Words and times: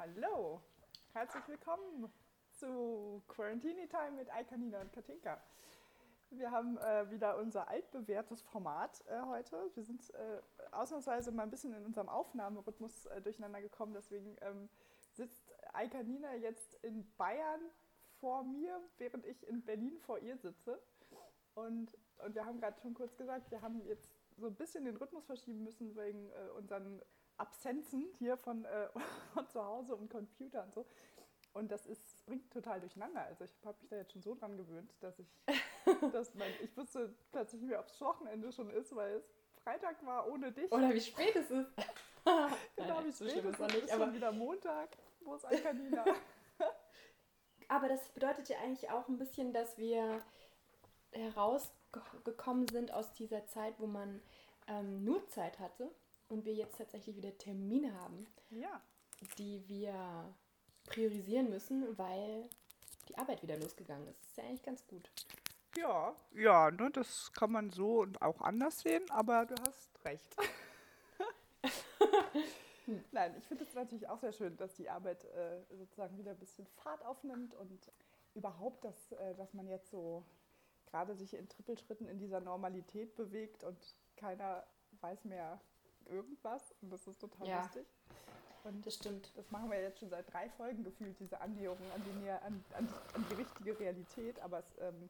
Hallo, 0.00 0.62
herzlich 1.12 1.46
willkommen 1.46 2.10
zu 2.52 3.22
Quarantini 3.28 3.86
Time 3.86 4.12
mit 4.12 4.32
Aikanina 4.32 4.80
und 4.80 4.90
Katinka. 4.94 5.38
Wir 6.30 6.52
haben 6.52 6.78
äh, 6.78 7.10
wieder 7.10 7.38
unser 7.38 7.68
altbewährtes 7.68 8.42
Format 8.42 9.02
äh, 9.08 9.20
heute. 9.22 9.70
Wir 9.74 9.82
sind 9.82 10.08
äh, 10.14 10.40
ausnahmsweise 10.70 11.32
mal 11.32 11.42
ein 11.42 11.50
bisschen 11.50 11.74
in 11.74 11.84
unserem 11.84 12.08
Aufnahmerhythmus 12.08 13.06
äh, 13.06 13.20
durcheinander 13.20 13.60
gekommen. 13.60 13.94
Deswegen 13.94 14.36
ähm, 14.40 14.68
sitzt 15.12 15.52
Aikanina 15.72 16.34
jetzt 16.36 16.74
in 16.84 17.10
Bayern 17.16 17.60
vor 18.20 18.44
mir, 18.44 18.80
während 18.98 19.26
ich 19.26 19.46
in 19.48 19.64
Berlin 19.64 19.98
vor 19.98 20.18
ihr 20.20 20.36
sitze. 20.36 20.80
Und, 21.54 21.98
und 22.24 22.34
wir 22.34 22.44
haben 22.44 22.60
gerade 22.60 22.80
schon 22.80 22.94
kurz 22.94 23.16
gesagt, 23.16 23.50
wir 23.50 23.60
haben 23.60 23.84
jetzt 23.86 24.14
so 24.36 24.46
ein 24.46 24.54
bisschen 24.54 24.84
den 24.84 24.96
Rhythmus 24.96 25.26
verschieben 25.26 25.64
müssen 25.64 25.96
wegen 25.96 26.30
äh, 26.30 26.50
unseren 26.56 27.02
Absenzen 27.38 28.06
hier 28.18 28.36
von, 28.36 28.64
äh, 28.64 28.88
von 29.34 29.48
zu 29.48 29.64
Hause 29.64 29.96
und 29.96 30.08
Computer 30.10 30.62
und 30.62 30.74
so. 30.74 30.86
Und 31.52 31.72
das 31.72 31.86
ist, 31.86 32.24
bringt 32.26 32.52
total 32.52 32.80
durcheinander. 32.80 33.22
Also 33.22 33.44
ich 33.44 33.64
habe 33.64 33.76
mich 33.80 33.88
da 33.88 33.96
jetzt 33.96 34.12
schon 34.12 34.22
so 34.22 34.34
dran 34.34 34.56
gewöhnt, 34.56 34.94
dass 35.00 35.18
ich, 35.18 35.28
dass 36.12 36.34
mein, 36.34 36.52
ich 36.62 36.76
wusste 36.76 37.14
plötzlich 37.32 37.60
nicht 37.60 37.70
mehr, 37.70 37.80
ob 37.80 37.86
es 37.86 38.00
Wochenende 38.00 38.52
schon 38.52 38.70
ist, 38.70 38.94
weil 38.94 39.16
es 39.16 39.24
Freitag 39.62 40.04
war 40.06 40.28
ohne 40.28 40.52
dich. 40.52 40.70
Oder 40.72 40.92
wie 40.92 41.00
spät 41.00 41.36
es 41.36 41.50
ist. 41.50 41.70
genau, 42.76 43.04
wie 43.04 43.12
spät 43.12 43.44
es 43.44 43.44
ist. 43.44 43.60
Es 43.60 43.84
ist 43.84 43.90
schon 43.90 44.14
wieder 44.14 44.32
Montag. 44.32 44.96
Wo 45.20 45.34
ist 45.34 45.44
Alkanina? 45.44 46.04
aber 47.68 47.88
das 47.88 48.08
bedeutet 48.08 48.48
ja 48.48 48.58
eigentlich 48.58 48.90
auch 48.90 49.08
ein 49.08 49.18
bisschen, 49.18 49.52
dass 49.52 49.76
wir 49.78 50.22
herausgekommen 51.12 52.68
sind 52.68 52.92
aus 52.92 53.12
dieser 53.12 53.46
Zeit, 53.46 53.74
wo 53.78 53.86
man 53.86 54.22
ähm, 54.66 55.04
nur 55.04 55.26
Zeit 55.28 55.58
hatte 55.58 55.90
und 56.28 56.44
wir 56.44 56.54
jetzt 56.54 56.78
tatsächlich 56.78 57.16
wieder 57.16 57.36
Termine 57.36 57.92
haben, 58.00 58.26
ja. 58.50 58.80
die 59.38 59.62
wir 59.68 60.34
priorisieren 60.84 61.50
müssen, 61.50 61.98
weil 61.98 62.48
die 63.08 63.18
Arbeit 63.18 63.42
wieder 63.42 63.58
losgegangen 63.58 64.06
ist. 64.08 64.20
Das 64.22 64.30
ist 64.30 64.36
ja 64.38 64.44
eigentlich 64.44 64.62
ganz 64.62 64.86
gut. 64.86 65.10
Ja, 65.76 66.14
ja, 66.34 66.70
ne, 66.70 66.90
das 66.90 67.32
kann 67.32 67.52
man 67.52 67.70
so 67.70 68.00
und 68.00 68.20
auch 68.22 68.40
anders 68.40 68.80
sehen, 68.80 69.08
aber 69.10 69.46
du 69.46 69.54
hast 69.66 70.04
recht. 70.04 70.36
Nein, 73.12 73.34
ich 73.38 73.46
finde 73.46 73.64
es 73.64 73.74
natürlich 73.74 74.08
auch 74.08 74.18
sehr 74.18 74.32
schön, 74.32 74.56
dass 74.56 74.74
die 74.74 74.90
Arbeit 74.90 75.24
äh, 75.26 75.60
sozusagen 75.76 76.18
wieder 76.18 76.32
ein 76.32 76.38
bisschen 76.38 76.66
Fahrt 76.82 77.04
aufnimmt 77.04 77.54
und 77.54 77.92
überhaupt, 78.34 78.84
dass, 78.84 79.12
äh, 79.12 79.34
dass 79.36 79.54
man 79.54 79.68
jetzt 79.68 79.90
so 79.90 80.24
gerade 80.86 81.14
sich 81.14 81.34
in 81.34 81.48
Trippelschritten 81.48 82.08
in 82.08 82.18
dieser 82.18 82.40
Normalität 82.40 83.14
bewegt 83.14 83.62
und 83.62 83.78
keiner 84.16 84.64
weiß 85.00 85.24
mehr, 85.24 85.60
irgendwas 86.06 86.74
und 86.82 86.90
das 86.90 87.06
ist 87.06 87.20
total 87.20 87.46
ja. 87.46 87.62
lustig. 87.62 87.86
Und 88.64 88.84
das 88.84 88.94
stimmt. 88.94 89.32
Das 89.36 89.50
machen 89.50 89.70
wir 89.70 89.80
jetzt 89.80 90.00
schon 90.00 90.10
seit 90.10 90.30
drei 90.32 90.48
Folgen 90.50 90.84
gefühlt, 90.84 91.18
diese 91.18 91.40
Annäherung 91.40 91.78
an 91.94 92.02
die, 92.04 92.30
an, 92.30 92.62
an, 92.76 92.88
an 93.14 93.26
die 93.30 93.34
richtige 93.34 93.78
Realität. 93.78 94.38
Aber 94.40 94.58
es, 94.58 94.76
ähm, 94.80 95.08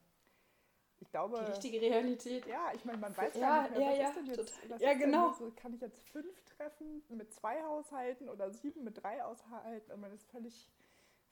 ich 1.01 1.11
glaube. 1.11 1.39
Die 1.39 1.51
richtige 1.51 1.81
Realität? 1.81 2.47
Ja, 2.47 2.73
ich 2.75 2.85
meine, 2.85 2.99
man 2.99 3.17
weiß 3.17 3.35
ja, 3.35 3.41
gar 3.41 3.63
nicht 3.63 3.79
mehr, 3.79 3.81
ja, 3.81 3.91
was 3.91 3.99
ja, 3.99 4.09
ist 4.09 4.17
denn 4.17 4.27
jetzt. 4.27 4.71
Was 4.71 4.83
ja, 4.83 4.95
genau. 4.95 5.33
So, 5.33 5.51
kann 5.57 5.75
ich 5.75 5.81
jetzt 5.81 6.03
fünf 6.11 6.45
treffen 6.45 7.03
mit 7.09 7.33
zwei 7.33 7.63
Haushalten 7.63 8.29
oder 8.29 8.51
sieben 8.53 8.85
mit 8.85 9.03
drei 9.03 9.21
Haushalten? 9.21 9.93
Und 9.93 10.01
man 10.01 10.13
ist 10.13 10.27
völlig, 10.31 10.71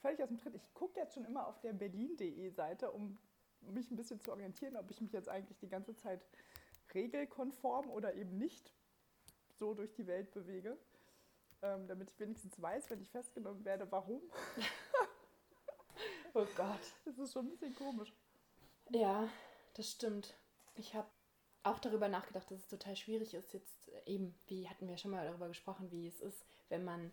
völlig 0.00 0.22
aus 0.22 0.28
dem 0.28 0.38
Tritt. 0.38 0.54
Ich 0.54 0.72
gucke 0.74 0.98
jetzt 0.98 1.14
schon 1.14 1.24
immer 1.24 1.46
auf 1.46 1.60
der 1.60 1.74
berlin.de 1.74 2.50
Seite, 2.50 2.90
um 2.90 3.18
mich 3.60 3.90
ein 3.90 3.96
bisschen 3.96 4.20
zu 4.20 4.32
orientieren, 4.32 4.76
ob 4.76 4.90
ich 4.90 5.00
mich 5.00 5.12
jetzt 5.12 5.28
eigentlich 5.28 5.58
die 5.58 5.68
ganze 5.68 5.94
Zeit 5.94 6.24
regelkonform 6.94 7.90
oder 7.90 8.14
eben 8.14 8.38
nicht 8.38 8.72
so 9.58 9.74
durch 9.74 9.92
die 9.94 10.06
Welt 10.06 10.30
bewege, 10.32 10.78
ähm, 11.62 11.86
damit 11.88 12.10
ich 12.10 12.20
wenigstens 12.20 12.60
weiß, 12.60 12.88
wenn 12.90 13.02
ich 13.02 13.10
festgenommen 13.10 13.64
werde, 13.64 13.90
warum. 13.90 14.22
oh 16.34 16.46
Gott. 16.56 16.94
Das 17.04 17.18
ist 17.18 17.32
schon 17.32 17.46
ein 17.46 17.50
bisschen 17.50 17.74
komisch. 17.74 18.14
Ja, 18.90 19.28
das 19.78 19.90
stimmt. 19.90 20.34
Ich 20.74 20.94
habe 20.94 21.08
auch 21.62 21.78
darüber 21.78 22.08
nachgedacht, 22.08 22.50
dass 22.50 22.60
es 22.60 22.68
total 22.68 22.96
schwierig 22.96 23.34
ist, 23.34 23.52
jetzt 23.52 23.90
eben, 24.06 24.38
wie 24.46 24.68
hatten 24.68 24.88
wir 24.88 24.96
schon 24.96 25.10
mal 25.10 25.26
darüber 25.26 25.48
gesprochen, 25.48 25.90
wie 25.90 26.06
es 26.06 26.20
ist, 26.20 26.44
wenn 26.68 26.84
man 26.84 27.12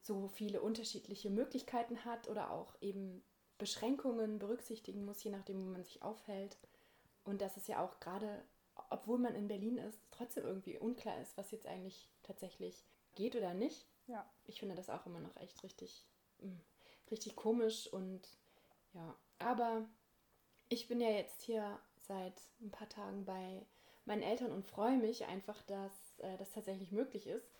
so 0.00 0.28
viele 0.28 0.60
unterschiedliche 0.60 1.30
Möglichkeiten 1.30 2.04
hat 2.04 2.28
oder 2.28 2.50
auch 2.50 2.74
eben 2.80 3.22
Beschränkungen 3.58 4.38
berücksichtigen 4.38 5.04
muss, 5.04 5.22
je 5.22 5.30
nachdem, 5.30 5.60
wo 5.60 5.70
man 5.70 5.84
sich 5.84 6.02
aufhält. 6.02 6.56
Und 7.24 7.40
dass 7.40 7.56
es 7.56 7.66
ja 7.66 7.84
auch 7.84 8.00
gerade 8.00 8.42
obwohl 8.90 9.18
man 9.18 9.34
in 9.34 9.48
Berlin 9.48 9.78
ist, 9.78 10.00
trotzdem 10.10 10.44
irgendwie 10.44 10.78
unklar 10.78 11.20
ist, 11.20 11.36
was 11.36 11.50
jetzt 11.50 11.66
eigentlich 11.66 12.08
tatsächlich 12.22 12.84
geht 13.14 13.36
oder 13.36 13.54
nicht. 13.54 13.86
Ja. 14.06 14.28
Ich 14.44 14.60
finde 14.60 14.74
das 14.74 14.90
auch 14.90 15.06
immer 15.06 15.20
noch 15.20 15.36
echt 15.36 15.62
richtig, 15.62 16.04
mm, 16.38 16.60
richtig 17.10 17.36
komisch 17.36 17.92
und 17.92 18.28
ja. 18.92 19.16
Aber 19.38 19.88
ich 20.68 20.88
bin 20.88 21.00
ja 21.00 21.10
jetzt 21.10 21.42
hier 21.42 21.78
seit 22.06 22.40
ein 22.60 22.70
paar 22.70 22.88
Tagen 22.88 23.24
bei 23.24 23.64
meinen 24.04 24.22
Eltern 24.22 24.52
und 24.52 24.64
freue 24.64 24.96
mich 24.96 25.26
einfach, 25.26 25.62
dass 25.62 25.92
äh, 26.18 26.36
das 26.38 26.52
tatsächlich 26.52 26.92
möglich 26.92 27.26
ist. 27.26 27.50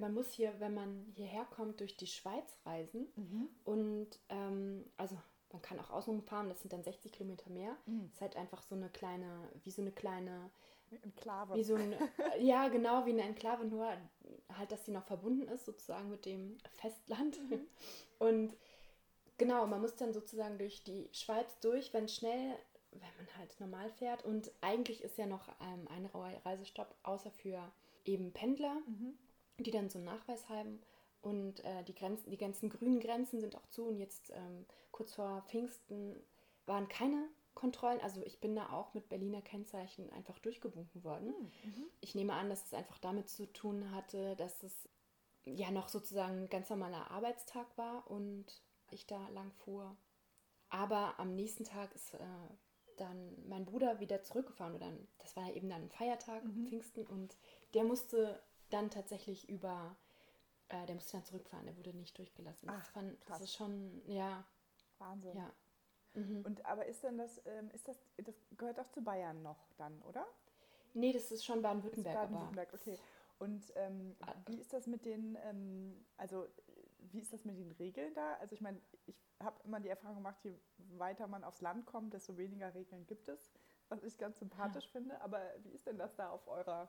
Man 0.00 0.14
muss 0.14 0.32
hier, 0.32 0.58
wenn 0.60 0.74
man 0.74 1.12
hierher 1.14 1.44
kommt, 1.44 1.80
durch 1.80 1.96
die 1.96 2.06
Schweiz 2.06 2.56
reisen. 2.64 3.06
Mhm. 3.16 3.48
Und 3.64 4.18
ähm, 4.30 4.84
also 4.96 5.16
man 5.52 5.62
kann 5.62 5.78
auch 5.78 5.90
außen 5.90 6.22
fahren, 6.22 6.48
das 6.48 6.60
sind 6.62 6.72
dann 6.72 6.82
60 6.82 7.12
Kilometer 7.12 7.50
mehr. 7.50 7.76
Mhm. 7.86 8.06
Das 8.06 8.14
ist 8.14 8.20
halt 8.22 8.36
einfach 8.36 8.62
so 8.62 8.74
eine 8.74 8.88
kleine, 8.88 9.48
wie 9.62 9.70
so 9.70 9.82
eine 9.82 9.92
kleine 9.92 10.50
Enklave. 11.02 11.54
Wie 11.54 11.64
so 11.64 11.74
ein, 11.74 11.94
ja, 12.40 12.68
genau, 12.68 13.06
wie 13.06 13.10
eine 13.10 13.22
Enklave, 13.22 13.64
nur 13.64 13.86
halt, 14.56 14.72
dass 14.72 14.84
sie 14.84 14.92
noch 14.92 15.04
verbunden 15.04 15.48
ist, 15.48 15.64
sozusagen 15.64 16.10
mit 16.10 16.24
dem 16.26 16.58
Festland. 16.76 17.38
Mhm. 17.50 17.66
Und 18.18 18.56
genau, 19.38 19.66
man 19.66 19.80
muss 19.80 19.96
dann 19.96 20.12
sozusagen 20.12 20.58
durch 20.58 20.82
die 20.82 21.08
Schweiz 21.12 21.58
durch, 21.60 21.92
wenn 21.92 22.08
schnell, 22.08 22.56
wenn 22.94 23.26
man 23.26 23.36
halt 23.38 23.58
normal 23.60 23.90
fährt. 23.90 24.24
Und 24.24 24.50
eigentlich 24.60 25.02
ist 25.02 25.18
ja 25.18 25.26
noch 25.26 25.48
ähm, 25.60 25.88
ein 25.88 26.06
Reisestopp, 26.06 26.94
außer 27.02 27.30
für 27.30 27.60
eben 28.04 28.32
Pendler, 28.32 28.74
mhm. 28.86 29.18
die 29.58 29.70
dann 29.70 29.90
so 29.90 29.98
einen 29.98 30.06
Nachweis 30.06 30.48
haben. 30.48 30.80
Und 31.22 31.64
äh, 31.64 31.82
die, 31.84 31.94
Grenzen, 31.94 32.30
die 32.30 32.36
ganzen 32.36 32.68
grünen 32.68 33.00
Grenzen 33.00 33.40
sind 33.40 33.56
auch 33.56 33.66
zu. 33.66 33.84
Und 33.84 33.98
jetzt 33.98 34.30
ähm, 34.30 34.66
kurz 34.92 35.14
vor 35.14 35.42
Pfingsten 35.48 36.16
waren 36.66 36.88
keine 36.88 37.28
Kontrollen. 37.54 38.00
Also 38.00 38.22
ich 38.24 38.40
bin 38.40 38.54
da 38.54 38.70
auch 38.70 38.94
mit 38.94 39.08
Berliner 39.08 39.40
Kennzeichen 39.40 40.10
einfach 40.12 40.38
durchgewunken 40.38 41.02
worden. 41.04 41.28
Hm, 41.28 41.70
mhm. 41.70 41.84
Ich 42.00 42.14
nehme 42.14 42.34
an, 42.34 42.50
dass 42.50 42.64
es 42.64 42.74
einfach 42.74 42.98
damit 42.98 43.28
zu 43.28 43.46
tun 43.52 43.90
hatte, 43.92 44.36
dass 44.36 44.62
es 44.62 44.88
ja 45.44 45.70
noch 45.70 45.88
sozusagen 45.88 46.44
ein 46.44 46.50
ganz 46.50 46.70
normaler 46.70 47.10
Arbeitstag 47.10 47.66
war 47.76 48.10
und 48.10 48.46
ich 48.90 49.06
da 49.06 49.28
lang 49.28 49.50
fuhr. 49.64 49.96
Aber 50.70 51.18
am 51.18 51.34
nächsten 51.34 51.64
Tag 51.64 51.94
ist 51.94 52.14
äh, 52.14 52.18
dann 52.96 53.36
mein 53.48 53.64
Bruder 53.64 54.00
wieder 54.00 54.22
zurückgefahren. 54.22 54.74
Oder 54.74 54.92
das 55.18 55.36
war 55.36 55.48
ja 55.48 55.54
eben 55.54 55.68
dann 55.68 55.82
ein 55.82 55.90
Feiertag, 55.90 56.44
mhm. 56.44 56.66
Pfingsten. 56.66 57.06
Und 57.06 57.36
der 57.74 57.84
musste 57.84 58.40
dann 58.70 58.90
tatsächlich 58.90 59.48
über 59.48 59.96
äh, 60.68 60.86
der 60.86 60.94
musste 60.94 61.12
dann 61.12 61.24
zurückfahren, 61.24 61.66
der 61.66 61.76
wurde 61.76 61.94
nicht 61.94 62.16
durchgelassen. 62.18 62.68
Ach, 62.70 62.78
das, 62.78 62.88
fand, 62.88 63.16
das 63.26 63.40
ist 63.42 63.54
schon, 63.54 64.02
ja. 64.06 64.44
Wahnsinn. 64.98 65.36
Ja. 65.36 65.52
Mhm. 66.14 66.44
Und 66.44 66.64
aber 66.64 66.86
ist 66.86 67.02
denn 67.02 67.18
das, 67.18 67.40
ähm, 67.46 67.70
ist 67.72 67.88
das, 67.88 67.96
das 68.18 68.34
gehört 68.56 68.78
auch 68.80 68.88
zu 68.90 69.02
Bayern 69.02 69.42
noch 69.42 69.68
dann, 69.76 70.00
oder? 70.02 70.26
Nee, 70.94 71.12
das 71.12 71.30
ist 71.32 71.44
schon 71.44 71.60
Baden-Württemberg. 71.60 72.14
Baden-Württemberg, 72.14 72.72
okay. 72.72 72.98
Und 73.38 73.64
ähm, 73.74 74.14
ah. 74.20 74.32
wie 74.46 74.60
ist 74.60 74.72
das 74.72 74.86
mit 74.86 75.04
den, 75.04 75.36
ähm, 75.44 76.06
also 76.16 76.46
wie 77.14 77.20
ist 77.20 77.32
das 77.32 77.44
mit 77.44 77.56
den 77.56 77.70
Regeln 77.72 78.12
da? 78.14 78.34
Also 78.34 78.54
ich 78.54 78.60
meine, 78.60 78.80
ich 79.06 79.16
habe 79.40 79.56
immer 79.64 79.80
die 79.80 79.88
Erfahrung 79.88 80.16
gemacht, 80.16 80.36
je 80.42 80.54
weiter 80.98 81.26
man 81.28 81.44
aufs 81.44 81.60
Land 81.60 81.86
kommt, 81.86 82.12
desto 82.12 82.36
weniger 82.36 82.74
Regeln 82.74 83.06
gibt 83.06 83.28
es, 83.28 83.52
was 83.88 84.02
ich 84.02 84.18
ganz 84.18 84.40
sympathisch 84.40 84.86
ja. 84.86 84.90
finde. 84.90 85.20
Aber 85.20 85.40
wie 85.62 85.70
ist 85.70 85.86
denn 85.86 85.96
das 85.96 86.16
da 86.16 86.30
auf 86.30 86.46
eurer 86.48 86.88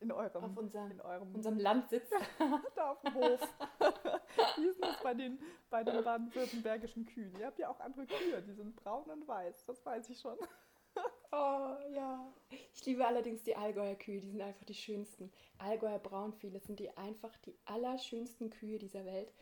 in 0.00 0.10
eurem, 0.10 0.44
auf 0.44 0.56
unser, 0.56 0.90
in 0.90 1.00
eurem 1.00 1.34
unserem 1.34 1.58
Landsitz. 1.58 2.10
da 2.74 2.90
auf 2.90 3.00
dem 3.00 3.14
Hof. 3.14 3.40
Wie 4.56 4.66
ist 4.66 4.82
das 4.82 5.00
bei 5.02 5.14
den, 5.14 5.38
bei 5.70 5.84
den 5.84 6.02
baden-württembergischen 6.02 7.06
Kühen? 7.06 7.38
Ihr 7.38 7.46
habt 7.46 7.58
ja 7.58 7.68
auch 7.68 7.80
andere 7.80 8.06
Kühe, 8.06 8.42
die 8.42 8.52
sind 8.52 8.74
braun 8.76 9.08
und 9.08 9.26
weiß, 9.26 9.64
das 9.64 9.86
weiß 9.86 10.10
ich 10.10 10.20
schon. 10.20 10.36
Oh 11.34 11.94
ja. 11.94 12.32
Ich 12.74 12.84
liebe 12.86 13.06
allerdings 13.06 13.42
die 13.42 13.56
Allgäuer 13.56 13.94
Kühe, 13.94 14.20
die 14.20 14.30
sind 14.30 14.40
einfach 14.40 14.64
die 14.64 14.74
schönsten. 14.74 15.32
Allgäuer 15.58 15.98
Braunvieh, 15.98 16.50
das 16.50 16.64
sind 16.64 16.78
die 16.78 16.96
einfach 16.96 17.36
die 17.38 17.56
allerschönsten 17.64 18.50
Kühe 18.50 18.78
dieser 18.78 19.04
Welt, 19.04 19.32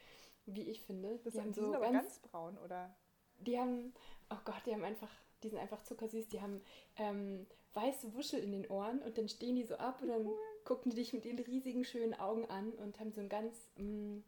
wie 0.47 0.71
ich 0.71 0.83
finde. 0.83 1.19
Das 1.25 1.35
die, 1.35 1.41
sind, 1.41 1.55
so 1.55 1.63
sind 1.63 1.75
aber 1.75 1.91
ganz, 1.91 2.05
ganz 2.05 2.19
braun, 2.21 2.59
oder? 2.59 2.95
Die 3.41 3.59
haben, 3.59 3.93
oh 4.31 4.39
Gott, 4.45 4.63
die 4.67 4.73
haben 4.73 4.85
einfach 4.85 5.11
die 5.43 5.49
sind 5.49 5.59
einfach 5.59 5.83
zuckersüß. 5.83 6.29
Die 6.29 6.41
haben 6.41 6.61
ähm, 6.97 7.47
weiße 7.75 8.15
Wuschel 8.15 8.41
in 8.41 8.53
den 8.53 8.69
Ohren 8.69 9.01
und 9.01 9.19
dann 9.19 9.29
stehen 9.29 9.57
die 9.57 9.65
so 9.65 9.77
ab 9.77 10.01
und 10.03 10.09
dann 10.09 10.29
gucken 10.65 10.91
die 10.91 10.97
dich 10.97 11.13
mit 11.13 11.25
ihren 11.25 11.39
riesigen, 11.39 11.85
schönen 11.85 12.15
Augen 12.15 12.47
an 12.47 12.73
und 12.73 13.01
haben 13.01 13.13
so 13.13 13.21
ein 13.21 13.29
ganz 13.29 13.57
mh, 13.77 14.23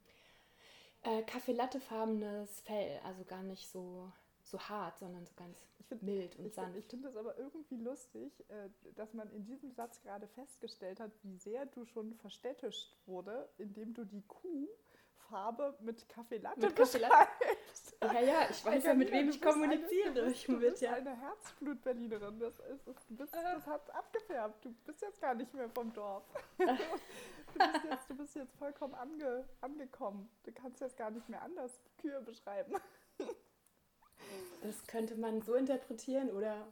äh, 1.02 1.22
Kaffeelattefarbenes 1.22 2.60
Fell. 2.60 3.00
Also 3.04 3.24
gar 3.24 3.42
nicht 3.42 3.68
so, 3.68 4.10
so 4.44 4.58
hart, 4.60 4.98
sondern 4.98 5.24
so 5.26 5.32
ganz 5.34 5.66
find, 5.88 6.02
mild 6.02 6.36
und 6.36 6.46
ich 6.46 6.54
sanft. 6.54 6.72
Find, 6.72 6.84
ich 6.84 6.90
finde 6.90 7.08
es 7.08 7.16
aber 7.16 7.36
irgendwie 7.38 7.76
lustig, 7.76 8.32
äh, 8.48 8.68
dass 8.94 9.14
man 9.14 9.30
in 9.32 9.44
diesem 9.44 9.72
Satz 9.72 10.00
gerade 10.02 10.28
festgestellt 10.28 11.00
hat, 11.00 11.10
wie 11.22 11.36
sehr 11.36 11.66
du 11.66 11.84
schon 11.86 12.14
verstädtischt 12.14 12.96
wurde, 13.06 13.48
indem 13.58 13.94
du 13.94 14.04
die 14.04 14.22
Kuhfarbe 14.22 15.76
mit 15.80 16.08
Kaffee 16.08 16.38
Latte 16.38 16.60
Mit 16.60 16.76
Kaffee 16.76 16.98
Latte. 16.98 17.28
Ja, 18.02 18.20
ja, 18.20 18.50
ich 18.50 18.64
weiß 18.64 18.84
ja, 18.84 18.94
mit 18.94 19.10
wem 19.10 19.30
ich 19.30 19.40
kommuniziere. 19.40 20.10
Eine, 20.10 20.20
du 20.20 20.26
bist, 20.26 20.48
du 20.48 20.60
bist 20.60 20.82
ja. 20.82 20.92
eine 20.92 21.16
Herzblut-Berlinerin. 21.16 22.38
Das, 22.38 22.58
ist, 22.60 22.86
das, 22.86 23.06
du 23.06 23.16
bist, 23.16 23.34
das 23.34 23.66
hat 23.66 23.94
abgefärbt. 23.94 24.64
Du 24.64 24.72
bist 24.84 25.00
jetzt 25.00 25.20
gar 25.20 25.34
nicht 25.34 25.52
mehr 25.54 25.70
vom 25.70 25.92
Dorf. 25.94 26.22
du, 26.58 26.66
bist 26.66 27.84
jetzt, 27.88 28.10
du 28.10 28.14
bist 28.14 28.36
jetzt 28.36 28.54
vollkommen 28.56 28.94
ange, 28.94 29.48
angekommen. 29.62 30.28
Du 30.44 30.52
kannst 30.52 30.80
jetzt 30.80 30.96
gar 30.98 31.10
nicht 31.10 31.28
mehr 31.28 31.42
anders 31.42 31.80
Kühe 31.98 32.20
beschreiben. 32.20 32.74
Das 34.62 34.86
könnte 34.86 35.14
man 35.16 35.42
so 35.42 35.54
interpretieren 35.54 36.30
oder. 36.30 36.66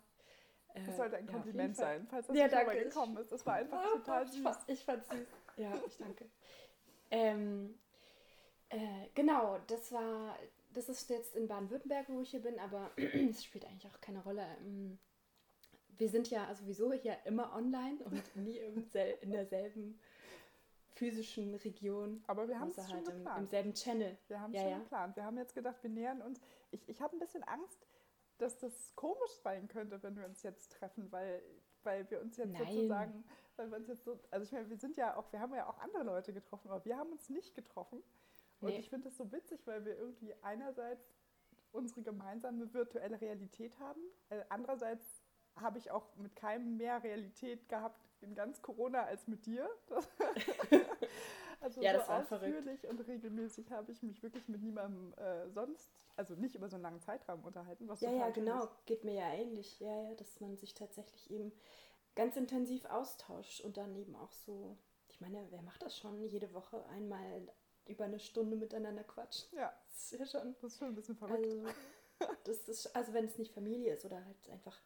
Äh, 0.75 0.85
Das 0.87 0.97
sollte 0.97 1.17
ein 1.17 1.27
ja, 1.27 1.33
Kompliment 1.33 1.77
sein, 1.77 2.07
falls 2.09 2.27
das 2.27 2.37
Ja, 2.37 2.49
danke. 2.49 2.85
gekommen 2.85 3.17
ist. 3.19 3.31
Das 3.33 3.45
war 3.45 3.55
einfach 3.55 3.83
Oh, 3.93 3.99
total 3.99 4.25
ich 4.25 4.31
süß. 4.33 4.43
fand- 4.43 4.59
Ich 4.69 4.85
fand's 4.85 5.09
süß. 5.11 5.27
Ja, 5.57 5.73
ich 5.87 5.97
danke. 5.99 6.25
ähm, 7.11 7.79
äh, 8.71 9.09
genau, 9.15 9.59
das 9.67 9.93
war, 9.93 10.39
das 10.73 10.89
ist 10.89 11.11
jetzt 11.11 11.37
in 11.37 11.47
Baden-Württemberg, 11.47 12.07
wo 12.09 12.23
ich 12.23 12.31
hier 12.31 12.41
bin, 12.41 12.59
aber 12.59 12.91
es 13.31 13.45
spielt 13.45 13.67
eigentlich 13.67 13.87
auch 13.93 14.01
keine 14.01 14.23
Rolle. 14.23 14.47
Ähm, 14.61 14.99
Wir 15.99 16.09
sind 16.09 16.31
ja 16.31 16.55
sowieso 16.55 16.91
hier 16.95 17.19
immer 17.27 17.55
online 17.55 17.99
und 18.05 18.23
nie 18.37 18.57
in 18.57 19.31
derselben 19.31 20.01
physischen 20.95 21.55
Region. 21.57 22.23
Aber 22.27 22.49
wir 22.49 22.59
haben 22.59 22.69
es 22.71 22.79
außer 22.79 22.89
schon 22.89 22.97
halt 22.99 23.09
im, 23.09 23.17
geplant. 23.19 23.39
im 23.41 23.47
selben 23.49 23.75
Channel. 23.75 24.17
Wir 24.29 24.41
haben 24.41 24.53
es 24.53 24.57
Ja, 24.57 24.63
schon 24.63 24.71
ja. 24.73 24.79
geplant. 24.79 25.17
Wir 25.17 25.25
haben 25.25 25.39
jetzt 25.39 25.55
gedacht, 25.55 25.77
wir 25.83 25.91
nähern 25.91 26.23
uns. 26.23 26.41
Ich, 26.73 26.89
ich 26.89 27.01
habe 27.01 27.17
ein 27.17 27.21
bisschen 27.21 27.45
Angst, 27.45 27.87
dass 28.39 28.59
das 28.59 28.95
komisch 28.97 29.33
sein 29.43 29.69
könnte, 29.69 30.03
wenn 30.03 30.17
wir 30.17 30.25
uns 30.25 30.43
jetzt 30.43 30.73
treffen, 30.73 31.11
weil, 31.13 31.43
weil 31.85 32.11
wir 32.11 32.21
uns 32.21 32.37
jetzt 32.37 32.53
Nein. 32.55 32.67
sozusagen, 32.67 33.25
weil 33.57 33.71
wir 33.71 33.77
uns 33.79 33.89
jetzt 33.89 34.05
so, 34.05 34.19
also 34.31 34.45
ich 34.45 34.53
meine, 34.53 34.69
wir 34.69 34.77
sind 34.79 34.97
ja 34.97 35.17
auch, 35.17 35.33
wir 35.33 35.41
haben 35.41 35.55
ja 35.55 35.69
auch 35.69 35.79
andere 35.79 36.03
Leute 36.03 36.33
getroffen, 36.33 36.71
aber 36.71 36.85
wir 36.85 36.97
haben 36.97 37.13
uns 37.13 37.29
nicht 37.29 37.55
getroffen. 37.55 38.03
Und 38.61 38.71
Nee. 38.71 38.79
ich 38.79 38.91
finde 38.91 39.09
das 39.09 39.17
so 39.17 39.31
witzig, 39.33 39.67
weil 39.67 39.85
wir 39.85 39.97
irgendwie 39.97 40.35
einerseits 40.43 41.15
unsere 41.73 42.03
gemeinsame 42.03 42.73
virtuelle 42.73 43.21
Realität 43.21 43.79
haben, 43.79 44.01
äh, 44.31 44.43
andererseits 44.49 45.23
habe 45.57 45.79
ich 45.79 45.91
auch 45.91 46.17
mit 46.17 46.35
keinem 46.35 46.77
mehr 46.77 47.03
Realität 47.03 47.69
gehabt 47.69 48.09
in 48.21 48.35
ganz 48.35 48.63
Corona 48.63 49.03
als 49.05 49.27
mit 49.27 49.47
dir. 49.47 49.69
also 51.63 51.81
Ja, 51.81 51.93
so 51.93 51.99
das 51.99 52.09
war 52.09 52.23
verrückt. 52.25 52.55
ausführlich 52.57 52.87
und 52.89 53.01
regelmäßig 53.07 53.71
habe 53.71 53.93
ich 53.93 54.03
mich 54.03 54.23
wirklich 54.23 54.49
mit 54.49 54.63
niemandem 54.63 55.15
äh, 55.15 55.49
sonst, 55.51 55.91
also 56.17 56.35
nicht 56.35 56.55
über 56.55 56.69
so 56.69 56.77
einen 56.77 56.83
langen 56.83 57.01
Zeitraum 57.01 57.43
unterhalten. 57.45 57.89
Was 57.89 58.01
Ja, 58.01 58.11
ja, 58.11 58.31
genau. 58.31 58.65
ist. 58.65 58.87
Geht 58.87 59.05
mir 59.05 59.15
ja 59.15 59.33
ähnlich. 59.33 59.81
Ja, 59.81 60.03
ja, 60.09 60.15
dass 60.15 60.41
man 60.41 60.57
sich 60.57 60.75
tatsächlich 60.75 61.31
eben 61.31 61.53
ganz 62.15 62.37
intensiv 62.37 62.85
austauscht 62.87 63.61
und 63.63 63.77
dann 63.77 63.95
eben 63.97 64.15
auch 64.17 64.33
so, 64.33 64.77
ich 65.09 65.21
meine, 65.21 65.47
wer 65.51 65.63
macht 65.63 65.83
das 65.83 65.97
schon? 65.97 66.23
Jede 66.25 66.53
Woche 66.53 66.85
einmal 66.87 67.49
über 67.87 68.05
eine 68.05 68.21
Stunde 68.21 68.57
miteinander 68.57 69.03
quatschen. 69.05 69.49
Ja, 69.57 69.73
Das 69.91 70.13
ist 70.13 70.19
ja 70.21 70.27
schon. 70.41 70.55
das 70.61 70.73
ist 70.73 70.79
schon 70.79 70.89
ein 70.89 70.95
bisschen 70.95 71.17
verrückt. 71.17 71.47
Also, 71.47 71.65
das 72.45 72.69
ist, 72.69 72.95
also 72.95 73.13
wenn 73.15 73.25
es 73.25 73.39
nicht 73.39 73.53
Familie 73.53 73.95
ist 73.95 74.05
oder 74.05 74.25
halt 74.25 74.49
einfach, 74.51 74.79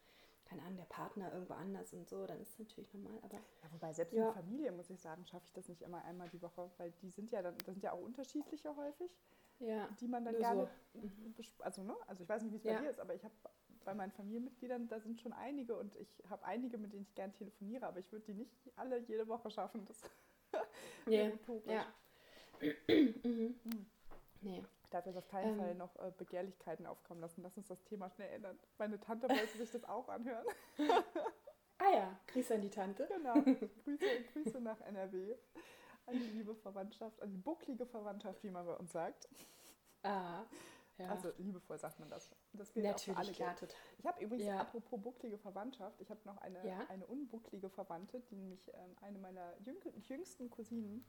keine 0.47 0.61
Ahnung, 0.63 0.77
der 0.77 0.85
Partner 0.85 1.31
irgendwo 1.33 1.53
anders 1.53 1.93
und 1.93 2.07
so, 2.07 2.25
dann 2.25 2.39
ist 2.39 2.51
es 2.51 2.59
natürlich 2.59 2.93
normal. 2.93 3.17
Aber 3.21 3.35
Ja, 3.35 3.41
wobei 3.71 3.93
selbst 3.93 4.13
Ja. 4.13 4.29
in 4.29 4.33
Familie, 4.33 4.71
muss 4.71 4.89
ich 4.89 4.99
sagen, 4.99 5.25
schaffe 5.25 5.45
ich 5.45 5.53
das 5.53 5.67
nicht 5.67 5.81
immer 5.81 6.03
einmal 6.05 6.29
die 6.29 6.41
Woche, 6.41 6.71
weil 6.77 6.91
die 7.01 7.09
sind 7.09 7.31
ja 7.31 7.41
dann, 7.41 7.55
das 7.65 7.75
sind 7.75 7.83
ja 7.83 7.91
auch 7.91 8.01
unterschiedliche 8.01 8.75
häufig, 8.75 9.15
ja. 9.59 9.87
die 9.99 10.07
man 10.07 10.23
dann 10.23 10.33
Nur 10.35 10.41
gerne, 10.41 10.69
so. 10.93 10.99
Mhm. 10.99 11.35
besp- 11.37 11.61
also 11.61 11.83
ne, 11.83 11.95
also 12.07 12.23
ich 12.23 12.29
weiß 12.29 12.43
nicht, 12.43 12.53
wie 12.53 12.57
es 12.57 12.63
bei 12.63 12.75
dir 12.81 12.89
ist, 12.89 12.99
aber 12.99 13.13
ich 13.13 13.23
habe 13.23 13.33
bei 13.83 13.93
meinen 13.93 14.11
Familienmitgliedern, 14.11 14.87
da 14.87 14.99
sind 14.99 15.19
schon 15.21 15.33
einige 15.33 15.75
und 15.77 15.95
ich 15.95 16.09
habe 16.29 16.43
einige, 16.45 16.77
mit 16.77 16.91
denen 16.93 17.03
ich 17.03 17.15
gern 17.15 17.33
telefoniere, 17.33 17.85
aber 17.85 17.99
ich 17.99 18.11
würde 18.11 18.25
die 18.25 18.33
nicht 18.33 18.51
alle 18.75 18.99
jede 18.99 19.27
Woche 19.27 19.49
schaffen. 19.51 19.85
Das 19.85 20.01
wäre 21.05 21.29
Nee. 21.29 21.33
utopisch. 21.33 21.71
Ja. 21.71 21.93
mhm. 23.23 23.55
Hm. 23.63 23.85
Nee. 24.41 24.63
Ich 24.87 24.91
darf 24.91 25.05
jetzt 25.05 25.17
auf 25.17 25.27
keinen 25.27 25.49
Ähm. 25.49 25.59
Fall 25.59 25.75
noch 25.75 25.93
äh, 25.97 26.13
Begehrlichkeiten 26.17 26.85
aufkommen 26.85 27.19
lassen. 27.19 27.41
Lass 27.41 27.57
uns 27.57 27.67
das 27.67 27.83
Thema 27.83 28.09
schnell 28.09 28.31
ändern. 28.31 28.57
Meine 28.77 28.97
Tante 28.97 29.27
wollte 29.27 29.57
sich 29.57 29.69
das 29.69 29.83
auch 29.83 30.07
anhören. 30.07 30.45
Ah 31.79 31.91
ja, 31.93 32.19
Grüße 32.25 32.55
an 32.55 32.61
die 32.61 32.71
Tante. 32.71 33.07
Genau. 33.07 33.35
Grüße, 33.83 34.05
Grüße 34.33 34.59
nach 34.61 34.81
NRW. 34.81 35.35
An 36.07 36.13
die 36.15 36.31
liebe 36.31 36.55
Verwandtschaft, 36.55 37.21
an 37.21 37.29
die 37.29 37.37
bucklige 37.37 37.85
Verwandtschaft, 37.85 38.41
wie 38.43 38.49
man 38.49 38.65
bei 38.65 38.73
uns 38.73 38.91
sagt. 38.93 39.29
Ah. 40.01 40.43
Ja. 40.97 41.09
Also 41.09 41.31
liebevoll 41.37 41.77
sagt 41.77 41.99
man 41.99 42.09
das. 42.09 42.35
Das 42.53 42.73
gilt 42.73 42.87
auch 42.87 42.97
für 42.99 43.11
alle. 43.11 43.17
Natürlich, 43.17 43.37
klar, 43.37 43.55
total. 43.55 43.75
Ich 43.99 44.05
habe 44.07 44.23
übrigens, 44.23 44.47
Ja. 44.47 44.59
apropos 44.61 44.99
bucklige 44.99 45.37
Verwandtschaft, 45.37 46.01
ich 46.01 46.09
habe 46.09 46.21
noch 46.25 46.37
eine, 46.37 46.65
Ja? 46.67 46.79
eine 46.89 47.05
unbucklige 47.05 47.69
Verwandte, 47.69 48.21
die 48.21 48.35
nämlich 48.37 48.73
ähm, 48.73 48.95
eine 49.01 49.19
meiner 49.19 49.53
jüng 49.59 49.77
jüngsten 49.99 50.49
Cousinen 50.49 51.05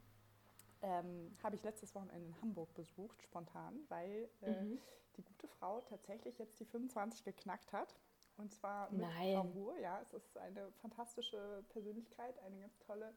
ähm, 0.82 1.36
habe 1.42 1.56
ich 1.56 1.62
letztes 1.62 1.94
Wochenende 1.94 2.26
in 2.26 2.40
Hamburg 2.40 2.72
besucht, 2.74 3.22
spontan, 3.22 3.84
weil 3.88 4.28
äh, 4.42 4.50
Mhm. 4.50 4.78
die 5.16 5.22
gute 5.22 5.48
Frau 5.48 5.80
tatsächlich 5.82 6.38
jetzt 6.38 6.58
die 6.60 6.64
25 6.64 7.24
geknackt 7.24 7.72
hat. 7.72 7.94
Und 8.36 8.52
zwar 8.52 8.88
mit 8.90 9.00
Nein. 9.00 9.32
Frau 9.34 9.42
Ruhr. 9.48 9.78
Ja, 9.78 10.00
es 10.00 10.12
ist 10.12 10.38
eine 10.38 10.70
fantastische 10.72 11.64
Persönlichkeit, 11.70 12.38
eine 12.40 12.60
ganz 12.60 12.78
tolle 12.78 13.12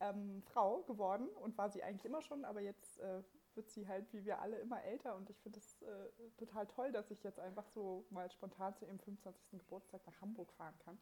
ähm, 0.00 0.42
Frau 0.42 0.82
geworden 0.84 1.28
und 1.28 1.56
war 1.58 1.68
sie 1.70 1.82
eigentlich 1.82 2.04
immer 2.06 2.22
schon, 2.22 2.44
aber 2.44 2.60
jetzt 2.60 2.98
äh, 2.98 3.22
wird 3.54 3.70
sie 3.70 3.86
halt 3.86 4.12
wie 4.12 4.24
wir 4.24 4.40
alle 4.40 4.58
immer 4.58 4.82
älter 4.82 5.14
und 5.14 5.30
ich 5.30 5.38
finde 5.40 5.58
es 5.60 5.82
äh, 5.82 6.08
total 6.36 6.66
toll, 6.66 6.90
dass 6.92 7.10
ich 7.10 7.22
jetzt 7.22 7.38
einfach 7.38 7.68
so 7.68 8.04
mal 8.10 8.30
spontan 8.30 8.74
zu 8.74 8.86
ihrem 8.86 8.98
25. 8.98 9.60
Geburtstag 9.60 10.04
nach 10.06 10.20
Hamburg 10.20 10.50
fahren 10.52 10.76
kann. 10.80 10.98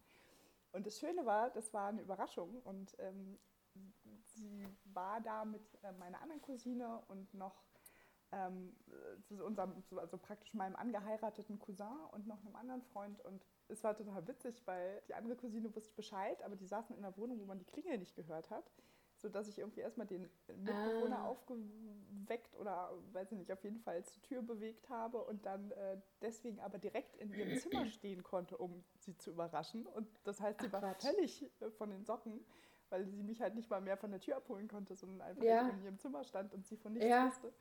Und 0.73 0.87
das 0.87 0.99
Schöne 0.99 1.25
war, 1.25 1.51
das 1.51 1.73
war 1.73 1.89
eine 1.89 2.03
Überraschung 2.03 2.61
und 2.63 2.97
ähm, 2.99 3.39
sie 4.25 4.67
war 4.93 5.21
da 5.21 5.45
mit 5.45 5.63
äh, 5.83 5.93
meiner 5.93 6.21
anderen 6.21 6.43
Cousine 6.43 7.03
und 7.09 7.33
noch 7.35 7.63
ähm, 8.33 8.75
zu 9.25 9.45
unserem, 9.45 9.83
also 9.97 10.17
praktisch 10.17 10.55
meinem 10.55 10.75
angeheirateten 10.77 11.59
Cousin 11.59 11.87
und 12.13 12.27
noch 12.27 12.41
einem 12.45 12.57
anderen 12.57 12.83
Freund. 12.83 13.21
Und 13.25 13.45
es 13.69 13.85
war 13.85 13.95
total 13.95 14.27
witzig, 14.27 14.63
weil 14.67 15.03
die 15.09 15.15
andere 15.15 15.37
Cousine 15.37 15.75
wusste 15.75 15.95
Bescheid, 15.95 16.43
aber 16.43 16.57
die 16.57 16.67
saßen 16.67 16.97
in 16.97 17.05
einer 17.05 17.17
Wohnung, 17.19 17.39
wo 17.41 17.45
man 17.45 17.59
die 17.59 17.67
Klingel 17.67 17.99
nicht 17.99 18.15
gehört 18.17 18.51
hat. 18.51 18.73
Sodass 19.19 19.47
ich 19.47 19.59
irgendwie 19.59 19.81
erstmal 19.81 20.07
den 20.07 20.23
Mitbewohner 20.49 21.19
Ah. 21.19 21.27
aufgeweckt 21.27 22.57
oder, 22.57 22.91
weiß 23.13 23.31
ich 23.33 23.39
nicht, 23.39 23.53
auf 23.53 23.63
jeden 23.63 23.79
Fall 23.79 24.03
zur 24.05 24.23
Tür 24.23 24.43
bewegt 24.43 24.89
habe 24.89 25.23
und 25.23 25.45
dann 25.47 25.71
äh, 25.73 26.01
deswegen 26.23 26.59
aber 26.61 26.79
direkt 26.79 27.17
in 27.19 27.31
ihrem 27.35 27.55
Zimmer 27.55 27.87
stehen 27.87 28.23
konnte, 28.25 28.57
um 28.57 28.83
sie 28.99 29.17
zu 29.19 29.31
überraschen. 29.31 29.87
Und 29.87 30.09
das 30.25 30.41
heißt, 30.41 30.61
sie 30.61 30.69
Ach, 30.69 30.73
war 30.73 30.81
Quatsch. 30.81 31.05
völlig 31.05 31.43
äh, 31.61 31.71
von 31.71 31.91
den 31.91 32.05
Socken, 32.05 32.45
weil 32.93 33.07
sie 33.07 33.23
mich 33.23 33.41
halt 33.41 33.55
nicht 33.55 33.71
mal 33.71 33.81
mehr 33.81 33.97
von 33.97 34.11
der 34.11 34.21
Tür 34.21 34.37
abholen 34.37 34.69
konnte, 34.69 34.95
sondern 34.95 35.23
einfach 35.27 35.43
Ja. 35.43 35.67
in 35.71 35.83
ihrem 35.83 35.99
Zimmer 35.99 36.23
stand 36.25 36.53
und 36.53 36.67
sie 36.67 36.77
von 36.77 36.93
nichts 36.93 37.09
Ja. 37.09 37.27
wusste. 37.27 37.53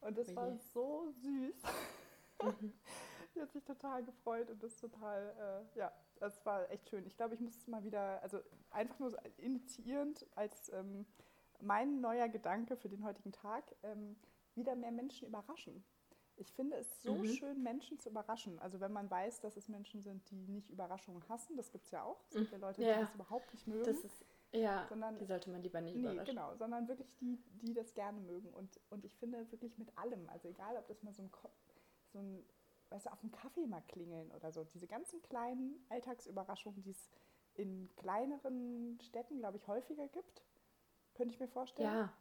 Und 0.00 0.16
das 0.16 0.34
war 0.34 0.56
so 0.56 1.10
süß. 1.12 1.62
Mhm. 2.42 2.72
Die 3.34 3.40
hat 3.42 3.52
sich 3.52 3.62
total 3.64 4.02
gefreut 4.02 4.48
und 4.50 4.62
das 4.62 4.76
total, 4.78 5.66
äh, 5.74 5.78
ja, 5.78 5.92
das 6.18 6.44
war 6.46 6.68
echt 6.70 6.88
schön. 6.88 7.06
Ich 7.06 7.16
glaube, 7.16 7.34
ich 7.34 7.40
muss 7.40 7.54
es 7.54 7.66
mal 7.68 7.84
wieder, 7.84 8.22
also 8.22 8.40
einfach 8.70 8.98
nur 8.98 9.10
so 9.10 9.18
initiierend 9.36 10.26
als 10.34 10.72
ähm, 10.72 11.04
mein 11.60 12.00
neuer 12.00 12.28
Gedanke 12.28 12.76
für 12.76 12.88
den 12.88 13.04
heutigen 13.04 13.32
Tag, 13.32 13.64
ähm, 13.82 14.16
wieder 14.54 14.74
mehr 14.74 14.90
Menschen 14.90 15.28
überraschen. 15.28 15.84
Ich 16.36 16.52
finde 16.54 16.76
es 16.78 17.02
so 17.02 17.16
Mhm. 17.16 17.24
schön, 17.26 17.62
Menschen 17.62 17.98
zu 17.98 18.08
überraschen. 18.08 18.58
Also 18.60 18.80
wenn 18.80 18.92
man 18.92 19.10
weiß, 19.10 19.40
dass 19.40 19.56
es 19.56 19.68
Menschen 19.68 20.00
sind, 20.00 20.28
die 20.30 20.46
nicht 20.48 20.70
Überraschungen 20.70 21.22
hassen, 21.28 21.56
das 21.56 21.70
gibt 21.70 21.84
es 21.84 21.90
ja 21.90 22.02
auch. 22.04 22.24
Es 22.28 22.34
gibt 22.36 22.50
ja 22.52 22.58
Leute, 22.58 22.80
die 22.80 22.86
Ja. 22.88 23.00
das 23.00 23.14
überhaupt 23.14 23.52
nicht 23.52 23.66
mögen. 23.66 23.84
Das 23.84 23.98
ist, 24.04 24.24
ja, 24.52 24.86
Sondern- 24.88 25.18
die 25.18 25.24
sollte 25.26 25.50
man 25.50 25.62
lieber 25.62 25.80
nicht 25.80 25.96
Nee, 25.96 26.02
überraschen. 26.02 26.34
genau, 26.34 26.54
sondern 26.56 26.88
wirklich 26.88 27.08
die, 27.20 27.38
die 27.62 27.74
das 27.74 27.92
gerne 27.94 28.20
mögen. 28.20 28.48
Und, 28.54 28.80
und 28.90 29.04
ich 29.04 29.16
finde 29.18 29.50
wirklich 29.52 29.76
mit 29.78 29.96
allem, 29.98 30.28
also 30.30 30.48
egal, 30.48 30.76
ob 30.76 30.86
das 30.88 31.02
mal 31.02 31.12
so 31.12 31.22
ein, 31.22 31.30
so 32.12 32.18
ein 32.20 32.44
weißt 32.90 33.06
du, 33.06 33.10
auf 33.10 33.20
dem 33.20 33.30
Kaffee 33.32 33.66
mal 33.66 33.82
klingeln 33.88 34.30
oder 34.32 34.50
so, 34.50 34.64
diese 34.64 34.86
ganzen 34.86 35.20
kleinen 35.22 35.84
Alltagsüberraschungen, 35.90 36.82
die 36.82 36.92
es 36.92 37.10
in 37.54 37.90
kleineren 37.96 38.98
Städten, 39.02 39.38
glaube 39.40 39.58
ich, 39.58 39.66
häufiger 39.68 40.08
gibt, 40.08 40.42
könnte 41.14 41.34
ich 41.34 41.40
mir 41.40 41.48
vorstellen. 41.48 41.88
Ja, 41.88 42.12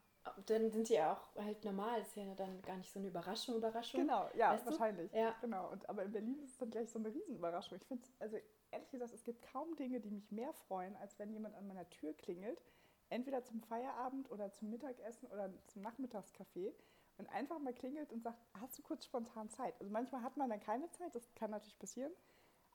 dann 0.47 0.69
sind 0.71 0.89
die 0.89 0.95
ja 0.95 1.13
auch 1.13 1.35
halt 1.41 1.63
normal. 1.63 2.01
Ist 2.01 2.15
ja 2.17 2.35
dann 2.35 2.61
gar 2.63 2.75
nicht 2.75 2.91
so 2.91 2.99
eine 2.99 3.07
Überraschung, 3.07 3.55
Überraschung. 3.55 4.01
Genau, 4.01 4.27
ja, 4.35 4.51
Weißt 4.53 4.65
du? 4.65 4.71
wahrscheinlich. 4.71 5.13
Ja. 5.13 5.35
Genau. 5.39 5.71
Und, 5.71 5.87
aber 5.87 6.03
in 6.03 6.11
Berlin 6.11 6.39
ist 6.43 6.51
es 6.51 6.57
dann 6.57 6.69
gleich 6.71 6.89
so 6.91 6.99
eine 6.99 7.13
Riesenüberraschung. 7.13 7.77
Ich 7.77 7.85
finde, 7.87 8.05
also 8.19 8.37
ehrlich 8.71 8.89
gesagt, 8.89 9.13
es 9.13 9.23
gibt 9.23 9.41
kaum 9.41 9.75
Dinge, 9.75 9.99
die 9.99 10.11
mich 10.11 10.31
mehr 10.31 10.53
freuen, 10.53 10.95
als 10.97 11.17
wenn 11.19 11.31
jemand 11.31 11.55
an 11.55 11.67
meiner 11.67 11.89
Tür 11.89 12.13
klingelt, 12.13 12.61
entweder 13.09 13.43
zum 13.43 13.61
Feierabend 13.61 14.29
oder 14.31 14.51
zum 14.51 14.69
Mittagessen 14.69 15.27
oder 15.27 15.51
zum 15.67 15.81
Nachmittagskaffee 15.81 16.73
und 17.17 17.27
einfach 17.29 17.59
mal 17.59 17.73
klingelt 17.73 18.11
und 18.11 18.21
sagt, 18.21 18.39
hast 18.59 18.77
du 18.77 18.83
kurz 18.83 19.05
spontan 19.05 19.49
Zeit? 19.49 19.73
Also 19.79 19.91
manchmal 19.91 20.21
hat 20.21 20.37
man 20.37 20.49
dann 20.49 20.59
keine 20.59 20.89
Zeit, 20.91 21.15
das 21.15 21.33
kann 21.35 21.51
natürlich 21.51 21.79
passieren, 21.79 22.11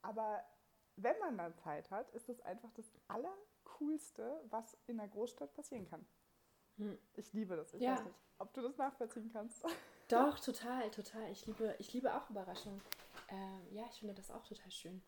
aber 0.03 0.43
wenn 0.97 1.19
man 1.19 1.39
dann 1.39 1.57
Zeit 1.57 1.91
hat, 1.91 2.11
ist 2.11 2.29
das 2.29 2.41
einfach 2.43 2.71
das 2.73 2.91
Allercoolste, 3.09 4.43
was 4.51 4.77
in 4.87 5.01
einer 5.01 5.09
Großstadt 5.09 5.55
passieren 5.55 5.87
kann. 5.87 6.05
Hm. 6.77 6.99
Ich 7.15 7.33
liebe 7.33 7.57
das. 7.57 7.73
Ich 7.75 7.83
ja. 7.83 7.97
weiß 7.97 8.05
nicht, 8.05 8.17
ob 8.39 8.53
du 8.53 8.63
das 8.63 8.77
nachvollziehen 8.77 9.31
kannst. 9.33 9.65
Doch, 10.09 10.39
total, 10.41 10.91
total. 10.91 11.31
Ich 11.31 11.47
liebe, 11.47 11.75
ich 11.79 11.93
liebe 11.93 12.15
auch 12.15 12.29
Überraschungen. 12.29 12.81
Ähm, 13.29 13.67
ja, 13.71 13.85
ich 13.91 14.01
finde 14.01 14.15
das 14.15 14.31
auch 14.31 14.45
total 14.45 14.71
schön. 14.71 15.03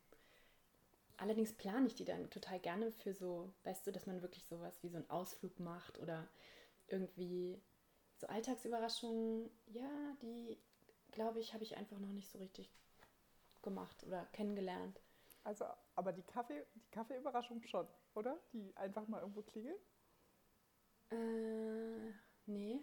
Allerdings 1.16 1.52
plane 1.52 1.86
ich 1.86 1.94
die 1.94 2.04
dann 2.04 2.28
total 2.30 2.58
gerne 2.58 2.90
für 2.90 3.14
so, 3.14 3.52
weißt 3.62 3.86
du, 3.86 3.92
dass 3.92 4.06
man 4.06 4.22
wirklich 4.22 4.44
sowas 4.46 4.82
wie 4.82 4.88
so 4.88 4.96
einen 4.96 5.10
Ausflug 5.10 5.58
macht 5.60 5.98
oder 6.00 6.28
irgendwie 6.88 7.62
so 8.16 8.26
Alltagsüberraschungen. 8.26 9.50
Ja, 9.66 10.16
die, 10.22 10.58
glaube 11.12 11.40
ich, 11.40 11.54
habe 11.54 11.62
ich 11.62 11.76
einfach 11.76 11.98
noch 11.98 12.12
nicht 12.12 12.30
so 12.30 12.38
richtig 12.38 12.70
gemacht 13.62 14.04
oder 14.04 14.26
kennengelernt. 14.26 15.00
Also, 15.44 15.66
aber 15.94 16.12
die 16.12 16.22
Kaffee, 16.22 16.66
die 16.74 16.90
Kaffeeüberraschung 16.90 17.62
schon, 17.64 17.86
oder? 18.14 18.38
Die 18.52 18.76
einfach 18.76 19.06
mal 19.08 19.20
irgendwo 19.20 19.42
klingeln? 19.42 19.76
Äh, 21.10 22.12
nee. 22.46 22.80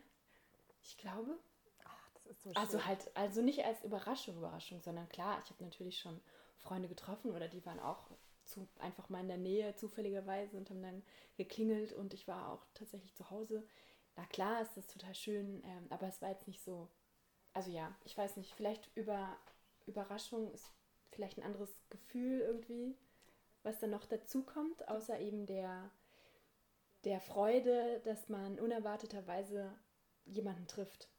Ich 0.82 0.98
glaube. 0.98 1.40
Ach, 1.84 2.10
das 2.14 2.26
ist 2.28 2.44
so 2.44 2.54
schön. 2.54 2.62
Also 2.62 2.86
halt, 2.86 3.16
also 3.16 3.42
nicht 3.42 3.66
als 3.66 3.84
Überraschung, 3.84 4.38
Überraschung, 4.38 4.82
sondern 4.82 5.10
klar, 5.10 5.42
ich 5.44 5.50
habe 5.50 5.64
natürlich 5.64 6.00
schon 6.00 6.22
Freunde 6.62 6.88
getroffen 6.88 7.32
oder 7.32 7.48
die 7.48 7.66
waren 7.66 7.80
auch 7.80 8.12
zu, 8.46 8.68
einfach 8.80 9.10
mal 9.10 9.22
in 9.22 9.28
der 9.28 9.38
Nähe 9.38 9.76
zufälligerweise 9.76 10.58
und 10.58 10.70
haben 10.70 10.82
dann 10.82 11.04
geklingelt 11.38 11.94
und 11.94 12.14
ich 12.14 12.28
war 12.28 12.52
auch 12.52 12.66
tatsächlich 12.74 13.14
zu 13.16 13.30
Hause. 13.30 13.66
Na 14.16 14.26
klar 14.26 14.62
ist 14.62 14.76
das 14.76 14.88
total 14.88 15.16
schön, 15.16 15.64
ähm, 15.66 15.88
aber 15.90 16.08
es 16.08 16.22
war 16.22 16.30
jetzt 16.30 16.48
nicht 16.48 16.62
so. 16.62 16.90
Also 17.54 17.72
ja, 17.72 17.96
ich 18.04 18.18
weiß 18.18 18.38
nicht, 18.38 18.54
vielleicht 18.54 18.90
über 18.96 19.38
Überraschung 19.86 20.52
ist 20.52 20.72
vielleicht 21.12 21.38
ein 21.38 21.44
anderes 21.44 21.70
Gefühl 21.90 22.42
irgendwie, 22.42 22.98
was 23.64 23.80
dann 23.80 23.90
noch 23.90 24.06
dazu 24.06 24.44
kommt, 24.44 24.88
außer 24.88 25.20
eben 25.20 25.46
der, 25.46 25.92
der 27.04 27.20
Freude, 27.20 28.00
dass 28.02 28.30
man 28.30 28.60
unerwarteterweise 28.60 29.74
jemanden 30.26 30.68
trifft. 30.68 31.10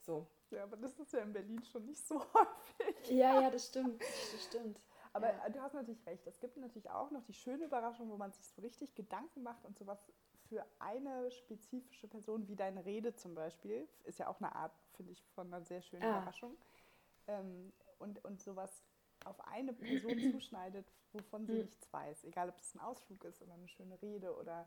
So. 0.00 0.26
Ja, 0.50 0.64
aber 0.64 0.76
das 0.76 0.98
ist 0.98 1.12
ja 1.12 1.20
in 1.20 1.32
Berlin 1.32 1.62
schon 1.64 1.86
nicht 1.86 2.06
so 2.06 2.20
häufig. 2.34 3.10
Ja, 3.10 3.40
ja, 3.40 3.50
das 3.50 3.66
stimmt. 3.66 4.00
Das 4.00 4.44
stimmt. 4.44 4.80
Aber 5.12 5.32
ja. 5.32 5.48
du 5.48 5.60
hast 5.60 5.74
natürlich 5.74 6.04
recht. 6.06 6.26
Es 6.26 6.40
gibt 6.40 6.56
natürlich 6.56 6.90
auch 6.90 7.10
noch 7.10 7.22
die 7.24 7.34
schöne 7.34 7.64
Überraschung, 7.64 8.10
wo 8.10 8.16
man 8.16 8.32
sich 8.32 8.46
so 8.48 8.62
richtig 8.62 8.94
Gedanken 8.94 9.42
macht 9.42 9.64
und 9.64 9.78
sowas 9.78 10.10
für 10.48 10.64
eine 10.78 11.30
spezifische 11.30 12.08
Person, 12.08 12.48
wie 12.48 12.56
deine 12.56 12.84
Rede 12.84 13.14
zum 13.14 13.34
Beispiel, 13.34 13.88
ist 14.04 14.18
ja 14.18 14.28
auch 14.28 14.40
eine 14.40 14.54
Art, 14.54 14.72
finde 14.94 15.12
ich, 15.12 15.22
von 15.34 15.46
einer 15.46 15.64
sehr 15.64 15.82
schönen 15.82 16.02
ah. 16.02 16.18
Überraschung. 16.18 16.56
Ähm, 17.26 17.72
und, 17.98 18.24
und 18.24 18.40
sowas 18.40 18.84
auf 19.24 19.40
eine 19.46 19.72
Person 19.72 20.18
zuschneidet, 20.32 20.86
wovon 21.12 21.46
sie 21.46 21.54
hm. 21.54 21.66
nichts 21.66 21.92
weiß. 21.92 22.24
Egal, 22.24 22.48
ob 22.48 22.56
das 22.56 22.74
ein 22.74 22.80
Ausflug 22.80 23.22
ist 23.24 23.42
oder 23.42 23.54
eine 23.54 23.68
schöne 23.68 24.00
Rede 24.02 24.36
oder 24.36 24.66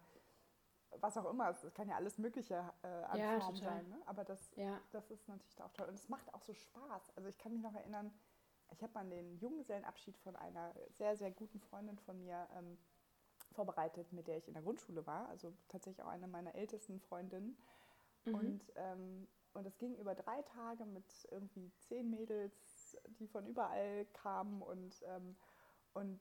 was 1.02 1.18
auch 1.18 1.30
immer. 1.30 1.50
Es 1.50 1.66
kann 1.74 1.90
ja 1.90 1.96
alles 1.96 2.18
Mögliche 2.18 2.72
äh, 2.84 2.88
an 2.88 3.20
ja, 3.20 3.40
Form 3.40 3.56
sein. 3.56 3.90
Ne? 3.90 4.02
Aber 4.06 4.24
das, 4.24 4.52
ja. 4.56 4.80
das 4.92 5.10
ist 5.12 5.28
natürlich 5.28 5.62
auch 5.62 5.72
toll. 5.74 5.88
Und 5.88 5.96
es 5.96 6.10
macht 6.10 6.34
auch 6.34 6.42
so 6.42 6.54
Spaß. 6.54 7.16
Also 7.16 7.30
ich 7.30 7.38
kann 7.38 7.52
mich 7.52 7.62
noch 7.62 7.76
erinnern, 7.76 8.14
ich 8.72 8.82
habe 8.84 8.94
mal 8.94 9.08
den 9.10 9.38
Junggesellenabschied 9.38 10.18
von 10.18 10.36
einer 10.36 10.74
sehr, 10.90 11.16
sehr 11.16 11.32
guten 11.32 11.60
Freundin 11.60 11.98
von 12.00 12.20
mir 12.20 12.48
ähm, 12.58 12.78
vorbereitet, 13.52 14.12
mit 14.12 14.28
der 14.28 14.38
ich 14.38 14.48
in 14.48 14.54
der 14.54 14.64
Grundschule 14.64 15.06
war. 15.06 15.28
Also 15.30 15.54
tatsächlich 15.70 16.04
auch 16.04 16.10
eine 16.10 16.28
meiner 16.28 16.56
ältesten 16.56 17.00
Freundinnen. 17.00 17.58
Mhm. 18.26 18.36
Und, 18.36 18.74
ähm, 18.76 19.28
und 19.54 19.66
es 19.66 19.78
ging 19.78 19.96
über 19.96 20.16
drei 20.16 20.42
Tage 20.42 20.86
mit 20.86 21.28
irgendwie 21.32 21.72
zehn 21.80 22.10
Mädels, 22.10 22.98
die 23.20 23.28
von 23.28 23.46
überall 23.48 24.06
kamen. 24.14 24.62
Und, 24.62 25.02
ähm, 25.08 25.36
und 25.94 26.20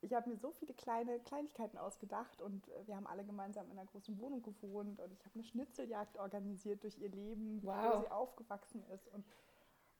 ich 0.00 0.14
habe 0.14 0.30
mir 0.30 0.36
so 0.36 0.52
viele 0.52 0.74
kleine 0.74 1.18
Kleinigkeiten 1.20 1.76
ausgedacht 1.76 2.40
und 2.40 2.68
äh, 2.68 2.86
wir 2.86 2.94
haben 2.94 3.08
alle 3.08 3.24
gemeinsam 3.24 3.66
in 3.66 3.78
einer 3.78 3.86
großen 3.86 4.16
Wohnung 4.20 4.42
gewohnt 4.42 5.00
und 5.00 5.12
ich 5.12 5.24
habe 5.24 5.34
eine 5.34 5.42
Schnitzeljagd 5.42 6.18
organisiert 6.18 6.84
durch 6.84 6.98
ihr 6.98 7.08
Leben, 7.08 7.60
wow. 7.64 7.94
wo 7.94 8.00
sie 8.02 8.10
aufgewachsen 8.12 8.84
ist 8.94 9.08
und, 9.08 9.24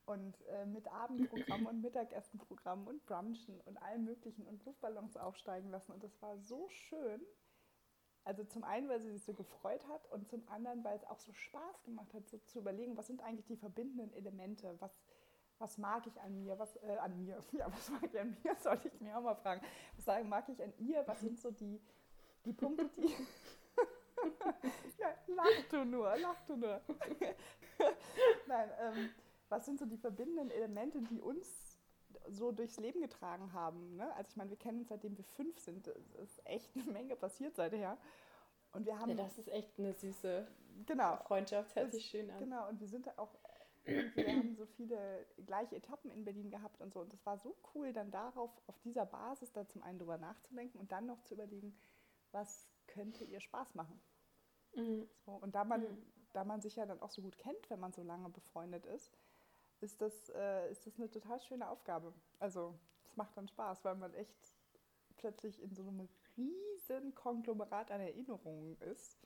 und 0.09 0.41
äh, 0.47 0.65
mit 0.65 0.89
Abendprogramm 0.89 1.67
und 1.67 1.83
Mittagessenprogramm 1.83 2.87
und 2.87 3.05
Brunchen 3.05 3.61
und 3.67 3.77
allem 3.83 4.05
möglichen 4.05 4.47
und 4.47 4.65
Luftballons 4.65 5.17
aufsteigen 5.17 5.71
lassen 5.71 5.93
und 5.93 6.03
das 6.03 6.21
war 6.23 6.39
so 6.39 6.69
schön. 6.71 7.21
Also 8.25 8.45
zum 8.45 8.65
einen, 8.65 8.89
weil 8.89 9.01
sie 9.01 9.13
sich 9.13 9.25
so 9.25 9.35
gefreut 9.35 9.87
hat 9.89 10.07
und 10.11 10.29
zum 10.29 10.47
anderen, 10.49 10.83
weil 10.83 10.97
es 10.97 11.05
auch 11.05 11.21
so 11.21 11.33
Spaß 11.33 11.83
gemacht 11.85 12.13
hat, 12.15 12.27
so 12.29 12.39
zu 12.39 12.59
überlegen, 12.59 12.97
was 12.97 13.07
sind 13.07 13.23
eigentlich 13.23 13.47
die 13.47 13.57
verbindenden 13.57 14.13
Elemente, 14.13 14.77
was, 14.81 15.01
was 15.59 15.79
mag 15.79 16.07
ich 16.07 16.21
an 16.21 16.39
mir, 16.39 16.59
was 16.59 16.77
äh, 16.77 16.97
an 16.99 17.19
mir, 17.19 17.43
ja, 17.53 17.71
was 17.71 17.91
mag 17.91 18.03
ich 18.05 18.19
an 18.19 18.37
mir, 18.43 18.55
sollte 18.61 18.89
ich 18.89 19.01
mir 19.01 19.17
auch 19.17 19.23
mal 19.23 19.35
fragen. 19.35 19.61
Was 19.97 20.05
sagen, 20.07 20.29
mag 20.29 20.49
ich 20.49 20.63
an 20.63 20.73
ihr, 20.79 21.07
was 21.07 21.21
sind 21.21 21.39
so 21.39 21.51
die, 21.51 21.81
die 22.47 22.53
Punkte, 22.53 22.89
die. 22.97 23.09
ja, 24.99 25.15
lach 25.27 25.69
du 25.71 25.85
nur, 25.85 26.17
lach 26.17 26.41
du 26.47 26.57
nur. 26.57 26.81
Nein, 28.47 28.71
ähm, 28.81 29.11
was 29.49 29.65
sind 29.65 29.79
so 29.79 29.87
die 29.87 29.97
verbindenden 29.97 30.51
Elemente, 30.51 31.01
die 31.03 31.21
uns 31.21 31.79
so 32.29 32.53
durchs 32.53 32.79
Leben 32.79 33.01
getragen 33.01 33.53
haben? 33.53 33.97
Ne? 33.97 34.13
Also 34.15 34.31
ich 34.31 34.37
meine, 34.37 34.51
wir 34.51 34.57
kennen 34.59 34.81
uns 34.81 34.89
seitdem 34.89 35.17
wir 35.17 35.25
fünf 35.25 35.59
sind. 35.59 35.89
Es 35.89 36.31
ist 36.31 36.47
echt 36.47 36.75
eine 36.77 36.85
Menge 36.85 37.17
passiert 37.17 37.57
seither. 37.57 37.99
Und 38.73 38.87
wir 38.87 38.99
haben. 38.99 39.11
Ja, 39.11 39.17
das 39.17 39.39
ist 39.39 39.49
echt 39.49 39.79
eine 39.79 39.95
süße 39.95 40.47
genau, 40.87 41.17
Freundschaft, 41.17 41.75
hört 41.75 41.93
sich 41.93 42.07
schön 42.07 42.31
an. 42.31 42.39
Genau, 42.39 42.69
und 42.69 42.81
wir 42.81 42.89
sind 42.89 43.19
auch 43.19 43.35
wir 43.89 44.29
haben 44.29 44.55
so 44.55 44.67
viele 44.67 45.27
gleiche 45.47 45.77
Etappen 45.77 46.11
in 46.11 46.25
Berlin 46.25 46.51
gehabt 46.51 46.81
und 46.81 46.93
so. 46.93 47.01
Und 47.01 47.13
das 47.13 47.25
war 47.25 47.39
so 47.39 47.57
cool, 47.75 47.93
dann 47.93 48.11
darauf, 48.11 48.51
auf 48.67 48.79
dieser 48.81 49.07
Basis 49.07 49.53
da 49.53 49.67
zum 49.67 49.83
einen 49.83 49.99
drüber 49.99 50.19
nachzudenken 50.19 50.79
und 50.79 50.93
dann 50.93 51.07
noch 51.07 51.23
zu 51.23 51.35
überlegen, 51.35 51.75
was 52.33 52.69
könnte 52.87 53.25
ihr 53.25 53.41
Spaß 53.41 53.75
machen. 53.75 54.01
Mhm. 54.75 55.09
So, 55.25 55.33
und 55.33 55.55
da 55.55 55.65
man, 55.65 55.83
mhm. 55.83 56.13
da 56.33 56.45
man 56.45 56.61
sich 56.61 56.77
ja 56.77 56.87
dann 56.87 57.01
auch 57.01 57.11
so 57.11 57.23
gut 57.23 57.39
kennt, 57.39 57.71
wenn 57.71 57.81
man 57.81 57.93
so 57.93 58.03
lange 58.03 58.29
befreundet 58.29 58.85
ist, 58.87 59.11
ist 59.81 60.01
das, 60.01 60.31
äh, 60.31 60.71
ist 60.71 60.87
das 60.87 60.99
eine 60.99 61.11
total 61.11 61.41
schöne 61.41 61.69
Aufgabe. 61.69 62.13
Also 62.39 62.79
es 63.05 63.17
macht 63.17 63.37
dann 63.37 63.49
Spaß, 63.49 63.85
weil 63.85 63.95
man 63.95 64.15
echt 64.15 64.37
plötzlich 65.17 65.61
in 65.63 65.75
so 65.75 65.83
einem 65.83 66.09
riesen 66.37 67.15
Konglomerat 67.15 67.91
an 67.91 68.01
Erinnerungen 68.01 68.77
ist, 68.81 69.19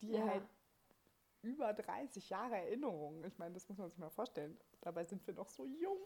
die 0.00 0.10
ja. 0.10 0.26
halt 0.26 0.44
über 1.42 1.72
30 1.72 2.30
Jahre 2.30 2.56
Erinnerungen. 2.56 3.24
Ich 3.24 3.38
meine, 3.38 3.54
das 3.54 3.68
muss 3.68 3.78
man 3.78 3.88
sich 3.88 3.98
mal 3.98 4.10
vorstellen. 4.10 4.58
Dabei 4.80 5.04
sind 5.04 5.24
wir 5.26 5.34
noch 5.34 5.48
so 5.48 5.64
jung. 5.64 5.98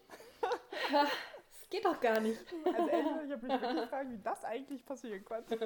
das 0.92 1.70
geht 1.70 1.84
doch 1.84 2.00
gar 2.00 2.20
nicht. 2.20 2.38
Also 2.64 2.88
ehrlich, 2.88 3.24
ich 3.24 3.32
habe 3.32 3.46
mich 3.46 3.60
wirklich 3.60 3.80
gefragt, 3.82 4.10
wie 4.10 4.18
das 4.18 4.44
eigentlich 4.44 4.84
passieren 4.84 5.24
konnte. 5.24 5.58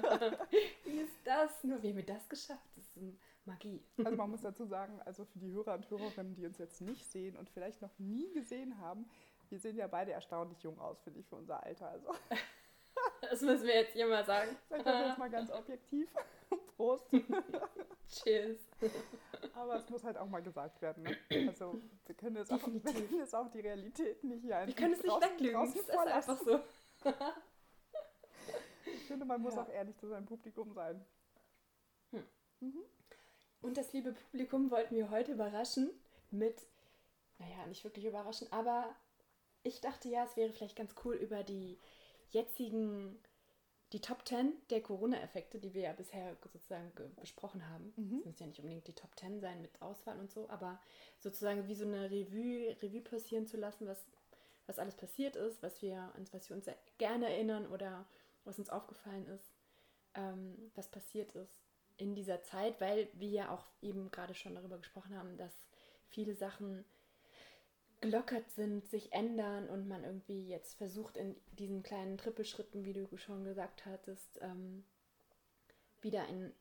wie 0.84 1.00
ist 1.00 1.16
das? 1.24 1.64
Nur 1.64 1.82
wie 1.82 1.90
haben 1.90 1.96
wir 1.96 2.06
das 2.06 2.28
geschafft? 2.28 2.70
Das 2.76 2.96
ist 2.96 3.18
Magie. 3.46 3.82
Also 4.04 4.16
man 4.16 4.30
muss 4.30 4.42
dazu 4.42 4.64
sagen, 4.64 5.00
also 5.04 5.24
für 5.24 5.38
die 5.38 5.52
Hörer 5.52 5.74
und 5.74 5.88
Hörerinnen, 5.90 6.34
die 6.34 6.46
uns 6.46 6.58
jetzt 6.58 6.80
nicht 6.80 7.04
sehen 7.10 7.36
und 7.36 7.48
vielleicht 7.50 7.82
noch 7.82 7.98
nie 7.98 8.32
gesehen 8.32 8.78
haben, 8.78 9.06
wir 9.48 9.58
sehen 9.58 9.76
ja 9.76 9.86
beide 9.86 10.12
erstaunlich 10.12 10.60
jung 10.62 10.78
aus, 10.78 11.00
finde 11.02 11.20
ich, 11.20 11.26
für 11.26 11.36
unser 11.36 11.62
Alter. 11.62 11.88
Also. 11.88 12.12
Das 13.20 13.40
müssen 13.42 13.66
wir 13.66 13.74
jetzt 13.74 13.92
hier 13.92 14.06
mal 14.06 14.24
sagen. 14.24 14.56
Sag 14.70 14.84
das 14.84 15.08
jetzt 15.08 15.18
mal 15.18 15.30
ganz 15.30 15.50
objektiv. 15.50 16.08
Prost. 16.76 17.06
Cheers. 18.08 18.58
Aber 19.54 19.76
es 19.76 19.88
muss 19.90 20.02
halt 20.04 20.16
auch 20.16 20.28
mal 20.28 20.42
gesagt 20.42 20.80
werden. 20.80 21.02
Ne? 21.02 21.48
Also 21.48 21.80
wir 22.06 22.14
können, 22.14 22.36
jetzt 22.36 22.52
auch, 22.52 22.60
jetzt 23.18 23.34
auch 23.34 23.50
die 23.50 23.60
Realität 23.60 24.22
nicht 24.24 24.42
hier 24.42 24.56
einfach 24.56 24.68
Wir 24.68 24.74
können 24.74 24.94
es 24.94 25.02
nicht 25.02 25.20
weglügen, 25.20 25.62
es 25.64 25.76
ist 25.76 25.90
einfach 25.90 26.38
so. 26.38 26.60
ich 28.86 29.02
finde, 29.06 29.24
man 29.24 29.40
muss 29.40 29.54
ja. 29.54 29.62
auch 29.62 29.68
ehrlich 29.68 29.96
zu 29.98 30.08
seinem 30.08 30.26
Publikum 30.26 30.72
sein. 30.72 31.04
Hm. 32.12 32.24
Mhm. 32.60 32.82
Und 33.60 33.76
das 33.76 33.92
liebe 33.92 34.12
Publikum 34.12 34.70
wollten 34.70 34.94
wir 34.94 35.10
heute 35.10 35.32
überraschen 35.32 35.90
mit, 36.30 36.62
naja, 37.38 37.66
nicht 37.66 37.84
wirklich 37.84 38.04
überraschen, 38.04 38.50
aber 38.52 38.94
ich 39.62 39.80
dachte 39.80 40.08
ja, 40.08 40.24
es 40.24 40.36
wäre 40.36 40.52
vielleicht 40.52 40.76
ganz 40.76 40.94
cool, 41.04 41.14
über 41.16 41.42
die 41.42 41.78
jetzigen 42.30 43.18
die 43.92 44.00
Top 44.00 44.26
10 44.26 44.52
der 44.70 44.82
Corona-Effekte, 44.82 45.60
die 45.60 45.72
wir 45.72 45.82
ja 45.82 45.92
bisher 45.92 46.36
sozusagen 46.52 46.90
besprochen 47.20 47.68
haben. 47.68 47.92
Mhm. 47.96 48.16
Das 48.18 48.26
müssen 48.26 48.42
ja 48.42 48.46
nicht 48.48 48.58
unbedingt 48.58 48.86
die 48.88 48.94
Top 48.94 49.16
10 49.16 49.40
sein 49.40 49.62
mit 49.62 49.80
Auswahl 49.80 50.18
und 50.18 50.30
so, 50.30 50.48
aber 50.50 50.80
sozusagen 51.20 51.68
wie 51.68 51.74
so 51.74 51.84
eine 51.84 52.10
Revue, 52.10 52.76
Revue 52.82 53.00
passieren 53.00 53.46
zu 53.46 53.56
lassen, 53.56 53.86
was, 53.86 54.04
was 54.66 54.80
alles 54.80 54.96
passiert 54.96 55.36
ist, 55.36 55.62
was 55.62 55.82
wir, 55.82 55.98
an 55.98 56.26
was 56.32 56.48
wir 56.48 56.56
uns 56.56 56.66
gerne 56.98 57.30
erinnern 57.30 57.66
oder 57.68 58.06
was 58.44 58.58
uns 58.58 58.70
aufgefallen 58.70 59.26
ist, 59.28 59.52
ähm, 60.14 60.72
was 60.74 60.88
passiert 60.88 61.32
ist 61.36 61.65
in 61.96 62.14
dieser 62.14 62.42
Zeit, 62.42 62.80
weil 62.80 63.08
wir 63.14 63.30
ja 63.30 63.50
auch 63.50 63.64
eben 63.80 64.10
gerade 64.10 64.34
schon 64.34 64.54
darüber 64.54 64.78
gesprochen 64.78 65.16
haben, 65.16 65.36
dass 65.36 65.52
viele 66.08 66.34
Sachen 66.34 66.84
gelockert 68.00 68.50
sind, 68.50 68.86
sich 68.88 69.12
ändern 69.12 69.68
und 69.68 69.88
man 69.88 70.04
irgendwie 70.04 70.48
jetzt 70.48 70.74
versucht, 70.74 71.16
in 71.16 71.34
diesen 71.58 71.82
kleinen 71.82 72.18
Trippelschritten, 72.18 72.84
wie 72.84 72.92
du 72.92 73.16
schon 73.16 73.44
gesagt 73.44 73.86
hattest, 73.86 74.38
ähm, 74.42 74.84
wieder 76.02 76.22
ein 76.24 76.52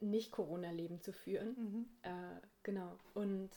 Nicht-Corona-Leben 0.00 1.00
zu 1.00 1.12
führen. 1.12 1.56
Mhm. 1.56 1.86
Äh, 2.02 2.40
genau. 2.62 2.96
Und 3.14 3.50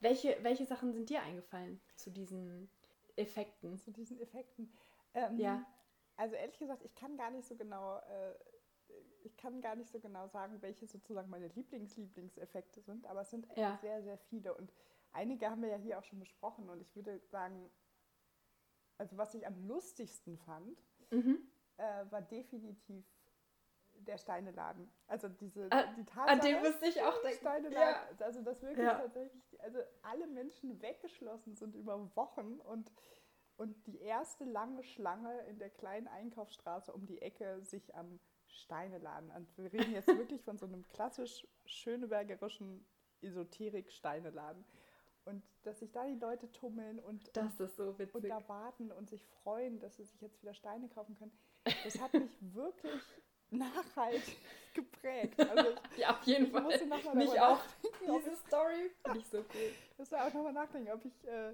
welche, 0.00 0.36
welche 0.42 0.66
Sachen 0.66 0.92
sind 0.92 1.08
dir 1.08 1.22
eingefallen 1.22 1.80
zu 1.96 2.10
diesen 2.10 2.68
Effekten? 3.16 3.78
Zu 3.78 3.92
diesen 3.92 4.20
Effekten. 4.20 4.72
Ähm, 5.14 5.38
ja. 5.38 5.64
Also 6.16 6.34
ehrlich 6.34 6.58
gesagt, 6.58 6.84
ich 6.84 6.94
kann 6.94 7.16
gar 7.16 7.30
nicht 7.30 7.46
so 7.46 7.56
genau, 7.56 7.98
äh, 7.98 8.34
ich 9.24 9.36
kann 9.36 9.60
gar 9.60 9.76
nicht 9.76 9.90
so 9.90 10.00
genau 10.00 10.28
sagen, 10.28 10.60
welche 10.62 10.86
sozusagen 10.86 11.30
meine 11.30 11.48
Lieblings-Lieblingseffekte 11.48 12.80
sind, 12.80 13.06
aber 13.06 13.22
es 13.22 13.30
sind 13.30 13.46
ja. 13.56 13.78
sehr, 13.80 14.02
sehr 14.02 14.18
viele. 14.18 14.54
Und 14.54 14.72
einige 15.12 15.50
haben 15.50 15.62
wir 15.62 15.68
ja 15.68 15.76
hier 15.76 15.98
auch 15.98 16.04
schon 16.04 16.20
besprochen. 16.20 16.68
Und 16.68 16.80
ich 16.80 16.94
würde 16.96 17.20
sagen, 17.30 17.70
also 18.98 19.16
was 19.16 19.34
ich 19.34 19.46
am 19.46 19.66
lustigsten 19.66 20.38
fand, 20.38 20.82
mhm. 21.10 21.38
äh, 21.76 22.10
war 22.10 22.22
definitiv 22.22 23.04
der 23.94 24.18
Steineladen. 24.18 24.90
Also 25.06 25.28
diese 25.28 25.68
ah, 25.70 25.92
die 25.94 26.04
Tatsache, 26.04 26.28
An 26.28 26.40
dem 26.40 26.62
müsste 26.62 26.86
ich 26.86 27.00
auch 27.02 27.20
denken. 27.22 27.38
Steineladen, 27.38 28.18
ja. 28.18 28.24
also 28.26 28.42
dass 28.42 28.62
wirklich 28.62 28.86
ja. 28.86 28.94
tatsächlich, 28.94 29.60
also 29.62 29.78
alle 30.02 30.26
Menschen 30.26 30.80
weggeschlossen 30.82 31.54
sind 31.54 31.74
über 31.74 32.14
Wochen 32.16 32.58
und 32.60 32.90
und 33.56 33.86
die 33.86 34.00
erste 34.00 34.44
lange 34.44 34.82
Schlange 34.82 35.38
in 35.42 35.58
der 35.58 35.70
kleinen 35.70 36.08
Einkaufsstraße 36.08 36.92
um 36.92 37.06
die 37.06 37.20
Ecke 37.20 37.62
sich 37.62 37.94
am 37.94 38.18
Steineladen. 38.52 39.30
Und 39.30 39.58
wir 39.58 39.72
reden 39.72 39.92
jetzt 39.92 40.08
wirklich 40.08 40.42
von 40.42 40.58
so 40.58 40.66
einem 40.66 40.86
klassisch 40.88 41.46
schönebergerischen 41.66 42.84
Esoterik-Steineladen. 43.22 44.64
Und 45.24 45.42
dass 45.62 45.78
sich 45.78 45.92
da 45.92 46.04
die 46.04 46.18
Leute 46.18 46.50
tummeln 46.50 46.98
und, 46.98 47.36
das 47.36 47.60
ist 47.60 47.76
so 47.76 47.96
witzig. 47.98 48.14
und 48.14 48.28
da 48.28 48.48
warten 48.48 48.90
und 48.90 49.08
sich 49.08 49.24
freuen, 49.42 49.78
dass 49.78 49.96
sie 49.96 50.04
sich 50.04 50.20
jetzt 50.20 50.42
wieder 50.42 50.52
Steine 50.52 50.88
kaufen 50.88 51.16
können, 51.16 51.32
das 51.84 52.00
hat 52.00 52.12
mich 52.12 52.30
wirklich 52.54 53.00
nachhaltig 53.50 54.36
geprägt. 54.74 55.38
Also 55.38 55.70
ich, 55.70 55.98
ja, 55.98 56.10
auf 56.10 56.22
jeden 56.24 56.50
Fall. 56.50 56.62
Musste 56.62 56.86
noch 56.86 57.04
mal 57.04 57.14
Mich 57.14 57.40
auch. 57.40 57.60
Diese 57.82 58.36
Story 58.48 58.90
finde 59.04 59.18
ich 59.20 59.26
so 59.28 59.38
cool. 59.38 59.70
Ich 59.90 59.98
musste 59.98 60.20
auch 60.20 60.32
nochmal 60.32 60.52
nachdenken, 60.52 60.90
ob 60.90 61.04
ich, 61.04 61.24
äh, 61.28 61.52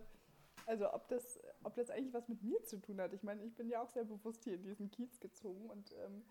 also 0.64 0.92
ob 0.92 1.08
das, 1.08 1.38
ob 1.62 1.74
das 1.74 1.90
eigentlich 1.90 2.14
was 2.14 2.28
mit 2.28 2.42
mir 2.42 2.62
zu 2.64 2.80
tun 2.80 3.00
hat. 3.00 3.12
Ich 3.12 3.22
meine, 3.22 3.42
ich 3.42 3.54
bin 3.54 3.68
ja 3.68 3.82
auch 3.82 3.90
sehr 3.90 4.04
bewusst 4.04 4.44
hier 4.44 4.54
in 4.54 4.62
diesen 4.62 4.90
Kiez 4.90 5.20
gezogen 5.20 5.68
und 5.68 5.92
ähm, 5.92 6.24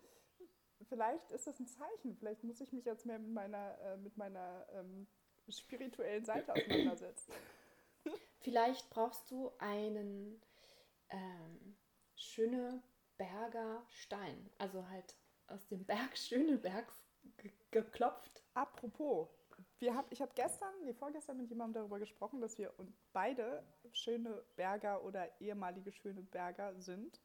vielleicht 0.85 1.31
ist 1.31 1.47
das 1.47 1.59
ein 1.59 1.67
Zeichen. 1.67 2.15
Vielleicht 2.15 2.43
muss 2.43 2.61
ich 2.61 2.71
mich 2.71 2.85
jetzt 2.85 3.05
mehr 3.05 3.19
mit 3.19 3.31
meiner, 3.31 3.77
äh, 3.81 3.97
mit 3.97 4.17
meiner 4.17 4.65
ähm, 4.73 5.07
spirituellen 5.49 6.25
Seite 6.25 6.53
auseinandersetzen. 6.53 7.31
Vielleicht 8.41 8.89
brauchst 8.89 9.29
du 9.31 9.51
einen 9.57 10.41
ähm, 11.09 11.75
Schöneberger 12.15 13.83
Stein, 13.89 14.49
also 14.57 14.87
halt 14.89 15.15
aus 15.47 15.67
dem 15.67 15.85
Berg 15.85 16.17
Schönebergs 16.17 16.93
geklopft. 17.71 18.43
Apropos, 18.53 19.29
wir 19.79 19.95
hab, 19.95 20.11
ich 20.11 20.21
habe 20.21 20.31
gestern, 20.35 20.73
nee, 20.83 20.93
vorgestern 20.93 21.37
mit 21.37 21.49
jemandem 21.49 21.81
darüber 21.81 21.99
gesprochen, 21.99 22.41
dass 22.41 22.57
wir 22.57 22.73
beide 23.13 23.63
schöne 23.91 24.43
Berger 24.55 25.03
oder 25.03 25.29
ehemalige 25.39 25.91
schöne 25.91 26.21
Berger 26.21 26.79
sind 26.79 27.19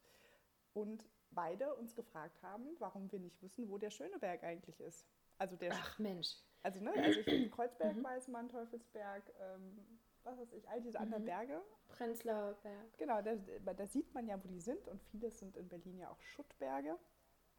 und 0.73 1.03
beide 1.33 1.73
uns 1.75 1.95
gefragt 1.95 2.41
haben, 2.41 2.65
warum 2.79 3.11
wir 3.11 3.19
nicht 3.19 3.41
wissen, 3.41 3.69
wo 3.69 3.77
der 3.77 3.89
Schöneberg 3.89 4.43
eigentlich 4.43 4.79
ist. 4.79 5.05
Also 5.37 5.55
der 5.55 5.71
Ach 5.73 5.99
Mensch. 5.99 6.37
Also, 6.61 6.79
ne, 6.79 6.93
also 6.93 7.19
ich 7.19 7.25
bin 7.25 7.51
Kreuzberg, 7.51 7.95
mhm. 7.95 8.03
Weißmann, 8.03 8.49
Teufelsberg, 8.49 9.23
ähm, 9.39 9.79
was 10.23 10.37
weiß 10.37 10.53
ich, 10.53 10.69
all 10.69 10.81
diese 10.81 10.97
mhm. 10.97 11.03
anderen 11.03 11.25
Berge. 11.25 11.61
Prenzlauer 11.89 12.53
Berg. 12.63 12.97
Genau, 12.97 13.21
da, 13.21 13.35
da, 13.73 13.85
sieht 13.85 14.13
man 14.13 14.27
ja, 14.27 14.41
wo 14.41 14.47
die 14.47 14.61
sind 14.61 14.87
und 14.87 15.01
viele 15.03 15.29
sind 15.31 15.57
in 15.57 15.67
Berlin 15.67 15.99
ja 15.99 16.09
auch 16.09 16.21
Schuttberge. 16.21 16.97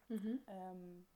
Mhm. 0.09 0.43
Ähm, 0.47 1.07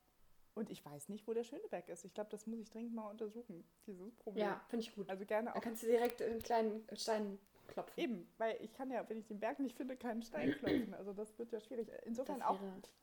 und 0.54 0.70
ich 0.70 0.84
weiß 0.84 1.08
nicht, 1.08 1.26
wo 1.26 1.34
der 1.34 1.44
Schöneberg 1.44 1.88
ist. 1.88 2.04
Ich 2.04 2.14
glaube, 2.14 2.30
das 2.30 2.46
muss 2.46 2.58
ich 2.58 2.68
dringend 2.68 2.94
mal 2.94 3.08
untersuchen, 3.08 3.64
dieses 3.86 4.14
Problem. 4.16 4.44
Ja, 4.44 4.64
finde 4.68 4.84
ich 4.84 4.94
gut. 4.94 5.08
Also 5.08 5.24
gerne 5.24 5.50
auch. 5.50 5.54
Da 5.54 5.60
kannst 5.60 5.82
du 5.82 5.86
direkt 5.86 6.20
einen 6.20 6.42
kleinen 6.42 6.84
Stein 6.94 7.38
klopfen. 7.68 8.02
Eben, 8.02 8.28
weil 8.38 8.56
ich 8.60 8.72
kann 8.72 8.90
ja, 8.90 9.08
wenn 9.08 9.18
ich 9.18 9.26
den 9.26 9.38
Berg 9.38 9.60
nicht 9.60 9.76
finde, 9.76 9.96
keinen 9.96 10.22
Stein 10.22 10.52
klopfen. 10.52 10.94
Also 10.94 11.12
das 11.12 11.38
wird 11.38 11.52
ja 11.52 11.60
schwierig. 11.60 11.88
Insofern 12.04 12.42
auch 12.42 12.58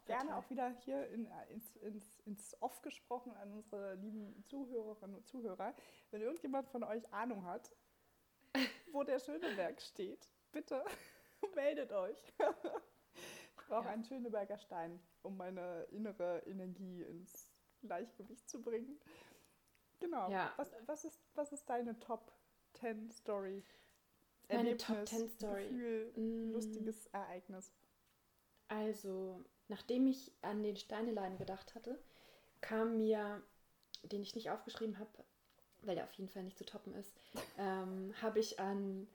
gerne 0.05 0.35
auch 0.35 0.49
wieder 0.49 0.69
hier 0.83 1.07
in, 1.09 1.27
ins, 1.49 1.75
ins, 1.77 2.19
ins 2.25 2.61
Off 2.61 2.81
gesprochen 2.81 3.33
an 3.37 3.53
unsere 3.53 3.95
lieben 3.95 4.43
Zuhörerinnen 4.43 5.15
und 5.15 5.27
Zuhörer. 5.27 5.73
Wenn 6.11 6.21
irgendjemand 6.21 6.67
von 6.67 6.83
euch 6.83 7.11
Ahnung 7.13 7.45
hat, 7.45 7.71
wo 8.91 9.03
der 9.03 9.19
Schöneberg 9.19 9.81
steht, 9.81 10.29
bitte 10.51 10.83
meldet 11.55 11.91
euch. 11.91 12.17
ich 13.57 13.67
brauche 13.67 13.85
ja. 13.85 13.91
einen 13.91 14.03
Schöneberger 14.03 14.57
Stein, 14.57 14.99
um 15.21 15.37
meine 15.37 15.83
innere 15.91 16.39
Energie 16.45 17.03
ins 17.03 17.49
Gleichgewicht 17.81 18.49
zu 18.49 18.61
bringen. 18.61 18.99
Genau. 19.99 20.29
Ja. 20.29 20.53
Was, 20.57 20.71
was, 20.85 21.05
ist, 21.05 21.21
was 21.35 21.51
ist 21.51 21.69
deine 21.69 21.97
Top 21.99 22.31
10 22.73 23.11
Story? 23.11 23.63
Meine 24.49 24.77
Top 24.77 25.07
10 25.07 25.29
Story. 25.29 25.63
Gefühl, 25.63 26.11
mm. 26.15 26.51
lustiges 26.51 27.07
Ereignis. 27.07 27.71
Also, 28.67 29.43
nachdem 29.67 30.07
ich 30.07 30.31
an 30.41 30.63
den 30.63 30.75
Steinelein 30.75 31.37
gedacht 31.37 31.75
hatte, 31.75 31.99
kam 32.61 32.97
mir, 32.97 33.41
den 34.03 34.21
ich 34.21 34.35
nicht 34.35 34.49
aufgeschrieben 34.49 34.99
habe, 34.99 35.09
weil 35.81 35.95
der 35.95 36.05
auf 36.05 36.13
jeden 36.13 36.29
Fall 36.29 36.43
nicht 36.43 36.57
zu 36.57 36.65
toppen 36.65 36.93
ist, 36.95 37.13
ähm, 37.57 38.13
habe 38.21 38.39
ich 38.39 38.59
an 38.59 39.07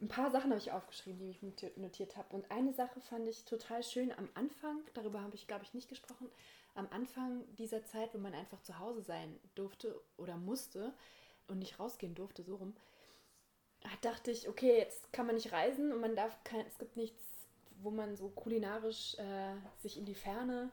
ein 0.00 0.08
paar 0.08 0.30
Sachen 0.30 0.50
habe 0.50 0.60
ich 0.60 0.72
aufgeschrieben, 0.72 1.20
die 1.20 1.30
ich 1.30 1.42
notiert, 1.42 1.78
notiert 1.78 2.16
habe. 2.16 2.34
Und 2.34 2.50
eine 2.50 2.72
Sache 2.72 3.00
fand 3.00 3.28
ich 3.28 3.44
total 3.44 3.82
schön 3.82 4.12
am 4.12 4.28
Anfang, 4.34 4.80
darüber 4.92 5.20
habe 5.22 5.34
ich, 5.34 5.46
glaube 5.46 5.64
ich, 5.64 5.72
nicht 5.72 5.88
gesprochen, 5.88 6.28
am 6.74 6.88
Anfang 6.90 7.44
dieser 7.56 7.84
Zeit, 7.84 8.12
wo 8.12 8.18
man 8.18 8.34
einfach 8.34 8.60
zu 8.62 8.78
Hause 8.78 9.02
sein 9.02 9.38
durfte 9.54 9.98
oder 10.16 10.36
musste 10.36 10.92
und 11.46 11.60
nicht 11.60 11.78
rausgehen 11.78 12.14
durfte, 12.14 12.42
so 12.42 12.56
rum, 12.56 12.74
dachte 14.00 14.30
ich, 14.30 14.48
okay, 14.48 14.76
jetzt 14.78 15.12
kann 15.12 15.26
man 15.26 15.34
nicht 15.34 15.52
reisen 15.52 15.92
und 15.92 16.00
man 16.00 16.16
darf 16.16 16.42
kein, 16.44 16.66
es 16.66 16.78
gibt 16.78 16.96
nichts, 16.96 17.22
wo 17.82 17.90
man 17.90 18.16
so 18.16 18.28
kulinarisch 18.28 19.16
äh, 19.18 19.56
sich 19.80 19.98
in 19.98 20.04
die 20.04 20.14
Ferne 20.14 20.70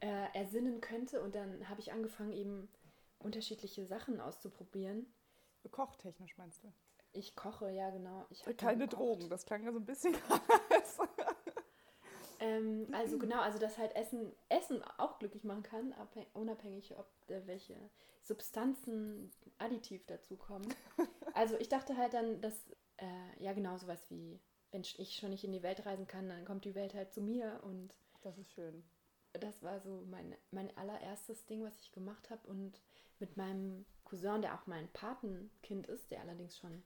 äh, 0.00 0.26
ersinnen 0.34 0.80
könnte. 0.80 1.20
Und 1.22 1.34
dann 1.34 1.68
habe 1.68 1.80
ich 1.80 1.92
angefangen, 1.92 2.32
eben 2.32 2.68
unterschiedliche 3.18 3.86
Sachen 3.86 4.20
auszuprobieren. 4.20 5.06
Kochtechnisch 5.70 6.38
meinst 6.38 6.64
du? 6.64 6.72
Ich 7.12 7.36
koche, 7.36 7.70
ja 7.70 7.90
genau. 7.90 8.26
Ich 8.30 8.42
Keine 8.56 8.88
Drogen, 8.88 9.28
das 9.28 9.44
klang 9.44 9.64
ja 9.64 9.72
so 9.72 9.78
ein 9.78 9.84
bisschen 9.84 10.14
ähm, 12.40 12.86
also 12.92 13.18
genau, 13.18 13.40
also 13.40 13.58
dass 13.58 13.78
halt 13.78 13.94
Essen, 13.96 14.32
Essen 14.48 14.82
auch 14.98 15.18
glücklich 15.18 15.44
machen 15.44 15.62
kann, 15.62 15.94
unabhängig, 16.34 16.96
ob 16.96 17.08
äh, 17.28 17.46
welche 17.46 17.76
Substanzen 18.22 19.32
additiv 19.58 20.06
dazukommen. 20.06 20.72
Also 21.34 21.56
ich 21.58 21.68
dachte 21.68 21.96
halt 21.96 22.14
dann, 22.14 22.40
dass, 22.40 22.68
äh, 22.96 23.44
ja 23.44 23.52
genau, 23.52 23.76
sowas 23.76 24.10
wie, 24.10 24.40
wenn 24.72 24.80
ich 24.80 25.14
schon 25.14 25.30
nicht 25.30 25.44
in 25.44 25.52
die 25.52 25.62
Welt 25.62 25.86
reisen 25.86 26.08
kann, 26.08 26.28
dann 26.28 26.44
kommt 26.44 26.64
die 26.64 26.74
Welt 26.74 26.94
halt 26.94 27.12
zu 27.12 27.20
mir 27.20 27.60
und... 27.62 27.94
Das 28.22 28.38
ist 28.38 28.50
schön. 28.50 28.82
Das 29.34 29.62
war 29.62 29.78
so 29.78 30.04
mein, 30.10 30.34
mein 30.50 30.76
allererstes 30.76 31.46
Ding, 31.46 31.62
was 31.62 31.78
ich 31.80 31.92
gemacht 31.92 32.30
habe 32.30 32.48
und 32.48 32.80
mit 33.20 33.36
meinem 33.36 33.84
Cousin, 34.04 34.42
der 34.42 34.54
auch 34.54 34.66
mein 34.66 34.88
Patenkind 34.92 35.86
ist, 35.86 36.10
der 36.10 36.22
allerdings 36.22 36.56
schon 36.58 36.82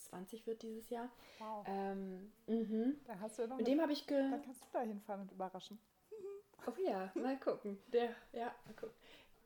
20 0.00 0.46
wird 0.46 0.62
dieses 0.62 0.88
Jahr. 0.90 1.08
Wow. 1.38 1.64
Ähm, 1.66 2.32
mhm. 2.46 3.00
Da 3.04 3.18
hast 3.20 3.38
du 3.38 3.46
noch 3.46 3.56
mit 3.56 3.66
dem 3.66 3.80
habe 3.80 3.92
ich 3.92 4.06
ge 4.06 4.18
Dann 4.18 4.42
kannst 4.42 4.62
du 4.62 4.66
da 4.72 4.80
hinfahren 4.80 5.22
und 5.22 5.32
überraschen. 5.32 5.78
Oh 6.66 6.78
ja, 6.78 7.10
mal 7.14 7.40
gucken. 7.40 7.78
Der, 7.90 8.10
ja, 8.32 8.54
mal 8.66 8.74
gucken. 8.74 8.94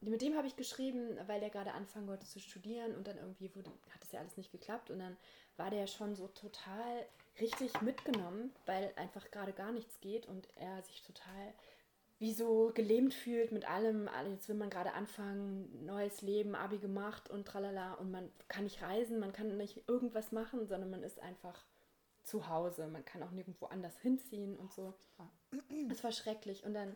Mit 0.01 0.21
dem 0.21 0.37
habe 0.37 0.49
ich 0.49 0.57
geschrieben, 0.57 1.17
weil 1.29 1.39
der 1.39 1.49
gerade 1.49 1.73
anfangen 1.73 2.09
wollte 2.09 2.27
zu 2.27 2.41
studieren 2.41 2.95
und 2.97 3.07
dann 3.07 3.17
irgendwie 3.17 3.55
wurde, 3.55 3.71
hat 3.91 4.03
es 4.03 4.11
ja 4.11 4.19
alles 4.19 4.37
nicht 4.37 4.51
geklappt 4.51 4.91
und 4.91 4.99
dann 4.99 5.17
war 5.57 5.71
der 5.71 5.87
schon 5.87 6.17
so 6.17 6.27
total 6.27 7.07
richtig 7.41 7.81
mitgenommen, 7.83 8.53
weil 8.67 8.93
einfach 8.97 9.31
gerade 9.31 9.53
gar 9.53 9.73
nichts 9.73 10.01
geht 10.01 10.27
und 10.27 10.49
er 10.57 10.83
sich 10.83 11.03
total 11.03 11.55
wie 12.19 12.33
so 12.33 12.71
gelähmt 12.75 13.13
fühlt 13.13 13.53
mit 13.53 13.69
allem. 13.69 14.09
Jetzt 14.31 14.49
will 14.49 14.57
man 14.57 14.71
gerade 14.71 14.93
anfangen, 14.93 15.85
neues 15.85 16.23
Leben, 16.23 16.55
Abi 16.55 16.79
gemacht 16.79 17.29
und 17.29 17.47
tralala. 17.47 17.95
Und 17.95 18.11
man 18.11 18.31
kann 18.49 18.65
nicht 18.65 18.83
reisen, 18.83 19.19
man 19.19 19.33
kann 19.33 19.57
nicht 19.57 19.89
irgendwas 19.89 20.33
machen, 20.33 20.67
sondern 20.67 20.91
man 20.91 21.03
ist 21.03 21.21
einfach 21.21 21.67
zu 22.23 22.49
Hause. 22.49 22.87
Man 22.87 23.05
kann 23.05 23.23
auch 23.23 23.33
nirgendwo 23.33 23.67
anders 23.67 23.99
hinziehen 23.99 24.57
und 24.57 24.73
so. 24.73 24.95
Es 25.91 26.05
war 26.05 26.13
schrecklich. 26.13 26.65
Und 26.65 26.75
dann 26.75 26.95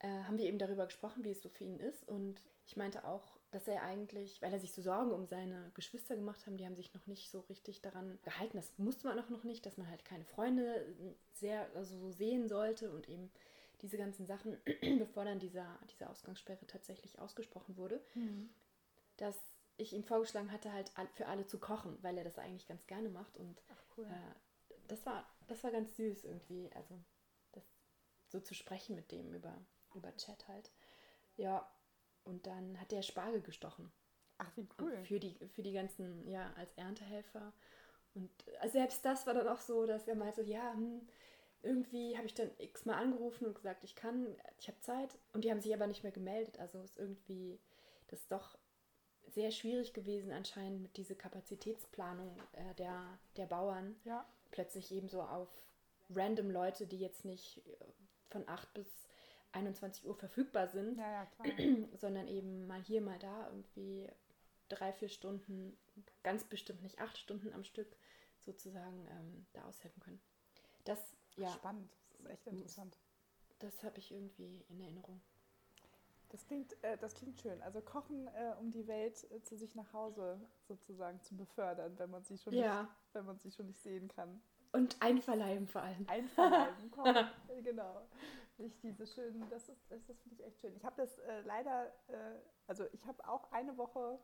äh, 0.00 0.08
haben 0.24 0.38
wir 0.38 0.46
eben 0.46 0.58
darüber 0.58 0.86
gesprochen, 0.86 1.24
wie 1.24 1.30
es 1.30 1.42
so 1.42 1.48
für 1.48 1.64
ihn 1.64 1.80
ist. 1.80 2.08
Und 2.08 2.42
ich 2.66 2.76
meinte 2.76 3.04
auch, 3.04 3.38
dass 3.50 3.66
er 3.66 3.82
eigentlich, 3.82 4.40
weil 4.42 4.52
er 4.52 4.60
sich 4.60 4.72
so 4.72 4.82
Sorgen 4.82 5.10
um 5.10 5.26
seine 5.26 5.70
Geschwister 5.74 6.14
gemacht 6.14 6.46
haben, 6.46 6.56
die 6.56 6.66
haben 6.66 6.76
sich 6.76 6.94
noch 6.94 7.06
nicht 7.06 7.30
so 7.30 7.40
richtig 7.40 7.82
daran 7.82 8.18
gehalten. 8.22 8.56
Das 8.56 8.72
musste 8.78 9.08
man 9.08 9.18
auch 9.18 9.28
noch 9.28 9.44
nicht, 9.44 9.66
dass 9.66 9.76
man 9.76 9.88
halt 9.88 10.04
keine 10.04 10.24
Freunde 10.24 10.86
sehr 11.32 11.66
also 11.74 11.98
so 11.98 12.10
sehen 12.10 12.48
sollte 12.48 12.90
und 12.92 13.08
eben 13.08 13.30
diese 13.82 13.96
ganzen 13.96 14.26
Sachen, 14.26 14.58
bevor 14.98 15.24
dann 15.24 15.38
dieser, 15.38 15.78
diese 15.90 16.08
Ausgangssperre 16.08 16.66
tatsächlich 16.66 17.18
ausgesprochen 17.18 17.76
wurde, 17.76 18.02
mhm. 18.14 18.50
dass 19.16 19.36
ich 19.76 19.92
ihm 19.92 20.04
vorgeschlagen 20.04 20.52
hatte, 20.52 20.72
halt 20.72 20.90
für 21.14 21.26
alle 21.26 21.46
zu 21.46 21.58
kochen, 21.58 21.98
weil 22.02 22.18
er 22.18 22.24
das 22.24 22.38
eigentlich 22.38 22.66
ganz 22.66 22.86
gerne 22.86 23.08
macht. 23.08 23.36
Und 23.38 23.62
cool. 23.96 24.04
äh, 24.04 24.74
das, 24.88 25.04
war, 25.06 25.26
das 25.48 25.62
war 25.64 25.70
ganz 25.70 25.96
süß 25.96 26.24
irgendwie, 26.24 26.70
also 26.74 26.98
das, 27.52 27.64
so 28.28 28.40
zu 28.40 28.54
sprechen 28.54 28.94
mit 28.94 29.10
dem 29.10 29.32
über, 29.32 29.56
über 29.94 30.14
Chat 30.16 30.46
halt. 30.48 30.70
Ja, 31.36 31.70
und 32.24 32.46
dann 32.46 32.78
hat 32.80 32.92
der 32.92 33.02
Spargel 33.02 33.40
gestochen. 33.40 33.90
Ach, 34.38 34.50
wie 34.56 34.68
cool. 34.80 34.92
Und 34.92 35.06
für 35.06 35.20
die, 35.20 35.34
für 35.48 35.62
die 35.62 35.72
ganzen, 35.72 36.26
ja, 36.28 36.52
als 36.54 36.72
Erntehelfer. 36.74 37.52
Und 38.14 38.30
äh, 38.60 38.68
selbst 38.68 39.04
das 39.04 39.26
war 39.26 39.34
dann 39.34 39.48
auch 39.48 39.60
so, 39.60 39.86
dass 39.86 40.08
er 40.08 40.14
meinte, 40.14 40.42
ja, 40.42 40.72
hm, 40.72 41.06
irgendwie 41.62 42.16
habe 42.16 42.26
ich 42.26 42.34
dann 42.34 42.50
x-mal 42.58 43.00
angerufen 43.00 43.46
und 43.46 43.54
gesagt, 43.54 43.84
ich 43.84 43.94
kann, 43.94 44.26
ich 44.58 44.68
habe 44.68 44.80
Zeit. 44.80 45.18
Und 45.32 45.44
die 45.44 45.50
haben 45.50 45.60
sich 45.60 45.74
aber 45.74 45.86
nicht 45.86 46.02
mehr 46.02 46.12
gemeldet. 46.12 46.58
Also 46.58 46.82
ist 46.82 46.98
irgendwie, 46.98 47.58
das 48.08 48.20
ist 48.20 48.32
doch 48.32 48.58
sehr 49.28 49.50
schwierig 49.50 49.92
gewesen 49.92 50.32
anscheinend 50.32 50.82
mit 50.82 50.96
dieser 50.96 51.14
Kapazitätsplanung 51.14 52.36
äh, 52.52 52.74
der, 52.76 53.18
der 53.36 53.46
Bauern. 53.46 53.96
Ja. 54.04 54.26
Plötzlich 54.50 54.90
eben 54.92 55.08
so 55.08 55.22
auf 55.22 55.48
random 56.14 56.50
Leute, 56.50 56.86
die 56.86 56.98
jetzt 56.98 57.24
nicht 57.24 57.58
äh, 57.66 57.84
von 58.30 58.48
8 58.48 58.74
bis 58.74 58.86
21 59.52 60.06
Uhr 60.06 60.14
verfügbar 60.14 60.68
sind, 60.68 60.98
Ja, 60.98 61.28
ja, 61.44 61.86
sondern 61.98 62.28
eben 62.28 62.66
mal 62.66 62.82
hier, 62.82 63.00
mal 63.00 63.18
da 63.18 63.48
irgendwie 63.48 64.08
drei, 64.68 64.92
vier 64.92 65.08
Stunden, 65.08 65.76
ganz 66.22 66.44
bestimmt 66.44 66.82
nicht 66.82 67.00
acht 67.00 67.18
Stunden 67.18 67.52
am 67.52 67.64
Stück 67.64 67.96
sozusagen 68.46 69.06
ähm, 69.08 69.46
da 69.52 69.64
aushelfen 69.64 70.00
können. 70.02 70.20
Das, 70.84 70.98
ja, 71.40 71.50
Spannend. 71.50 71.90
Das 72.12 72.20
ist 72.20 72.26
echt 72.30 72.46
interessant. 72.46 72.98
das 73.60 73.82
habe 73.82 73.98
ich 73.98 74.10
irgendwie 74.12 74.64
in 74.68 74.80
Erinnerung. 74.80 75.20
Das 76.30 76.46
klingt, 76.46 76.82
äh, 76.84 76.96
das 76.98 77.14
klingt 77.14 77.40
schön. 77.40 77.60
Also 77.62 77.80
Kochen, 77.80 78.28
äh, 78.28 78.54
um 78.60 78.70
die 78.70 78.86
Welt 78.86 79.28
äh, 79.32 79.42
zu 79.42 79.56
sich 79.56 79.74
nach 79.74 79.92
Hause 79.92 80.40
sozusagen 80.68 81.20
zu 81.22 81.36
befördern, 81.36 81.98
wenn 81.98 82.10
man 82.10 82.22
sie 82.22 82.38
schon, 82.38 82.52
Ja. 82.54 82.82
nicht, 82.82 82.92
wenn 83.14 83.26
man 83.26 83.38
sie 83.40 83.50
schon 83.50 83.66
nicht 83.66 83.80
sehen 83.82 84.06
kann. 84.08 84.40
Und 84.72 84.96
einverleiben 85.02 85.66
vor 85.66 85.82
allem. 85.82 86.08
Einverleiben, 86.08 86.90
kochen. 86.92 87.26
Genau. 87.64 88.06
Nicht 88.58 88.80
diese 88.82 89.06
schönen, 89.06 89.48
das 89.50 89.68
ist, 89.68 89.90
das, 89.90 90.04
das 90.06 90.20
finde 90.20 90.36
ich 90.36 90.44
echt 90.46 90.60
schön. 90.60 90.76
Ich 90.76 90.84
habe 90.84 91.02
das 91.02 91.18
äh, 91.18 91.40
leider, 91.40 91.86
äh, 92.08 92.38
also 92.68 92.84
ich 92.92 93.04
habe 93.06 93.26
auch 93.26 93.50
eine 93.50 93.76
Woche 93.76 94.20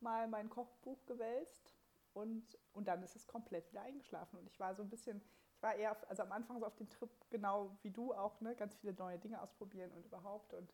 mal 0.00 0.26
mein 0.26 0.50
Kochbuch 0.50 1.04
gewälzt 1.06 1.72
und, 2.14 2.58
und 2.72 2.88
dann 2.88 3.02
ist 3.04 3.14
es 3.14 3.26
komplett 3.28 3.70
wieder 3.70 3.82
eingeschlafen. 3.82 4.38
Und 4.38 4.46
ich 4.48 4.58
war 4.58 4.74
so 4.74 4.82
ein 4.82 4.90
bisschen, 4.90 5.22
war 5.64 5.74
eher, 5.74 5.96
also 6.08 6.22
am 6.22 6.30
Anfang 6.30 6.60
so 6.60 6.66
auf 6.66 6.76
dem 6.76 6.88
Trip, 6.90 7.10
genau 7.30 7.76
wie 7.82 7.90
du 7.90 8.12
auch, 8.12 8.40
ne, 8.40 8.54
ganz 8.54 8.76
viele 8.76 8.92
neue 8.92 9.18
Dinge 9.18 9.40
ausprobieren 9.40 9.90
und 9.92 10.04
überhaupt 10.04 10.52
und 10.52 10.72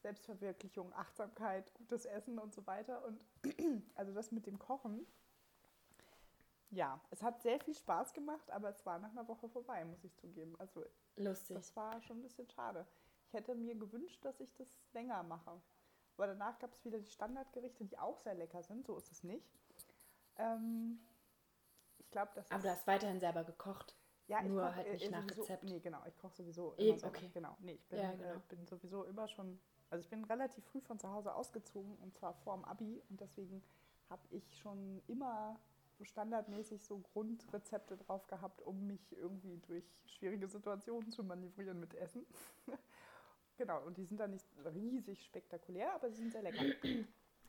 Selbstverwirklichung, 0.00 0.92
Achtsamkeit, 0.94 1.72
gutes 1.74 2.04
Essen 2.04 2.40
und 2.40 2.52
so 2.52 2.66
weiter. 2.66 3.04
Und 3.04 3.20
also 3.94 4.12
das 4.12 4.32
mit 4.32 4.46
dem 4.46 4.58
Kochen, 4.58 5.06
ja, 6.70 7.00
es 7.10 7.22
hat 7.22 7.40
sehr 7.40 7.60
viel 7.60 7.74
Spaß 7.74 8.12
gemacht, 8.14 8.50
aber 8.50 8.70
es 8.70 8.84
war 8.84 8.98
nach 8.98 9.10
einer 9.10 9.28
Woche 9.28 9.48
vorbei, 9.48 9.84
muss 9.84 10.02
ich 10.02 10.16
zugeben. 10.16 10.58
Also 10.58 10.84
Lustig. 11.16 11.56
das 11.56 11.76
war 11.76 12.00
schon 12.02 12.18
ein 12.18 12.22
bisschen 12.22 12.48
schade. 12.48 12.84
Ich 13.28 13.34
hätte 13.34 13.54
mir 13.54 13.76
gewünscht, 13.76 14.24
dass 14.24 14.40
ich 14.40 14.52
das 14.54 14.68
länger 14.92 15.22
mache. 15.22 15.62
Aber 16.16 16.26
danach 16.26 16.58
gab 16.58 16.72
es 16.72 16.84
wieder 16.84 16.98
die 16.98 17.10
Standardgerichte, 17.10 17.84
die 17.84 17.98
auch 17.98 18.18
sehr 18.18 18.34
lecker 18.34 18.62
sind. 18.64 18.86
So 18.86 18.96
ist 18.96 19.12
es 19.12 19.22
nicht. 19.22 19.48
Ähm, 20.36 20.98
ich 21.98 22.10
glaube, 22.10 22.32
das 22.34 22.50
Aber 22.50 22.62
du 22.62 22.70
hast 22.70 22.86
weiterhin 22.88 23.20
selber 23.20 23.44
gekocht. 23.44 23.96
Ja, 24.32 24.40
ich 24.40 24.48
nur 24.48 24.62
koch, 24.62 24.74
halt 24.74 24.86
äh, 24.86 24.92
nicht 24.94 25.06
äh, 25.06 25.10
nach 25.10 25.22
sowieso, 25.22 25.42
Rezept. 25.42 25.64
Nee, 25.64 25.80
genau, 25.80 26.02
ich 26.06 26.18
koche 26.18 26.34
sowieso 26.34 26.74
Eben, 26.78 26.98
immer 26.98 27.08
okay. 27.08 27.30
Genau, 27.34 27.56
nee, 27.60 27.72
ich 27.74 27.86
bin, 27.88 27.98
Ja, 27.98 28.12
genau. 28.12 28.34
äh, 28.34 28.38
bin 28.48 28.66
sowieso 28.66 29.04
immer 29.04 29.28
schon, 29.28 29.60
also 29.90 30.02
ich 30.02 30.08
bin 30.08 30.24
relativ 30.24 30.64
früh 30.64 30.80
von 30.80 30.98
zu 30.98 31.08
Hause 31.10 31.34
ausgezogen 31.34 31.96
und 31.98 32.14
zwar 32.14 32.34
vor 32.34 32.54
dem 32.56 32.64
Abi 32.64 33.02
und 33.10 33.20
deswegen 33.20 33.62
habe 34.08 34.22
ich 34.30 34.58
schon 34.58 35.02
immer 35.06 35.58
so 35.98 36.04
standardmäßig 36.04 36.84
so 36.84 36.98
Grundrezepte 36.98 37.96
drauf 37.96 38.26
gehabt, 38.26 38.62
um 38.62 38.86
mich 38.86 39.12
irgendwie 39.12 39.58
durch 39.58 39.84
schwierige 40.06 40.48
Situationen 40.48 41.10
zu 41.10 41.22
manövrieren 41.24 41.78
mit 41.78 41.94
Essen. 41.94 42.26
genau, 43.56 43.84
und 43.84 43.96
die 43.98 44.04
sind 44.04 44.18
dann 44.18 44.30
nicht 44.30 44.46
riesig 44.74 45.24
spektakulär, 45.24 45.94
aber 45.94 46.10
sie 46.10 46.16
sind 46.16 46.32
sehr 46.32 46.42
lecker. 46.42 46.64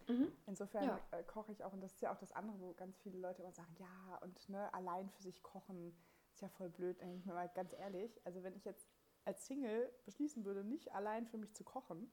Mhm. 0.08 0.32
Insofern 0.46 0.84
Ja. 0.86 1.00
äh, 1.12 1.24
koche 1.24 1.54
ich 1.54 1.64
auch, 1.64 1.72
und 1.72 1.82
das 1.82 1.94
ist 1.94 2.02
ja 2.02 2.12
auch 2.14 2.18
das 2.18 2.34
andere, 2.34 2.60
wo 2.60 2.74
ganz 2.74 2.98
viele 3.00 3.18
Leute 3.20 3.42
immer 3.42 3.54
sagen, 3.54 3.74
ja, 3.80 4.18
und 4.22 4.50
ne, 4.50 4.74
allein 4.74 5.10
für 5.10 5.22
sich 5.24 5.42
kochen 5.42 5.96
ist 6.34 6.42
ja 6.42 6.50
voll 6.50 6.70
blöd. 6.70 7.00
Denke 7.00 7.16
ich 7.18 7.26
mir 7.26 7.34
mal 7.34 7.50
ganz 7.50 7.74
ehrlich, 7.74 8.20
also 8.26 8.44
wenn 8.44 8.56
ich 8.56 8.66
jetzt 8.66 8.88
als 9.26 9.46
Single 9.46 9.90
beschließen 10.06 10.44
würde, 10.46 10.64
nicht 10.64 10.94
allein 10.94 11.26
für 11.28 11.38
mich 11.38 11.54
zu 11.54 11.64
kochen, 11.64 12.12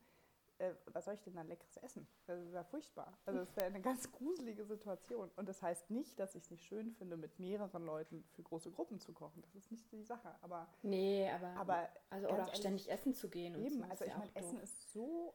äh, 0.59 0.75
was 0.93 1.07
soll 1.07 1.15
ich 1.15 1.23
denn 1.23 1.35
dann 1.35 1.49
leckeres 1.49 1.79
essen? 1.79 2.07
Das 2.27 2.53
wäre 2.53 2.65
furchtbar. 2.65 3.19
Also 3.25 3.41
das 3.41 3.57
wäre 3.57 3.67
eine 3.67 3.81
ganz 3.81 4.13
gruselige 4.13 4.65
Situation. 4.65 5.31
Und 5.37 5.49
das 5.49 5.63
heißt 5.63 5.91
nicht, 5.91 6.21
dass 6.21 6.35
ich 6.35 6.45
es 6.45 6.51
nicht 6.51 6.65
schön 6.67 6.93
finde, 6.93 7.17
mit 7.17 7.39
mehreren 7.39 7.83
Leuten 7.85 8.25
für 8.33 8.43
große 8.43 8.71
Gruppen 8.71 9.01
zu 9.01 9.13
kochen. 9.15 9.41
Das 9.43 9.55
ist 9.55 9.71
nicht 9.73 9.91
die 9.91 10.03
Sache. 10.05 10.35
Aber, 10.43 10.69
Nee, 10.83 11.31
aber, 11.31 11.49
aber 11.57 11.89
also 12.11 12.27
oder 12.29 12.35
auch 12.35 12.39
ehrlich, 12.49 12.57
ständig 12.57 12.91
essen 12.91 13.15
zu 13.15 13.29
gehen 13.31 13.57
und 13.57 13.63
Eben, 13.65 13.79
so. 13.79 13.85
also 13.85 14.05
ich 14.05 14.11
ja 14.13 14.19
meine, 14.19 14.37
Essen 14.37 14.57
doof. 14.57 14.63
ist 14.65 14.93
so, 14.93 15.35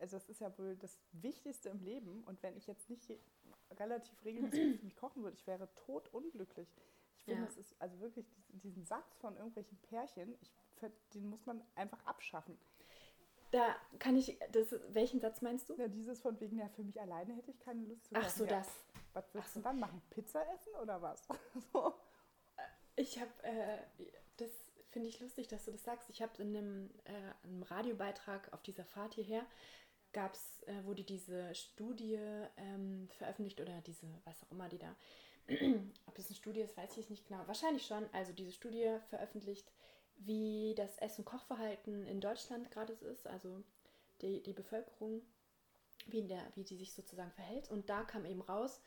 also 0.00 0.16
es 0.18 0.28
ist 0.28 0.40
ja 0.40 0.56
wohl 0.58 0.76
das 0.76 1.00
Wichtigste 1.12 1.70
im 1.70 1.80
Leben 1.82 2.22
und 2.24 2.42
wenn 2.42 2.54
ich 2.56 2.66
jetzt 2.66 2.90
nicht 2.90 3.08
je- 3.08 3.18
relativ 3.80 4.22
regelmäßig 4.24 4.82
mich 4.82 4.96
kochen 4.96 5.22
würde, 5.22 5.36
ich 5.36 5.46
wäre 5.46 5.72
tot 5.74 6.08
unglücklich. 6.12 6.68
Ich 6.97 6.97
finde, 7.28 7.42
Ja. 7.42 7.46
das 7.46 7.56
ist 7.56 7.80
also 7.80 7.98
wirklich 8.00 8.26
diesen, 8.48 8.84
Satz 8.84 9.16
von 9.16 9.36
irgendwelchen 9.36 9.78
Pärchen, 9.78 10.36
ich, 10.40 10.52
den 11.14 11.28
muss 11.28 11.44
man 11.46 11.62
einfach 11.74 12.04
abschaffen. 12.06 12.58
Da 13.50 13.76
kann 13.98 14.16
ich, 14.16 14.38
das, 14.52 14.74
welchen 14.90 15.20
Satz 15.20 15.40
meinst 15.40 15.68
du? 15.68 15.74
Ja, 15.76 15.88
dieses 15.88 16.20
von 16.20 16.38
wegen, 16.40 16.58
ja, 16.58 16.68
für 16.68 16.82
mich 16.82 17.00
alleine 17.00 17.34
hätte 17.34 17.50
ich 17.50 17.58
keine 17.60 17.82
Lust 17.84 18.04
zu 18.06 18.14
Ach 18.14 18.28
so, 18.28 18.44
ja, 18.44 18.50
das. 18.50 18.68
Was 19.14 19.24
willst 19.32 19.56
du 19.56 19.60
so. 19.60 19.64
dann 19.64 19.78
machen? 19.80 20.02
Pizza 20.10 20.42
essen 20.52 20.74
oder 20.82 21.00
was? 21.00 21.26
so. 21.72 21.94
Ich 22.96 23.18
habe, 23.18 23.30
äh, 23.44 23.78
das 24.36 24.50
finde 24.90 25.08
ich 25.08 25.20
lustig, 25.20 25.48
dass 25.48 25.64
du 25.64 25.70
das 25.70 25.82
sagst. 25.82 26.10
Ich 26.10 26.20
habe 26.20 26.42
in 26.42 26.56
einem, 26.56 26.90
äh, 27.04 27.46
einem 27.46 27.62
Radiobeitrag 27.62 28.52
auf 28.52 28.62
dieser 28.62 28.84
Fahrt 28.84 29.14
hierher, 29.14 29.46
gab's, 30.12 30.62
äh, 30.66 30.84
wurde 30.84 31.04
diese 31.04 31.54
Studie 31.54 32.18
ähm, 32.56 33.08
veröffentlicht 33.16 33.60
oder 33.60 33.80
diese, 33.82 34.06
was 34.24 34.42
auch 34.42 34.50
immer 34.50 34.68
die 34.68 34.78
da, 34.78 34.94
ob 36.06 36.18
es 36.18 36.26
eine 36.26 36.36
Studie 36.36 36.60
ist, 36.60 36.76
weiß 36.76 36.96
ich 36.96 37.10
nicht 37.10 37.26
genau. 37.26 37.46
Wahrscheinlich 37.46 37.86
schon. 37.86 38.04
Also 38.12 38.32
diese 38.32 38.52
Studie 38.52 38.98
veröffentlicht, 39.08 39.70
wie 40.16 40.74
das 40.76 40.98
Ess- 40.98 41.18
und 41.18 41.24
Kochverhalten 41.24 42.06
in 42.06 42.20
Deutschland 42.20 42.70
gerade 42.70 42.92
ist, 42.92 43.26
also 43.26 43.62
die, 44.20 44.42
die 44.42 44.52
Bevölkerung, 44.52 45.22
wie, 46.06 46.22
der, 46.22 46.42
wie 46.54 46.64
die 46.64 46.76
sich 46.76 46.92
sozusagen 46.92 47.30
verhält. 47.32 47.70
Und 47.70 47.88
da 47.88 48.02
kam 48.02 48.24
eben 48.24 48.42
raus, 48.42 48.80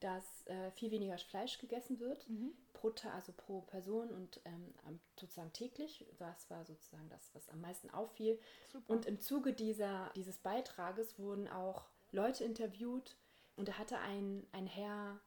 dass 0.00 0.46
äh, 0.46 0.70
viel 0.72 0.90
weniger 0.90 1.16
Fleisch 1.18 1.58
gegessen 1.58 1.98
wird 2.00 2.28
Mhm. 2.28 2.52
pro, 2.74 2.92
also 3.14 3.32
pro 3.32 3.62
Person 3.62 4.10
und 4.10 4.40
ähm, 4.44 4.74
sozusagen 5.18 5.52
täglich. 5.52 6.06
Das 6.18 6.50
war 6.50 6.64
sozusagen 6.64 7.08
das, 7.08 7.34
was 7.34 7.48
am 7.48 7.60
meisten 7.62 7.90
auffiel. 7.90 8.38
Super. 8.70 8.92
Und 8.92 9.06
im 9.06 9.20
Zuge 9.20 9.54
dieser, 9.54 10.10
dieses 10.14 10.38
Beitrages 10.38 11.18
wurden 11.18 11.48
auch 11.48 11.88
Leute 12.12 12.44
interviewt 12.44 13.16
und 13.56 13.68
da 13.68 13.78
hatte 13.78 13.98
ein, 13.98 14.46
ein 14.52 14.66
Herr 14.66 15.18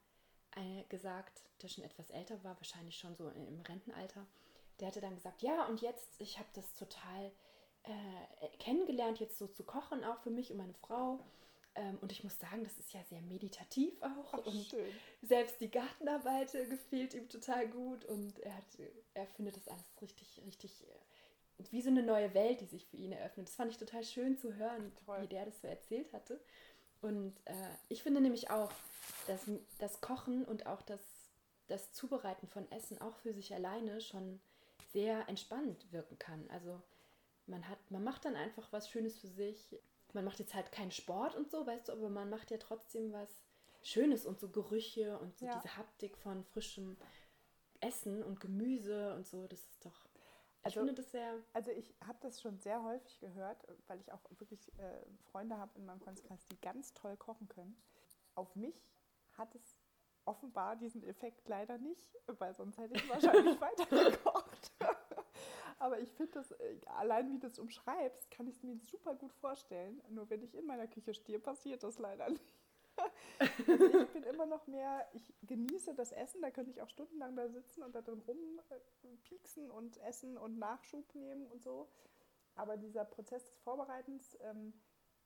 äh, 0.55 0.83
gesagt, 0.89 1.43
der 1.61 1.67
schon 1.67 1.83
etwas 1.83 2.09
älter 2.09 2.43
war, 2.43 2.55
wahrscheinlich 2.57 2.97
schon 2.97 3.15
so 3.15 3.29
im 3.29 3.61
Rentenalter, 3.61 4.25
der 4.79 4.87
hatte 4.87 5.01
dann 5.01 5.15
gesagt, 5.15 5.41
ja 5.41 5.65
und 5.65 5.81
jetzt, 5.81 6.09
ich 6.19 6.39
habe 6.39 6.49
das 6.53 6.73
total 6.73 7.31
äh, 7.83 8.57
kennengelernt, 8.59 9.19
jetzt 9.19 9.37
so 9.37 9.47
zu 9.47 9.63
kochen, 9.63 10.03
auch 10.03 10.19
für 10.19 10.31
mich 10.31 10.51
und 10.51 10.57
meine 10.57 10.73
Frau. 10.73 11.19
Ähm, 11.75 11.97
und 12.01 12.11
ich 12.11 12.23
muss 12.23 12.39
sagen, 12.39 12.63
das 12.63 12.77
ist 12.77 12.93
ja 12.93 13.03
sehr 13.09 13.21
meditativ 13.21 13.93
auch. 14.01 14.33
Ach, 14.33 14.45
und 14.45 14.65
schön. 14.65 14.91
selbst 15.21 15.61
die 15.61 15.69
Gartenarbeit 15.69 16.53
äh, 16.55 16.65
gefiel 16.65 17.13
ihm 17.13 17.29
total 17.29 17.67
gut 17.67 18.05
und 18.05 18.39
er, 18.39 18.57
hat, 18.57 18.65
er 19.13 19.27
findet 19.27 19.55
das 19.57 19.67
alles 19.67 19.85
richtig, 20.01 20.41
richtig 20.45 20.87
äh, 20.87 21.63
wie 21.71 21.81
so 21.81 21.89
eine 21.89 22.03
neue 22.03 22.33
Welt, 22.33 22.61
die 22.61 22.65
sich 22.65 22.85
für 22.85 22.97
ihn 22.97 23.11
eröffnet. 23.11 23.47
Das 23.47 23.55
fand 23.55 23.71
ich 23.71 23.77
total 23.77 24.03
schön 24.03 24.37
zu 24.37 24.55
hören, 24.55 24.91
Toll. 25.05 25.21
wie 25.21 25.27
der 25.27 25.45
das 25.45 25.61
so 25.61 25.67
erzählt 25.67 26.11
hatte. 26.13 26.39
Und 27.01 27.35
äh, 27.45 27.53
ich 27.87 28.03
finde 28.03 28.21
nämlich 28.21 28.49
auch, 28.49 28.71
dass 29.27 29.41
das 29.79 30.01
Kochen 30.01 30.43
und 30.45 30.65
auch 30.65 30.81
das, 30.81 30.99
das 31.67 31.91
Zubereiten 31.93 32.47
von 32.47 32.69
Essen 32.71 32.99
auch 33.01 33.15
für 33.17 33.33
sich 33.33 33.53
alleine 33.53 34.01
schon 34.01 34.41
sehr 34.91 35.27
entspannend 35.29 35.91
wirken 35.91 36.17
kann. 36.19 36.49
Also 36.49 36.81
man 37.45 37.67
hat, 37.67 37.79
man 37.89 38.03
macht 38.03 38.25
dann 38.25 38.35
einfach 38.35 38.67
was 38.71 38.89
Schönes 38.89 39.17
für 39.19 39.27
sich. 39.27 39.79
Man 40.13 40.25
macht 40.25 40.39
jetzt 40.39 40.53
halt 40.55 40.71
keinen 40.71 40.91
Sport 40.91 41.35
und 41.35 41.49
so, 41.51 41.65
weißt 41.65 41.87
du, 41.89 41.91
aber 41.93 42.09
man 42.09 42.29
macht 42.29 42.51
ja 42.51 42.57
trotzdem 42.57 43.13
was 43.13 43.29
Schönes 43.83 44.25
und 44.25 44.39
so 44.39 44.49
Gerüche 44.49 45.17
und 45.19 45.37
so 45.37 45.45
Ja. 45.45 45.55
diese 45.55 45.77
Haptik 45.77 46.17
von 46.17 46.43
frischem 46.43 46.97
Essen 47.79 48.23
und 48.23 48.39
Gemüse 48.39 49.13
und 49.15 49.25
so, 49.27 49.47
das 49.47 49.59
ist 49.59 49.85
doch. 49.85 50.08
Ich 50.59 50.65
Also- 50.65 50.79
finde 50.81 50.93
das 50.95 51.11
sehr. 51.11 51.35
Also 51.53 51.71
ich 51.71 51.93
habe 52.05 52.17
das 52.21 52.41
schon 52.41 52.57
sehr 52.59 52.83
häufig 52.83 53.19
gehört, 53.19 53.65
weil 53.87 53.99
ich 53.99 54.11
auch 54.11 54.21
wirklich 54.39 54.71
äh, 54.77 55.05
Freunde 55.31 55.57
habe 55.57 55.77
in 55.77 55.85
meinem 55.85 56.01
Freundeskreis, 56.01 56.45
die 56.47 56.59
ganz 56.59 56.93
toll 56.93 57.15
kochen 57.17 57.47
können. 57.47 57.81
Auf 58.35 58.55
mich 58.55 58.83
hat 59.37 59.55
es 59.55 59.77
offenbar 60.25 60.75
diesen 60.75 61.01
Effekt 61.03 61.47
leider 61.47 61.77
nicht, 61.77 62.15
weil 62.27 62.53
sonst 62.53 62.77
hätte 62.77 62.95
ich 62.95 63.09
wahrscheinlich 63.09 63.59
weitergekocht. 63.61 64.71
Aber 65.79 65.97
ich 65.99 66.11
finde 66.11 66.33
das, 66.33 66.51
äh, 66.51 66.75
allein 66.87 67.31
wie 67.31 67.39
du 67.39 67.47
es 67.47 67.57
umschreibst, 67.57 68.29
kann 68.29 68.47
ich 68.47 68.57
es 68.57 68.63
mir 68.63 68.77
super 68.79 69.15
gut 69.15 69.33
vorstellen. 69.33 70.01
Nur 70.09 70.29
wenn 70.29 70.43
ich 70.43 70.53
in 70.55 70.65
meiner 70.65 70.87
Küche 70.87 71.13
stehe, 71.13 71.39
passiert 71.39 71.83
das 71.83 71.97
leider 71.99 72.29
nicht. 72.29 72.58
Also 73.67 73.85
ich 74.03 74.09
bin 74.09 74.23
immer 74.23 74.45
noch 74.45 74.67
mehr, 74.67 75.07
ich 75.13 75.33
genieße 75.43 75.93
das 75.95 76.11
Essen, 76.11 76.41
da 76.41 76.51
könnte 76.51 76.71
ich 76.71 76.81
auch 76.81 76.89
stundenlang 76.89 77.35
da 77.35 77.47
sitzen 77.47 77.83
und 77.83 77.95
da 77.95 78.01
drin 78.01 78.21
rumpieksen 79.03 79.71
und 79.71 79.97
essen 79.97 80.37
und 80.37 80.57
Nachschub 80.59 81.13
nehmen 81.15 81.47
und 81.47 81.61
so. 81.63 81.89
Aber 82.55 82.75
dieser 82.77 83.05
Prozess 83.05 83.45
des 83.45 83.57
Vorbereitens, 83.59 84.37
ähm, 84.41 84.73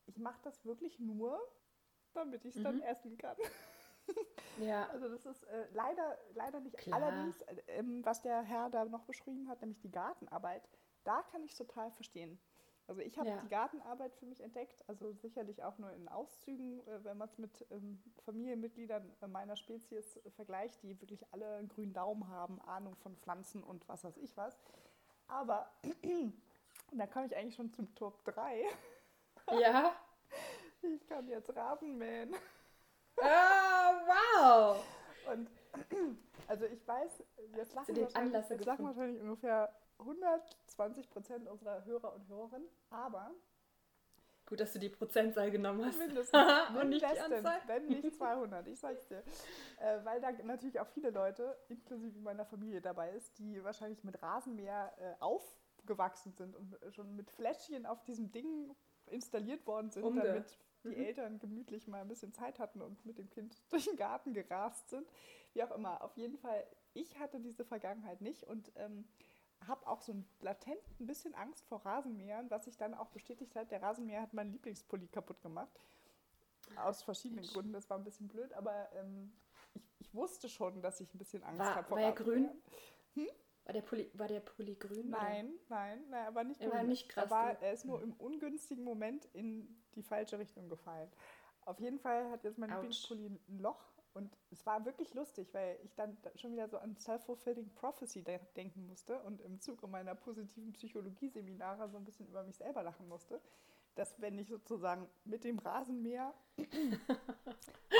ich 0.05 0.17
mache 0.19 0.39
das 0.43 0.63
wirklich 0.65 0.99
nur, 0.99 1.39
damit 2.13 2.45
ich 2.45 2.55
es 2.55 2.61
dann 2.61 2.77
Mhm. 2.77 2.83
essen 2.83 3.17
kann. 3.17 3.37
Ja. 4.59 4.87
Also 4.93 5.07
das 5.09 5.25
ist 5.25 5.43
äh, 5.45 5.67
leider, 5.71 6.17
leider 6.33 6.59
nicht. 6.59 6.77
Klar. 6.77 7.01
Allerdings, 7.01 7.41
äh, 7.43 7.55
ähm, 7.67 8.05
was 8.05 8.21
der 8.21 8.41
Herr 8.43 8.69
da 8.69 8.85
noch 8.85 9.05
beschrieben 9.05 9.49
hat, 9.49 9.61
nämlich 9.61 9.79
die 9.79 9.89
Gartenarbeit, 9.91 10.69
da 11.03 11.23
kann 11.23 11.43
ich 11.43 11.55
total 11.55 11.89
verstehen. 11.91 12.39
Also 12.87 13.01
ich 13.01 13.17
habe 13.17 13.29
ja. 13.29 13.37
die 13.37 13.47
Gartenarbeit 13.47 14.13
für 14.15 14.25
mich 14.25 14.41
entdeckt, 14.41 14.83
also 14.87 15.13
sicherlich 15.13 15.63
auch 15.63 15.77
nur 15.77 15.91
in 15.93 16.09
Auszügen, 16.09 16.85
äh, 16.85 17.03
wenn 17.03 17.17
man 17.17 17.29
es 17.29 17.37
mit 17.37 17.65
ähm, 17.71 18.01
Familienmitgliedern 18.25 19.09
meiner 19.27 19.55
Spezies 19.55 20.17
äh, 20.17 20.31
vergleicht, 20.31 20.83
die 20.83 20.99
wirklich 20.99 21.25
alle 21.31 21.55
einen 21.55 21.69
grünen 21.69 21.93
Daumen 21.93 22.27
haben, 22.27 22.59
Ahnung 22.61 22.95
von 22.97 23.15
Pflanzen 23.17 23.63
und 23.63 23.87
was 23.87 24.03
weiß 24.03 24.17
ich 24.17 24.35
was. 24.35 24.59
Aber 25.27 25.71
da 26.91 27.07
komme 27.07 27.27
ich 27.27 27.35
eigentlich 27.35 27.55
schon 27.55 27.71
zum 27.71 27.93
Top 27.95 28.23
3. 28.25 28.65
Ja. 29.59 29.93
Ich 30.81 31.05
kann 31.05 31.27
jetzt 31.27 31.53
Rasen 31.53 31.97
mähen. 31.97 32.33
Ah, 33.21 33.91
wow! 34.07 34.85
Und 35.33 35.49
also 36.47 36.65
ich 36.65 36.87
weiß, 36.87 37.23
jetzt 37.57 37.73
lachen, 37.73 37.97
wahrscheinlich, 37.97 38.49
jetzt 38.49 38.65
lachen 38.65 38.85
wahrscheinlich 38.85 39.21
ungefähr 39.21 39.69
120 39.99 41.09
Prozent 41.09 41.47
unserer 41.47 41.85
Hörer 41.85 42.13
und 42.13 42.27
Hörerinnen, 42.27 42.67
aber 42.89 43.31
Gut, 44.45 44.59
dass 44.59 44.73
du 44.73 44.79
die 44.79 44.89
Prozentzahl 44.89 45.51
genommen 45.51 45.85
hast. 45.85 45.97
Mindestens. 45.97 46.33
und 46.81 46.89
nicht 46.89 47.01
mindestens, 47.01 47.67
wenn 47.67 47.87
nicht 47.87 48.13
200, 48.17 48.67
ich 48.67 48.79
sag's 48.79 49.07
dir. 49.07 49.23
Äh, 49.79 50.03
weil 50.03 50.19
da 50.19 50.31
natürlich 50.43 50.79
auch 50.79 50.87
viele 50.87 51.11
Leute, 51.11 51.57
inklusive 51.69 52.19
meiner 52.19 52.45
Familie, 52.45 52.81
dabei 52.81 53.11
ist, 53.11 53.39
die 53.39 53.63
wahrscheinlich 53.63 54.03
mit 54.03 54.21
Rasenmäher 54.21 54.93
äh, 54.99 55.13
aufgewachsen 55.21 56.33
sind 56.33 56.55
und 56.55 56.77
schon 56.93 57.15
mit 57.15 57.31
Fläschchen 57.31 57.85
auf 57.85 58.03
diesem 58.03 58.31
Ding 58.31 58.75
installiert 59.07 59.65
worden 59.65 59.91
sind, 59.91 60.03
Umge. 60.03 60.21
damit 60.21 60.57
die 60.83 60.89
mhm. 60.89 61.03
Eltern 61.03 61.39
gemütlich 61.39 61.87
mal 61.87 62.01
ein 62.01 62.07
bisschen 62.07 62.33
Zeit 62.33 62.59
hatten 62.59 62.81
und 62.81 63.05
mit 63.05 63.17
dem 63.17 63.29
Kind 63.29 63.55
durch 63.69 63.85
den 63.85 63.95
Garten 63.95 64.33
gerast 64.33 64.89
sind. 64.89 65.07
Wie 65.53 65.63
auch 65.63 65.71
immer. 65.71 66.01
Auf 66.01 66.17
jeden 66.17 66.37
Fall, 66.37 66.65
ich 66.93 67.17
hatte 67.17 67.39
diese 67.39 67.63
Vergangenheit 67.63 68.21
nicht 68.21 68.43
und 68.43 68.71
ähm, 68.75 69.05
habe 69.67 69.85
auch 69.87 70.01
so 70.01 70.13
ein 70.13 70.25
latent 70.41 70.81
ein 70.99 71.07
bisschen 71.07 71.33
Angst 71.35 71.65
vor 71.65 71.85
Rasenmähern, 71.85 72.49
was 72.49 72.65
sich 72.65 72.77
dann 72.77 72.93
auch 72.93 73.09
bestätigt 73.09 73.55
hat. 73.55 73.71
Der 73.71 73.81
Rasenmäher 73.81 74.21
hat 74.21 74.33
meinen 74.33 74.51
Lieblingspulli 74.51 75.07
kaputt 75.07 75.41
gemacht. 75.41 75.79
Aus 76.75 77.03
verschiedenen 77.03 77.45
Gründen. 77.45 77.73
Das 77.73 77.89
war 77.89 77.97
ein 77.97 78.03
bisschen 78.03 78.27
blöd, 78.27 78.53
aber 78.53 78.89
ähm, 78.95 79.33
ich, 79.73 79.83
ich, 79.99 80.13
wusste 80.13 80.49
schon, 80.49 80.81
dass 80.81 81.01
ich 81.01 81.13
ein 81.13 81.17
bisschen 81.17 81.43
Angst 81.43 81.75
habe 81.75 81.87
vor 81.87 81.97
War 81.97 82.05
er 82.05 82.11
grün? 82.13 82.49
Hm? 83.15 83.27
War 83.65 83.73
der, 83.73 83.81
Pulli, 83.81 84.11
war 84.13 84.27
der 84.27 84.39
Pulli 84.39 84.75
grün? 84.75 85.09
Nein, 85.09 85.47
oder? 85.47 85.55
nein, 85.69 86.03
nein, 86.09 86.25
er 86.25 86.35
war 86.35 86.43
nicht 86.43 86.59
grün. 86.59 86.71
Er 86.71 86.77
war 86.77 86.83
nicht 86.83 87.09
krass. 87.09 87.25
Er, 87.25 87.29
war, 87.29 87.61
er 87.61 87.73
ist 87.73 87.85
nur 87.85 88.01
im 88.01 88.13
ungünstigen 88.13 88.83
Moment 88.83 89.25
in 89.33 89.81
die 89.95 90.03
falsche 90.03 90.39
Richtung 90.39 90.67
gefallen. 90.67 91.09
Auf 91.65 91.79
jeden 91.79 91.99
Fall 91.99 92.29
hat 92.29 92.43
jetzt 92.43 92.57
mein 92.57 92.69
Lieblingspulli 92.69 93.27
ein 93.27 93.59
Loch 93.59 93.92
und 94.13 94.37
es 94.51 94.65
war 94.65 94.85
wirklich 94.85 95.13
lustig, 95.13 95.49
weil 95.53 95.79
ich 95.83 95.95
dann 95.95 96.17
schon 96.35 96.53
wieder 96.53 96.67
so 96.67 96.77
an 96.77 96.95
Self-Fulfilling 96.95 97.73
Prophecy 97.73 98.23
de 98.23 98.39
denken 98.55 98.85
musste 98.87 99.19
und 99.23 99.41
im 99.41 99.59
Zuge 99.59 99.87
meiner 99.87 100.15
positiven 100.15 100.73
Psychologie-Seminare 100.73 101.89
so 101.89 101.97
ein 101.97 102.03
bisschen 102.03 102.27
über 102.27 102.43
mich 102.43 102.57
selber 102.57 102.83
lachen 102.83 103.07
musste, 103.07 103.41
dass 103.95 104.19
wenn 104.21 104.37
ich 104.37 104.47
sozusagen 104.47 105.07
mit 105.25 105.43
dem 105.43 105.59
Rasenmäher 105.59 106.33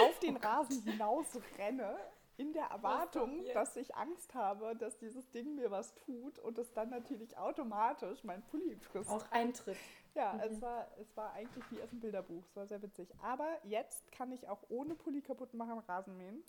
auf 0.02 0.19
den 0.19 0.38
Rasen 0.38 0.82
hinaus 0.84 1.28
renne, 1.58 1.97
in 2.38 2.54
der 2.54 2.65
Erwartung, 2.65 3.43
dass 3.54 3.76
ich 3.76 3.96
Angst 3.96 4.34
habe, 4.34 4.76
dass 4.76 4.98
dieses 4.98 5.30
Ding 5.32 5.56
mir 5.56 5.69
was 5.72 5.93
tut 5.96 6.39
und 6.39 6.58
es 6.58 6.72
dann 6.74 6.89
natürlich 6.89 7.38
automatisch 7.38 8.24
mein 8.24 8.41
Pulli 8.43 8.76
frisst. 8.78 9.10
Auch 9.10 9.30
eintritt. 9.32 9.78
Ja, 10.15 10.34
mhm. 10.34 10.39
es, 10.41 10.62
war, 10.62 10.88
es 11.00 11.15
war 11.15 11.34
eigentlich 11.34 11.63
wie 11.72 11.82
aus 11.82 11.89
dem 11.89 12.00
Bilderbuch. 12.00 12.43
Es 12.50 12.56
war 12.56 12.67
sehr 12.67 12.82
witzig. 12.82 13.10
Aber 13.22 13.48
jetzt 13.63 14.12
kann 14.12 14.32
ich 14.32 14.48
auch 14.48 14.63
ohne 14.69 14.96
Pulli 14.96 15.22
kaputt 15.22 15.54
machen 15.54 15.80
Rasen 15.80 16.17
mähen. 16.17 16.43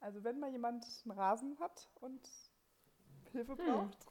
Also 0.00 0.22
wenn 0.22 0.38
mal 0.38 0.50
jemand 0.50 0.84
einen 1.04 1.18
Rasen 1.18 1.58
hat 1.58 1.88
und 2.00 2.28
Hilfe 3.32 3.56
hm. 3.56 3.64
braucht, 3.64 4.06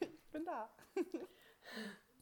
hm. 0.00 0.08
ich 0.12 0.30
bin 0.30 0.44
da. 0.44 0.70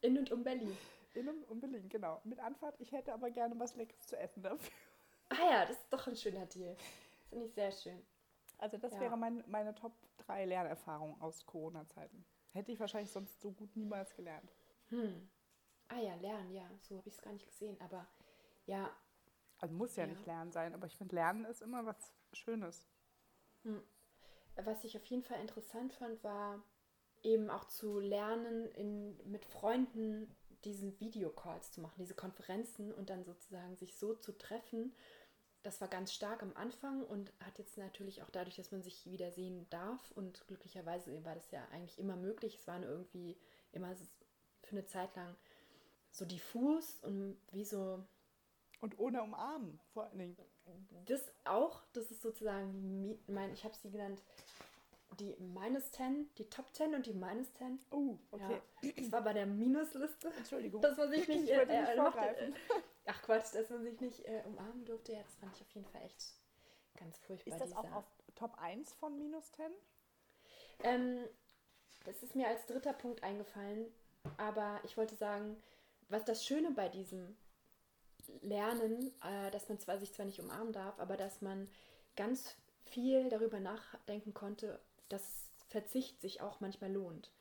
In 0.03 0.19
und 0.19 0.31
um 0.31 0.45
Berlin. 0.45 0.77
In 1.15 1.29
und 1.29 1.49
um 1.49 1.61
Berlin, 1.61 1.89
genau. 1.89 2.21
Mit 2.25 2.39
Anfahrt, 2.41 2.77
ich 2.79 2.93
hätte 2.93 3.13
aber 3.13 3.31
gerne 3.31 3.59
was 3.59 3.75
Leckeres 3.75 4.07
zu 4.07 4.19
essen 4.19 4.43
dafür. 4.43 4.71
Ah 5.31 5.51
ja, 5.51 5.67
das 5.67 5.79
ist 5.79 5.93
doch 5.93 6.07
ein 6.07 6.15
schöner 6.15 6.47
Deal. 6.47 6.77
Finde 7.31 7.47
ich 7.47 7.55
sehr 7.55 7.73
schön. 7.73 8.07
Also 8.59 8.79
das 8.79 8.95
ja. 8.95 9.01
wäre 9.01 9.17
mein, 9.17 9.45
meine 9.49 9.75
Top 9.75 9.93
3 10.19 10.47
Lernerfahrungen 10.47 11.21
aus 11.21 11.45
Corona-Zeiten. 11.47 12.25
Hätte 12.53 12.73
ich 12.73 12.81
wahrscheinlich 12.81 13.11
sonst 13.11 13.41
so 13.41 13.53
gut 13.53 13.77
niemals 13.77 14.15
gelernt. 14.15 14.55
Hm. 14.89 15.29
Ah 15.89 15.99
ja, 15.99 16.15
lernen, 16.17 16.53
ja. 16.53 16.69
So 16.81 16.97
habe 16.97 17.09
ich 17.09 17.15
es 17.15 17.23
gar 17.23 17.33
nicht 17.33 17.47
gesehen. 17.47 17.77
Aber 17.81 18.07
ja. 18.67 18.91
Also 19.59 19.75
muss 19.75 19.97
ja, 19.97 20.05
ja. 20.05 20.11
nicht 20.11 20.27
Lernen 20.27 20.53
sein, 20.53 20.75
aber 20.75 20.87
ich 20.87 20.97
finde, 20.97 21.15
Lernen 21.15 21.45
ist 21.45 21.63
immer 21.63 21.85
was 21.87 22.13
Schönes. 22.33 22.89
Hm. 23.63 23.83
Was 24.57 24.85
ich 24.85 24.97
auf 24.97 25.05
jeden 25.07 25.23
Fall 25.23 25.41
interessant 25.41 25.93
fand, 25.93 26.23
war 26.25 26.63
eben 27.23 27.51
auch 27.51 27.65
zu 27.65 27.99
lernen, 27.99 28.71
in, 28.73 29.17
mit 29.31 29.45
Freunden 29.45 30.35
diesen 30.65 30.99
Videocalls 31.01 31.73
zu 31.73 31.81
machen, 31.81 31.95
diese 31.99 32.15
Konferenzen 32.15 32.93
und 32.93 33.11
dann 33.11 33.25
sozusagen 33.25 33.77
sich 33.77 33.97
so 33.97 34.15
zu 34.15 34.37
treffen. 34.37 34.95
Das 35.67 35.81
war 35.81 35.89
ganz 35.89 36.13
stark 36.13 36.45
am 36.45 36.53
Anfang 36.55 37.03
und 37.03 37.33
hat 37.45 37.59
jetzt 37.59 37.77
natürlich 37.77 38.23
auch 38.23 38.31
dadurch, 38.31 38.55
dass 38.55 38.71
man 38.71 38.85
sich 38.85 39.05
wieder 39.11 39.33
sehen 39.33 39.67
darf 39.69 40.13
und 40.13 40.47
glücklicherweise 40.47 41.25
war 41.25 41.35
das 41.35 41.51
ja 41.51 41.67
eigentlich 41.73 41.99
immer 41.99 42.15
möglich. 42.15 42.55
Es 42.55 42.69
waren 42.69 42.85
irgendwie 42.85 43.37
immer 43.73 43.93
für 44.63 44.77
eine 44.77 44.87
Zeit 44.87 45.17
lang 45.17 45.35
so 46.13 46.25
diffus 46.25 47.01
und 47.03 47.37
wie 47.51 47.65
so. 47.65 48.01
Und 48.81 49.01
ohne 49.01 49.21
Umarmen 49.25 49.81
vor 49.93 50.05
allen 50.05 50.19
Dingen. 50.19 50.37
Das 51.07 51.33
auch, 51.43 51.83
das 51.95 52.13
ist 52.13 52.23
sozusagen 52.23 53.19
mein, 53.27 53.53
ich 53.53 53.65
habe 53.65 53.75
sie 53.75 53.91
genannt, 53.91 54.23
die 55.19 55.35
Minus 55.41 55.91
10, 55.91 56.31
die 56.39 56.49
Top 56.49 56.73
10 56.77 56.95
und 56.95 57.07
die 57.07 57.13
Minus 57.13 57.53
10. 57.55 57.81
Oh, 57.91 58.19
okay. 58.31 58.63
Ja, 58.83 58.93
das 58.99 59.11
war 59.11 59.23
bei 59.23 59.33
der 59.33 59.47
Minusliste. 59.47 60.29
Entschuldigung. 60.37 60.81
Dass 60.81 60.97
man 60.97 61.11
sich 61.11 61.27
nicht, 61.27 61.43
ich 61.43 61.51
äh, 61.51 61.67
nicht 61.67 61.89
äh, 61.89 61.97
machte, 61.97 62.53
Ach 63.07 63.23
Quatsch, 63.23 63.55
dass 63.55 63.71
man 63.71 63.83
sich 63.83 64.01
nicht 64.01 64.25
äh, 64.27 64.43
umarmen 64.47 64.85
durfte. 64.85 65.13
Ja, 65.13 65.23
das 65.23 65.37
fand 65.37 65.55
ich 65.55 65.63
auf 65.63 65.71
jeden 65.71 65.87
Fall 65.87 66.03
echt 66.03 66.35
ganz 66.97 67.19
furchtbar. 67.19 67.53
Ist 67.53 67.61
das 67.61 67.71
dieser. 67.71 67.81
auch 67.81 67.93
auf 67.93 68.05
Top 68.35 68.59
1 68.59 68.93
von 68.95 69.17
Minus 69.17 69.53
10? 69.53 69.67
Ähm, 70.81 71.25
das 72.05 72.23
ist 72.23 72.35
mir 72.35 72.49
als 72.49 72.67
dritter 72.67 72.93
Punkt 72.93 73.23
eingefallen. 73.23 73.87
Aber 74.39 74.81
ich 74.85 74.97
wollte 74.97 75.15
sagen, 75.15 75.57
was 76.09 76.25
das 76.25 76.45
Schöne 76.45 76.73
bei 76.73 76.89
diesem 76.89 77.37
Lernen, 78.41 79.13
äh, 79.23 79.51
dass 79.51 79.69
man 79.69 79.79
zwar 79.79 79.99
sich 79.99 80.13
zwar 80.13 80.27
nicht 80.27 80.41
umarmen 80.41 80.73
darf, 80.73 80.99
aber 80.99 81.17
dass 81.17 81.41
man 81.43 81.71
ganz 82.17 82.57
viel 82.85 83.29
darüber 83.29 83.61
nachdenken 83.61 84.35
konnte, 84.35 84.81
dass 85.09 85.51
Verzicht 85.69 86.21
sich 86.21 86.41
auch 86.41 86.61
manchmal 86.61 86.93
lohnt. 86.93 87.33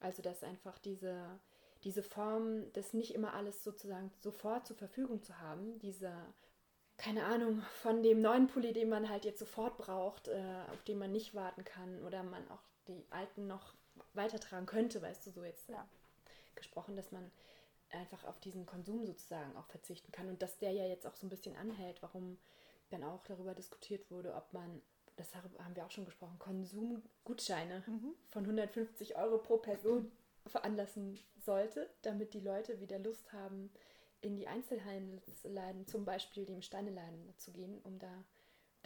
Also 0.00 0.22
dass 0.22 0.42
einfach 0.42 0.78
diese, 0.78 1.38
diese 1.84 2.02
Form, 2.02 2.72
das 2.72 2.94
nicht 2.94 3.14
immer 3.14 3.34
alles 3.34 3.62
sozusagen 3.62 4.10
sofort 4.20 4.66
zur 4.66 4.76
Verfügung 4.76 5.22
zu 5.22 5.38
haben, 5.38 5.78
diese, 5.78 6.12
keine 6.96 7.24
Ahnung, 7.24 7.62
von 7.82 8.02
dem 8.02 8.20
neuen 8.20 8.46
Pulli, 8.46 8.72
den 8.72 8.88
man 8.88 9.08
halt 9.08 9.24
jetzt 9.24 9.38
sofort 9.38 9.76
braucht, 9.76 10.28
äh, 10.28 10.64
auf 10.72 10.82
den 10.84 10.98
man 10.98 11.12
nicht 11.12 11.34
warten 11.34 11.64
kann 11.64 12.02
oder 12.04 12.22
man 12.22 12.48
auch 12.50 12.62
die 12.88 13.04
alten 13.10 13.46
noch 13.46 13.74
weitertragen 14.14 14.66
könnte, 14.66 15.02
weißt 15.02 15.26
du, 15.26 15.30
so 15.30 15.44
jetzt 15.44 15.68
ja. 15.68 15.86
gesprochen, 16.54 16.96
dass 16.96 17.12
man 17.12 17.30
einfach 17.90 18.24
auf 18.24 18.40
diesen 18.40 18.66
Konsum 18.66 19.06
sozusagen 19.06 19.56
auch 19.56 19.66
verzichten 19.66 20.10
kann 20.10 20.28
und 20.28 20.42
dass 20.42 20.58
der 20.58 20.72
ja 20.72 20.84
jetzt 20.86 21.06
auch 21.06 21.14
so 21.14 21.26
ein 21.26 21.30
bisschen 21.30 21.56
anhält, 21.56 22.02
warum 22.02 22.38
dann 22.90 23.04
auch 23.04 23.22
darüber 23.24 23.54
diskutiert 23.54 24.10
wurde, 24.10 24.34
ob 24.34 24.52
man, 24.52 24.82
das 25.16 25.34
haben 25.34 25.76
wir 25.76 25.84
auch 25.84 25.90
schon 25.90 26.04
gesprochen, 26.04 26.38
Konsumgutscheine 26.38 27.84
mhm. 27.86 28.14
von 28.30 28.44
150 28.44 29.16
Euro 29.16 29.38
pro 29.38 29.58
Person 29.58 30.10
veranlassen 30.46 31.18
sollte, 31.36 31.90
damit 32.02 32.34
die 32.34 32.40
Leute 32.40 32.80
wieder 32.80 32.98
Lust 32.98 33.32
haben, 33.32 33.70
in 34.20 34.36
die 34.36 34.48
Einzelhandelsläden, 34.48 35.86
zum 35.86 36.04
Beispiel 36.04 36.46
dem 36.46 36.62
Steineladen 36.62 37.34
zu 37.36 37.52
gehen, 37.52 37.78
um 37.82 37.98
da 37.98 38.24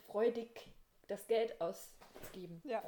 freudig 0.07 0.73
das 1.07 1.27
Geld 1.27 1.61
auszugeben. 1.61 2.61
Ja. 2.65 2.83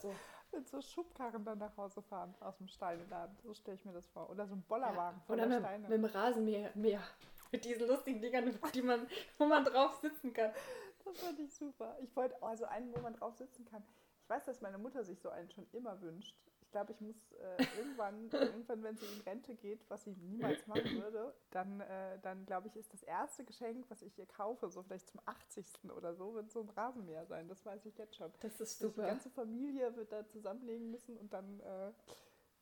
So 0.00 0.12
mit 0.52 0.68
so 0.68 0.80
Schubkarren 0.80 1.44
dann 1.44 1.58
nach 1.58 1.76
Hause 1.76 2.02
fahren 2.02 2.34
aus 2.40 2.56
dem 2.58 2.68
Steineladen. 2.68 3.36
So 3.42 3.54
stelle 3.54 3.76
ich 3.76 3.84
mir 3.84 3.92
das 3.92 4.06
vor. 4.08 4.30
Oder 4.30 4.46
so 4.46 4.54
ein 4.54 4.62
Bollerwagen 4.62 5.20
ja, 5.28 5.34
Oder 5.34 5.46
mit, 5.46 5.58
Steine. 5.60 5.88
mit 5.88 5.98
dem 5.98 6.04
Rasenmäher. 6.04 7.02
Mit 7.52 7.64
diesen 7.64 7.86
lustigen 7.86 8.20
Dingern, 8.20 8.58
die 8.74 8.82
man, 8.82 9.06
wo 9.38 9.46
man 9.46 9.64
drauf 9.64 9.94
sitzen 10.00 10.32
kann. 10.32 10.52
Das 11.04 11.18
fand 11.20 11.38
ich 11.38 11.54
super. 11.54 11.96
Ich 12.00 12.14
wollte 12.16 12.42
also 12.42 12.64
einen, 12.64 12.92
wo 12.94 13.00
man 13.00 13.14
drauf 13.14 13.36
sitzen 13.36 13.64
kann. 13.64 13.84
Ich 14.22 14.28
weiß, 14.28 14.46
dass 14.46 14.60
meine 14.60 14.78
Mutter 14.78 15.04
sich 15.04 15.20
so 15.20 15.28
einen 15.28 15.50
schon 15.50 15.66
immer 15.72 16.00
wünscht 16.00 16.36
glaube, 16.74 16.92
ich 16.92 17.00
muss 17.00 17.32
äh, 17.32 17.64
irgendwann, 17.78 18.28
irgendwann, 18.32 18.82
wenn 18.82 18.96
sie 18.96 19.06
in 19.06 19.20
Rente 19.20 19.54
geht, 19.54 19.88
was 19.88 20.02
sie 20.02 20.10
niemals 20.10 20.66
machen 20.66 21.00
würde, 21.00 21.32
dann, 21.50 21.80
äh, 21.80 22.18
dann 22.20 22.44
glaube 22.46 22.66
ich, 22.66 22.76
ist 22.76 22.92
das 22.92 23.04
erste 23.04 23.44
Geschenk, 23.44 23.86
was 23.88 24.02
ich 24.02 24.18
ihr 24.18 24.26
kaufe, 24.26 24.68
so 24.68 24.82
vielleicht 24.82 25.08
zum 25.08 25.20
80. 25.24 25.64
oder 25.96 26.14
so, 26.14 26.34
wird 26.34 26.50
so 26.50 26.60
ein 26.60 26.68
Rasenmäher 26.70 27.26
sein. 27.26 27.48
Das 27.48 27.64
weiß 27.64 27.86
ich 27.86 27.96
jetzt 27.96 28.16
schon. 28.16 28.32
Das 28.40 28.60
ist 28.60 28.80
super. 28.80 29.02
Die 29.02 29.08
ganze 29.08 29.30
Familie 29.30 29.94
wird 29.94 30.10
da 30.10 30.26
zusammenlegen 30.26 30.90
müssen 30.90 31.16
und 31.16 31.32
dann 31.32 31.60
äh, 31.60 31.92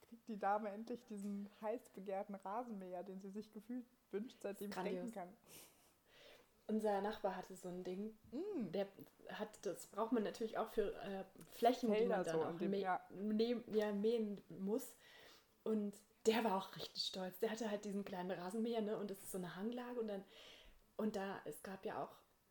kriegt 0.03 0.29
die 0.29 0.39
Dame 0.39 0.69
endlich 0.69 1.03
diesen 1.07 1.49
heiß 1.63 1.89
begehrten 1.91 2.35
Rasenmäher, 2.35 3.03
den 3.03 3.19
sie 3.23 3.31
sich 3.31 3.51
gefühlt 3.51 3.87
wünscht, 4.11 4.43
seitdem 4.43 4.71
ich 4.71 4.77
denken 4.77 5.11
kann. 5.11 5.29
Unser 6.67 7.01
Nachbar 7.01 7.37
hatte 7.37 7.55
so 7.55 7.69
ein 7.69 7.85
Ding. 7.85 8.15
Mm. 8.31 8.73
Der 8.73 8.87
hat, 9.31 9.49
das 9.63 9.87
braucht 9.87 10.13
man 10.13 10.23
natürlich 10.23 10.59
auch 10.59 10.69
für 10.69 10.95
äh, 11.03 11.25
Flächen, 11.57 11.91
die 11.91 11.97
Felder 11.97 12.17
man 12.17 12.25
dann 12.25 12.35
so 12.35 12.45
auch 12.45 12.57
dem- 12.59 12.73
mäh- 12.73 12.79
ja. 12.81 13.01
ja, 13.73 13.93
mähen 13.93 14.43
muss. 14.49 14.95
Und 15.65 15.95
der 16.27 16.45
war 16.45 16.57
auch 16.57 16.75
richtig 16.77 17.05
stolz. 17.05 17.39
Der 17.41 17.51
hatte 17.51 17.71
halt 17.71 17.85
diesen 17.85 18.05
kleinen 18.05 18.31
Rasenmäher, 18.31 18.81
ne? 18.81 18.97
Und 18.97 19.11
das 19.11 19.19
ist 19.19 19.33
so 19.33 19.39
eine 19.39 19.57
Hanglage 19.57 19.99
und 20.01 20.09
dann, 20.09 20.25
und 20.97 21.17
da, 21.17 21.41
es 21.45 21.63
gab 21.63 21.85
ja 21.85 22.03
auch 22.03 22.11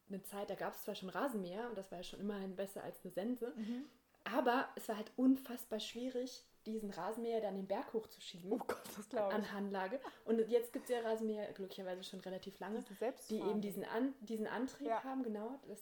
eine 0.09 0.21
Zeit, 0.23 0.49
da 0.49 0.55
gab 0.55 0.73
es 0.73 0.83
zwar 0.83 0.95
schon 0.95 1.09
Rasenmäher 1.09 1.69
und 1.69 1.77
das 1.77 1.89
war 1.91 1.99
ja 1.99 2.03
schon 2.03 2.19
immerhin 2.19 2.55
besser 2.55 2.83
als 2.83 2.97
eine 3.03 3.13
Sense, 3.13 3.53
Mhm. 3.55 3.85
aber 4.25 4.67
es 4.75 4.89
war 4.89 4.97
halt 4.97 5.09
unfassbar 5.15 5.79
schwierig, 5.79 6.43
diesen 6.65 6.91
Rasenmäher 6.91 7.41
dann 7.41 7.55
den 7.55 7.67
Berg 7.67 7.93
hochzuschieben 7.93 8.51
Oh 8.51 8.57
Gott, 8.57 8.81
das 8.95 9.09
glaube 9.09 9.29
ich. 9.29 9.35
an 9.35 9.51
Hanglage. 9.51 9.99
Und 10.25 10.39
jetzt 10.49 10.73
gibt 10.73 10.89
es 10.89 10.91
ja 10.95 11.01
Rasenmäher 11.01 11.51
glücklicherweise 11.53 12.03
schon 12.03 12.19
relativ 12.21 12.59
lange, 12.59 12.83
die 13.29 13.39
eben 13.39 13.61
diesen, 13.61 13.83
An 13.85 14.13
diesen 14.21 14.47
Antrieb 14.47 14.87
Ja. 14.87 15.03
haben, 15.03 15.23
genau. 15.23 15.59
Das, 15.67 15.81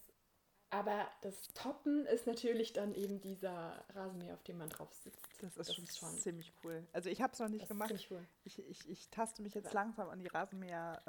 aber 0.71 1.07
das 1.21 1.47
Toppen 1.55 2.05
ist 2.05 2.27
natürlich 2.27 2.73
dann 2.73 2.93
eben 2.93 3.19
dieser 3.21 3.83
Rasenmäher, 3.95 4.35
auf 4.35 4.43
dem 4.43 4.57
man 4.59 4.69
drauf 4.69 4.93
sitzt. 4.93 5.25
Das 5.41 5.57
ist 5.57 5.97
schon, 5.97 6.09
ziemlich 6.17 6.53
cool. 6.63 6.85
Also 6.93 7.09
ich 7.09 7.21
habe 7.21 7.33
es 7.33 7.39
noch 7.39 7.49
nicht 7.49 7.63
das 7.63 7.69
ist 7.71 7.75
gemacht. 7.77 8.07
cool. 8.11 8.25
Ich, 8.43 8.59
ich, 8.59 8.87
ich 8.89 9.09
taste 9.09 9.41
mich 9.41 9.53
jetzt 9.55 9.65
Ja. 9.73 9.73
langsam 9.73 10.09
an 10.09 10.19
die 10.19 10.27
Rasenmäher 10.27 11.01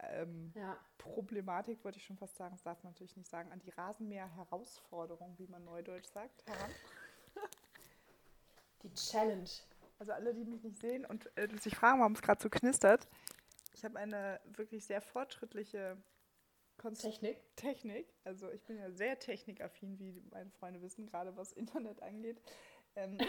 äh, 0.00 0.22
ähm, 0.22 0.52
Ja, 0.56 0.76
Problematik, 0.98 1.84
wollte 1.84 1.98
ich 1.98 2.04
schon 2.06 2.16
fast 2.16 2.36
sagen, 2.36 2.54
das 2.56 2.62
darf 2.62 2.82
man 2.82 2.92
natürlich 2.92 3.16
nicht 3.16 3.28
sagen, 3.30 3.52
an 3.52 3.60
die 3.60 3.70
Rasenmäher-Herausforderung, 3.70 5.34
wie 5.38 5.46
man 5.46 5.64
neudeutsch 5.64 6.08
sagt, 6.08 6.44
heran. 6.48 6.70
Die 8.82 8.92
Challenge. 8.94 9.48
Also 9.98 10.12
alle, 10.12 10.34
die 10.34 10.44
mich 10.44 10.62
nicht 10.62 10.80
sehen 10.80 11.04
und 11.04 11.30
äh, 11.36 11.48
sich 11.58 11.76
fragen, 11.76 12.00
warum 12.00 12.12
es 12.12 12.22
gerade 12.22 12.42
so 12.42 12.50
knistert. 12.50 13.06
Ich 13.74 13.84
habe 13.84 13.98
eine 13.98 14.40
wirklich 14.44 14.84
sehr 14.84 15.00
fortschrittliche 15.00 15.96
Konst 16.76 17.02
Technik. 17.02 17.38
Technik. 17.56 18.12
Also 18.24 18.50
ich 18.50 18.62
bin 18.64 18.78
ja 18.78 18.90
sehr 18.90 19.18
technikaffin, 19.18 19.98
wie 19.98 20.12
meine 20.30 20.50
Freunde 20.50 20.82
wissen, 20.82 21.06
gerade 21.06 21.36
was 21.36 21.52
Internet 21.52 22.02
angeht. 22.02 22.42
Ähm, 22.96 23.18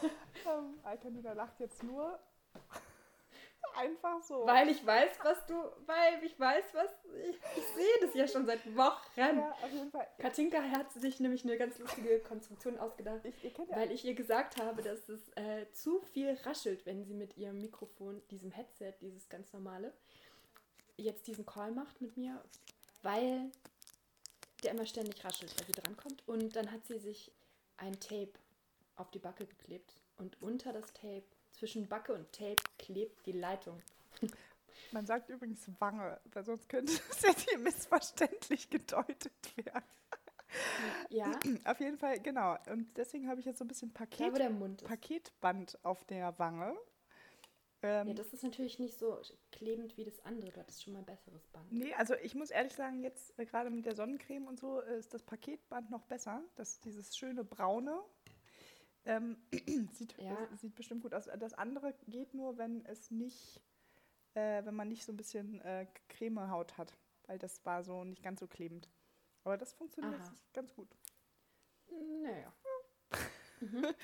ähm, 0.46 0.80
Alkanina 0.84 1.32
lacht 1.32 1.58
jetzt 1.60 1.82
nur 1.82 2.18
einfach 3.80 4.22
so. 4.22 4.46
Weil 4.46 4.68
ich 4.68 4.84
weiß, 4.84 5.18
was 5.22 5.46
du, 5.46 5.54
weil 5.86 6.22
ich 6.22 6.38
weiß, 6.38 6.64
was, 6.74 6.90
ich, 7.28 7.36
ich 7.56 7.66
sehe 7.74 8.00
das 8.00 8.14
ja 8.14 8.28
schon 8.28 8.46
seit 8.46 8.64
Wochen. 8.76 9.10
ja, 9.16 9.50
auf 9.62 9.72
jeden 9.72 9.90
Fall. 9.90 10.06
Katinka 10.18 10.62
hat 10.62 10.92
sich 10.92 11.20
nämlich 11.20 11.44
eine 11.44 11.56
ganz 11.56 11.78
lustige 11.78 12.20
Konstruktion 12.20 12.78
ausgedacht. 12.78 13.24
Ich, 13.24 13.54
kennt 13.54 13.70
ja 13.70 13.76
Weil 13.76 13.90
ich 13.92 14.04
ihr 14.04 14.14
gesagt 14.14 14.60
habe, 14.60 14.82
dass 14.82 15.08
es 15.08 15.28
äh, 15.36 15.66
zu 15.72 16.00
viel 16.00 16.36
raschelt, 16.44 16.84
wenn 16.86 17.04
sie 17.04 17.14
mit 17.14 17.36
ihrem 17.36 17.60
Mikrofon, 17.60 18.22
diesem 18.30 18.50
Headset, 18.50 18.94
dieses 19.00 19.28
ganz 19.28 19.52
normale, 19.52 19.92
jetzt 20.96 21.26
diesen 21.26 21.46
Call 21.46 21.72
macht 21.72 22.00
mit 22.00 22.16
mir, 22.16 22.42
weil 23.02 23.50
der 24.62 24.72
immer 24.72 24.86
ständig 24.86 25.24
raschelt, 25.24 25.54
weil 25.58 25.66
sie 25.66 25.80
drankommt. 25.80 26.22
Und 26.26 26.54
dann 26.56 26.70
hat 26.70 26.86
sie 26.86 26.98
sich 26.98 27.32
ein 27.76 27.98
Tape 27.98 28.32
auf 28.96 29.10
die 29.10 29.18
Backe 29.18 29.46
geklebt. 29.46 29.96
Und 30.18 30.40
unter 30.42 30.72
das 30.72 30.92
Tape, 30.92 31.24
zwischen 31.60 31.86
Backe 31.86 32.14
und 32.14 32.32
Tape, 32.32 32.56
klebt 32.78 33.26
die 33.26 33.32
Leitung. 33.32 33.80
Man 34.92 35.06
sagt 35.06 35.28
übrigens 35.28 35.68
Wange, 35.78 36.18
weil 36.32 36.44
sonst 36.44 36.68
könnte 36.68 36.92
es 37.10 37.22
jetzt 37.22 37.48
hier 37.48 37.58
missverständlich 37.58 38.70
gedeutet 38.70 39.32
werden. 39.56 39.84
Ja, 41.10 41.38
Auf 41.64 41.78
jeden 41.78 41.98
Fall, 41.98 42.18
genau. 42.18 42.56
Und 42.68 42.96
deswegen 42.96 43.28
habe 43.28 43.38
ich 43.40 43.46
jetzt 43.46 43.58
so 43.58 43.64
ein 43.64 43.68
bisschen 43.68 43.92
da 43.92 43.98
Paket, 43.98 44.36
ist. 44.36 44.84
Paketband 44.84 45.78
auf 45.84 46.02
der 46.04 46.36
Wange. 46.38 46.76
Ähm, 47.82 48.08
Ja, 48.08 48.14
das 48.14 48.32
ist 48.32 48.42
natürlich 48.42 48.78
nicht 48.78 48.98
so 48.98 49.20
klebend 49.52 49.96
wie 49.96 50.04
das 50.04 50.18
andere. 50.24 50.50
Du 50.50 50.60
hattest 50.60 50.82
schon 50.82 50.94
mal 50.94 51.00
ein 51.00 51.06
besseres 51.06 51.46
Band. 51.48 51.70
nee, 51.72 51.94
also 51.94 52.14
ich 52.14 52.34
muss 52.34 52.50
ehrlich 52.50 52.74
sagen, 52.74 53.02
jetzt 53.02 53.38
äh, 53.38 53.44
gerade 53.44 53.70
mit 53.70 53.86
der 53.86 53.94
Sonnencreme 53.94 54.48
und 54.48 54.58
so 54.58 54.80
äh, 54.80 54.98
ist 54.98 55.14
das 55.14 55.22
Paketband 55.22 55.90
noch 55.90 56.02
besser. 56.06 56.42
Das 56.56 56.80
dieses 56.80 57.16
schöne 57.16 57.44
braune. 57.44 58.02
Ähm, 59.04 59.36
sieht, 59.92 60.16
Ja. 60.18 60.36
sieht 60.56 60.74
bestimmt 60.74 61.02
gut 61.02 61.14
aus. 61.14 61.28
Das 61.38 61.54
andere 61.54 61.94
geht 62.06 62.34
nur, 62.34 62.58
wenn 62.58 62.84
es 62.86 63.10
nicht, 63.10 63.60
äh, 64.34 64.64
wenn 64.64 64.74
man 64.74 64.88
nicht 64.88 65.04
so 65.04 65.12
ein 65.12 65.16
bisschen 65.16 65.60
äh, 65.62 65.86
Cremehaut 66.08 66.76
hat. 66.78 66.96
Weil 67.26 67.38
das 67.38 67.64
war 67.64 67.82
so 67.82 68.04
nicht 68.04 68.22
ganz 68.22 68.40
so 68.40 68.46
klebend. 68.46 68.88
Aber 69.44 69.56
das 69.56 69.72
funktioniert 69.72 70.20
ganz 70.52 70.74
gut. 70.74 70.88
Naja. 72.22 72.52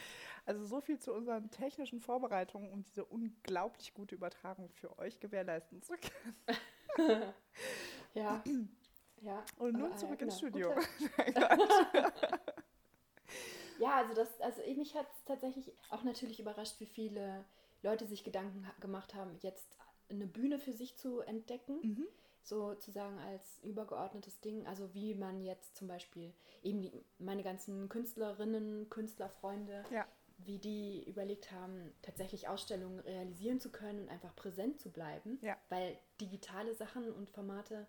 Also 0.45 0.65
so 0.65 0.81
viel 0.81 1.01
zu 1.01 1.13
unseren 1.13 1.51
technischen 1.51 1.99
Vorbereitungen, 1.99 2.71
um 2.71 2.85
diese 2.85 3.05
unglaublich 3.05 3.95
gute 3.95 4.15
Übertragung 4.15 4.69
für 4.69 4.97
euch 4.97 5.19
gewährleisten 5.19 5.83
zu 5.83 5.95
können. 5.97 7.35
Ja. 8.15 8.43
ja. 9.21 9.45
Und 9.59 9.75
nun 9.75 9.93
äh, 9.93 9.97
zurück 9.97 10.23
ins 10.23 10.41
genau. 10.41 10.73
Studio. 10.73 10.75
Ja, 13.79 13.97
also 13.97 14.15
das, 14.15 14.41
also 14.41 14.63
ich- 14.63 14.77
mich 14.77 14.95
hat 14.95 15.07
es 15.13 15.25
tatsächlich 15.25 15.73
auch 15.91 16.03
natürlich 16.03 16.41
überrascht, 16.41 16.81
wie 16.81 16.87
viele 16.87 17.45
Leute 17.83 18.07
sich 18.07 18.25
Gedanken 18.25 18.67
gemacht 18.81 19.15
haben, 19.15 19.37
jetzt 19.43 19.77
eine 20.09 20.27
Bühne 20.27 20.59
für 20.59 20.73
sich 20.73 20.97
zu 20.97 21.21
entdecken, 21.21 21.79
Mhm. 21.83 22.07
sozusagen 22.43 23.19
als 23.19 23.59
übergeordnetes 23.65 24.41
Ding. 24.41 24.67
Also 24.67 24.95
wie 24.95 25.15
man 25.15 25.43
jetzt 25.43 25.77
zum 25.77 25.89
Beispiel 25.89 26.33
eben 26.63 26.81
die, 26.81 26.93
meine 27.19 27.43
ganzen 27.43 27.89
Künstlerinnen, 27.89 28.89
Künstlerfreunde, 28.89 29.85
Ja. 29.91 30.07
wie 30.39 30.59
die 30.59 31.03
überlegt 31.09 31.51
haben, 31.51 31.93
tatsächlich 32.03 32.47
Ausstellungen 32.49 33.01
realisieren 33.01 33.59
zu 33.59 33.71
können 33.71 34.01
und 34.03 34.09
einfach 34.11 34.35
präsent 34.37 34.81
zu 34.81 34.91
bleiben, 34.93 35.39
Ja. 35.43 35.57
weil 35.71 35.99
digitale 36.21 36.75
Sachen 36.75 37.11
und 37.13 37.31
Formate 37.31 37.87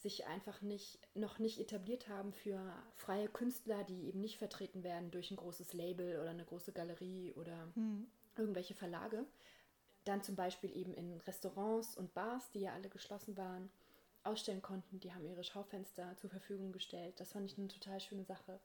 sich 0.00 0.26
einfach 0.26 0.62
nicht, 0.62 0.98
noch 1.14 1.38
nicht 1.38 1.58
etabliert 1.60 2.08
haben 2.08 2.32
für 2.32 2.60
freie 2.94 3.28
Künstler, 3.28 3.84
die 3.84 4.06
eben 4.06 4.20
nicht 4.20 4.38
vertreten 4.38 4.82
werden 4.84 5.10
durch 5.10 5.30
ein 5.30 5.36
großes 5.36 5.72
Label 5.72 6.20
oder 6.20 6.30
eine 6.30 6.44
große 6.44 6.72
Galerie 6.72 7.32
oder 7.34 7.68
Hm. 7.74 8.06
irgendwelche 8.36 8.74
Verlage. 8.74 9.26
Dann 10.04 10.22
zum 10.22 10.36
Beispiel 10.36 10.74
eben 10.76 10.94
in 10.94 11.20
Restaurants 11.20 11.96
und 11.96 12.14
Bars, 12.14 12.50
die 12.52 12.60
ja 12.60 12.72
alle 12.72 12.88
geschlossen 12.88 13.36
waren, 13.36 13.70
ausstellen 14.22 14.62
konnten. 14.62 15.00
Die 15.00 15.12
haben 15.12 15.26
ihre 15.26 15.44
Schaufenster 15.44 16.16
zur 16.16 16.30
Verfügung 16.30 16.72
gestellt. 16.72 17.18
Das 17.20 17.32
fand 17.32 17.50
ich 17.50 17.58
eine 17.58 17.68
total 17.68 18.00
schöne 18.00 18.24
Sache. 18.24 18.60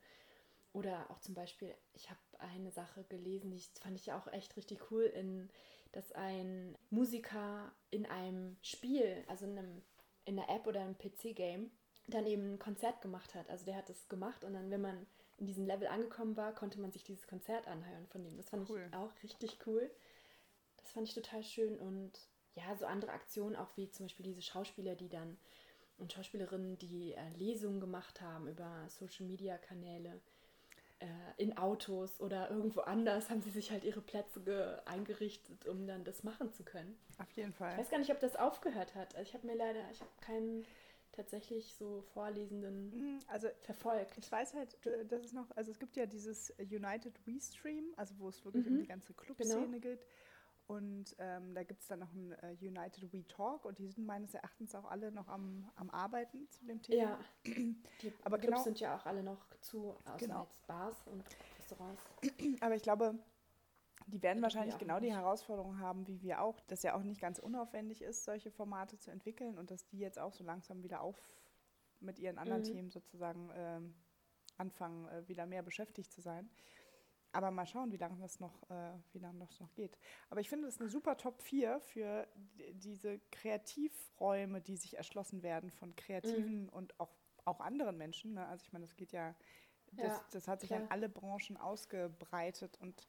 Oder 0.74 1.10
auch 1.12 1.20
zum 1.20 1.36
Beispiel, 1.36 1.74
ich 1.94 2.10
habe 2.10 2.20
eine 2.40 2.72
Sache 2.72 3.04
gelesen, 3.06 3.52
die 3.52 3.62
fand 3.80 3.98
ich 4.00 4.12
auch 4.12 4.28
echt 4.34 4.56
richtig 4.58 4.92
cool, 4.92 5.04
in, 5.04 5.50
dass 5.92 6.12
ein 6.14 6.76
Musiker 6.90 7.72
in 7.92 8.06
einem 8.08 8.58
Spiel, 8.64 9.24
also 9.28 9.46
in, 9.46 9.58
einem, 9.58 9.82
in 10.26 10.40
einer 10.40 10.50
App 10.50 10.68
oder 10.68 10.82
einem 10.82 10.98
PC-Game, 10.98 11.72
dann 12.08 12.26
eben 12.26 12.54
ein 12.54 12.60
Konzert 12.60 13.02
gemacht 13.02 13.34
hat. 13.36 13.50
Also 13.50 13.66
der 13.66 13.76
hat 13.76 13.90
das 13.90 14.08
gemacht 14.10 14.44
und 14.44 14.54
dann, 14.54 14.70
wenn 14.72 14.82
man 14.82 15.06
in 15.38 15.46
diesem 15.46 15.66
Level 15.66 15.88
angekommen 15.88 16.38
war, 16.38 16.54
konnte 16.54 16.80
man 16.80 16.92
sich 16.92 17.04
dieses 17.04 17.28
Konzert 17.28 17.68
anhören 17.68 18.08
von 18.08 18.24
dem. 18.24 18.38
Das 18.38 18.50
fand 18.50 18.70
Cool. 18.70 18.86
ich 18.88 18.96
auch 18.96 19.12
richtig 19.24 19.58
cool. 19.66 19.90
Das 20.78 20.92
fand 20.92 21.08
ich 21.08 21.14
total 21.14 21.44
schön 21.44 21.78
und 21.78 22.12
ja, 22.56 22.76
so 22.76 22.86
andere 22.86 23.12
Aktionen, 23.12 23.56
auch 23.56 23.76
wie 23.78 23.90
zum 23.90 24.06
Beispiel 24.06 24.26
diese 24.26 24.42
Schauspieler, 24.42 24.96
die 24.96 25.10
dann 25.10 25.38
und 25.98 26.12
Schauspielerinnen, 26.12 26.78
die 26.80 27.14
äh, 27.14 27.30
Lesungen 27.38 27.80
gemacht 27.80 28.22
haben 28.22 28.48
über 28.48 28.86
Social 28.90 29.26
Media 29.26 29.58
Kanäle 29.58 30.10
äh, 30.10 30.20
in 31.38 31.58
Autos 31.58 32.20
oder 32.20 32.50
irgendwo 32.50 32.82
anders, 32.82 33.30
haben 33.30 33.42
sie 33.42 33.50
sich 33.50 33.72
halt 33.72 33.84
ihre 33.84 34.02
Plätze 34.02 34.42
ge 34.42 34.78
eingerichtet, 34.86 35.66
um 35.68 35.88
dann 35.88 36.04
das 36.04 36.24
machen 36.24 36.52
zu 36.52 36.64
können. 36.64 36.98
Auf 37.18 37.32
jeden 37.32 37.52
Ich 37.52 37.58
Fall. 37.58 37.78
weiß 37.78 37.90
gar 37.90 38.00
nicht, 38.00 38.12
ob 38.12 38.20
das 38.20 38.36
aufgehört 38.36 38.96
hat. 38.96 39.16
Also 39.16 39.28
ich 39.30 39.34
habe 39.34 39.48
mir 39.48 39.56
leider, 39.56 39.82
ich 39.92 40.00
habe 40.02 40.12
keinen 40.22 40.66
tatsächlich 41.12 41.74
so 41.76 42.02
Vorlesenden 42.14 42.92
Hm, 42.92 43.20
Also 43.28 43.48
verfolgt. 43.62 44.18
ich 44.18 44.32
weiß 44.32 44.54
halt, 44.56 44.76
äh, 44.86 45.06
das 45.06 45.24
ist 45.26 45.34
noch, 45.34 45.50
also 45.56 45.72
es 45.72 45.80
gibt 45.80 45.96
ja 45.96 46.06
dieses 46.06 46.52
United 46.60 47.14
We 47.28 47.40
Stream, 47.40 47.94
also 47.98 48.16
wo 48.20 48.30
es 48.30 48.44
wirklich 48.46 48.66
um 48.68 48.74
Mhm. 48.74 48.80
die 48.80 48.88
ganze 48.88 49.14
Clubszene 49.14 49.80
geht. 49.80 50.06
Und 50.66 51.14
ähm, 51.20 51.54
da 51.54 51.64
gibt 51.64 51.82
es 51.82 51.88
dann 51.88 52.00
noch 52.00 52.14
ein 52.14 52.32
äh, 52.42 52.56
United 52.62 53.12
We 53.12 53.28
Talk 53.28 53.66
und 53.66 53.80
die 53.80 53.90
sind 53.90 54.06
meines 54.06 54.34
Erachtens 54.34 54.74
auch 54.76 54.86
alle 54.86 55.12
noch 55.12 55.28
am, 55.28 55.70
am 55.76 55.90
Arbeiten 55.90 56.50
zu 56.50 56.66
dem 56.66 56.82
Thema. 56.82 57.02
Ja, 57.02 57.20
die 58.02 58.14
Aber 58.24 58.38
Clubs 58.38 58.46
genau- 58.56 58.64
sind 58.64 58.80
ja 58.80 58.96
auch 58.96 59.06
alle 59.06 59.24
noch 59.24 59.46
zu, 59.60 59.92
außer 60.06 60.18
Genau. 60.18 60.44
jetzt 60.44 60.68
Bars 60.68 61.06
und 61.08 61.24
Restaurants. 61.58 62.02
Aber 62.62 62.76
ich 62.76 62.82
glaube, 62.82 63.20
die 64.08 64.22
werden 64.24 64.42
wahrscheinlich 64.42 64.74
auch 64.74 64.80
genau 64.80 65.00
die. 65.00 65.14
Herausforderung 65.14 65.80
haben, 65.80 66.08
wie 66.08 66.22
wir 66.22 66.42
auch, 66.42 66.60
dass 66.62 66.82
ja 66.84 66.96
auch 66.96 67.04
nicht 67.04 67.20
ganz 67.22 67.40
unaufwendig 67.40 68.02
ist, 68.02 68.24
solche 68.24 68.50
Formate 68.52 68.98
zu 68.98 69.12
entwickeln 69.12 69.58
und 69.58 69.70
dass 69.70 69.86
die 69.88 70.00
jetzt 70.00 70.18
auch 70.20 70.34
so 70.34 70.44
langsam 70.46 70.82
wieder 70.84 71.02
auf 71.02 71.18
mit 72.00 72.20
ihren 72.20 72.38
anderen 72.38 72.62
Mhm. 72.62 72.68
Themen 72.68 72.90
sozusagen 72.90 73.50
ähm, 73.54 73.96
anfangen, 74.58 75.08
äh, 75.08 75.28
wieder 75.28 75.46
mehr 75.46 75.62
beschäftigt 75.62 76.12
zu 76.12 76.22
sein. 76.22 76.50
Aber 77.34 77.52
mal 77.52 77.66
schauen, 77.66 77.92
wie 77.92 77.98
lange 77.98 78.20
das 78.22 78.40
noch, 78.40 78.70
äh, 78.70 78.94
wie 79.12 79.20
lange 79.20 79.40
das 79.40 79.60
noch 79.60 79.74
geht. 79.74 79.98
Aber 80.30 80.40
ich 80.40 80.50
finde, 80.50 80.66
das 80.66 80.76
ist 80.76 80.82
eine 80.82 80.90
super 80.90 81.18
Top 81.18 81.42
4 81.42 81.80
für 81.80 82.28
diese 82.74 83.20
Kreativräume, 83.32 84.62
die 84.62 84.78
sich 84.78 84.98
erschlossen 84.98 85.44
werden 85.44 85.72
von 85.72 85.96
Kreativen 85.96 86.70
und 86.70 87.00
auch, 87.00 87.12
auch 87.46 87.60
anderen 87.60 87.98
Menschen. 87.98 88.36
Ne? 88.36 88.46
Also 88.48 88.64
ich 88.66 88.72
meine, 88.72 88.86
das 88.86 88.96
geht 88.96 89.12
ja, 89.12 89.36
das, 89.94 90.06
Ja, 90.06 90.26
das 90.32 90.48
hat 90.48 90.62
sich 90.62 90.70
klar. 90.70 90.82
an 90.82 90.88
alle 90.90 91.10
Branchen 91.10 91.58
ausgebreitet 91.58 92.78
und 92.80 93.08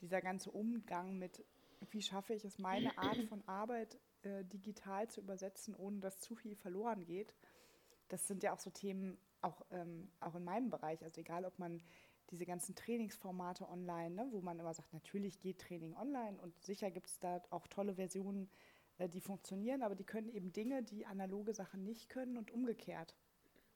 dieser 0.00 0.20
ganze 0.20 0.50
Umgang 0.50 1.18
mit 1.18 1.44
wie 1.90 2.02
schaffe 2.02 2.34
ich 2.34 2.44
es, 2.44 2.58
meine 2.58 2.96
Art 2.98 3.18
von 3.28 3.46
Arbeit 3.46 3.98
äh, 4.22 4.44
digital 4.44 5.08
zu 5.08 5.20
übersetzen, 5.20 5.74
ohne 5.74 6.00
dass 6.00 6.20
zu 6.20 6.34
viel 6.34 6.56
verloren 6.56 7.04
geht. 7.04 7.34
Das 8.08 8.26
sind 8.26 8.42
ja 8.42 8.52
auch 8.52 8.60
so 8.60 8.70
Themen, 8.70 9.18
auch, 9.42 9.64
ähm, 9.70 10.10
auch 10.20 10.34
in 10.34 10.44
meinem 10.44 10.70
Bereich. 10.70 11.02
Also 11.04 11.20
egal, 11.20 11.44
ob 11.44 11.58
man 11.58 11.82
diese 12.30 12.46
ganzen 12.46 12.74
Trainingsformate 12.74 13.68
online, 13.68 14.14
ne, 14.14 14.28
wo 14.30 14.40
man 14.40 14.58
immer 14.58 14.74
sagt, 14.74 14.92
natürlich 14.92 15.40
geht 15.40 15.60
Training 15.60 15.94
online 15.96 16.38
und 16.40 16.58
sicher 16.64 16.90
gibt 16.90 17.08
es 17.08 17.18
da 17.18 17.42
auch 17.50 17.66
tolle 17.66 17.94
Versionen, 17.94 18.48
äh, 18.98 19.08
die 19.08 19.20
funktionieren, 19.20 19.82
aber 19.82 19.94
die 19.94 20.04
können 20.04 20.28
eben 20.28 20.52
Dinge, 20.52 20.82
die 20.82 21.06
analoge 21.06 21.54
Sachen 21.54 21.84
nicht 21.84 22.08
können 22.08 22.36
und 22.36 22.50
umgekehrt. 22.50 23.14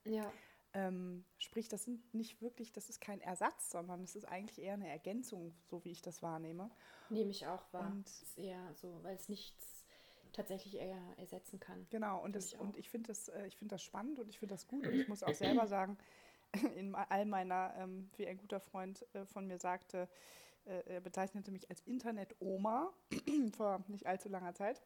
Ja. 0.05 0.33
Ähm, 0.73 1.25
sprich, 1.39 1.69
das 1.69 1.85
sind 1.85 2.15
nicht 2.15 2.41
wirklich, 2.41 2.73
das 2.73 2.89
ist 2.91 3.01
kein 3.01 3.21
Ersatz, 3.21 3.71
sondern 3.71 4.05
es 4.05 4.15
ist 4.15 4.27
eigentlich 4.27 4.61
eher 4.61 4.75
eine 4.75 4.89
Ergänzung, 4.89 5.53
so 5.65 5.85
wie 5.85 5.91
ich 5.91 6.01
das 6.01 6.23
wahrnehme. 6.23 6.71
Nehme 7.09 7.31
ich 7.31 7.47
auch 7.47 7.73
wahr. 7.73 7.91
Und 7.91 8.09
es 8.09 8.23
ist 8.23 8.39
eher 8.39 8.73
so, 8.75 9.03
weil 9.03 9.17
es 9.17 9.29
nichts 9.29 9.85
tatsächlich 10.33 10.77
eher 10.77 11.03
ersetzen 11.17 11.59
kann. 11.59 11.87
Genau, 11.91 12.23
und, 12.23 12.37
das, 12.37 12.53
ich 12.53 12.61
und 12.61 12.77
ich 12.77 12.89
finde 12.89 13.09
das, 13.09 13.29
äh, 13.29 13.51
find 13.51 13.73
das 13.73 13.83
spannend 13.83 14.21
und 14.21 14.29
ich 14.29 14.39
finde 14.39 14.55
das 14.55 14.69
gut. 14.69 14.87
Und 14.87 14.95
ich 14.95 15.09
muss 15.09 15.25
auch 15.25 15.35
selber 15.35 15.67
sagen, 15.67 15.99
in 16.77 16.95
all 16.95 17.25
meiner, 17.25 17.75
ähm, 17.77 18.11
wie 18.17 18.27
ein 18.27 18.39
guter 18.39 18.61
Freund 18.61 19.07
äh, 19.15 19.25
von 19.27 19.47
mir 19.47 19.59
sagte, 19.59 20.09
äh, 20.65 20.83
er 20.87 21.01
bezeichnete 21.01 21.51
mich 21.51 21.69
als 21.71 21.81
Internet-Oma 21.83 22.93
vor 23.57 23.85
nicht 23.89 24.07
allzu 24.07 24.29
langer 24.29 24.55
Zeit. 24.55 24.83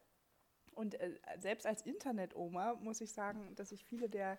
Und 0.74 1.00
äh, 1.00 1.18
selbst 1.38 1.66
als 1.66 1.82
Internet-Oma 1.82 2.74
muss 2.74 3.00
ich 3.00 3.12
sagen, 3.12 3.54
dass 3.56 3.72
ich 3.72 3.84
viele 3.84 4.08
der 4.08 4.38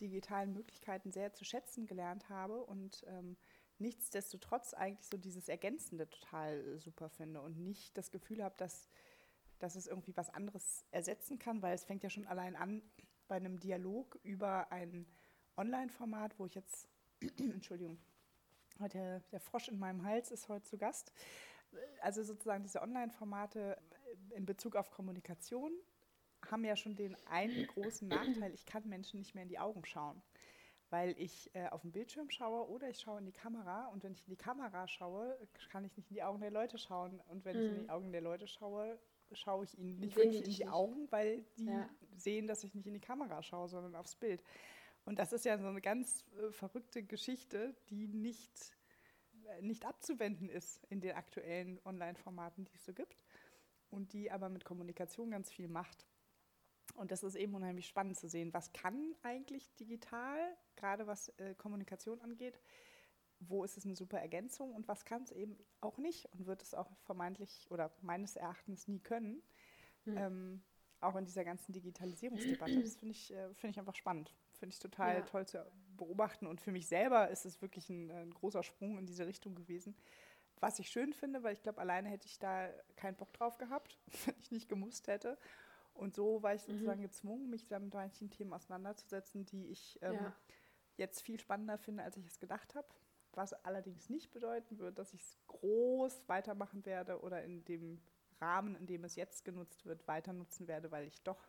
digitalen 0.00 0.52
Möglichkeiten 0.52 1.12
sehr 1.12 1.32
zu 1.32 1.44
schätzen 1.44 1.86
gelernt 1.86 2.28
habe 2.28 2.62
und 2.64 3.04
ähm, 3.08 3.36
nichtsdestotrotz 3.78 4.74
eigentlich 4.74 5.06
so 5.06 5.16
dieses 5.16 5.48
Ergänzende 5.48 6.08
total 6.08 6.60
äh, 6.60 6.78
super 6.78 7.08
finde 7.08 7.40
und 7.40 7.58
nicht 7.58 7.96
das 7.96 8.10
Gefühl 8.10 8.42
habe, 8.42 8.54
dass, 8.58 8.88
dass 9.58 9.74
es 9.76 9.86
irgendwie 9.86 10.16
was 10.16 10.30
anderes 10.30 10.84
ersetzen 10.90 11.38
kann, 11.38 11.62
weil 11.62 11.74
es 11.74 11.84
fängt 11.84 12.02
ja 12.02 12.10
schon 12.10 12.26
allein 12.26 12.56
an 12.56 12.82
bei 13.28 13.36
einem 13.36 13.58
Dialog 13.58 14.18
über 14.22 14.70
ein 14.70 15.06
Online-Format, 15.56 16.38
wo 16.38 16.46
ich 16.46 16.54
jetzt, 16.54 16.88
Entschuldigung, 17.38 17.98
heute 18.78 19.22
der 19.32 19.40
Frosch 19.40 19.68
in 19.68 19.78
meinem 19.78 20.04
Hals 20.04 20.30
ist 20.30 20.48
heute 20.48 20.64
zu 20.64 20.78
Gast. 20.78 21.12
Also 22.00 22.22
sozusagen 22.22 22.62
diese 22.62 22.82
Online-Formate 22.82 23.78
in 24.30 24.46
Bezug 24.46 24.76
auf 24.76 24.90
Kommunikation 24.90 25.72
haben 26.50 26.64
ja 26.64 26.76
schon 26.76 26.94
den 26.94 27.16
einen 27.28 27.66
großen 27.66 28.08
Nachteil, 28.08 28.52
ich 28.54 28.66
kann 28.66 28.88
Menschen 28.88 29.18
nicht 29.18 29.34
mehr 29.34 29.42
in 29.42 29.48
die 29.48 29.58
Augen 29.58 29.84
schauen, 29.84 30.22
weil 30.90 31.18
ich 31.18 31.50
äh, 31.54 31.66
auf 31.68 31.82
den 31.82 31.92
Bildschirm 31.92 32.30
schaue 32.30 32.68
oder 32.68 32.88
ich 32.88 33.00
schaue 33.00 33.18
in 33.18 33.26
die 33.26 33.32
Kamera 33.32 33.86
und 33.88 34.04
wenn 34.04 34.12
ich 34.12 34.22
in 34.26 34.30
die 34.30 34.36
Kamera 34.36 34.86
schaue, 34.86 35.36
kann 35.70 35.84
ich 35.84 35.96
nicht 35.96 36.10
in 36.10 36.16
die 36.16 36.22
Augen 36.22 36.40
der 36.40 36.50
Leute 36.50 36.78
schauen 36.78 37.20
und 37.28 37.44
wenn 37.44 37.56
mhm. 37.56 37.62
ich 37.62 37.68
in 37.70 37.78
die 37.78 37.82
mhm. 37.84 37.90
Augen 37.90 38.12
der 38.12 38.20
Leute 38.20 38.46
schaue, 38.46 38.98
schaue 39.32 39.64
ich 39.64 39.76
ihnen 39.76 39.98
nicht 39.98 40.16
wirklich 40.16 40.36
in 40.36 40.44
die 40.44 40.50
nicht. 40.50 40.68
Augen, 40.68 41.10
weil 41.10 41.44
die 41.58 41.66
ja. 41.66 41.88
sehen, 42.16 42.46
dass 42.46 42.62
ich 42.62 42.74
nicht 42.74 42.86
in 42.86 42.94
die 42.94 43.00
Kamera 43.00 43.42
schaue, 43.42 43.68
sondern 43.68 43.96
aufs 43.96 44.14
Bild. 44.14 44.42
Und 45.06 45.20
das 45.20 45.32
ist 45.32 45.44
ja 45.44 45.56
so 45.56 45.68
eine 45.68 45.80
ganz 45.80 46.24
äh, 46.36 46.50
verrückte 46.50 47.02
Geschichte, 47.02 47.74
die 47.88 48.08
nicht, 48.08 48.76
äh, 49.44 49.62
nicht 49.62 49.86
abzuwenden 49.86 50.48
ist 50.48 50.84
in 50.90 51.00
den 51.00 51.12
aktuellen 51.12 51.80
Online-Formaten, 51.84 52.64
die 52.64 52.74
es 52.74 52.84
so 52.84 52.92
gibt 52.92 53.24
und 53.88 54.12
die 54.12 54.30
aber 54.30 54.48
mit 54.48 54.64
Kommunikation 54.64 55.30
ganz 55.30 55.50
viel 55.50 55.68
macht. 55.68 56.06
Und 56.94 57.12
das 57.12 57.22
ist 57.22 57.36
eben 57.36 57.54
unheimlich 57.54 57.86
spannend 57.86 58.18
zu 58.18 58.28
sehen, 58.28 58.52
was 58.52 58.72
kann 58.72 59.14
eigentlich 59.22 59.72
digital, 59.76 60.38
gerade 60.74 61.06
was 61.06 61.28
äh, 61.38 61.54
Kommunikation 61.54 62.20
angeht, 62.20 62.60
wo 63.38 63.62
ist 63.62 63.76
es 63.76 63.84
eine 63.84 63.94
super 63.94 64.18
Ergänzung 64.18 64.74
und 64.74 64.88
was 64.88 65.04
kann 65.04 65.22
es 65.22 65.30
eben 65.30 65.56
auch 65.80 65.98
nicht 65.98 66.26
und 66.32 66.46
wird 66.46 66.62
es 66.62 66.74
auch 66.74 66.90
vermeintlich 67.02 67.68
oder 67.70 67.92
meines 68.00 68.34
Erachtens 68.34 68.88
nie 68.88 68.98
können. 68.98 69.40
Mhm. 70.04 70.16
Ähm, 70.16 70.62
auch 71.00 71.14
in 71.14 71.26
dieser 71.26 71.44
ganzen 71.44 71.72
Digitalisierungsdebatte. 71.72 72.82
Das 72.82 72.96
finde 72.96 73.12
ich, 73.12 73.32
äh, 73.32 73.54
find 73.54 73.72
ich 73.72 73.78
einfach 73.78 73.94
spannend. 73.94 74.34
Finde 74.58 74.72
ich 74.72 74.78
total 74.78 75.16
ja. 75.16 75.20
toll 75.22 75.46
zu 75.46 75.64
beobachten. 75.96 76.46
Und 76.46 76.60
für 76.60 76.72
mich 76.72 76.86
selber 76.86 77.28
ist 77.30 77.44
es 77.44 77.60
wirklich 77.62 77.88
ein, 77.88 78.10
ein 78.10 78.32
großer 78.32 78.62
Sprung 78.62 78.98
in 78.98 79.06
diese 79.06 79.26
Richtung 79.26 79.54
gewesen. 79.54 79.96
Was 80.60 80.78
ich 80.78 80.88
schön 80.88 81.12
finde, 81.12 81.42
weil 81.42 81.52
ich 81.52 81.62
glaube, 81.62 81.80
alleine 81.80 82.08
hätte 82.08 82.26
ich 82.26 82.38
da 82.38 82.68
keinen 82.96 83.16
Bock 83.16 83.32
drauf 83.32 83.58
gehabt, 83.58 83.98
wenn 84.24 84.34
ich 84.40 84.50
nicht 84.50 84.68
gemusst 84.68 85.08
hätte. 85.08 85.38
Und 85.92 86.14
so 86.14 86.42
war 86.42 86.54
ich 86.54 86.66
mhm. 86.66 86.72
sozusagen 86.72 87.00
mhm. 87.00 87.04
gezwungen, 87.04 87.50
mich 87.50 87.68
dann 87.68 87.84
mit 87.84 87.94
manchen 87.94 88.30
Themen 88.30 88.52
auseinanderzusetzen, 88.52 89.44
die 89.44 89.66
ich 89.68 89.98
ähm, 90.02 90.14
ja. 90.14 90.36
jetzt 90.96 91.20
viel 91.20 91.38
spannender 91.38 91.78
finde, 91.78 92.02
als 92.02 92.16
ich 92.16 92.26
es 92.26 92.38
gedacht 92.38 92.74
habe. 92.74 92.88
Was 93.32 93.52
allerdings 93.64 94.08
nicht 94.08 94.32
bedeuten 94.32 94.78
wird, 94.78 94.98
dass 94.98 95.12
ich 95.12 95.20
es 95.20 95.36
groß 95.46 96.26
weitermachen 96.26 96.86
werde 96.86 97.20
oder 97.20 97.42
in 97.44 97.64
dem 97.64 98.00
Rahmen, 98.40 98.76
in 98.76 98.86
dem 98.86 99.04
es 99.04 99.14
jetzt 99.16 99.44
genutzt 99.44 99.84
wird, 99.84 100.06
weiter 100.08 100.32
nutzen 100.32 100.68
werde, 100.68 100.90
weil 100.90 101.06
ich 101.06 101.22
doch 101.22 101.46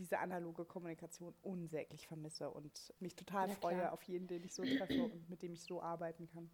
diese 0.00 0.18
analoge 0.18 0.64
Kommunikation 0.64 1.34
unsäglich 1.42 2.06
vermisse 2.08 2.50
und 2.50 2.94
mich 3.00 3.14
total 3.14 3.48
ja, 3.48 3.54
freue 3.54 3.92
auf 3.92 4.02
jeden, 4.04 4.26
den 4.26 4.42
ich 4.44 4.54
so 4.54 4.62
treffe 4.62 5.04
und 5.04 5.28
mit 5.28 5.42
dem 5.42 5.52
ich 5.52 5.62
so 5.62 5.82
arbeiten 5.82 6.26
kann. 6.32 6.50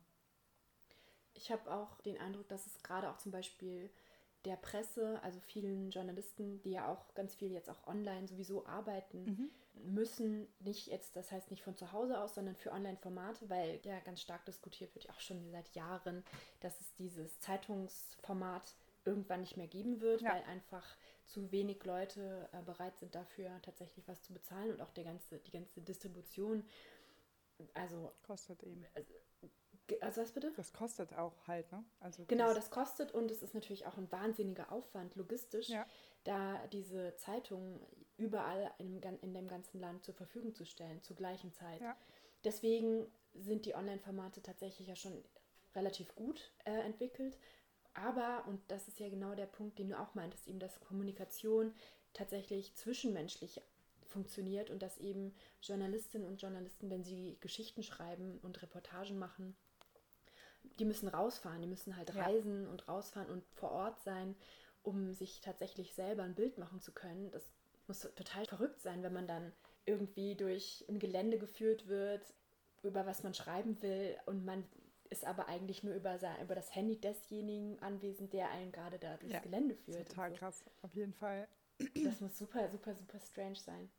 Ich 1.34 1.52
habe 1.52 1.70
auch 1.72 2.00
den 2.00 2.18
Eindruck, 2.18 2.48
dass 2.48 2.66
es 2.66 2.82
gerade 2.82 3.08
auch 3.08 3.18
zum 3.18 3.30
Beispiel 3.30 3.90
der 4.44 4.56
Presse, 4.56 5.20
also 5.22 5.38
vielen 5.40 5.90
Journalisten, 5.90 6.60
die 6.62 6.72
ja 6.72 6.88
auch 6.88 7.14
ganz 7.14 7.34
viel 7.34 7.52
jetzt 7.52 7.70
auch 7.70 7.86
online 7.86 8.26
sowieso 8.26 8.66
arbeiten 8.66 9.24
mhm. 9.24 9.92
müssen, 9.92 10.48
nicht 10.60 10.88
jetzt, 10.88 11.14
das 11.16 11.30
heißt 11.30 11.50
nicht 11.50 11.62
von 11.62 11.76
zu 11.76 11.92
Hause 11.92 12.20
aus, 12.20 12.34
sondern 12.34 12.56
für 12.56 12.72
Online-Formate, 12.72 13.48
weil 13.48 13.80
ja 13.84 13.98
ganz 14.00 14.20
stark 14.20 14.44
diskutiert 14.44 14.94
wird, 14.94 15.10
auch 15.10 15.20
schon 15.20 15.50
seit 15.50 15.74
Jahren, 15.74 16.24
dass 16.60 16.80
es 16.80 16.94
dieses 16.94 17.38
Zeitungsformat 17.40 18.74
irgendwann 19.06 19.40
nicht 19.40 19.56
mehr 19.56 19.66
geben 19.66 20.00
wird, 20.00 20.20
ja. 20.20 20.32
weil 20.32 20.42
einfach 20.44 20.96
zu 21.26 21.50
wenig 21.52 21.84
Leute 21.84 22.48
äh, 22.52 22.62
bereit 22.62 22.96
sind 22.98 23.14
dafür 23.14 23.50
tatsächlich 23.62 24.06
was 24.08 24.22
zu 24.22 24.32
bezahlen 24.32 24.72
und 24.72 24.80
auch 24.80 24.90
der 24.90 25.04
ganze, 25.04 25.38
die 25.38 25.50
ganze 25.50 25.80
Distribution. 25.80 26.64
Also 27.74 28.12
kostet 28.22 28.62
eben. 28.62 28.84
Also, 28.94 29.12
also 30.00 30.20
was 30.20 30.32
bitte? 30.32 30.52
Das 30.52 30.72
kostet 30.72 31.14
auch 31.14 31.46
halt, 31.46 31.70
ne? 31.72 31.84
Also 32.00 32.24
genau, 32.26 32.52
das 32.52 32.70
kostet 32.70 33.12
und 33.12 33.30
es 33.30 33.42
ist 33.42 33.54
natürlich 33.54 33.86
auch 33.86 33.96
ein 33.96 34.10
wahnsinniger 34.10 34.72
Aufwand 34.72 35.14
logistisch, 35.14 35.68
ja. 35.68 35.86
da 36.24 36.66
diese 36.68 37.14
Zeitung 37.16 37.80
überall 38.16 38.70
in, 38.78 39.00
in 39.02 39.34
dem 39.34 39.48
ganzen 39.48 39.80
Land 39.80 40.04
zur 40.04 40.14
Verfügung 40.14 40.54
zu 40.54 40.64
stellen, 40.64 41.02
zur 41.02 41.16
gleichen 41.16 41.52
Zeit. 41.52 41.80
Ja. 41.80 41.96
Deswegen 42.44 43.06
sind 43.34 43.66
die 43.66 43.74
Online-Formate 43.74 44.42
tatsächlich 44.42 44.88
ja 44.88 44.96
schon 44.96 45.24
relativ 45.74 46.14
gut 46.14 46.52
äh, 46.64 46.80
entwickelt. 46.80 47.38
Aber, 47.96 48.44
und 48.46 48.60
das 48.68 48.88
ist 48.88 49.00
ja 49.00 49.08
genau 49.08 49.34
der 49.34 49.46
Punkt, 49.46 49.78
den 49.78 49.88
du 49.88 49.98
auch 49.98 50.14
meintest, 50.14 50.46
eben, 50.48 50.58
dass 50.58 50.80
Kommunikation 50.80 51.74
tatsächlich 52.12 52.74
zwischenmenschlich 52.74 53.60
funktioniert 54.04 54.70
und 54.70 54.82
dass 54.82 54.98
eben 54.98 55.34
Journalistinnen 55.62 56.28
und 56.28 56.40
Journalisten, 56.40 56.90
wenn 56.90 57.04
sie 57.04 57.38
Geschichten 57.40 57.82
schreiben 57.82 58.38
und 58.42 58.62
Reportagen 58.62 59.18
machen, 59.18 59.56
die 60.78 60.84
müssen 60.84 61.08
rausfahren, 61.08 61.62
die 61.62 61.68
müssen 61.68 61.96
halt 61.96 62.14
ja. 62.14 62.22
reisen 62.22 62.68
und 62.68 62.86
rausfahren 62.86 63.30
und 63.30 63.44
vor 63.54 63.72
Ort 63.72 64.00
sein, 64.00 64.36
um 64.82 65.12
sich 65.12 65.40
tatsächlich 65.40 65.94
selber 65.94 66.22
ein 66.22 66.34
Bild 66.34 66.58
machen 66.58 66.80
zu 66.80 66.92
können. 66.92 67.30
Das 67.30 67.50
muss 67.86 68.00
total 68.00 68.44
verrückt 68.46 68.80
sein, 68.80 69.02
wenn 69.02 69.12
man 69.12 69.26
dann 69.26 69.52
irgendwie 69.86 70.34
durch 70.34 70.84
ein 70.88 70.98
Gelände 70.98 71.38
geführt 71.38 71.88
wird, 71.88 72.34
über 72.82 73.06
was 73.06 73.22
man 73.22 73.34
schreiben 73.34 73.80
will 73.82 74.16
und 74.26 74.44
man 74.44 74.64
ist 75.10 75.24
aber 75.24 75.48
eigentlich 75.48 75.82
nur 75.82 75.94
über, 75.94 76.18
sein, 76.18 76.40
über 76.42 76.54
das 76.54 76.74
Handy 76.74 77.00
desjenigen 77.00 77.78
anwesend, 77.80 78.32
der 78.32 78.50
einen 78.50 78.72
gerade 78.72 78.98
da 78.98 79.16
durchs 79.16 79.34
ja, 79.34 79.40
Gelände 79.40 79.74
führt. 79.74 80.08
Total 80.08 80.30
so. 80.30 80.36
krass, 80.36 80.64
auf 80.82 80.94
jeden 80.94 81.12
Fall. 81.12 81.48
Das 82.04 82.20
muss 82.20 82.38
super, 82.38 82.68
super, 82.70 82.94
super 82.94 83.20
strange 83.20 83.56
sein. 83.56 83.90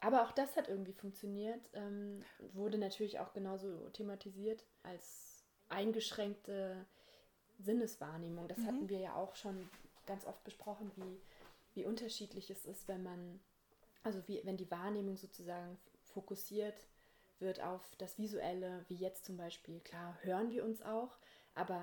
Aber 0.00 0.22
auch 0.22 0.32
das 0.32 0.56
hat 0.56 0.68
irgendwie 0.68 0.92
funktioniert. 0.92 1.70
Ähm, 1.74 2.22
wurde 2.52 2.78
natürlich 2.78 3.18
auch 3.18 3.32
genauso 3.32 3.88
thematisiert 3.90 4.64
als 4.82 5.44
eingeschränkte 5.68 6.86
Sinneswahrnehmung. 7.58 8.48
Das 8.48 8.58
mhm. 8.58 8.66
hatten 8.66 8.88
wir 8.88 8.98
ja 8.98 9.14
auch 9.14 9.34
schon 9.36 9.68
ganz 10.06 10.24
oft 10.26 10.42
besprochen, 10.44 10.90
wie, 10.96 11.20
wie 11.74 11.84
unterschiedlich 11.84 12.50
es 12.50 12.64
ist, 12.64 12.88
wenn 12.88 13.02
man, 13.02 13.40
also 14.02 14.26
wie, 14.28 14.40
wenn 14.44 14.56
die 14.56 14.70
Wahrnehmung 14.70 15.16
sozusagen 15.16 15.78
fokussiert 16.04 16.86
wird 17.40 17.60
auf 17.60 17.82
das 17.96 18.18
Visuelle, 18.18 18.84
wie 18.88 18.96
jetzt 18.96 19.24
zum 19.24 19.36
Beispiel. 19.36 19.80
Klar, 19.80 20.18
hören 20.22 20.50
wir 20.50 20.64
uns 20.64 20.82
auch, 20.82 21.18
aber 21.54 21.82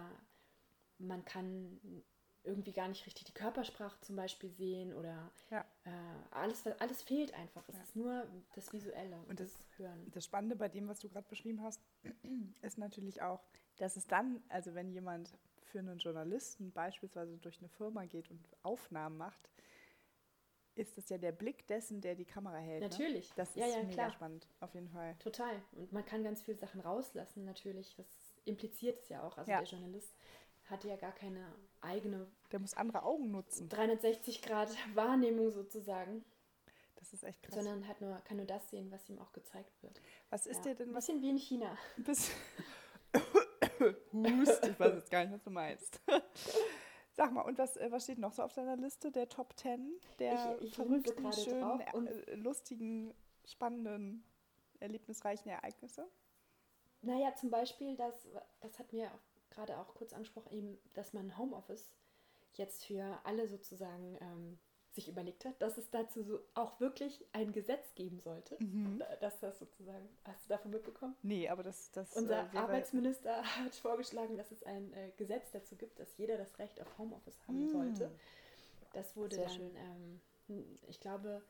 man 0.97 1.24
kann 1.26 2.03
irgendwie 2.45 2.74
gar 2.74 2.88
nicht 2.88 3.06
richtig 3.06 3.26
die 3.26 3.34
Körpersprache 3.34 3.99
zum 4.01 4.16
Beispiel 4.16 4.49
sehen 4.51 4.93
oder 4.93 5.32
ja. 5.49 5.66
äh, 5.84 5.89
alles, 6.32 6.66
alles 6.68 7.01
fehlt 7.01 7.34
einfach. 7.34 7.68
Es 7.68 7.76
ja. 7.76 7.82
ist 7.82 7.95
nur 7.95 8.28
das 8.53 8.72
Visuelle 8.72 9.18
und 9.28 9.39
das, 9.39 9.53
das 9.53 9.80
Hören. 9.80 10.12
Das 10.12 10.26
Spannende 10.26 10.56
bei 10.56 10.70
dem, 10.70 10.88
was 10.88 10.99
du 10.99 11.10
gerade 11.10 11.28
beschrieben 11.28 11.62
hast, 11.64 11.82
ist 12.62 12.78
natürlich 12.78 13.22
auch, 13.22 13.43
dass 13.78 13.97
es 13.97 14.08
dann, 14.08 14.43
also 14.49 14.76
wenn 14.76 14.91
jemand 14.91 15.38
für 15.64 15.80
einen 15.80 15.97
Journalisten 15.97 16.72
beispielsweise 16.72 17.38
durch 17.38 17.60
eine 17.60 17.70
Firma 17.70 18.06
geht 18.06 18.30
und 18.30 18.47
Aufnahmen 18.64 19.18
macht, 19.18 19.49
ist 20.78 20.97
das 20.97 21.09
ja 21.09 21.17
der 21.17 21.32
Blick 21.32 21.67
dessen, 21.67 22.01
der 22.01 22.15
die 22.15 22.26
Kamera 22.26 22.57
hält. 22.57 22.82
Ne? 22.82 22.89
Natürlich. 22.89 23.30
Ne? 23.30 23.34
Das 23.38 23.49
ist 23.49 23.55
ja, 23.57 23.67
mega 23.84 23.93
klar. 23.93 24.11
spannend, 24.11 24.47
auf 24.59 24.73
jeden 24.73 24.89
Fall. 24.89 25.15
Total. 25.19 25.61
Und 25.73 25.91
man 25.91 26.05
kann 26.05 26.23
ganz 26.23 26.41
viele 26.41 26.57
Sachen 26.57 26.82
rauslassen, 26.82 27.45
natürlich. 27.45 27.95
Das 27.95 28.07
impliziert 28.45 29.01
es 29.01 29.09
ja 29.09 29.23
auch, 29.23 29.38
also 29.38 29.49
ja. 29.49 29.59
der 29.59 29.67
Journalist. 29.67 30.15
hat 30.65 30.84
ja 30.84 30.95
gar 30.95 31.13
keine 31.13 31.53
eigene. 31.82 32.28
Der 32.51 32.59
muss 32.59 32.73
andere 32.73 33.03
Augen 33.03 33.32
nutzen. 33.32 33.69
360 33.69 34.41
Grad 34.41 34.69
Wahrnehmung 34.93 35.51
sozusagen. 35.51 36.23
Das 36.95 37.13
ist 37.13 37.23
echt 37.23 37.43
krass. 37.43 37.55
Sondern 37.55 37.88
hat 37.88 38.01
nur, 38.01 38.15
kann 38.21 38.38
nur 38.38 38.45
das 38.45 38.69
sehen, 38.69 38.91
was 38.91 39.07
ihm 39.09 39.19
auch 39.19 39.32
gezeigt 39.32 39.84
wird. 39.84 40.01
Was 40.30 40.47
ist 40.47 40.65
ja. 40.65 40.71
dir 40.71 40.76
denn 40.76 40.89
Ein 40.89 40.95
was? 40.95 41.05
bisschen 41.05 41.21
wie 41.21 41.30
in 41.30 41.38
China. 41.38 41.78
Bis 41.97 42.32
Hust, 44.11 44.65
ich 44.65 44.80
weiß 44.80 44.95
jetzt 44.95 45.11
gar 45.11 45.23
nicht, 45.23 45.34
was 45.34 45.43
du 45.43 45.49
meinst. 45.49 46.01
Sag 47.18 47.32
mal, 47.32 47.41
und 47.43 47.57
was, 47.57 47.78
äh, 47.78 47.91
was 47.91 48.03
steht 48.03 48.18
noch 48.18 48.34
so 48.34 48.43
auf 48.43 48.53
deiner 48.53 48.76
Liste 48.76 49.11
der 49.11 49.30
Top 49.30 49.55
Ten 49.55 49.93
der 50.20 50.57
Ich- 50.59 50.68
ich 50.68 50.76
verrückten, 50.76 51.32
schönen, 51.32 51.80
äh, 51.82 52.36
lustigen, 52.36 53.13
spannenden, 53.45 54.24
erlebnisreichen 54.80 55.49
Ereignisse? 55.49 56.07
Naja, 57.01 57.34
zum 57.36 57.51
Beispiel, 57.51 57.95
das, 57.95 58.28
das 58.59 58.80
hat 58.80 58.91
mir 58.91 59.09
gerade 59.49 59.78
auch 59.78 59.93
kurz 59.95 60.11
angesprochen, 60.11 60.51
eben, 60.51 60.78
dass 60.93 61.13
man 61.13 61.38
Homeoffice 61.38 61.89
jetzt 62.53 62.86
für 62.86 63.20
alle 63.24 63.47
sozusagen 63.47 64.18
ähm, 64.20 64.59
sich 64.96 65.08
überlegt 65.10 65.46
hat, 65.46 65.62
dass 65.62 65.78
es 65.78 65.89
dazu 65.91 66.24
so 66.24 66.39
auch 66.54 66.80
wirklich 66.80 67.24
ein 67.34 67.52
Gesetz 67.52 67.93
geben 67.96 68.20
sollte. 68.20 68.58
Mhm. 68.64 68.98
Da- 69.00 69.16
Dass 69.18 69.39
das 69.39 69.60
sozusagen, 69.60 70.08
hast 70.24 70.46
du 70.46 70.50
davon 70.50 70.72
mitbekommen? 70.72 71.16
Nee, 71.22 71.48
aber 71.50 71.64
das, 71.64 71.91
das 71.91 72.14
Unser 72.14 72.52
äh, 72.54 72.58
Arbeitsminister 72.58 73.43
hat 73.58 73.76
vorgeschlagen, 73.76 74.38
dass 74.38 74.52
es 74.52 74.64
ein 74.64 74.91
äh, 74.93 75.12
Gesetz 75.18 75.52
dazu 75.52 75.76
gibt, 75.76 76.00
dass 76.00 76.18
jeder 76.18 76.38
das 76.38 76.58
Recht 76.60 76.82
auf 76.82 76.98
Homeoffice 76.98 77.39
haben 77.48 77.66
Mm. 77.66 77.70
sollte. 77.70 78.12
Das 78.93 79.16
wurde 79.16 79.36
Sehr 79.36 79.46
dann, 79.46 79.76
ähm, 80.48 80.70
ich 80.88 81.00
glaube, 81.00 81.41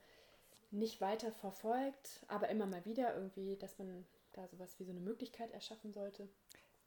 nicht 0.71 0.99
weiter 0.99 1.31
verfolgt, 1.31 2.25
aber 2.27 2.49
immer 2.49 2.65
mal 2.65 2.83
wieder 2.85 3.15
irgendwie, 3.15 3.55
dass 3.57 3.77
man 3.77 4.05
da 4.33 4.47
sowas 4.47 4.77
wie 4.79 4.83
so 4.83 4.91
eine 4.91 4.99
Möglichkeit 4.99 5.51
erschaffen 5.51 5.93
sollte. 5.93 6.27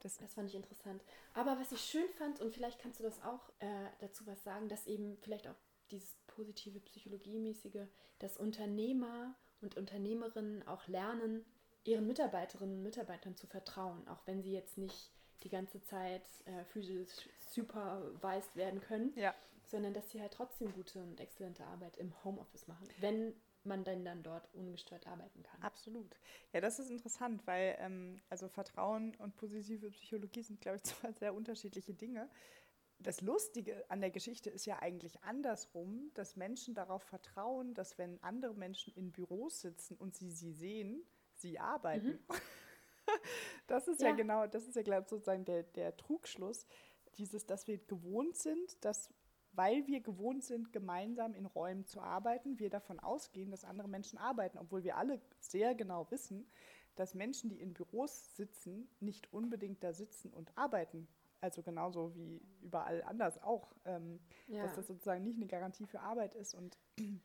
das, 0.00 0.16
Das 0.18 0.34
fand 0.34 0.48
ich 0.48 0.54
interessant. 0.56 1.02
Aber 1.34 1.58
was 1.60 1.72
ich 1.72 1.80
schön 1.80 2.08
fand, 2.18 2.40
und 2.40 2.52
vielleicht 2.52 2.80
kannst 2.80 2.98
du 3.00 3.04
das 3.04 3.22
auch 3.22 3.48
äh, 3.60 3.86
dazu 4.00 4.26
was 4.26 4.42
sagen, 4.44 4.68
dass 4.68 4.86
eben 4.86 5.16
vielleicht 5.22 5.46
auch 5.48 5.54
dieses 5.90 6.14
positive 6.38 6.78
Psychologiemäßige, 6.80 7.88
dass 8.20 8.36
Unternehmer 8.36 9.34
und 9.60 9.76
Unternehmerinnen 9.76 10.66
auch 10.68 10.86
lernen, 10.86 11.44
ihren 11.84 12.06
Mitarbeiterinnen 12.06 12.76
und 12.76 12.82
Mitarbeitern 12.82 13.34
zu 13.34 13.48
vertrauen, 13.48 14.06
auch 14.06 14.24
wenn 14.26 14.42
sie 14.42 14.52
jetzt 14.52 14.78
nicht 14.78 15.10
die 15.42 15.48
ganze 15.48 15.82
Zeit 15.82 16.22
äh, 16.44 16.64
physisch 16.66 17.28
supervised 17.38 18.54
werden 18.54 18.80
können, 18.80 19.12
ja, 19.16 19.34
sondern 19.64 19.94
dass 19.94 20.10
sie 20.10 20.20
halt 20.20 20.32
trotzdem 20.32 20.72
gute 20.72 21.02
und 21.02 21.20
exzellente 21.20 21.64
Arbeit 21.64 21.96
im 21.96 22.12
Homeoffice 22.24 22.68
machen, 22.68 22.88
wenn 23.00 23.34
man 23.64 23.84
denn 23.84 24.04
dann 24.04 24.22
dort 24.22 24.48
ungestört 24.54 25.06
arbeiten 25.06 25.42
kann. 25.42 25.60
absolut. 25.62 26.16
Ja, 26.52 26.60
das 26.60 26.78
ist 26.78 26.90
interessant, 26.90 27.46
weil 27.46 27.76
ähm, 27.80 28.20
also 28.30 28.48
Vertrauen 28.48 29.14
und 29.16 29.36
positive 29.36 29.90
Psychologie 29.90 30.42
sind, 30.42 30.60
glaube 30.60 30.76
ich, 30.76 30.82
zwei 30.84 31.12
sehr 31.12 31.34
unterschiedliche 31.34 31.94
Dinge. 31.94 32.30
Das 33.00 33.20
Lustige 33.20 33.88
an 33.90 34.00
der 34.00 34.10
Geschichte 34.10 34.50
ist 34.50 34.66
ja 34.66 34.80
eigentlich 34.80 35.22
andersrum, 35.22 36.10
dass 36.14 36.34
Menschen 36.36 36.74
darauf 36.74 37.02
vertrauen, 37.04 37.74
dass 37.74 37.96
wenn 37.96 38.20
andere 38.22 38.54
Menschen 38.54 38.92
in 38.94 39.12
Büros 39.12 39.60
sitzen 39.60 39.96
und 39.96 40.16
sie 40.16 40.30
sie 40.32 40.52
sehen, 40.52 41.06
sie 41.34 41.58
arbeiten. 41.58 42.18
Das 43.68 43.88
ist 43.88 44.02
ja, 44.02 44.08
Ja. 44.08 44.14
genau, 44.16 44.46
das 44.46 44.66
ist 44.66 44.76
ja, 44.76 44.82
glaube 44.82 45.02
ich, 45.04 45.08
sozusagen 45.08 45.46
der, 45.46 45.62
der 45.62 45.96
Trugschluss, 45.96 46.66
dieses, 47.16 47.46
dass 47.46 47.66
wir 47.66 47.78
gewohnt 47.78 48.36
sind, 48.36 48.84
dass, 48.84 49.08
weil 49.52 49.86
wir 49.86 50.00
gewohnt 50.00 50.44
sind, 50.44 50.72
gemeinsam 50.74 51.34
in 51.34 51.46
Räumen 51.46 51.86
zu 51.86 52.00
arbeiten, 52.00 52.58
wir 52.58 52.68
davon 52.68 53.00
ausgehen, 53.00 53.50
dass 53.50 53.64
andere 53.64 53.88
Menschen 53.88 54.18
arbeiten, 54.18 54.58
obwohl 54.58 54.84
wir 54.84 54.98
alle 54.98 55.22
sehr 55.40 55.74
genau 55.74 56.10
wissen, 56.10 56.50
dass 56.96 57.14
Menschen, 57.14 57.48
die 57.48 57.60
in 57.60 57.72
Büros 57.72 58.36
sitzen, 58.36 58.90
nicht 59.00 59.32
unbedingt 59.32 59.82
da 59.82 59.94
sitzen 59.94 60.30
und 60.32 60.56
arbeiten. 60.58 61.08
Also 61.40 61.62
genauso 61.62 62.14
wie 62.16 62.42
überall 62.60 63.02
anders 63.04 63.40
auch, 63.42 63.72
ähm, 63.84 64.18
Ja. 64.48 64.62
dass 64.62 64.74
das 64.74 64.86
sozusagen 64.88 65.22
nicht 65.22 65.36
eine 65.36 65.46
Garantie 65.46 65.86
für 65.86 66.00
Arbeit 66.00 66.34
ist 66.34 66.54
und 66.54 66.78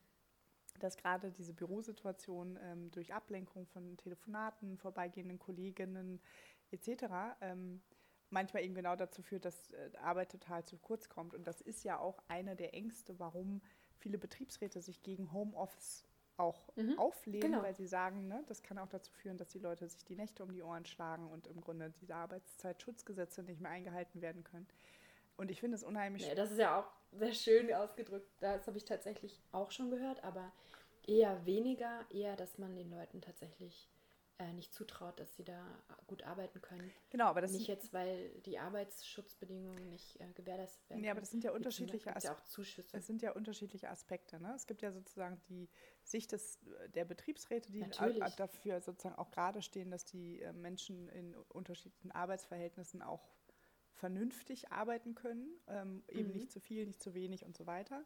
dass 0.79 0.97
gerade 0.97 1.31
diese 1.31 1.53
Bürosituation 1.53 2.57
ähm, 2.61 2.91
durch 2.91 3.13
Ablenkung 3.13 3.65
von 3.67 3.97
Telefonaten, 3.97 4.77
vorbeigehenden 4.77 5.39
Kolleginnen 5.39 6.21
etc. 6.71 7.05
Ähm, 7.41 7.81
manchmal 8.29 8.63
eben 8.63 8.73
genau 8.73 8.95
dazu 8.95 9.21
führt, 9.21 9.45
dass 9.45 9.71
äh, 9.71 9.91
Arbeit 10.01 10.31
total 10.31 10.63
zu 10.65 10.77
kurz 10.77 11.09
kommt. 11.09 11.33
Und 11.33 11.45
das 11.47 11.61
ist 11.61 11.83
ja 11.83 11.99
auch 11.99 12.19
eine 12.27 12.55
der 12.55 12.73
Ängste, 12.73 13.19
warum 13.19 13.61
viele 13.97 14.17
Betriebsräte 14.17 14.81
sich 14.81 15.01
gegen 15.03 15.31
Homeoffice 15.31 16.05
auch 16.37 16.61
Mhm, 16.75 16.97
auflehnen, 16.97 17.41
genau. 17.51 17.63
weil 17.63 17.75
sie 17.75 17.87
sagen, 17.87 18.27
ne, 18.27 18.43
das 18.47 18.63
kann 18.63 18.77
auch 18.77 18.89
dazu 18.89 19.11
führen, 19.13 19.37
dass 19.37 19.49
die 19.49 19.59
Leute 19.59 19.87
sich 19.87 20.03
die 20.05 20.15
Nächte 20.15 20.43
um 20.43 20.51
die 20.51 20.63
Ohren 20.63 20.85
schlagen 20.85 21.29
und 21.29 21.47
im 21.47 21.61
Grunde 21.61 21.91
diese 22.01 22.15
Arbeitszeitschutzgesetze 22.15 23.43
nicht 23.43 23.61
mehr 23.61 23.71
eingehalten 23.71 24.21
werden 24.21 24.43
können. 24.43 24.67
Und 25.37 25.51
ich 25.51 25.59
finde 25.59 25.75
es 25.75 25.83
unheimlich 25.83 26.27
Ja, 26.27 26.35
das 26.35 26.51
ist 26.51 26.59
ja 26.59 26.79
auch 26.79 26.87
sehr 27.11 27.33
schön 27.33 27.73
ausgedrückt. 27.73 28.27
Das 28.39 28.67
habe 28.67 28.77
ich 28.77 28.85
tatsächlich 28.85 29.41
auch 29.51 29.71
schon 29.71 29.89
gehört, 29.89 30.23
aber 30.23 30.51
eher 31.05 31.45
weniger, 31.45 32.05
eher, 32.09 32.35
dass 32.35 32.57
man 32.57 32.75
den 32.75 32.89
Leuten 32.89 33.21
tatsächlich 33.21 33.89
äh, 34.39 34.51
nicht 34.53 34.73
zutraut, 34.73 35.19
dass 35.19 35.35
sie 35.35 35.43
da 35.43 35.63
gut 36.07 36.23
arbeiten 36.23 36.61
können. 36.61 36.91
Genau, 37.11 37.25
aber 37.25 37.41
das 37.41 37.51
nicht 37.51 37.67
jetzt, 37.67 37.93
weil 37.93 38.29
die 38.41 38.57
Arbeitsschutzbedingungen 38.59 39.89
nicht 39.89 40.19
äh, 40.19 40.31
gewährleistet 40.33 40.89
werden. 40.89 41.01
nee, 41.01 41.09
aber 41.09 41.19
das 41.19 41.29
sind 41.31 41.43
ja 41.43 41.51
unterschiedliche 41.51 42.09
ja 42.09 42.15
Aspekte. 42.15 42.37
auch 42.41 42.43
Zuschüsse. 42.45 42.97
Es 42.97 43.05
sind 43.07 43.21
ja 43.21 43.31
unterschiedliche 43.33 43.89
Aspekte. 43.89 44.39
Ne? 44.41 44.53
Es 44.55 44.65
gibt 44.65 44.81
ja 44.81 44.91
sozusagen 44.91 45.39
die 45.49 45.69
Sicht 46.03 46.31
des, 46.31 46.59
der 46.95 47.05
Betriebsräte, 47.05 47.71
die 47.71 47.81
Natürlich. 47.81 48.23
dafür 48.35 48.81
sozusagen 48.81 49.15
auch 49.15 49.29
gerade 49.31 49.61
stehen, 49.61 49.91
dass 49.91 50.05
die 50.05 50.41
äh, 50.41 50.51
Menschen 50.53 51.07
in 51.09 51.35
unterschiedlichen 51.49 52.11
Arbeitsverhältnissen 52.11 53.01
auch 53.01 53.29
vernünftig 53.93 54.71
arbeiten 54.71 55.13
können, 55.15 55.47
ähm, 55.67 56.03
eben 56.09 56.29
Mhm. 56.29 56.33
nicht 56.33 56.51
zu 56.51 56.59
viel, 56.59 56.85
nicht 56.87 57.01
zu 57.01 57.13
wenig 57.13 57.45
und 57.45 57.55
so 57.55 57.67
weiter. 57.67 58.03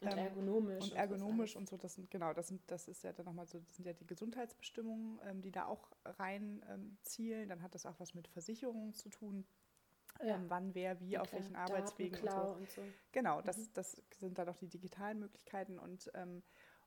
Und 0.00 0.12
ähm, 0.12 0.18
ergonomisch. 0.18 0.84
Und 0.84 0.92
ergonomisch 0.94 1.56
und 1.56 1.68
so, 1.68 1.76
das 1.76 1.94
sind, 1.94 2.10
genau, 2.10 2.32
das 2.32 2.48
sind, 2.48 2.62
das 2.70 2.88
ist 2.88 3.04
ja 3.04 3.12
dann 3.12 3.26
nochmal 3.26 3.46
so, 3.46 3.58
das 3.60 3.76
sind 3.76 3.84
ja 3.86 3.92
die 3.92 4.06
Gesundheitsbestimmungen, 4.06 5.20
ähm, 5.26 5.42
die 5.42 5.50
da 5.50 5.66
auch 5.66 5.90
rein 6.04 6.64
ähm, 6.68 6.96
zielen. 7.02 7.48
Dann 7.48 7.62
hat 7.62 7.74
das 7.74 7.86
auch 7.86 7.98
was 8.00 8.14
mit 8.14 8.28
Versicherungen 8.28 8.94
zu 8.94 9.08
tun. 9.10 9.44
Ja. 10.22 10.34
Ähm, 10.36 10.46
wann 10.48 10.74
wer 10.74 11.00
wie 11.00 11.12
Ja, 11.12 11.22
auf 11.22 11.32
welchen 11.32 11.56
Arbeitswegen 11.56 12.18
und 12.20 12.30
so. 12.32 12.40
Und 12.40 12.70
so. 12.70 12.82
Genau, 13.12 13.40
das, 13.42 13.56
Mhm. 13.56 13.68
das 13.74 14.02
sind 14.18 14.38
dann 14.38 14.48
auch 14.48 14.56
die 14.56 14.68
digitalen 14.68 15.18
Möglichkeiten 15.18 15.78
und, 15.78 16.10
ähm, 16.14 16.42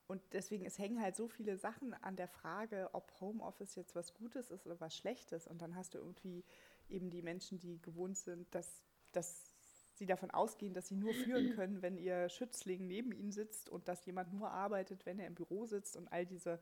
und 0.08 0.22
deswegen, 0.34 0.66
es 0.66 0.78
hängen 0.78 1.02
halt 1.02 1.16
so 1.16 1.28
viele 1.28 1.58
Sachen 1.58 1.94
an 1.94 2.16
der 2.16 2.28
Frage, 2.28 2.90
ob 2.94 3.12
Homeoffice 3.22 3.76
jetzt 3.76 3.96
was 3.96 4.14
Gutes 4.14 4.52
ist 4.52 4.66
oder 4.66 4.80
was 4.80 4.96
Schlechtes. 4.96 5.48
Und 5.48 5.62
dann 5.62 5.76
hast 5.76 5.94
du 5.94 5.98
irgendwie 5.98 6.44
eben 6.90 7.10
die 7.10 7.22
Menschen, 7.22 7.58
die 7.60 7.82
gewohnt 7.82 8.18
sind, 8.18 8.54
dass, 8.54 8.84
dass 9.14 9.53
sie 9.98 10.06
davon 10.06 10.32
ausgehen, 10.32 10.74
dass 10.74 10.88
sie 10.88 10.96
nur 10.96 11.14
führen 11.14 11.50
können, 11.50 11.82
wenn 11.82 11.98
ihr 11.98 12.30
Schützling 12.30 12.88
neben 12.88 13.12
ihnen 13.12 13.32
sitzt 13.32 13.70
und 13.70 13.88
dass 13.88 14.06
jemand 14.06 14.34
nur 14.34 14.50
arbeitet, 14.52 15.06
wenn 15.06 15.20
er 15.20 15.28
im 15.28 15.36
Büro 15.36 15.66
sitzt 15.66 15.96
und 15.98 16.08
all 16.12 16.26
diese 16.26 16.60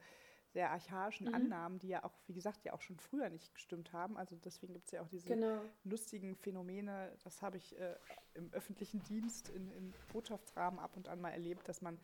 sehr 0.54 0.70
archaischen 0.72 1.28
Mhm. 1.28 1.34
Annahmen, 1.34 1.80
die 1.80 1.88
ja 1.88 2.04
auch, 2.04 2.14
wie 2.28 2.34
gesagt, 2.34 2.66
ja 2.66 2.74
auch 2.74 2.82
schon 2.82 2.98
früher 3.00 3.30
nicht 3.30 3.54
gestimmt 3.54 3.94
haben. 3.94 4.18
Also 4.18 4.36
deswegen 4.36 4.74
gibt 4.74 4.88
es 4.88 4.92
ja 4.92 5.02
auch 5.02 5.08
diese 5.08 5.28
Genau. 5.28 5.64
lustigen 5.84 6.36
Phänomene, 6.36 7.16
das 7.24 7.42
habe 7.42 7.58
ich 7.58 7.78
äh, 7.80 7.96
im 8.34 8.52
öffentlichen 8.54 9.02
Dienst, 9.04 9.50
in, 9.50 9.72
im 9.72 9.94
Botschaftsrahmen 10.12 10.80
ab 10.80 10.98
und 10.98 11.08
an 11.08 11.22
mal 11.22 11.30
erlebt, 11.32 11.70
dass 11.70 11.82
man 11.82 12.00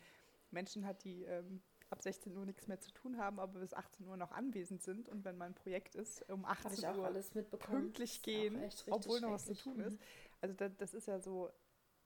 Menschen 0.52 0.86
hat, 0.86 1.04
die 1.04 1.24
ähm, 1.24 1.62
ab 1.90 2.02
16 2.02 2.36
Uhr 2.36 2.46
nichts 2.46 2.68
mehr 2.68 2.80
zu 2.80 2.92
tun 2.92 3.18
haben, 3.18 3.40
aber 3.40 3.60
bis 3.60 3.74
18 3.74 4.08
Uhr 4.08 4.18
noch 4.18 4.32
anwesend 4.32 4.82
sind 4.82 5.10
und 5.10 5.26
wenn 5.26 5.38
mal 5.38 5.46
ein 5.46 5.56
Projekt 5.56 5.96
ist, 5.96 6.30
um 6.30 6.46
Habe 6.46 6.54
18 6.54 6.74
ich 6.76 6.88
auch 6.88 6.98
Uhr 6.98 7.06
alles 7.06 7.34
mitbekommen. 7.34 7.82
pünktlich 7.82 8.22
gehen, 8.24 8.60
obwohl 8.90 9.20
noch 9.22 9.32
was 9.34 9.46
zu 9.46 9.56
tun 9.56 9.80
ist. 9.82 10.00
Also 10.42 10.56
da, 10.56 10.70
das 10.70 10.94
ist 10.94 11.08
ja 11.08 11.20
so, 11.20 11.52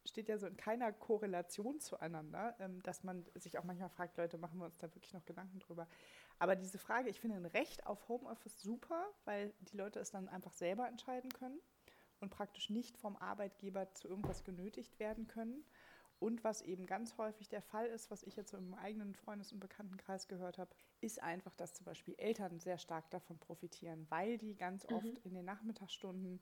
steht 0.05 0.29
ja 0.29 0.37
so 0.37 0.47
in 0.47 0.57
keiner 0.57 0.91
Korrelation 0.93 1.79
zueinander, 1.79 2.55
ähm, 2.59 2.81
dass 2.83 3.03
man 3.03 3.25
sich 3.35 3.57
auch 3.59 3.63
manchmal 3.63 3.89
fragt, 3.89 4.17
Leute, 4.17 4.37
machen 4.37 4.59
wir 4.59 4.65
uns 4.65 4.77
da 4.77 4.93
wirklich 4.95 5.13
noch 5.13 5.25
Gedanken 5.25 5.59
drüber. 5.59 5.87
Aber 6.39 6.55
diese 6.55 6.79
Frage, 6.79 7.09
ich 7.09 7.19
finde 7.19 7.37
ein 7.37 7.45
Recht 7.45 7.85
auf 7.85 8.07
Homeoffice 8.07 8.61
super, 8.61 9.05
weil 9.25 9.53
die 9.59 9.77
Leute 9.77 9.99
es 9.99 10.11
dann 10.11 10.27
einfach 10.29 10.53
selber 10.53 10.87
entscheiden 10.87 11.31
können 11.31 11.59
und 12.19 12.29
praktisch 12.31 12.69
nicht 12.69 12.97
vom 12.97 13.15
Arbeitgeber 13.17 13.93
zu 13.93 14.07
irgendwas 14.07 14.43
genötigt 14.43 14.99
werden 14.99 15.27
können. 15.27 15.63
Und 16.19 16.43
was 16.43 16.61
eben 16.61 16.85
ganz 16.85 17.17
häufig 17.17 17.49
der 17.49 17.63
Fall 17.63 17.87
ist, 17.87 18.11
was 18.11 18.21
ich 18.23 18.35
jetzt 18.35 18.51
so 18.51 18.57
im 18.57 18.75
eigenen 18.75 19.15
Freundes- 19.15 19.51
und 19.53 19.59
Bekanntenkreis 19.59 20.27
gehört 20.27 20.59
habe, 20.59 20.69
ist 20.99 21.21
einfach, 21.21 21.55
dass 21.55 21.73
zum 21.73 21.85
Beispiel 21.85 22.13
Eltern 22.17 22.59
sehr 22.59 22.77
stark 22.77 23.09
davon 23.09 23.39
profitieren, 23.39 24.05
weil 24.09 24.37
die 24.37 24.55
ganz 24.55 24.85
Mhm. 24.89 24.95
oft 24.95 25.17
in 25.19 25.33
den 25.33 25.45
Nachmittagsstunden 25.45 26.39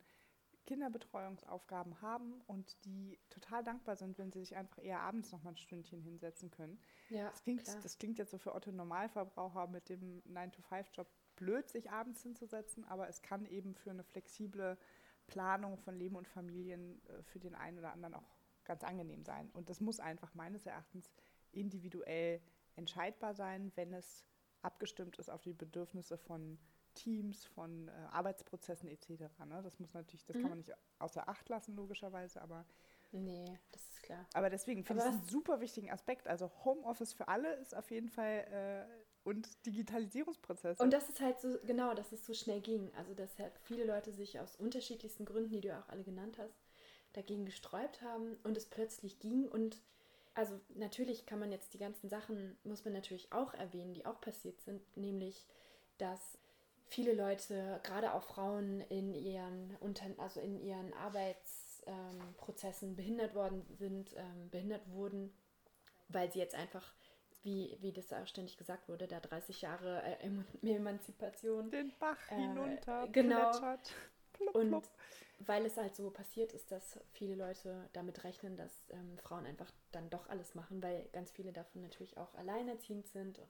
Kinderbetreuungsaufgaben 0.70 2.00
haben 2.00 2.42
und 2.46 2.86
die 2.86 3.18
total 3.32 3.64
dankbar 3.64 3.96
sind, 3.96 4.20
wenn 4.20 4.32
sie 4.32 4.40
sich 4.42 4.56
einfach 4.56 4.78
eher 4.78 5.00
abends 5.00 5.32
noch 5.32 5.42
mal 5.42 5.50
ein 5.50 5.58
Stündchen 5.58 6.00
hinsetzen 6.00 6.52
können. 6.52 6.80
Ja, 7.10 7.28
Das 7.32 7.42
klingt, 7.42 7.64
klar. 7.64 7.78
das 7.82 7.98
klingt 7.98 8.20
jetzt 8.20 8.30
so 8.30 8.38
für 8.38 8.54
Otto 8.54 8.72
Normalverbraucher 8.72 9.66
mit 9.66 9.90
dem 9.90 10.22
9-to-5-Job 10.32 11.08
blöd, 11.38 11.68
sich 11.72 11.90
abends 11.90 12.22
hinzusetzen, 12.22 12.86
aber 12.86 13.10
es 13.10 13.24
kann 13.24 13.48
eben 13.48 13.74
für 13.74 13.90
eine 13.90 14.04
flexible 14.04 14.78
Planung 15.26 15.80
von 15.80 15.96
Leben 15.96 16.16
und 16.16 16.28
Familien 16.28 17.02
äh, 17.08 17.24
für 17.24 17.40
den 17.40 17.56
einen 17.56 17.80
oder 17.80 17.92
anderen 17.92 18.14
auch 18.14 18.38
ganz 18.64 18.84
angenehm 18.84 19.24
sein. 19.24 19.50
Und 19.54 19.72
das 19.72 19.80
muss 19.80 20.00
einfach 20.00 20.36
meines 20.36 20.68
Erachtens 20.68 21.10
individuell 21.52 22.42
entscheidbar 22.76 23.34
sein, 23.34 23.72
wenn 23.74 23.92
es 23.92 24.24
abgestimmt 24.62 25.18
ist 25.18 25.32
auf 25.32 25.42
die 25.42 25.54
Bedürfnisse 25.54 26.16
von 26.20 26.60
Teams, 27.00 27.46
von 27.46 27.88
äh, 27.88 27.92
Arbeitsprozessen 28.12 28.90
etc. 28.90 29.10
Ne? 29.48 29.62
Das 29.64 29.80
muss 29.80 29.94
natürlich, 29.94 30.26
das 30.26 30.36
mhm. 30.36 30.42
kann 30.42 30.50
man 30.50 30.58
nicht 30.60 30.74
außer 31.00 31.28
Acht 31.28 31.48
lassen, 31.50 31.76
logischerweise, 31.76 32.42
aber 32.42 32.66
Nee, 33.12 33.46
das 33.72 33.82
ist 33.90 34.04
klar. 34.04 34.28
Aber 34.34 34.52
deswegen 34.52 34.84
finde 34.84 35.02
ich 35.02 35.10
es 35.10 35.16
einen 35.16 35.28
super 35.28 35.62
wichtigen 35.62 35.90
Aspekt. 35.90 36.28
Also 36.28 36.52
Homeoffice 36.64 37.14
für 37.14 37.28
alle 37.28 37.56
ist 37.56 37.76
auf 37.76 37.90
jeden 37.90 38.10
Fall 38.10 38.88
äh, 38.88 39.28
und 39.28 39.66
Digitalisierungsprozesse. 39.66 40.82
Und 40.84 40.94
das 40.94 41.10
ist 41.10 41.20
halt 41.20 41.40
so, 41.40 41.58
genau, 41.66 41.96
dass 41.96 42.12
es 42.12 42.24
so 42.24 42.36
schnell 42.36 42.62
ging. 42.62 42.92
Also 42.96 43.16
dass 43.16 43.40
halt 43.40 43.54
viele 43.64 43.84
Leute 43.84 44.12
sich 44.12 44.40
aus 44.40 44.56
unterschiedlichsten 44.56 45.26
Gründen, 45.26 45.52
die 45.52 45.62
du 45.62 45.76
auch 45.76 45.90
alle 45.90 46.04
genannt 46.04 46.38
hast, 46.38 46.54
dagegen 47.14 47.46
gesträubt 47.46 48.04
haben 48.04 48.38
und 48.44 48.56
es 48.56 48.68
plötzlich 48.68 49.20
ging 49.20 49.48
und 49.48 49.82
also 50.36 50.58
natürlich 50.76 51.26
kann 51.26 51.40
man 51.40 51.52
jetzt 51.52 51.74
die 51.74 51.80
ganzen 51.80 52.08
Sachen, 52.08 52.58
muss 52.64 52.86
man 52.86 52.94
natürlich 52.94 53.34
auch 53.34 53.54
erwähnen, 53.56 53.94
die 53.94 54.06
auch 54.06 54.22
passiert 54.22 54.62
sind, 54.62 54.82
nämlich, 54.96 55.48
dass 55.98 56.38
viele 56.90 57.14
Leute, 57.14 57.80
gerade 57.84 58.14
auch 58.14 58.24
Frauen 58.24 58.82
in 58.82 59.14
ihren, 59.14 59.78
also 60.18 60.40
in 60.40 60.60
ihren 60.60 60.94
Arbeitsprozessen 60.94 62.90
ähm, 62.90 62.96
behindert 62.96 63.36
worden 63.36 63.66
sind, 63.78 64.14
ähm, 64.18 64.50
behindert 64.50 64.90
wurden, 64.90 65.34
weil 66.08 66.32
sie 66.32 66.40
jetzt 66.40 66.56
einfach, 66.56 66.94
wie, 67.44 67.78
wie 67.80 67.94
das 67.94 68.12
auch 68.12 68.28
ständig 68.28 68.58
gesagt 68.58 68.90
wurde, 68.90 69.08
da 69.08 69.20
30 69.20 69.62
Jahre 69.62 70.02
äh, 70.04 70.18
Emanzipation. 70.68 71.70
Den 71.72 71.94
Bach 72.00 72.18
äh, 72.32 72.36
hinunter, 72.36 73.08
genau. 73.12 73.52
Plätschert. 73.52 73.94
Plupp, 74.34 74.54
plupp. 74.54 74.74
Und 74.74 74.90
weil 75.40 75.66
es 75.66 75.78
halt 75.78 75.96
so 75.96 76.10
passiert 76.10 76.52
ist, 76.52 76.72
dass 76.72 77.00
viele 77.14 77.36
Leute 77.36 77.90
damit 77.94 78.24
rechnen, 78.24 78.58
dass 78.58 78.90
ähm, 78.90 79.18
Frauen 79.20 79.46
einfach 79.46 79.72
dann 79.92 80.10
doch 80.10 80.28
alles 80.28 80.54
machen, 80.56 80.84
weil 80.84 81.08
ganz 81.14 81.32
viele 81.32 81.54
davon 81.54 81.82
natürlich 81.82 82.18
auch 82.18 82.34
alleinerziehend 82.36 83.08
sind 83.08 83.40
und 83.40 83.50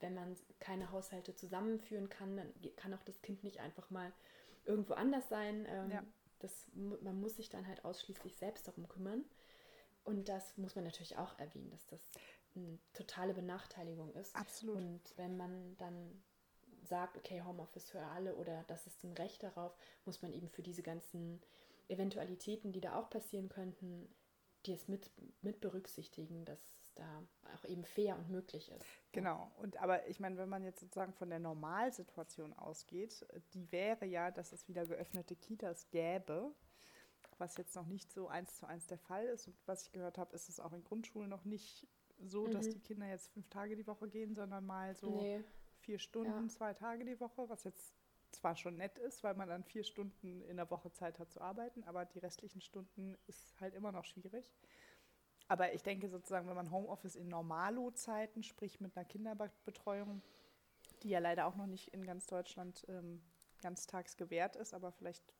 wenn 0.00 0.14
man 0.14 0.36
keine 0.58 0.90
Haushalte 0.90 1.34
zusammenführen 1.34 2.08
kann, 2.08 2.36
dann 2.36 2.52
kann 2.76 2.94
auch 2.94 3.02
das 3.04 3.22
Kind 3.22 3.42
nicht 3.44 3.60
einfach 3.60 3.90
mal 3.90 4.12
irgendwo 4.64 4.94
anders 4.94 5.28
sein. 5.28 5.66
Ähm, 5.68 5.90
ja. 5.90 6.04
das, 6.40 6.66
man 6.74 7.20
muss 7.20 7.36
sich 7.36 7.48
dann 7.48 7.66
halt 7.66 7.84
ausschließlich 7.84 8.36
selbst 8.36 8.68
darum 8.68 8.88
kümmern. 8.88 9.24
Und 10.04 10.28
das 10.28 10.56
muss 10.56 10.76
man 10.76 10.84
natürlich 10.84 11.18
auch 11.18 11.38
erwähnen, 11.38 11.70
dass 11.70 11.86
das 11.86 12.00
eine 12.54 12.78
totale 12.92 13.34
Benachteiligung 13.34 14.14
ist. 14.14 14.34
Absolut. 14.36 14.76
Und 14.76 15.00
wenn 15.16 15.36
man 15.36 15.76
dann 15.78 16.22
sagt, 16.82 17.16
okay, 17.16 17.42
Homeoffice 17.42 17.90
für 17.90 18.00
alle 18.00 18.36
oder 18.36 18.64
das 18.68 18.86
ist 18.86 19.02
ein 19.04 19.12
Recht 19.14 19.42
darauf, 19.42 19.76
muss 20.04 20.22
man 20.22 20.32
eben 20.32 20.48
für 20.48 20.62
diese 20.62 20.82
ganzen 20.82 21.40
Eventualitäten, 21.88 22.72
die 22.72 22.80
da 22.80 22.98
auch 22.98 23.10
passieren 23.10 23.48
könnten, 23.48 24.08
die 24.64 24.72
es 24.72 24.88
mit, 24.88 25.10
mit 25.42 25.60
berücksichtigen, 25.60 26.44
dass 26.44 26.75
da 26.96 27.22
auch 27.54 27.64
eben 27.64 27.84
fair 27.84 28.16
und 28.16 28.28
möglich 28.30 28.70
ist. 28.70 28.84
Genau. 29.12 29.52
Und 29.58 29.76
aber 29.78 30.06
ich 30.08 30.20
meine, 30.20 30.36
wenn 30.36 30.48
man 30.48 30.64
jetzt 30.64 30.80
sozusagen 30.80 31.12
von 31.12 31.30
der 31.30 31.38
Normalsituation 31.38 32.52
ausgeht, 32.54 33.26
die 33.54 33.70
wäre 33.70 34.04
ja, 34.04 34.30
dass 34.30 34.52
es 34.52 34.68
wieder 34.68 34.86
geöffnete 34.86 35.36
Kitas 35.36 35.88
gäbe, 35.90 36.52
was 37.38 37.56
jetzt 37.56 37.76
noch 37.76 37.86
nicht 37.86 38.10
so 38.10 38.28
eins 38.28 38.56
zu 38.56 38.66
eins 38.66 38.86
der 38.86 38.98
Fall 38.98 39.26
ist. 39.26 39.46
Und 39.46 39.56
was 39.66 39.82
ich 39.82 39.92
gehört 39.92 40.18
habe, 40.18 40.34
ist 40.34 40.48
es 40.48 40.58
auch 40.58 40.72
in 40.72 40.82
Grundschulen 40.82 41.30
noch 41.30 41.44
nicht 41.44 41.86
so, 42.18 42.46
dass 42.48 42.66
mhm. 42.66 42.72
die 42.72 42.80
Kinder 42.80 43.06
jetzt 43.06 43.28
fünf 43.28 43.48
Tage 43.48 43.76
die 43.76 43.86
Woche 43.86 44.08
gehen, 44.08 44.34
sondern 44.34 44.64
mal 44.64 44.94
so 44.94 45.20
nee 45.20 45.44
vier 45.86 45.98
Stunden, 46.00 46.48
ja. 46.48 46.48
zwei 46.48 46.74
Tage 46.74 47.04
die 47.04 47.18
Woche, 47.20 47.48
was 47.48 47.64
jetzt 47.64 47.94
zwar 48.32 48.56
schon 48.56 48.76
nett 48.76 48.98
ist, 48.98 49.22
weil 49.22 49.34
man 49.34 49.48
dann 49.48 49.62
vier 49.62 49.84
Stunden 49.84 50.42
in 50.42 50.56
der 50.56 50.68
Woche 50.70 50.92
Zeit 50.92 51.18
hat 51.18 51.30
zu 51.30 51.40
arbeiten, 51.40 51.84
aber 51.84 52.04
die 52.04 52.18
restlichen 52.18 52.60
Stunden 52.60 53.16
ist 53.28 53.58
halt 53.60 53.72
immer 53.74 53.92
noch 53.92 54.04
schwierig. 54.04 54.52
Aber 55.48 55.72
ich 55.74 55.82
denke 55.82 56.08
sozusagen, 56.08 56.48
wenn 56.48 56.56
man 56.56 56.70
Homeoffice 56.70 57.16
in 57.16 57.28
Normalo-Zeiten, 57.28 58.42
sprich 58.42 58.80
mit 58.80 58.96
einer 58.96 59.04
Kinderbetreuung, 59.04 60.22
die 61.02 61.10
ja 61.10 61.18
leider 61.18 61.46
auch 61.46 61.56
noch 61.56 61.66
nicht 61.66 61.88
in 61.88 62.04
ganz 62.04 62.26
Deutschland 62.26 62.84
ähm, 62.88 63.22
ganztags 63.60 64.16
gewährt 64.16 64.56
ist, 64.56 64.74
aber 64.74 64.92
vielleicht 64.92 65.34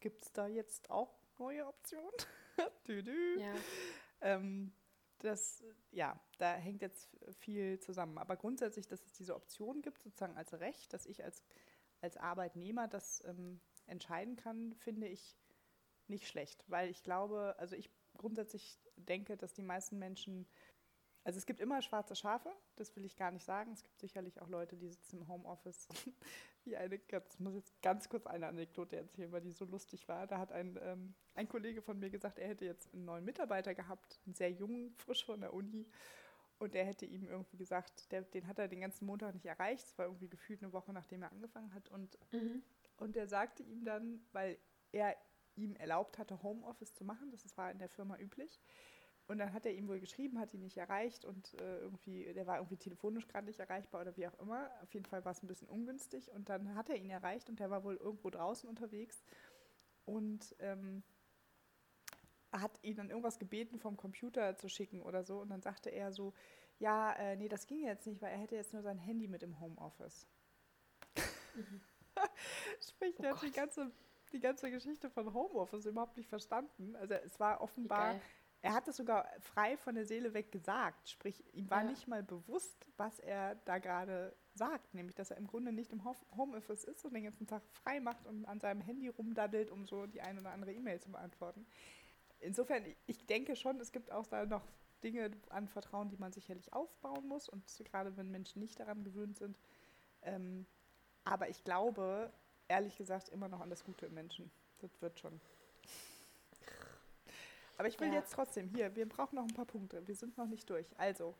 gibt 0.00 0.24
es 0.24 0.32
da 0.32 0.46
jetzt 0.46 0.90
auch 0.90 1.18
neue 1.38 1.66
Optionen. 1.66 2.10
dü 2.88 3.00
-dü. 3.00 3.40
Ja. 3.40 3.54
Ähm, 4.20 4.72
das, 5.18 5.62
ja, 5.90 6.18
da 6.38 6.54
hängt 6.54 6.82
jetzt 6.82 7.08
viel 7.38 7.78
zusammen. 7.78 8.18
Aber 8.18 8.36
grundsätzlich, 8.36 8.88
dass 8.88 9.04
es 9.04 9.12
diese 9.12 9.34
Option 9.34 9.82
gibt, 9.82 10.02
sozusagen 10.02 10.36
als 10.36 10.52
Recht, 10.54 10.92
dass 10.92 11.06
ich 11.06 11.22
als, 11.22 11.42
als 12.00 12.16
Arbeitnehmer 12.16 12.88
das 12.88 13.22
ähm, 13.26 13.60
entscheiden 13.86 14.36
kann, 14.36 14.74
finde 14.74 15.06
ich 15.06 15.38
nicht 16.08 16.26
schlecht. 16.26 16.64
Weil 16.68 16.90
ich 16.90 17.02
glaube, 17.02 17.54
also 17.58 17.76
ich 17.76 17.90
grundsätzlich 18.22 18.80
denke, 18.96 19.36
dass 19.36 19.52
die 19.52 19.62
meisten 19.62 19.98
Menschen 19.98 20.46
also 21.24 21.38
es 21.38 21.46
gibt 21.46 21.60
immer 21.60 21.80
schwarze 21.82 22.16
Schafe, 22.16 22.50
das 22.76 22.96
will 22.96 23.04
ich 23.04 23.16
gar 23.16 23.30
nicht 23.30 23.44
sagen. 23.44 23.72
Es 23.72 23.82
gibt 23.82 24.00
sicherlich 24.00 24.40
auch 24.40 24.48
Leute, 24.48 24.76
die 24.76 24.88
sitzen 24.88 25.18
im 25.18 25.28
Homeoffice. 25.28 25.86
Wie 26.64 26.76
eine, 26.76 26.98
das 26.98 27.38
muss 27.38 27.54
jetzt 27.54 27.80
ganz 27.80 28.08
kurz 28.08 28.26
eine 28.26 28.48
Anekdote 28.48 28.96
erzählen, 28.96 29.30
weil 29.30 29.40
die 29.40 29.52
so 29.52 29.64
lustig 29.64 30.08
war. 30.08 30.26
Da 30.26 30.38
hat 30.38 30.50
ein, 30.50 30.78
ähm, 30.82 31.14
ein 31.34 31.48
Kollege 31.48 31.80
von 31.80 31.98
mir 31.98 32.10
gesagt, 32.10 32.38
er 32.38 32.48
hätte 32.48 32.64
jetzt 32.64 32.92
einen 32.92 33.04
neuen 33.04 33.24
Mitarbeiter 33.24 33.74
gehabt, 33.74 34.20
einen 34.26 34.34
sehr 34.34 34.50
jungen, 34.50 34.94
frisch 34.96 35.24
von 35.24 35.40
der 35.40 35.54
Uni. 35.54 35.86
Und 36.58 36.74
der 36.74 36.84
hätte 36.84 37.06
ihm 37.06 37.28
irgendwie 37.28 37.56
gesagt, 37.56 38.10
der, 38.12 38.22
den 38.22 38.46
hat 38.46 38.58
er 38.58 38.68
den 38.68 38.80
ganzen 38.80 39.06
Montag 39.06 39.34
nicht 39.34 39.46
erreicht. 39.46 39.86
Es 39.86 39.98
war 39.98 40.06
irgendwie 40.06 40.28
gefühlt 40.28 40.62
eine 40.62 40.72
Woche, 40.72 40.92
nachdem 40.92 41.22
er 41.22 41.32
angefangen 41.32 41.72
hat. 41.74 41.88
Und, 41.88 42.18
mhm. 42.32 42.62
und 42.96 43.16
der 43.16 43.28
sagte 43.28 43.62
ihm 43.62 43.84
dann, 43.84 44.24
weil 44.32 44.58
er 44.92 45.16
ihm 45.56 45.76
erlaubt 45.76 46.18
hatte, 46.18 46.42
Homeoffice 46.42 46.94
zu 46.94 47.04
machen, 47.04 47.30
das 47.30 47.56
war 47.56 47.70
in 47.70 47.78
der 47.78 47.88
Firma 47.88 48.18
üblich, 48.18 48.60
und 49.28 49.38
dann 49.38 49.52
hat 49.52 49.66
er 49.66 49.72
ihm 49.72 49.88
wohl 49.88 50.00
geschrieben, 50.00 50.38
hat 50.38 50.52
ihn 50.52 50.60
nicht 50.60 50.76
erreicht 50.76 51.24
und 51.24 51.54
äh, 51.54 51.78
irgendwie, 51.78 52.32
der 52.34 52.46
war 52.46 52.58
irgendwie 52.58 52.76
telefonisch 52.76 53.28
gerade 53.28 53.46
nicht 53.46 53.60
erreichbar 53.60 54.02
oder 54.02 54.16
wie 54.16 54.26
auch 54.26 54.38
immer. 54.40 54.70
Auf 54.82 54.92
jeden 54.92 55.06
Fall 55.06 55.24
war 55.24 55.32
es 55.32 55.42
ein 55.42 55.46
bisschen 55.46 55.68
ungünstig. 55.68 56.30
Und 56.32 56.48
dann 56.48 56.74
hat 56.74 56.90
er 56.90 56.96
ihn 56.96 57.10
erreicht 57.10 57.48
und 57.48 57.60
der 57.60 57.70
war 57.70 57.84
wohl 57.84 57.96
irgendwo 57.96 58.30
draußen 58.30 58.68
unterwegs 58.68 59.24
und 60.04 60.54
ähm, 60.58 61.02
hat 62.50 62.78
ihn 62.82 62.96
dann 62.96 63.10
irgendwas 63.10 63.38
gebeten, 63.38 63.78
vom 63.78 63.96
Computer 63.96 64.56
zu 64.56 64.68
schicken 64.68 65.00
oder 65.00 65.24
so. 65.24 65.40
Und 65.40 65.50
dann 65.50 65.62
sagte 65.62 65.90
er 65.90 66.12
so, 66.12 66.34
ja, 66.78 67.12
äh, 67.12 67.36
nee, 67.36 67.48
das 67.48 67.66
ging 67.66 67.84
jetzt 67.84 68.06
nicht, 68.06 68.20
weil 68.20 68.32
er 68.32 68.38
hätte 68.38 68.56
jetzt 68.56 68.72
nur 68.72 68.82
sein 68.82 68.98
Handy 68.98 69.28
mit 69.28 69.42
im 69.42 69.60
Homeoffice. 69.60 70.26
Mhm. 71.54 71.80
Sprich, 72.86 73.14
oh 73.18 73.22
der 73.22 73.34
hat 73.34 73.42
die 73.42 73.52
ganze, 73.52 73.92
die 74.32 74.40
ganze 74.40 74.70
Geschichte 74.70 75.10
von 75.10 75.32
Homeoffice 75.32 75.86
überhaupt 75.86 76.16
nicht 76.16 76.28
verstanden. 76.28 76.96
Also 76.96 77.14
es 77.14 77.38
war 77.38 77.60
offenbar 77.60 78.20
er 78.62 78.74
hat 78.74 78.86
es 78.86 78.96
sogar 78.96 79.28
frei 79.40 79.76
von 79.76 79.96
der 79.96 80.06
Seele 80.06 80.34
weg 80.34 80.52
gesagt. 80.52 81.08
Sprich, 81.08 81.44
ihm 81.52 81.68
war 81.68 81.82
ja. 81.82 81.90
nicht 81.90 82.06
mal 82.06 82.22
bewusst, 82.22 82.86
was 82.96 83.18
er 83.18 83.56
da 83.64 83.78
gerade 83.78 84.36
sagt. 84.54 84.94
Nämlich, 84.94 85.16
dass 85.16 85.32
er 85.32 85.36
im 85.36 85.48
Grunde 85.48 85.72
nicht 85.72 85.90
im 85.90 86.04
Homeoffice 86.36 86.84
ist 86.84 87.04
und 87.04 87.12
den 87.12 87.24
ganzen 87.24 87.48
Tag 87.48 87.62
frei 87.72 87.98
macht 87.98 88.24
und 88.24 88.44
an 88.44 88.60
seinem 88.60 88.80
Handy 88.80 89.08
rumdaddelt, 89.08 89.72
um 89.72 89.84
so 89.84 90.06
die 90.06 90.20
ein 90.20 90.38
oder 90.38 90.52
andere 90.52 90.72
E-Mail 90.72 91.00
zu 91.00 91.10
beantworten. 91.10 91.66
Insofern, 92.38 92.84
ich 93.06 93.26
denke 93.26 93.56
schon, 93.56 93.80
es 93.80 93.90
gibt 93.90 94.12
auch 94.12 94.28
da 94.28 94.46
noch 94.46 94.64
Dinge 95.02 95.32
an 95.48 95.66
Vertrauen, 95.66 96.08
die 96.08 96.16
man 96.16 96.30
sicherlich 96.30 96.72
aufbauen 96.72 97.26
muss. 97.26 97.48
Und 97.48 97.64
gerade 97.84 98.16
wenn 98.16 98.30
Menschen 98.30 98.60
nicht 98.60 98.78
daran 98.78 99.02
gewöhnt 99.02 99.38
sind. 99.38 99.58
Ähm, 100.22 100.66
aber 101.24 101.48
ich 101.48 101.64
glaube, 101.64 102.32
ehrlich 102.72 102.96
gesagt, 102.96 103.28
immer 103.28 103.48
noch 103.48 103.60
an 103.60 103.68
das 103.68 103.84
Gute 103.84 104.06
im 104.06 104.14
Menschen. 104.14 104.50
Das 104.80 104.90
wird 105.02 105.20
schon. 105.20 105.40
Aber 107.76 107.86
ich 107.86 108.00
will 108.00 108.08
ja. 108.08 108.14
jetzt 108.14 108.32
trotzdem, 108.32 108.68
hier, 108.68 108.94
wir 108.96 109.06
brauchen 109.08 109.36
noch 109.36 109.44
ein 109.44 109.54
paar 109.54 109.66
Punkte. 109.66 110.06
Wir 110.06 110.14
sind 110.14 110.38
noch 110.38 110.46
nicht 110.46 110.68
durch. 110.70 110.86
Also, 110.98 111.34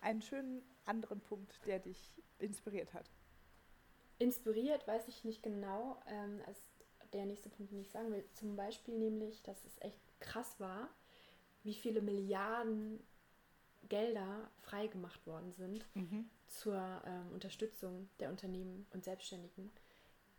einen 0.00 0.22
schönen 0.22 0.62
anderen 0.84 1.20
Punkt, 1.20 1.60
der 1.66 1.80
dich 1.80 2.22
inspiriert 2.38 2.94
hat. 2.94 3.10
Inspiriert 4.18 4.86
weiß 4.86 5.08
ich 5.08 5.24
nicht 5.24 5.42
genau, 5.42 6.00
ähm, 6.06 6.40
als 6.46 6.60
der 7.12 7.26
nächste 7.26 7.48
Punkt, 7.48 7.72
den 7.72 7.80
ich 7.80 7.90
sagen 7.90 8.12
will. 8.12 8.24
Zum 8.34 8.54
Beispiel 8.54 8.96
nämlich, 8.96 9.42
dass 9.42 9.64
es 9.64 9.76
echt 9.80 10.00
krass 10.20 10.60
war, 10.60 10.88
wie 11.64 11.74
viele 11.74 12.00
Milliarden 12.00 13.02
Gelder 13.88 14.50
freigemacht 14.60 15.26
worden 15.26 15.52
sind 15.52 15.84
mhm. 15.94 16.30
zur 16.46 17.02
ähm, 17.04 17.32
Unterstützung 17.32 18.08
der 18.20 18.30
Unternehmen 18.30 18.86
und 18.92 19.04
Selbstständigen 19.04 19.72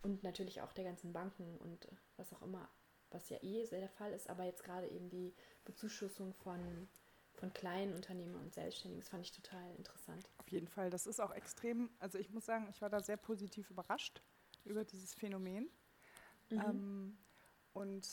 und 0.04 0.24
natürlich 0.24 0.62
auch 0.62 0.74
der 0.74 0.84
ganzen 0.84 1.14
Banken 1.14 1.58
und 1.58 1.88
was 2.18 2.34
auch 2.34 2.42
immer 2.42 2.70
was 3.12 3.30
ja 3.30 3.38
eh 3.42 3.66
sehr 3.66 3.80
der 3.80 3.90
Fall 3.90 4.14
ist, 4.14 4.30
aber 4.30 4.46
jetzt 4.46 4.64
gerade 4.64 4.88
eben 4.88 5.10
die 5.10 5.34
Bezuschussung 5.66 6.34
von, 6.34 6.88
von 7.36 7.54
kleinen 7.54 7.94
Unternehmen 7.94 8.36
und 8.36 8.54
Selbstständigen, 8.54 9.02
das 9.02 9.10
fand 9.10 9.24
ich 9.24 9.32
total 9.32 9.76
interessant. 9.76 10.30
Auf 10.38 10.50
jeden 10.50 10.68
Fall, 10.68 10.90
das 10.90 11.06
ist 11.06 11.20
auch 11.20 11.32
extrem, 11.32 11.90
also 12.00 12.18
ich 12.18 12.30
muss 12.32 12.46
sagen, 12.46 12.68
ich 12.70 12.82
war 12.82 12.90
da 12.90 13.02
sehr 13.02 13.18
positiv 13.18 13.70
überrascht 13.70 14.24
über 14.64 14.84
dieses 14.84 15.14
Phänomen. 15.14 15.70
Mhm. 16.50 16.60
Ähm, 16.60 17.18
und 17.74 18.08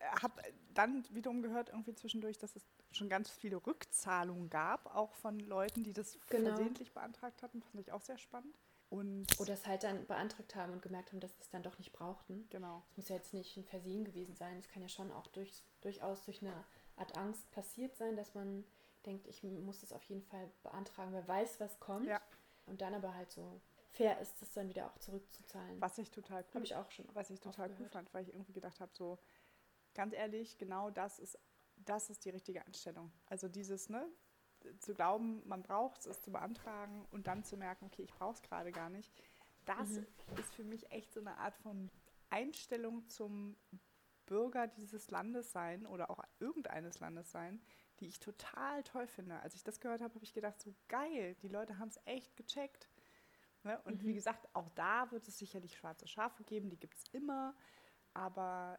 habe 0.00 0.42
dann 0.74 1.04
wiederum 1.10 1.42
gehört, 1.42 1.70
irgendwie 1.70 1.94
zwischendurch, 1.94 2.38
dass 2.38 2.56
es 2.56 2.66
schon 2.90 3.08
ganz 3.08 3.30
viele 3.30 3.56
Rückzahlungen 3.56 4.50
gab, 4.50 4.94
auch 4.94 5.14
von 5.14 5.38
Leuten, 5.40 5.84
die 5.84 5.92
das 5.92 6.18
genau. 6.28 6.48
versehentlich 6.48 6.92
beantragt 6.92 7.42
hatten. 7.42 7.62
Fand 7.62 7.80
ich 7.80 7.92
auch 7.92 8.02
sehr 8.02 8.18
spannend. 8.18 8.58
Und 8.96 9.26
Oder 9.38 9.54
es 9.54 9.66
halt 9.66 9.84
dann 9.84 10.06
beantragt 10.06 10.54
haben 10.54 10.72
und 10.72 10.82
gemerkt 10.82 11.12
haben, 11.12 11.20
dass 11.20 11.34
sie 11.34 11.42
es 11.42 11.50
dann 11.50 11.62
doch 11.62 11.78
nicht 11.78 11.92
brauchten. 11.92 12.46
Genau. 12.50 12.82
Es 12.90 12.96
muss 12.96 13.08
ja 13.08 13.16
jetzt 13.16 13.34
nicht 13.34 13.56
ein 13.56 13.64
Versehen 13.64 14.04
gewesen 14.04 14.34
sein. 14.36 14.58
Es 14.58 14.68
kann 14.68 14.82
ja 14.82 14.88
schon 14.88 15.12
auch 15.12 15.26
durch, 15.28 15.62
durchaus 15.82 16.24
durch 16.24 16.40
eine 16.42 16.64
Art 16.96 17.16
Angst 17.16 17.50
passiert 17.50 17.96
sein, 17.96 18.16
dass 18.16 18.34
man 18.34 18.64
denkt, 19.04 19.26
ich 19.26 19.42
muss 19.42 19.82
es 19.82 19.92
auf 19.92 20.02
jeden 20.04 20.22
Fall 20.22 20.50
beantragen, 20.62 21.12
wer 21.12 21.26
weiß, 21.28 21.60
was 21.60 21.78
kommt. 21.78 22.06
Ja. 22.06 22.20
Und 22.66 22.80
dann 22.80 22.94
aber 22.94 23.14
halt 23.14 23.30
so 23.30 23.60
fair 23.92 24.20
ist, 24.20 24.40
das 24.42 24.52
dann 24.52 24.68
wieder 24.68 24.86
auch 24.86 24.98
zurückzuzahlen. 24.98 25.80
Was 25.80 25.98
ich 25.98 26.10
total 26.10 26.44
cool, 26.54 26.62
ich 26.62 26.74
auch 26.74 26.90
schon. 26.90 27.06
was 27.12 27.30
ich 27.30 27.40
total 27.40 27.70
cool 27.78 27.88
fand, 27.88 28.12
weil 28.12 28.24
ich 28.24 28.32
irgendwie 28.32 28.52
gedacht 28.52 28.80
habe, 28.80 28.92
so 28.94 29.18
ganz 29.94 30.14
ehrlich, 30.14 30.58
genau 30.58 30.90
das 30.90 31.18
ist, 31.18 31.38
das 31.76 32.10
ist 32.10 32.24
die 32.24 32.30
richtige 32.30 32.64
Einstellung. 32.66 33.12
Also 33.26 33.48
dieses, 33.48 33.88
ne, 33.88 34.06
zu 34.78 34.94
glauben, 34.94 35.46
man 35.46 35.62
braucht 35.62 36.00
es, 36.00 36.06
es 36.06 36.22
zu 36.22 36.30
beantragen 36.32 37.06
und 37.10 37.26
dann 37.26 37.44
zu 37.44 37.56
merken, 37.56 37.86
okay, 37.86 38.02
ich 38.02 38.14
brauche 38.14 38.34
es 38.34 38.42
gerade 38.42 38.72
gar 38.72 38.90
nicht. 38.90 39.12
Das 39.64 40.00
Mhm. 40.00 40.06
ist 40.36 40.54
für 40.54 40.64
mich 40.64 40.90
echt 40.92 41.12
so 41.12 41.20
eine 41.20 41.38
Art 41.38 41.56
von 41.56 41.90
Einstellung 42.30 43.08
zum 43.08 43.56
Bürger 44.26 44.66
dieses 44.66 45.10
Landes 45.10 45.52
sein 45.52 45.86
oder 45.86 46.10
auch 46.10 46.20
irgendeines 46.40 46.98
Landes 47.00 47.30
sein, 47.30 47.60
die 48.00 48.06
ich 48.06 48.18
total 48.20 48.82
toll 48.82 49.06
finde. 49.06 49.40
Als 49.40 49.54
ich 49.54 49.62
das 49.62 49.80
gehört 49.80 50.00
habe, 50.00 50.14
habe 50.14 50.24
ich 50.24 50.34
gedacht, 50.34 50.60
so 50.60 50.74
geil, 50.88 51.36
die 51.42 51.48
Leute 51.48 51.78
haben 51.78 51.88
es 51.88 52.00
echt 52.04 52.36
gecheckt. 52.36 52.88
Ne? 53.62 53.80
Und 53.84 54.04
wie 54.04 54.12
Mhm. 54.12 54.14
gesagt, 54.14 54.48
auch 54.54 54.68
da 54.70 55.10
wird 55.12 55.26
es 55.28 55.38
sicherlich 55.38 55.76
schwarze 55.76 56.06
Schafe 56.06 56.44
geben, 56.44 56.70
die 56.70 56.78
gibt 56.78 56.96
es 56.96 57.04
immer. 57.12 57.54
Aber 58.14 58.78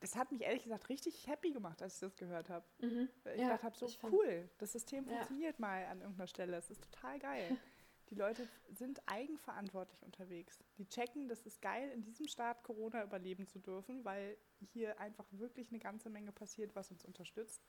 das 0.00 0.16
hat 0.16 0.32
mich 0.32 0.42
ehrlich 0.42 0.62
gesagt 0.64 0.88
richtig 0.88 1.26
happy 1.26 1.52
gemacht, 1.52 1.82
als 1.82 1.94
ich 1.94 2.00
das 2.00 2.16
gehört 2.16 2.48
habe. 2.48 2.64
Mhm. 2.78 3.08
Ich 3.34 3.40
Ja, 3.40 3.50
dachte 3.50 3.64
hab 3.64 3.76
so, 3.76 3.86
cool, 4.10 4.48
das 4.58 4.72
System 4.72 5.06
Ja. 5.06 5.16
funktioniert 5.16 5.58
mal 5.60 5.84
an 5.86 6.00
irgendeiner 6.00 6.26
Stelle. 6.26 6.56
Es 6.56 6.70
ist 6.70 6.82
total 6.82 7.18
geil. 7.18 7.58
Die 8.08 8.16
Leute 8.16 8.48
sind 8.72 9.00
eigenverantwortlich 9.06 10.02
unterwegs. 10.02 10.64
Die 10.78 10.88
checken, 10.88 11.28
das 11.28 11.42
ist 11.42 11.62
geil, 11.62 11.90
in 11.92 12.02
diesem 12.02 12.26
Staat 12.26 12.64
Corona 12.64 13.04
überleben 13.04 13.46
zu 13.46 13.60
dürfen, 13.60 14.04
weil 14.04 14.36
hier 14.72 14.98
einfach 14.98 15.26
wirklich 15.30 15.68
eine 15.70 15.78
ganze 15.78 16.10
Menge 16.10 16.32
passiert, 16.32 16.74
was 16.74 16.90
uns 16.90 17.04
unterstützt. 17.04 17.62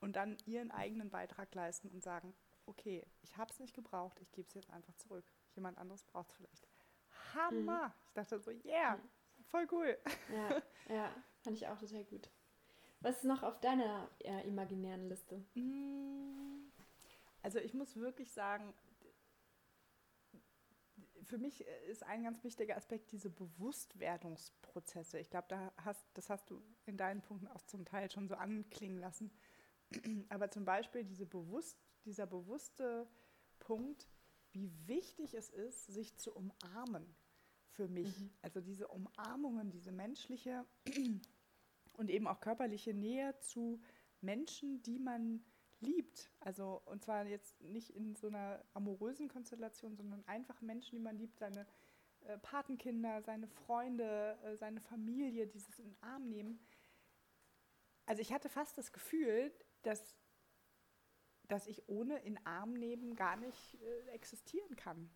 Und 0.00 0.16
dann 0.16 0.36
ihren 0.44 0.70
eigenen 0.70 1.08
Beitrag 1.08 1.54
leisten 1.54 1.88
und 1.88 2.02
sagen, 2.02 2.34
okay, 2.66 3.06
ich 3.22 3.38
habe 3.38 3.50
es 3.50 3.58
nicht 3.58 3.72
gebraucht, 3.72 4.20
ich 4.20 4.30
gebe 4.32 4.46
es 4.46 4.52
jetzt 4.52 4.68
einfach 4.70 4.94
zurück. 4.96 5.24
Jemand 5.54 5.78
anderes 5.78 6.04
braucht 6.04 6.28
es 6.32 6.36
vielleicht. 6.36 6.68
Hammer! 7.34 7.94
Ich 8.08 8.12
dachte 8.12 8.38
so, 8.38 8.50
yeah, 8.50 9.00
voll 9.46 9.66
cool. 9.72 9.96
Ja, 10.34 10.62
ja, 10.88 11.14
fand 11.46 11.56
ich 11.56 11.68
auch 11.68 11.78
total 11.78 12.02
gut. 12.02 12.28
Was 12.98 13.18
ist 13.18 13.24
noch 13.24 13.44
auf 13.44 13.60
deiner 13.60 14.10
äh, 14.24 14.44
imaginären 14.48 15.08
Liste? 15.08 15.44
Mm, 15.54 16.72
Also 17.40 17.60
ich 17.60 17.72
muss 17.72 17.94
wirklich 17.94 18.32
sagen, 18.32 18.74
für 21.22 21.38
mich 21.38 21.64
ist 21.88 22.02
ein 22.02 22.24
ganz 22.24 22.42
wichtiger 22.42 22.76
Aspekt 22.76 23.12
diese 23.12 23.30
Bewusstwerdungsprozesse. 23.30 25.20
Ich 25.20 25.30
glaube, 25.30 25.46
da 25.48 25.72
hast, 25.84 26.04
das 26.14 26.30
hast 26.30 26.50
du 26.50 26.60
in 26.84 26.96
deinen 26.96 27.22
Punkten 27.22 27.46
auch 27.46 27.62
zum 27.62 27.84
Teil 27.84 28.10
schon 28.10 28.26
so 28.26 28.34
anklingen 28.34 28.98
lassen. 28.98 29.30
Aber 30.28 30.50
zum 30.50 30.64
Beispiel 30.64 31.04
diese 31.04 31.26
bewusst, 31.26 31.78
dieser 32.06 32.26
bewusste 32.26 33.06
Punkt, 33.60 34.08
wie 34.50 34.68
wichtig 34.88 35.34
es 35.34 35.50
ist, 35.50 35.86
sich 35.86 36.16
zu 36.16 36.34
umarmen 36.34 37.14
für 37.68 37.86
mich. 37.86 38.18
Mhm. 38.18 38.30
Also 38.42 38.60
diese 38.60 38.88
Umarmungen, 38.88 39.70
diese 39.70 39.92
menschliche 39.92 40.66
und 41.96 42.10
eben 42.10 42.26
auch 42.26 42.40
körperliche 42.40 42.94
Nähe 42.94 43.38
zu 43.38 43.80
Menschen, 44.20 44.82
die 44.82 44.98
man 44.98 45.44
liebt. 45.80 46.30
Also 46.40 46.82
und 46.86 47.02
zwar 47.02 47.26
jetzt 47.26 47.60
nicht 47.60 47.90
in 47.90 48.16
so 48.16 48.28
einer 48.28 48.64
amorösen 48.74 49.28
Konstellation, 49.28 49.96
sondern 49.96 50.26
einfach 50.26 50.60
Menschen, 50.60 50.96
die 50.96 51.02
man 51.02 51.16
liebt, 51.16 51.38
seine 51.38 51.66
äh, 52.20 52.38
Patenkinder, 52.38 53.22
seine 53.22 53.46
Freunde, 53.46 54.38
äh, 54.44 54.56
seine 54.56 54.80
Familie, 54.80 55.46
dieses 55.46 55.78
in 55.78 55.86
den 55.86 56.02
Arm 56.02 56.28
nehmen. 56.28 56.60
Also 58.06 58.22
ich 58.22 58.32
hatte 58.32 58.48
fast 58.48 58.78
das 58.78 58.92
Gefühl, 58.92 59.52
dass, 59.82 60.16
dass 61.48 61.66
ich 61.66 61.88
ohne 61.88 62.18
in 62.20 62.38
Arm 62.46 62.72
nehmen 62.72 63.16
gar 63.16 63.36
nicht 63.36 63.80
äh, 63.80 64.08
existieren 64.10 64.76
kann. 64.76 65.10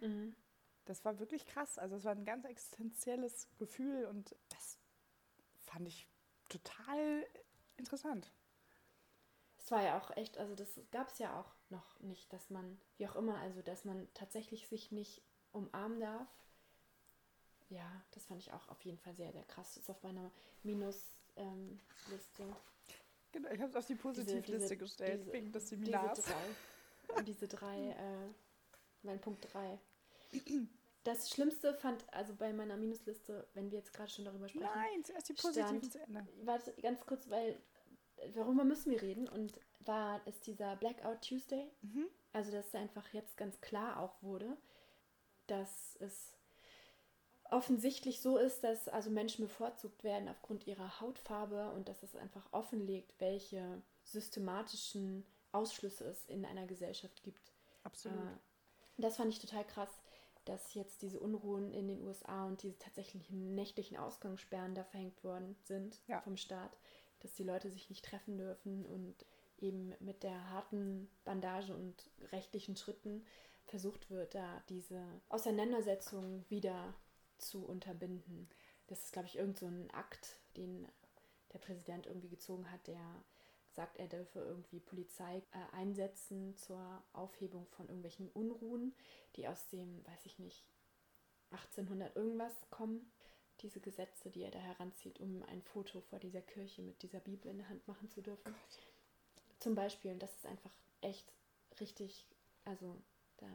Mhm. 0.00 0.36
Das 0.84 1.04
war 1.04 1.18
wirklich 1.18 1.46
krass. 1.46 1.78
Also 1.78 1.96
es 1.96 2.04
war 2.04 2.12
ein 2.12 2.24
ganz 2.24 2.44
existenzielles 2.44 3.48
Gefühl 3.58 4.06
und 4.06 4.36
das 4.50 4.78
fand 5.58 5.88
ich 5.88 6.08
total 6.48 7.26
interessant. 7.76 8.30
Es 9.58 9.70
war 9.70 9.82
ja 9.82 9.98
auch 9.98 10.16
echt, 10.16 10.38
also 10.38 10.54
das 10.54 10.78
gab 10.92 11.08
es 11.10 11.18
ja 11.18 11.38
auch 11.40 11.52
noch 11.70 11.98
nicht, 12.00 12.32
dass 12.32 12.50
man, 12.50 12.80
wie 12.98 13.08
auch 13.08 13.16
immer, 13.16 13.38
also 13.38 13.62
dass 13.62 13.84
man 13.84 14.08
tatsächlich 14.14 14.68
sich 14.68 14.92
nicht 14.92 15.22
umarmen 15.52 15.98
darf. 16.00 16.28
Ja, 17.68 18.04
das 18.12 18.24
fand 18.26 18.40
ich 18.40 18.52
auch 18.52 18.68
auf 18.68 18.80
jeden 18.84 18.98
Fall 18.98 19.14
sehr, 19.16 19.32
sehr 19.32 19.44
krass. 19.44 19.74
Das 19.74 19.82
ist 19.84 19.90
auf 19.90 20.02
meiner 20.04 20.30
Minusliste. 20.62 22.56
Genau, 23.32 23.48
ich 23.50 23.60
habe 23.60 23.70
es 23.70 23.76
auf 23.76 23.86
die 23.86 23.96
Positivliste 23.96 24.52
diese- 24.58 24.76
gestellt, 24.76 25.20
diese- 25.22 25.32
wegen 25.32 25.50
des 25.52 25.64
diese 25.64 25.76
Seminars. 25.84 26.22
drei. 26.22 27.22
Diese 27.24 27.48
drei, 27.48 27.90
äh, 27.90 28.28
mein 29.02 29.20
Punkt 29.20 29.52
drei. 29.52 29.78
Das 31.06 31.30
Schlimmste 31.30 31.74
fand, 31.74 32.04
also 32.12 32.34
bei 32.34 32.52
meiner 32.52 32.76
Minusliste, 32.76 33.46
wenn 33.54 33.70
wir 33.70 33.78
jetzt 33.78 33.92
gerade 33.92 34.10
schon 34.10 34.24
darüber 34.24 34.48
sprechen, 34.48 34.68
Nein, 34.74 35.04
zuerst 35.04 35.28
die 35.28 35.34
Positiven 35.34 35.78
Stand- 35.78 35.92
zu 35.92 36.00
Ende. 36.00 36.26
warte 36.42 36.72
ganz 36.82 37.04
kurz, 37.06 37.28
weil 37.30 37.58
worüber 38.34 38.64
müssen 38.64 38.90
wir 38.90 39.00
reden? 39.02 39.28
Und 39.28 39.60
war 39.80 40.20
es 40.26 40.40
dieser 40.40 40.76
Blackout 40.76 41.22
Tuesday? 41.22 41.70
Mhm. 41.82 42.06
Also, 42.32 42.50
dass 42.50 42.74
einfach 42.74 43.08
jetzt 43.12 43.36
ganz 43.36 43.60
klar 43.60 44.00
auch 44.00 44.20
wurde, 44.22 44.56
dass 45.46 45.96
es 46.00 46.32
offensichtlich 47.50 48.20
so 48.20 48.38
ist, 48.38 48.64
dass 48.64 48.88
also 48.88 49.10
Menschen 49.10 49.46
bevorzugt 49.46 50.02
werden 50.02 50.28
aufgrund 50.28 50.66
ihrer 50.66 51.00
Hautfarbe 51.00 51.70
und 51.72 51.88
dass 51.88 52.02
es 52.02 52.16
einfach 52.16 52.52
offenlegt, 52.52 53.14
welche 53.20 53.80
systematischen 54.02 55.24
Ausschlüsse 55.52 56.04
es 56.04 56.24
in 56.26 56.44
einer 56.44 56.66
Gesellschaft 56.66 57.22
gibt. 57.22 57.52
Absolut. 57.84 58.18
Äh, 58.18 58.38
das 58.98 59.16
fand 59.16 59.32
ich 59.32 59.38
total 59.38 59.64
krass, 59.64 59.90
dass 60.46 60.74
jetzt 60.74 61.02
diese 61.02 61.20
Unruhen 61.20 61.72
in 61.72 61.88
den 61.88 62.00
USA 62.02 62.46
und 62.46 62.62
diese 62.62 62.78
tatsächlichen 62.78 63.54
nächtlichen 63.54 63.96
Ausgangssperren 63.96 64.74
da 64.74 64.84
verhängt 64.84 65.22
worden 65.22 65.56
sind 65.64 66.00
Ja. 66.08 66.20
vom 66.22 66.36
Staat, 66.36 66.78
dass 67.20 67.34
die 67.34 67.44
Leute 67.44 67.70
sich 67.70 67.90
nicht 67.90 68.04
treffen 68.04 68.38
dürfen 68.38 68.86
und 68.86 69.14
eben 69.58 69.94
mit 70.00 70.22
der 70.22 70.50
harten 70.50 71.10
Bandage 71.24 71.74
und 71.74 72.10
rechtlichen 72.32 72.76
Schritten 72.76 73.24
versucht 73.64 74.10
wird, 74.10 74.34
da 74.34 74.62
diese 74.68 75.02
Auseinandersetzung 75.28 76.44
wieder 76.48 76.94
zu 77.38 77.64
unterbinden. 77.66 78.48
Das 78.86 79.04
ist, 79.04 79.12
glaube 79.12 79.28
ich, 79.28 79.36
irgend 79.36 79.58
so 79.58 79.66
ein 79.66 79.90
Akt, 79.90 80.36
den 80.56 80.86
der 81.52 81.58
Präsident 81.58 82.06
irgendwie 82.06 82.28
gezogen 82.28 82.70
hat, 82.70 82.86
der 82.86 83.00
sagt, 83.76 83.98
er 83.98 84.08
dürfe 84.08 84.40
irgendwie 84.40 84.80
Polizei 84.80 85.42
äh, 85.52 85.76
einsetzen 85.76 86.56
zur 86.56 87.02
Aufhebung 87.12 87.66
von 87.66 87.86
irgendwelchen 87.86 88.28
Unruhen, 88.30 88.94
die 89.36 89.46
aus 89.46 89.68
dem, 89.68 90.04
weiß 90.06 90.24
ich 90.24 90.38
nicht, 90.38 90.64
1800 91.50 92.16
irgendwas 92.16 92.54
kommen. 92.70 93.12
Diese 93.60 93.80
Gesetze, 93.80 94.30
die 94.30 94.42
er 94.42 94.50
da 94.50 94.58
heranzieht, 94.58 95.20
um 95.20 95.42
ein 95.44 95.62
Foto 95.62 96.00
vor 96.00 96.18
dieser 96.18 96.42
Kirche 96.42 96.82
mit 96.82 97.02
dieser 97.02 97.20
Bibel 97.20 97.50
in 97.50 97.58
der 97.58 97.68
Hand 97.68 97.86
machen 97.86 98.10
zu 98.10 98.20
dürfen. 98.20 98.54
Zum 99.60 99.74
Beispiel, 99.74 100.12
und 100.12 100.22
das 100.22 100.34
ist 100.34 100.46
einfach 100.46 100.72
echt 101.00 101.32
richtig, 101.80 102.26
also 102.64 103.00
da 103.38 103.46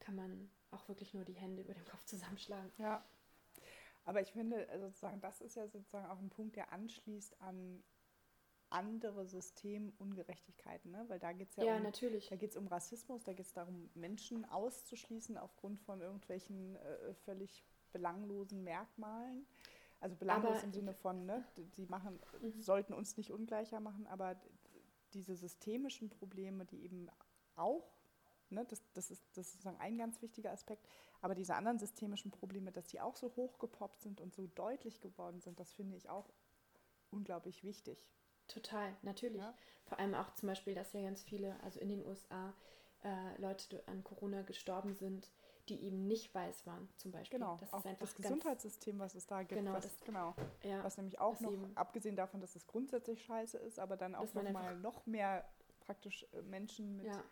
kann 0.00 0.14
man 0.14 0.50
auch 0.70 0.86
wirklich 0.88 1.14
nur 1.14 1.24
die 1.24 1.34
Hände 1.34 1.62
über 1.62 1.74
dem 1.74 1.84
Kopf 1.84 2.04
zusammenschlagen. 2.04 2.70
Ja. 2.78 3.04
Aber 4.06 4.20
ich 4.20 4.32
finde, 4.32 4.68
also 4.68 4.88
sozusagen, 4.88 5.20
das 5.20 5.40
ist 5.40 5.56
ja 5.56 5.66
sozusagen 5.66 6.06
auch 6.06 6.18
ein 6.18 6.30
Punkt, 6.30 6.56
der 6.56 6.72
anschließt 6.72 7.40
an 7.40 7.82
andere 8.74 9.24
Systemungerechtigkeiten, 9.26 10.90
ne? 10.90 11.04
Weil 11.08 11.18
da 11.20 11.32
geht 11.32 11.50
es 11.50 11.56
ja, 11.56 11.64
Ja, 11.64 11.76
um, 11.76 11.82
natürlich. 11.82 12.28
da 12.28 12.36
geht's 12.36 12.56
um 12.56 12.66
Rassismus, 12.66 13.22
da 13.24 13.32
geht 13.32 13.46
es 13.46 13.52
darum, 13.52 13.88
Menschen 13.94 14.44
auszuschließen 14.44 15.36
aufgrund 15.38 15.80
von 15.80 16.00
irgendwelchen 16.00 16.76
äh, 16.76 17.14
völlig 17.14 17.64
belanglosen 17.92 18.64
Merkmalen. 18.64 19.46
Also 20.00 20.16
belanglos 20.16 20.56
Aber- 20.56 20.64
im 20.64 20.72
Sinne 20.72 20.92
von, 20.92 21.24
ne, 21.24 21.44
die 21.76 21.86
machen, 21.86 22.18
Mhm. 22.40 22.60
sollten 22.60 22.92
uns 22.92 23.16
nicht 23.16 23.32
ungleicher 23.32 23.80
machen, 23.80 24.06
aber 24.08 24.36
diese 25.14 25.36
systemischen 25.36 26.10
Probleme, 26.10 26.64
die 26.66 26.82
eben 26.84 27.08
auch, 27.54 27.88
ne, 28.50 28.64
das, 28.66 28.82
das, 28.92 29.10
ist, 29.12 29.22
das 29.34 29.46
ist 29.46 29.52
sozusagen 29.52 29.78
ein 29.80 29.96
ganz 29.96 30.20
wichtiger 30.20 30.50
Aspekt, 30.50 30.86
aber 31.20 31.34
diese 31.34 31.54
anderen 31.54 31.78
systemischen 31.78 32.32
Probleme, 32.32 32.72
dass 32.72 32.88
die 32.88 33.00
auch 33.00 33.16
so 33.16 33.34
hochgepoppt 33.36 34.00
sind 34.00 34.20
und 34.20 34.34
so 34.34 34.46
deutlich 34.48 35.00
geworden 35.00 35.40
sind, 35.40 35.58
das 35.60 35.72
finde 35.72 35.96
ich 35.96 36.10
auch 36.10 36.28
unglaublich 37.10 37.62
wichtig. 37.62 38.04
Total, 38.48 38.94
natürlich. 39.02 39.40
Ja. 39.42 39.54
Vor 39.84 39.98
allem 39.98 40.14
auch 40.14 40.34
zum 40.34 40.48
Beispiel, 40.48 40.74
dass 40.74 40.92
ja 40.92 41.02
ganz 41.02 41.22
viele, 41.22 41.58
also 41.62 41.80
in 41.80 41.88
den 41.88 42.04
USA, 42.06 42.52
äh, 43.02 43.40
Leute 43.40 43.82
an 43.86 44.02
Corona 44.02 44.42
gestorben 44.42 44.94
sind, 44.94 45.30
die 45.68 45.82
eben 45.82 46.06
nicht 46.06 46.34
weiß 46.34 46.66
waren, 46.66 46.88
zum 46.96 47.10
Beispiel. 47.10 47.38
Genau, 47.38 47.56
das 47.58 47.72
auch 47.72 47.78
ist 47.80 47.86
einfach 47.86 48.00
das 48.06 48.14
Gesundheitssystem, 48.16 48.98
was 48.98 49.14
es 49.14 49.26
da 49.26 49.42
gibt, 49.42 49.60
Genau, 49.60 49.72
was, 49.72 49.84
das- 49.84 50.00
genau, 50.00 50.34
ja, 50.62 50.82
was 50.84 50.96
nämlich 50.96 51.18
auch 51.20 51.38
noch, 51.40 51.52
eben- 51.52 51.76
abgesehen 51.76 52.16
davon, 52.16 52.40
dass 52.40 52.54
es 52.56 52.66
grundsätzlich 52.66 53.24
scheiße 53.24 53.58
ist, 53.58 53.78
aber 53.78 53.96
dann 53.96 54.14
auch 54.14 54.32
man 54.34 54.80
noch 54.82 55.06
mehr 55.06 55.48
praktisch 55.80 56.26
äh, 56.32 56.42
Menschen 56.42 56.96
mit 56.96 57.06
ja, 57.06 57.22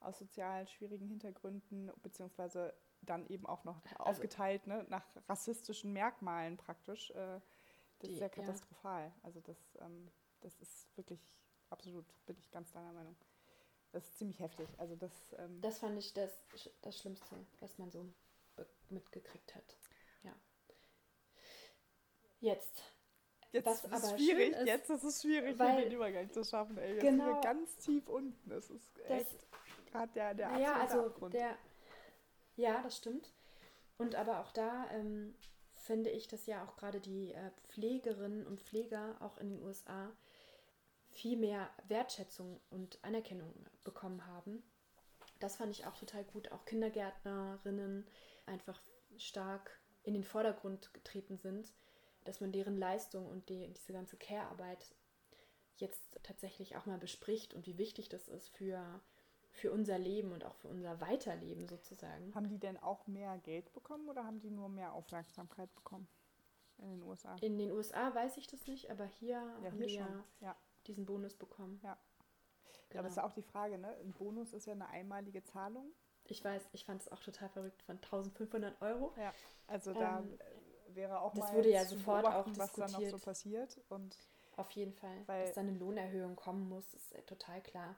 aus 0.00 0.18
sozial 0.18 0.66
schwierigen 0.68 1.06
Hintergründen, 1.06 1.90
beziehungsweise 2.02 2.74
dann 3.02 3.26
eben 3.28 3.46
auch 3.46 3.64
noch 3.64 3.80
Also- 3.98 4.04
aufgeteilt 4.04 4.66
ne, 4.66 4.84
nach 4.88 5.04
rassistischen 5.28 5.92
Merkmalen 5.92 6.56
praktisch. 6.56 7.10
Äh, 7.12 7.14
das 7.14 8.08
Die- 8.08 8.14
ist 8.14 8.20
ja. 8.20 8.28
katastrophal. 8.28 9.12
Also 9.22 9.40
das, 9.40 9.56
ähm, 9.80 10.10
das 10.40 10.58
ist 10.60 10.96
wirklich 10.96 11.20
absolut, 11.70 12.06
bin 12.26 12.36
ich 12.38 12.50
ganz 12.50 12.72
deiner 12.72 12.92
Meinung. 12.92 13.16
Das 13.92 14.04
ist 14.04 14.18
ziemlich 14.18 14.38
heftig. 14.40 14.68
Also 14.78 14.94
das, 14.96 15.12
ähm, 15.38 15.60
Das 15.60 15.78
fand 15.78 15.98
ich 15.98 16.12
das, 16.12 16.30
das 16.82 16.98
Schlimmste, 16.98 17.36
was 17.60 17.76
man 17.78 17.90
so 17.90 18.06
mitgekriegt 18.88 19.54
hat. 19.54 19.76
Ja. 20.22 20.34
Jetzt. 22.40 22.82
jetzt 23.52 23.66
was 23.66 23.84
ist 23.84 23.92
aber 23.92 24.04
es 24.04 24.10
schwierig. 24.12 24.52
ist, 24.52 24.66
jetzt 24.66 24.90
ist 24.90 25.04
es 25.04 25.22
schwierig, 25.22 25.58
weil- 25.58 25.82
den 25.84 25.92
Übergang 25.92 26.30
zu 26.32 26.44
schaffen. 26.44 26.78
Ey. 26.78 26.94
Jetzt 26.94 27.02
sind 27.02 27.18
wir 27.18 27.24
Genau. 27.26 27.40
ganz 27.40 27.76
tief 27.78 28.08
unten. 28.08 28.48
Das 28.48 28.70
ist 28.70 28.98
echt 29.08 29.46
gerade 29.90 30.12
der, 30.12 30.34
der 30.34 30.48
absolute 30.50 30.80
also 30.80 31.06
Abgrund. 31.06 31.34
der. 31.34 31.56
Ja, 32.56 32.82
das 32.82 32.96
stimmt. 32.96 33.32
Und 33.98 34.14
aber 34.14 34.40
auch 34.40 34.52
da 34.52 34.88
ähm, 34.92 35.34
finde 35.74 36.10
ich, 36.10 36.28
dass 36.28 36.46
ja 36.46 36.64
auch 36.64 36.76
gerade 36.76 37.00
die 37.00 37.32
äh, 37.32 37.50
Pflegerinnen 37.68 38.46
und 38.46 38.60
Pfleger 38.60 39.16
auch 39.20 39.36
in 39.38 39.50
den 39.50 39.62
USA 39.62 40.10
viel 41.20 41.36
mehr 41.36 41.70
Wertschätzung 41.86 42.60
und 42.70 42.98
Anerkennung 43.02 43.52
bekommen 43.84 44.26
haben. 44.26 44.62
Das 45.38 45.56
fand 45.56 45.70
ich 45.70 45.84
auch 45.86 45.94
total 45.94 46.24
gut. 46.24 46.50
Auch 46.50 46.64
Kindergärtnerinnen 46.64 48.06
einfach 48.46 48.80
stark 49.18 49.78
in 50.02 50.14
den 50.14 50.24
Vordergrund 50.24 50.94
getreten 50.94 51.36
sind, 51.36 51.74
dass 52.24 52.40
man 52.40 52.52
deren 52.52 52.78
Leistung 52.78 53.28
und 53.28 53.50
die, 53.50 53.70
diese 53.74 53.92
ganze 53.92 54.16
Care-Arbeit 54.16 54.94
jetzt 55.76 56.18
tatsächlich 56.22 56.76
auch 56.76 56.86
mal 56.86 56.98
bespricht 56.98 57.52
und 57.52 57.66
wie 57.66 57.76
wichtig 57.76 58.08
das 58.08 58.26
ist 58.28 58.48
für, 58.48 58.82
für 59.50 59.72
unser 59.72 59.98
Leben 59.98 60.32
und 60.32 60.46
auch 60.46 60.54
für 60.54 60.68
unser 60.68 61.02
Weiterleben 61.02 61.68
sozusagen. 61.68 62.34
Haben 62.34 62.48
die 62.48 62.58
denn 62.58 62.78
auch 62.78 63.06
mehr 63.06 63.36
Geld 63.38 63.74
bekommen 63.74 64.08
oder 64.08 64.24
haben 64.24 64.40
die 64.40 64.50
nur 64.50 64.70
mehr 64.70 64.94
Aufmerksamkeit 64.94 65.74
bekommen 65.74 66.08
in 66.78 66.88
den 66.88 67.02
USA? 67.02 67.36
In 67.42 67.58
den 67.58 67.72
USA 67.72 68.14
weiß 68.14 68.38
ich 68.38 68.46
das 68.46 68.66
nicht, 68.66 68.90
aber 68.90 69.04
hier 69.04 69.36
ja, 69.36 69.70
haben 69.70 69.76
hier 69.76 69.88
schon. 69.90 69.98
ja 69.98 70.24
Ja. 70.40 70.56
Diesen 70.90 71.06
Bonus 71.06 71.34
bekommen. 71.34 71.80
Ja. 71.82 71.96
Genau. 72.90 73.00
Aber 73.00 73.06
es 73.06 73.12
ist 73.12 73.16
ja 73.18 73.24
auch 73.24 73.32
die 73.32 73.42
Frage, 73.42 73.78
ne? 73.78 73.88
Ein 74.00 74.12
Bonus 74.12 74.52
ist 74.52 74.66
ja 74.66 74.72
eine 74.72 74.88
einmalige 74.88 75.42
Zahlung. 75.44 75.92
Ich 76.24 76.44
weiß, 76.44 76.62
ich 76.72 76.84
fand 76.84 77.00
es 77.02 77.08
auch 77.10 77.20
total 77.22 77.48
verrückt 77.48 77.82
von 77.82 77.96
1500 77.96 78.80
Euro. 78.82 79.12
Ja. 79.16 79.32
Also 79.68 79.94
da 79.94 80.18
Ähm, 80.18 80.38
äh, 80.38 80.94
wäre 80.96 81.20
auch 81.20 81.32
das 81.34 81.44
mal 81.44 81.54
wurde 81.56 81.70
ja 81.70 81.84
sofort 81.84 82.26
auch 82.26 82.46
was 82.56 82.72
da 82.72 82.82
noch 82.82 82.88
so 82.94 82.98
diskutiert. 82.98 83.24
passiert. 83.24 83.80
Und 83.88 84.16
Auf 84.56 84.70
jeden 84.72 84.92
Fall. 84.92 85.22
Weil- 85.26 85.44
dass 85.46 85.54
da 85.54 85.60
eine 85.60 85.72
Lohnerhöhung 85.78 86.34
kommen 86.36 86.68
muss, 86.68 86.92
ist 86.94 87.12
äh, 87.14 87.22
total 87.22 87.62
klar. 87.62 87.94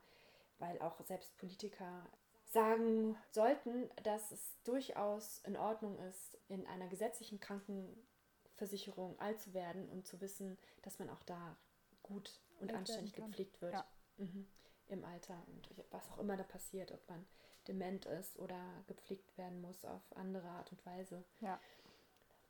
Weil 0.59 0.80
auch 0.80 1.01
selbst 1.05 1.36
Politiker 1.38 2.07
sagen 2.45 3.16
sollten, 3.30 3.88
dass 4.05 4.30
es 4.30 4.62
durchaus 4.62 5.38
in 5.45 5.57
Ordnung 5.57 5.99
ist, 6.01 6.38
in 6.49 6.66
einer 6.66 6.86
gesetzlichen 6.88 7.40
Krankenversicherung 7.40 9.18
alt 9.18 9.40
zu 9.40 9.55
werden 9.55 9.88
und 9.88 10.07
zu 10.07 10.20
wissen, 10.20 10.59
dass 10.82 10.99
man 10.99 11.09
auch 11.11 11.22
da 11.24 11.57
gut 12.03 12.40
und 12.62 12.72
anständig 12.74 13.14
gepflegt 13.14 13.60
wird 13.60 13.72
Ja. 13.74 13.86
mhm. 14.18 14.46
im 14.88 15.04
Alter 15.04 15.42
und 15.48 15.68
was 15.90 16.10
auch 16.10 16.18
immer 16.18 16.36
da 16.36 16.44
passiert, 16.44 16.92
ob 16.92 17.08
man 17.08 17.26
dement 17.68 18.06
ist 18.06 18.38
oder 18.38 18.58
gepflegt 18.86 19.36
werden 19.38 19.60
muss 19.60 19.84
auf 19.84 20.02
andere 20.16 20.48
Art 20.48 20.72
und 20.72 20.84
Weise 20.84 21.24
ja, 21.40 21.60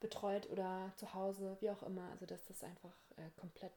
betreut 0.00 0.48
oder 0.50 0.92
zu 0.96 1.12
Hause, 1.14 1.56
wie 1.60 1.70
auch 1.70 1.82
immer. 1.82 2.08
Also 2.10 2.26
dass 2.26 2.44
das 2.46 2.62
einfach 2.64 2.94
äh, 3.16 3.30
komplett 3.36 3.72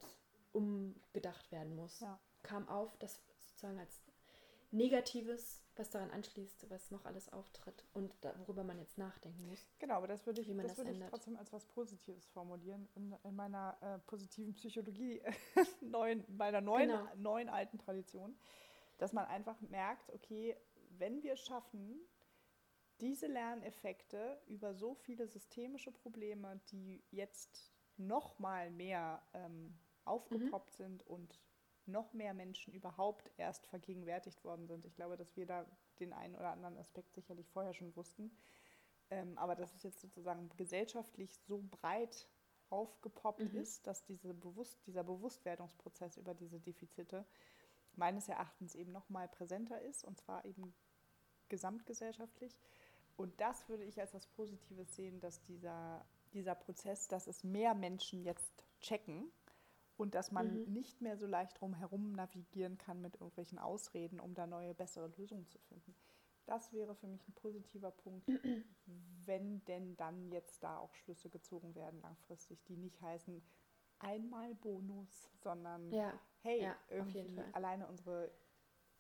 umgedacht 0.54 1.52
werden 1.52 1.76
muss. 1.76 2.00
Ja. 2.00 2.20
Kam 2.44 2.68
auf, 2.70 2.98
das 2.98 3.20
sozusagen 3.48 3.80
als 3.80 4.02
Negatives, 4.72 5.62
was 5.78 5.90
daran 5.90 6.12
anschließt, 6.12 6.70
was 6.70 6.92
noch 6.92 7.06
alles 7.06 7.32
auftritt 7.32 7.86
und 7.94 8.14
da, 8.22 8.38
worüber 8.40 8.64
man 8.64 8.78
jetzt 8.80 8.98
nachdenken 8.98 9.46
muss. 9.48 9.66
genau, 9.80 9.96
aber 9.96 10.08
das 10.08 10.26
würde 10.26 10.42
ich, 10.42 10.48
das 10.48 10.58
das 10.68 10.78
würde 10.78 10.92
ich 10.92 11.00
trotzdem 11.10 11.36
als 11.38 11.52
was 11.52 11.66
Positives 11.66 12.28
formulieren. 12.28 12.88
In, 12.96 13.14
in 13.24 13.36
meiner 13.36 13.78
äh, 13.82 14.00
positiven 14.08 14.54
Psychologie, 14.54 15.22
neuen, 15.82 16.24
meiner 16.36 16.62
neuen, 16.62 16.90
Genau. 16.90 17.16
neuen 17.16 17.50
alten 17.50 17.78
Tradition, 17.78 18.38
dass 18.98 19.14
man 19.14 19.26
einfach 19.26 19.60
merkt, 19.62 20.12
okay, 20.14 20.56
wenn 20.98 21.22
wir 21.24 21.36
schaffen, 21.36 22.00
diese 23.02 23.28
Lerneffekte 23.28 24.42
über 24.48 24.74
so 24.74 24.96
viele 24.96 25.28
systemische 25.28 25.92
Probleme, 25.92 26.62
die 26.72 27.04
jetzt 27.12 27.74
noch 27.98 28.40
mal 28.40 28.72
mehr 28.72 29.22
ähm, 29.34 29.78
aufgepoppt 30.06 30.74
sind 30.74 31.06
und 31.06 31.42
noch 31.88 32.14
mehr 32.14 32.34
Menschen 32.34 32.74
überhaupt 32.74 33.32
erst 33.38 33.68
vergegenwärtigt 33.68 34.44
worden 34.44 34.68
sind. 34.68 34.86
Ich 34.86 34.96
glaube, 34.96 35.18
dass 35.18 35.36
wir 35.36 35.46
da 35.46 35.66
den 36.00 36.14
einen 36.14 36.36
oder 36.36 36.52
anderen 36.52 36.78
Aspekt 36.78 37.14
sicherlich 37.14 37.50
vorher 37.50 37.74
schon 37.74 37.96
wussten. 37.96 38.32
Ähm, 39.12 39.38
aber 39.38 39.56
dass 39.56 39.74
es 39.76 39.84
jetzt 39.84 40.02
sozusagen 40.02 40.50
gesellschaftlich 40.58 41.36
so 41.48 41.64
breit 41.70 42.28
aufgepoppt 42.70 43.54
Mhm. 43.54 43.60
ist, 43.60 43.86
dass 43.86 44.04
diese 44.04 44.34
Bewusst 44.34 44.86
dieser 44.88 45.04
Bewusstwerdungsprozess 45.04 46.18
über 46.18 46.34
diese 46.34 46.60
Defizite 46.60 47.26
meines 47.94 48.28
Erachtens 48.28 48.76
eben 48.76 48.92
noch 48.92 49.10
mal 49.10 49.28
präsenter 49.28 49.80
ist 49.82 50.04
und 50.04 50.18
zwar 50.18 50.44
eben 50.46 50.74
gesamtgesellschaftlich. 51.50 52.58
Und 53.16 53.40
das 53.40 53.70
würde 53.70 53.84
ich 53.84 54.00
als 54.00 54.14
was 54.14 54.28
Positives 54.28 54.96
sehen, 54.96 55.20
dass 55.20 55.42
dieser, 55.44 56.06
dieser 56.34 56.56
Prozess, 56.56 57.08
dass 57.08 57.28
es 57.28 57.44
mehr 57.44 57.74
Menschen 57.74 58.24
jetzt 58.24 58.66
checken 58.82 59.32
und 59.98 60.16
dass 60.16 60.32
man 60.32 60.62
Mhm. 60.62 60.74
nicht 60.74 61.02
mehr 61.02 61.18
so 61.18 61.26
leicht 61.26 61.60
drumherum 61.60 62.12
navigieren 62.14 62.78
kann 62.78 63.02
mit 63.02 63.16
irgendwelchen 63.16 63.60
Ausreden, 63.60 64.20
um 64.20 64.34
da 64.34 64.46
neue, 64.48 64.74
bessere 64.74 65.08
Lösungen 65.18 65.48
zu 65.48 65.60
finden. 65.60 65.96
Das 66.46 66.74
wäre 66.74 66.96
für 66.96 67.08
mich 67.08 67.28
ein 67.28 67.34
positiver 67.34 67.92
Punkt, 67.92 68.28
wenn 69.26 69.64
denn 69.66 69.96
dann 69.98 70.32
jetzt 70.32 70.64
da 70.64 70.78
auch 70.78 70.94
Schlüsse 70.94 71.30
gezogen 71.30 71.74
werden 71.76 72.02
langfristig, 72.02 72.64
die 72.66 72.78
nicht 72.78 73.02
heißen 73.02 73.42
einmal 74.00 74.54
Bonus, 74.56 75.30
sondern 75.42 75.96
Ja, 75.96 76.14
hey, 76.42 76.62
ja, 76.62 76.76
irgendwie 76.90 77.42
alleine 77.54 77.88
unsere 77.88 78.32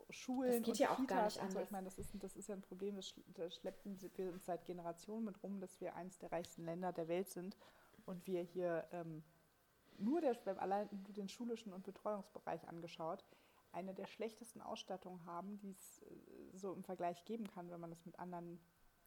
Schulen 0.09 0.49
Das 0.49 0.61
geht 0.63 0.67
und 0.67 0.79
ja 0.79 0.93
auch 0.93 1.07
gar 1.07 1.17
Kitas 1.17 1.35
nicht 1.35 1.41
und 1.41 1.51
so. 1.51 1.59
Ich 1.59 1.71
meine, 1.71 1.85
das 1.85 1.97
ist, 1.97 2.11
das 2.23 2.35
ist 2.35 2.47
ja 2.47 2.55
ein 2.55 2.61
Problem, 2.61 2.95
das, 2.95 3.13
das 3.27 3.55
schleppen 3.55 3.99
wir 4.01 4.31
uns 4.31 4.45
seit 4.45 4.65
Generationen 4.65 5.25
mit 5.25 5.41
rum, 5.43 5.59
dass 5.59 5.79
wir 5.81 5.95
eines 5.95 6.17
der 6.19 6.31
reichsten 6.31 6.65
Länder 6.65 6.91
der 6.93 7.07
Welt 7.07 7.29
sind 7.29 7.57
und 8.05 8.25
wir 8.27 8.41
hier 8.41 8.87
ähm, 8.91 9.23
nur 9.97 10.21
der, 10.21 10.37
allein 10.61 10.89
den 10.91 11.29
schulischen 11.29 11.73
und 11.73 11.83
Betreuungsbereich 11.83 12.67
angeschaut, 12.67 13.25
eine 13.71 13.93
der 13.93 14.07
schlechtesten 14.07 14.61
Ausstattungen 14.61 15.25
haben, 15.25 15.57
die 15.59 15.71
es 15.71 16.01
äh, 16.01 16.57
so 16.57 16.73
im 16.73 16.83
Vergleich 16.83 17.23
geben 17.25 17.47
kann, 17.47 17.69
wenn 17.69 17.79
man 17.79 17.89
das 17.89 18.05
mit 18.05 18.17
anderen 18.19 18.59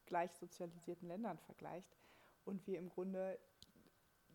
gleich 0.05 0.31
sozialisierten 0.33 1.07
Ländern 1.07 1.39
vergleicht. 1.39 1.97
Und 2.45 2.65
wir 2.67 2.77
im 2.77 2.89
Grunde 2.89 3.39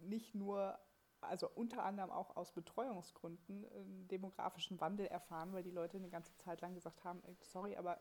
nicht 0.01 0.35
nur, 0.35 0.79
also 1.21 1.49
unter 1.55 1.85
anderem 1.85 2.11
auch 2.11 2.37
aus 2.37 2.53
Betreuungsgründen, 2.53 3.65
einen 3.73 4.09
demografischen 4.09 4.81
Wandel 4.81 5.07
erfahren, 5.07 5.53
weil 5.53 5.63
die 5.63 5.71
Leute 5.71 5.97
eine 5.97 6.11
ganze 6.11 6.37
Zeit 6.37 6.61
lang 6.61 6.75
gesagt 6.75 7.05
haben, 7.05 7.23
ey, 7.25 7.37
sorry, 7.43 7.77
aber 7.77 8.01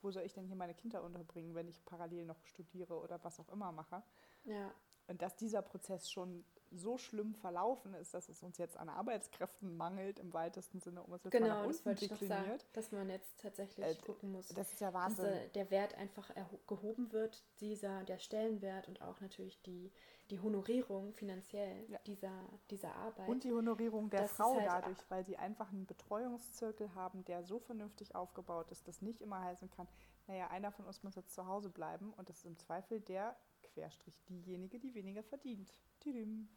wo 0.00 0.10
soll 0.10 0.22
ich 0.22 0.32
denn 0.32 0.46
hier 0.46 0.56
meine 0.56 0.74
Kinder 0.74 1.02
unterbringen, 1.02 1.54
wenn 1.54 1.68
ich 1.68 1.84
parallel 1.84 2.24
noch 2.24 2.44
studiere 2.44 3.00
oder 3.00 3.22
was 3.24 3.40
auch 3.40 3.48
immer 3.48 3.72
mache? 3.72 4.02
ja, 4.44 4.72
Und 5.08 5.22
dass 5.22 5.36
dieser 5.36 5.62
Prozess 5.62 6.10
schon 6.10 6.44
so 6.70 6.98
schlimm 6.98 7.34
verlaufen 7.34 7.94
ist, 7.94 8.12
dass 8.12 8.28
es 8.28 8.42
uns 8.42 8.58
jetzt 8.58 8.76
an 8.76 8.90
Arbeitskräften 8.90 9.74
mangelt, 9.74 10.18
im 10.18 10.34
weitesten 10.34 10.80
Sinne, 10.80 11.02
um 11.02 11.14
es 11.14 11.24
jetzt 11.24 11.32
mal 11.32 11.40
nach 11.40 11.46
genau, 11.56 11.66
das 11.66 11.76
unten 11.78 11.86
wollte 11.88 12.04
ich 12.04 12.10
noch 12.10 12.20
sagen, 12.20 12.58
dass 12.74 12.92
man 12.92 13.08
jetzt 13.08 13.40
tatsächlich 13.40 13.86
Äh, 13.86 13.94
gucken 14.04 14.32
muss, 14.32 14.48
Das 14.48 14.70
ist 14.74 14.80
ja 14.82 14.90
dass 14.90 15.02
Wahnsinn. 15.02 15.24
äh, 15.24 15.48
der 15.48 15.70
Wert 15.70 15.94
einfach 15.94 16.30
gehoben 16.66 17.10
wird, 17.12 17.42
dieser, 17.60 18.04
der 18.04 18.18
Stellenwert 18.18 18.86
und 18.86 19.00
auch 19.00 19.18
natürlich 19.22 19.62
die, 19.62 19.90
die 20.28 20.40
Honorierung 20.40 21.14
finanziell 21.14 21.86
Ja. 21.90 21.98
dieser, 22.06 22.38
dieser 22.68 22.94
Arbeit. 22.96 23.30
Und 23.30 23.44
die 23.44 23.52
Honorierung 23.52 24.10
der 24.10 24.20
Das 24.20 24.32
Frau 24.32 24.56
halt- 24.56 24.66
dadurch, 24.66 24.98
weil 25.08 25.24
sie 25.24 25.38
einfach 25.38 25.70
einen 25.72 25.86
Betreuungszirkel 25.86 26.94
haben, 26.94 27.24
der 27.24 27.44
so 27.44 27.58
vernünftig 27.60 28.14
aufgebaut 28.14 28.70
ist, 28.72 28.86
dass 28.86 29.00
nicht 29.00 29.22
immer 29.22 29.40
heißen 29.42 29.70
kann, 29.70 29.88
naja, 30.26 30.48
einer 30.48 30.70
von 30.70 30.84
uns 30.84 31.02
muss 31.02 31.14
jetzt 31.14 31.32
zu 31.32 31.46
Hause 31.46 31.70
bleiben 31.70 32.12
und 32.18 32.28
das 32.28 32.40
ist 32.40 32.44
im 32.44 32.58
Zweifel 32.58 33.00
der 33.00 33.34
Querstrich 33.78 34.20
diejenige, 34.28 34.78
die 34.78 34.94
weniger 34.94 35.22
verdient. 35.22 35.72
Tidim. 36.00 36.48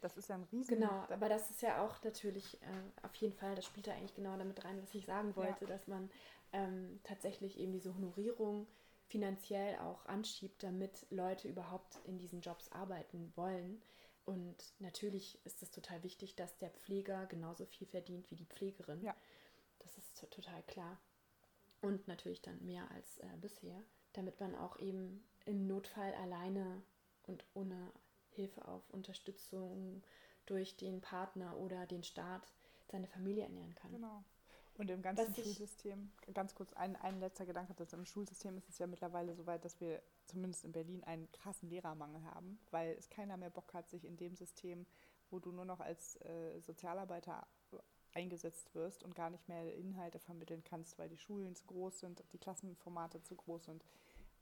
Das 0.00 0.16
ist 0.16 0.28
ja 0.28 0.34
ein 0.34 0.42
riesen... 0.44 0.74
Genau, 0.74 1.06
aber 1.08 1.28
das 1.28 1.50
ist 1.50 1.62
ja 1.62 1.82
auch 1.82 2.02
natürlich 2.02 2.60
äh, 2.60 2.66
auf 3.02 3.14
jeden 3.14 3.32
Fall, 3.32 3.54
das 3.54 3.64
spielt 3.64 3.86
da 3.86 3.92
eigentlich 3.92 4.14
genau 4.14 4.36
damit 4.36 4.64
rein, 4.64 4.82
was 4.82 4.94
ich 4.94 5.06
sagen 5.06 5.34
wollte, 5.36 5.64
dass 5.66 5.86
man 5.86 6.10
ähm, 6.52 7.00
tatsächlich 7.04 7.58
eben 7.58 7.72
diese 7.72 7.94
Honorierung 7.94 8.66
finanziell 9.06 9.78
auch 9.78 10.04
anschiebt, 10.06 10.62
damit 10.62 11.06
Leute 11.10 11.48
überhaupt 11.48 12.00
in 12.04 12.18
diesen 12.18 12.40
Jobs 12.40 12.70
arbeiten 12.72 13.32
wollen. 13.36 13.80
Und 14.24 14.56
natürlich 14.78 15.38
ist 15.44 15.62
es 15.62 15.70
total 15.70 16.02
wichtig, 16.02 16.34
dass 16.34 16.58
der 16.58 16.70
Pfleger 16.70 17.26
genauso 17.26 17.64
viel 17.64 17.86
verdient 17.86 18.30
wie 18.30 18.36
die 18.36 18.46
Pflegerin. 18.46 19.02
Ja. 19.02 19.16
Das 19.78 19.96
ist 19.98 20.18
to- 20.18 20.26
total 20.26 20.62
klar. 20.64 21.00
Und 21.80 22.06
natürlich 22.08 22.42
dann 22.42 22.64
mehr 22.64 22.90
als 22.90 23.18
äh, 23.18 23.26
bisher, 23.40 23.82
damit 24.12 24.38
man 24.40 24.54
auch 24.54 24.78
eben 24.78 25.24
im 25.46 25.66
Notfall 25.66 26.14
alleine 26.14 26.82
und 27.24 27.44
ohne 27.54 27.92
Hilfe 28.30 28.66
auf 28.66 28.88
Unterstützung 28.90 30.02
durch 30.46 30.76
den 30.76 31.00
Partner 31.00 31.56
oder 31.56 31.86
den 31.86 32.02
Staat 32.02 32.52
seine 32.88 33.06
Familie 33.06 33.44
ernähren 33.44 33.74
kann. 33.74 33.92
Genau. 33.92 34.24
Und 34.78 34.90
im 34.90 35.02
ganzen 35.02 35.28
Was 35.28 35.36
Schulsystem, 35.36 36.10
ganz 36.32 36.54
kurz 36.54 36.72
ein, 36.72 36.96
ein 36.96 37.20
letzter 37.20 37.44
Gedanke, 37.44 37.74
dass 37.74 37.92
im 37.92 38.06
Schulsystem 38.06 38.56
ist 38.56 38.70
es 38.70 38.78
ja 38.78 38.86
mittlerweile 38.86 39.34
so 39.34 39.46
weit, 39.46 39.64
dass 39.64 39.80
wir 39.80 40.02
zumindest 40.24 40.64
in 40.64 40.72
Berlin 40.72 41.04
einen 41.04 41.30
krassen 41.30 41.68
Lehrermangel 41.68 42.24
haben, 42.24 42.58
weil 42.70 42.96
es 42.98 43.10
keiner 43.10 43.36
mehr 43.36 43.50
Bock 43.50 43.74
hat, 43.74 43.90
sich 43.90 44.04
in 44.04 44.16
dem 44.16 44.34
System, 44.34 44.86
wo 45.30 45.38
du 45.40 45.52
nur 45.52 45.66
noch 45.66 45.80
als 45.80 46.16
äh, 46.22 46.58
Sozialarbeiter 46.60 47.46
eingesetzt 48.14 48.74
wirst 48.74 49.02
und 49.02 49.14
gar 49.14 49.30
nicht 49.30 49.48
mehr 49.48 49.74
Inhalte 49.74 50.18
vermitteln 50.18 50.62
kannst, 50.64 50.98
weil 50.98 51.08
die 51.08 51.18
Schulen 51.18 51.54
zu 51.54 51.66
groß 51.66 52.00
sind, 52.00 52.22
die 52.32 52.38
Klassenformate 52.38 53.22
zu 53.22 53.34
groß 53.34 53.64
sind, 53.64 53.84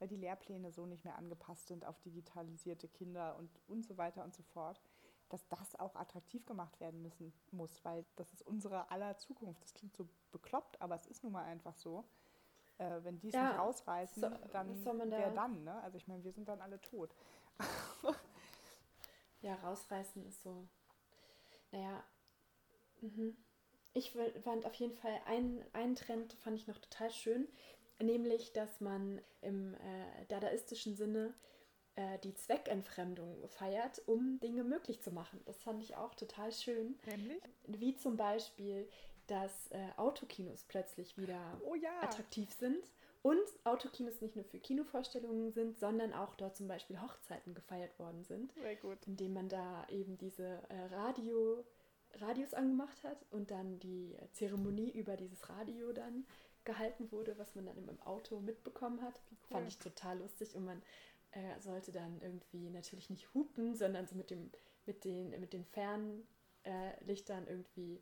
weil 0.01 0.07
die 0.07 0.17
Lehrpläne 0.17 0.71
so 0.71 0.87
nicht 0.87 1.05
mehr 1.05 1.15
angepasst 1.15 1.67
sind 1.67 1.85
auf 1.85 1.99
digitalisierte 1.99 2.87
Kinder 2.87 3.35
und, 3.37 3.51
und 3.67 3.85
so 3.85 3.97
weiter 3.97 4.23
und 4.23 4.33
so 4.33 4.41
fort, 4.41 4.81
dass 5.29 5.47
das 5.47 5.79
auch 5.79 5.95
attraktiv 5.95 6.43
gemacht 6.47 6.79
werden 6.79 7.03
müssen 7.03 7.31
muss, 7.51 7.85
weil 7.85 8.03
das 8.15 8.33
ist 8.33 8.41
unsere 8.41 8.89
aller 8.89 9.15
Zukunft. 9.17 9.63
Das 9.63 9.75
klingt 9.75 9.95
so 9.95 10.09
bekloppt, 10.31 10.81
aber 10.81 10.95
es 10.95 11.05
ist 11.05 11.23
nun 11.23 11.33
mal 11.33 11.43
einfach 11.43 11.75
so. 11.75 12.03
Äh, 12.79 13.03
wenn 13.03 13.19
die 13.19 13.27
es 13.27 13.35
ja, 13.35 13.49
nicht 13.49 13.59
rausreißen, 13.59 14.23
so, 14.23 14.29
dann 14.51 14.81
da 15.11 15.17
wer 15.19 15.31
dann? 15.31 15.63
Ne? 15.63 15.83
Also 15.83 15.97
ich 15.97 16.07
meine, 16.07 16.23
wir 16.23 16.31
sind 16.31 16.49
dann 16.49 16.61
alle 16.61 16.81
tot. 16.81 17.15
ja, 19.41 19.53
rausreißen 19.53 20.25
ist 20.25 20.41
so. 20.41 20.67
Naja, 21.69 22.03
mhm. 23.01 23.37
ich 23.93 24.11
fand 24.43 24.65
auf 24.65 24.73
jeden 24.73 24.95
Fall 24.95 25.21
einen, 25.27 25.63
einen 25.73 25.95
Trend, 25.95 26.33
fand 26.33 26.57
ich 26.57 26.65
noch 26.65 26.79
total 26.79 27.11
schön, 27.11 27.47
nämlich, 28.03 28.53
dass 28.53 28.81
man 28.81 29.21
im 29.41 29.73
äh, 29.75 30.25
dadaistischen 30.27 30.95
Sinne 30.95 31.33
äh, 31.95 32.19
die 32.19 32.33
Zweckentfremdung 32.33 33.47
feiert, 33.49 34.01
um 34.07 34.39
Dinge 34.39 34.63
möglich 34.63 35.01
zu 35.01 35.11
machen. 35.11 35.41
Das 35.45 35.61
fand 35.61 35.83
ich 35.83 35.95
auch 35.95 36.15
total 36.15 36.51
schön. 36.51 36.97
Nämlich? 37.05 37.41
Wie 37.67 37.95
zum 37.95 38.15
Beispiel, 38.15 38.87
dass 39.27 39.67
äh, 39.71 39.77
Autokinos 39.97 40.65
plötzlich 40.67 41.17
wieder 41.17 41.59
oh 41.65 41.75
ja. 41.75 42.01
attraktiv 42.01 42.51
sind. 42.53 42.91
Und 43.23 43.43
Autokinos 43.65 44.19
nicht 44.21 44.35
nur 44.35 44.45
für 44.45 44.59
Kinovorstellungen 44.59 45.51
sind, 45.51 45.77
sondern 45.77 46.11
auch 46.11 46.33
dort 46.35 46.57
zum 46.57 46.67
Beispiel 46.67 46.99
Hochzeiten 46.99 47.53
gefeiert 47.53 47.99
worden 47.99 48.23
sind. 48.23 48.51
Indem 49.05 49.33
man 49.33 49.47
da 49.47 49.85
eben 49.89 50.17
diese 50.17 50.43
äh, 50.69 50.85
Radio, 50.95 51.63
Radios 52.15 52.53
angemacht 52.55 53.03
hat 53.03 53.25
und 53.29 53.51
dann 53.51 53.79
die 53.79 54.17
Zeremonie 54.31 54.89
über 54.91 55.17
dieses 55.17 55.49
Radio 55.49 55.93
dann 55.93 56.25
gehalten 56.63 57.11
wurde, 57.11 57.37
was 57.37 57.55
man 57.55 57.65
dann 57.65 57.87
im 57.87 58.01
Auto 58.01 58.39
mitbekommen 58.39 59.01
hat. 59.01 59.19
Cool. 59.31 59.57
Fand 59.57 59.67
ich 59.67 59.79
total 59.79 60.19
lustig 60.19 60.55
und 60.55 60.65
man 60.65 60.81
äh, 61.31 61.59
sollte 61.59 61.91
dann 61.91 62.21
irgendwie 62.21 62.69
natürlich 62.69 63.09
nicht 63.09 63.33
hupen, 63.33 63.75
sondern 63.75 64.07
so 64.07 64.15
mit, 64.15 64.29
dem, 64.29 64.51
mit, 64.85 65.03
den, 65.03 65.29
mit 65.39 65.53
den 65.53 65.65
Fernlichtern 65.65 67.47
äh, 67.47 67.49
irgendwie 67.49 68.01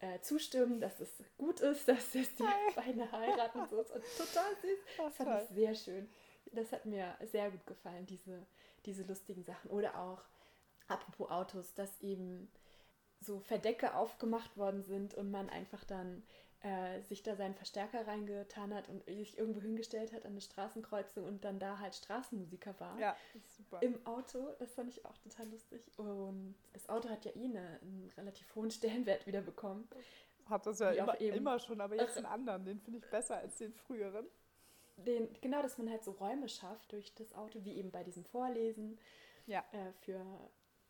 äh, 0.00 0.20
zustimmen, 0.20 0.80
dass 0.80 1.00
es 1.00 1.22
gut 1.38 1.60
ist, 1.60 1.86
dass 1.88 2.12
jetzt 2.14 2.38
die 2.38 2.44
beiden 2.74 3.10
heiraten 3.12 3.60
und 3.60 3.70
so. 3.70 3.82
Das 3.82 4.16
total 4.16 4.56
süß. 4.60 4.78
Das 4.98 5.16
fand 5.16 5.42
ich 5.42 5.48
sehr 5.54 5.74
schön. 5.74 6.08
Das 6.52 6.72
hat 6.72 6.84
mir 6.86 7.16
sehr 7.30 7.50
gut 7.50 7.66
gefallen, 7.66 8.06
diese, 8.06 8.44
diese 8.84 9.04
lustigen 9.04 9.44
Sachen. 9.44 9.70
Oder 9.70 9.98
auch, 10.00 10.22
apropos 10.88 11.30
Autos, 11.30 11.74
dass 11.74 12.00
eben 12.00 12.50
so 13.20 13.38
Verdecke 13.38 13.94
aufgemacht 13.94 14.56
worden 14.56 14.82
sind 14.82 15.14
und 15.14 15.30
man 15.30 15.48
einfach 15.50 15.84
dann 15.84 16.22
äh, 16.62 17.00
sich 17.02 17.22
da 17.22 17.36
seinen 17.36 17.54
Verstärker 17.54 18.06
reingetan 18.06 18.74
hat 18.74 18.88
und 18.88 19.04
sich 19.04 19.38
irgendwo 19.38 19.60
hingestellt 19.60 20.12
hat 20.12 20.26
an 20.26 20.32
eine 20.32 20.40
Straßenkreuzung 20.40 21.24
und 21.24 21.44
dann 21.44 21.58
da 21.58 21.78
halt 21.78 21.94
Straßenmusiker 21.94 22.78
war. 22.78 22.98
Ja, 22.98 23.16
super. 23.56 23.82
Im 23.82 24.04
Auto, 24.06 24.46
das 24.58 24.74
fand 24.74 24.90
ich 24.90 25.04
auch 25.06 25.16
total 25.18 25.48
lustig. 25.48 25.90
Und 25.96 26.54
das 26.72 26.88
Auto 26.88 27.08
hat 27.08 27.24
ja 27.24 27.32
eh 27.34 27.44
eine, 27.44 27.80
einen 27.80 28.12
relativ 28.16 28.54
hohen 28.54 28.70
Stellenwert 28.70 29.26
wieder 29.26 29.40
bekommen. 29.40 29.88
Hat 30.46 30.66
das 30.66 30.80
ja 30.80 30.90
immer, 30.90 31.18
immer, 31.20 31.58
schon, 31.60 31.80
aber 31.80 31.96
jetzt 31.96 32.16
den 32.16 32.26
anderen, 32.26 32.64
den 32.64 32.80
finde 32.80 32.98
ich 32.98 33.10
besser 33.10 33.38
als 33.38 33.56
den 33.56 33.72
früheren. 33.72 34.26
Den, 34.96 35.28
genau, 35.40 35.62
dass 35.62 35.78
man 35.78 35.88
halt 35.88 36.04
so 36.04 36.10
Räume 36.10 36.48
schafft 36.48 36.92
durch 36.92 37.14
das 37.14 37.32
Auto, 37.34 37.64
wie 37.64 37.72
eben 37.76 37.90
bei 37.90 38.04
diesem 38.04 38.24
Vorlesen. 38.24 38.98
Ja. 39.46 39.64
Äh, 39.72 39.92
für 40.00 40.20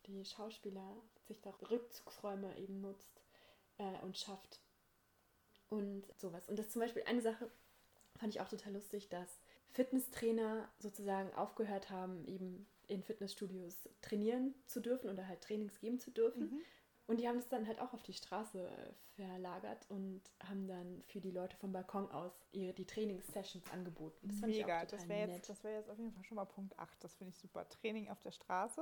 die 0.07 0.25
Schauspieler 0.25 0.97
sich 1.27 1.39
da 1.41 1.51
Rückzugsräume 1.69 2.57
eben 2.57 2.81
nutzt 2.81 3.21
äh, 3.77 4.03
und 4.03 4.17
schafft 4.17 4.59
und 5.71 6.05
sowas. 6.17 6.47
Und 6.49 6.59
das 6.59 6.67
ist 6.67 6.73
zum 6.73 6.81
Beispiel 6.81 7.03
eine 7.05 7.21
Sache, 7.21 7.49
fand 8.17 8.35
ich 8.35 8.41
auch 8.41 8.49
total 8.49 8.73
lustig, 8.73 9.09
dass 9.09 9.39
Fitnesstrainer 9.71 10.69
sozusagen 10.79 11.33
aufgehört 11.33 11.89
haben, 11.89 12.25
eben 12.25 12.67
in 12.87 13.01
Fitnessstudios 13.01 13.89
trainieren 14.01 14.53
zu 14.65 14.81
dürfen 14.81 15.09
oder 15.09 15.27
halt 15.27 15.41
Trainings 15.41 15.79
geben 15.79 15.97
zu 15.97 16.11
dürfen. 16.11 16.51
Mhm. 16.51 16.61
Und 17.07 17.19
die 17.19 17.27
haben 17.27 17.37
das 17.37 17.47
dann 17.47 17.67
halt 17.67 17.79
auch 17.79 17.93
auf 17.93 18.03
die 18.03 18.13
Straße 18.13 18.69
verlagert 19.15 19.85
und 19.89 20.21
haben 20.43 20.67
dann 20.67 21.01
für 21.07 21.19
die 21.19 21.31
Leute 21.31 21.55
vom 21.57 21.71
Balkon 21.71 22.09
aus 22.11 22.31
ihre, 22.51 22.73
die 22.73 22.85
Trainingssessions 22.85 23.69
angeboten. 23.71 24.27
Das 24.27 24.39
fand 24.39 24.51
Mega, 24.51 24.81
ich 24.81 24.87
auch 24.87 24.91
das 24.91 25.07
wäre 25.07 25.31
jetzt, 25.31 25.49
das 25.49 25.63
wär 25.63 25.73
jetzt 25.73 25.89
auf 25.89 25.97
jeden 25.97 26.11
Fall 26.11 26.23
schon 26.25 26.35
mal 26.35 26.45
Punkt 26.45 26.77
8. 26.77 27.03
Das 27.03 27.15
finde 27.15 27.31
ich 27.31 27.37
super. 27.37 27.67
Training 27.69 28.09
auf 28.09 28.21
der 28.21 28.31
Straße. 28.31 28.81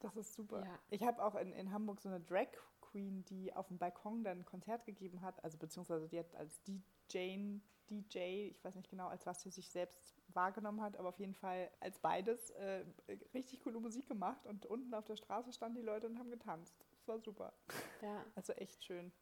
Das 0.00 0.16
ist 0.16 0.34
super. 0.34 0.64
Ja. 0.64 0.78
Ich 0.90 1.02
habe 1.02 1.24
auch 1.24 1.34
in, 1.36 1.52
in 1.52 1.72
Hamburg 1.72 2.00
so 2.00 2.08
eine 2.08 2.20
Drag 2.20 2.48
Queen, 2.96 3.24
die 3.26 3.52
auf 3.54 3.68
dem 3.68 3.76
Balkon 3.76 4.24
dann 4.24 4.38
ein 4.38 4.44
Konzert 4.46 4.86
gegeben 4.86 5.20
hat, 5.20 5.44
also 5.44 5.58
beziehungsweise 5.58 6.08
die 6.08 6.18
hat 6.18 6.34
als 6.34 6.62
DJ, 6.62 7.58
DJ, 7.90 8.48
ich 8.48 8.64
weiß 8.64 8.74
nicht 8.74 8.88
genau, 8.88 9.08
als 9.08 9.26
was 9.26 9.42
sie 9.42 9.50
sich 9.50 9.68
selbst 9.68 10.14
wahrgenommen 10.28 10.80
hat, 10.80 10.96
aber 10.96 11.10
auf 11.10 11.18
jeden 11.18 11.34
Fall 11.34 11.70
als 11.80 11.98
beides 11.98 12.50
äh, 12.52 12.86
richtig 13.34 13.60
coole 13.60 13.80
Musik 13.80 14.08
gemacht 14.08 14.46
und 14.46 14.64
unten 14.64 14.94
auf 14.94 15.04
der 15.04 15.16
Straße 15.16 15.52
standen 15.52 15.76
die 15.76 15.84
Leute 15.84 16.06
und 16.06 16.18
haben 16.18 16.30
getanzt. 16.30 16.86
Das 16.92 17.06
war 17.06 17.20
super. 17.20 17.52
Ja. 18.00 18.24
Also 18.34 18.54
echt 18.54 18.82
schön. 18.82 19.12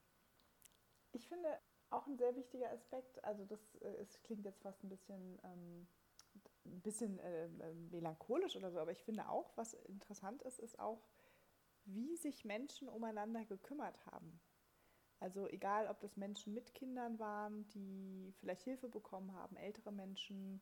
Ich 1.10 1.26
finde 1.26 1.48
auch 1.90 2.06
ein 2.06 2.16
sehr 2.16 2.36
wichtiger 2.36 2.70
Aspekt, 2.70 3.24
also 3.24 3.44
das 3.44 3.74
äh, 3.76 3.88
es 3.96 4.22
klingt 4.22 4.44
jetzt 4.44 4.62
fast 4.62 4.84
ein 4.84 4.88
bisschen 4.88 5.40
ähm, 5.42 5.88
ein 6.64 6.80
bisschen 6.80 7.18
äh, 7.18 7.48
melancholisch 7.90 8.56
oder 8.56 8.70
so, 8.70 8.78
aber 8.78 8.92
ich 8.92 9.02
finde 9.02 9.28
auch, 9.28 9.52
was 9.56 9.74
interessant 9.74 10.42
ist, 10.42 10.58
ist 10.58 10.78
auch, 10.78 11.02
wie 11.86 12.16
sich 12.16 12.44
Menschen 12.44 12.88
umeinander 12.88 13.44
gekümmert 13.44 14.04
haben. 14.06 14.40
Also 15.20 15.48
egal, 15.48 15.88
ob 15.88 16.00
das 16.00 16.16
Menschen 16.16 16.52
mit 16.54 16.74
Kindern 16.74 17.18
waren, 17.18 17.66
die 17.68 18.34
vielleicht 18.40 18.62
Hilfe 18.62 18.88
bekommen 18.88 19.32
haben, 19.32 19.56
ältere 19.56 19.92
Menschen, 19.92 20.60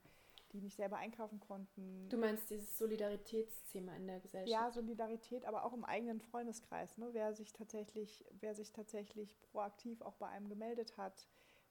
die 0.52 0.60
nicht 0.60 0.76
selber 0.76 0.98
einkaufen 0.98 1.40
konnten. 1.40 2.08
Du 2.08 2.16
meinst 2.18 2.50
dieses 2.50 2.76
Solidaritätsthema 2.78 3.96
in 3.96 4.06
der 4.06 4.20
Gesellschaft? 4.20 4.50
Ja, 4.50 4.70
Solidarität, 4.70 5.46
aber 5.46 5.64
auch 5.64 5.72
im 5.72 5.84
eigenen 5.84 6.20
Freundeskreis. 6.20 6.98
Ne? 6.98 7.08
Wer, 7.12 7.34
sich 7.34 7.52
tatsächlich, 7.52 8.24
wer 8.40 8.54
sich 8.54 8.72
tatsächlich 8.72 9.40
proaktiv 9.40 10.02
auch 10.02 10.14
bei 10.14 10.28
einem 10.28 10.48
gemeldet 10.48 10.96
hat, 10.96 11.26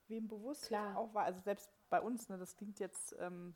wem 0.08 0.28
bewusst 0.28 0.66
Klar. 0.68 0.98
auch 0.98 1.14
war. 1.14 1.24
Also 1.24 1.40
selbst 1.42 1.72
bei 1.90 2.02
uns, 2.02 2.28
ne, 2.30 2.38
das 2.38 2.58
klingt 2.58 2.80
jetzt 2.80 3.16
ähm, 3.20 3.56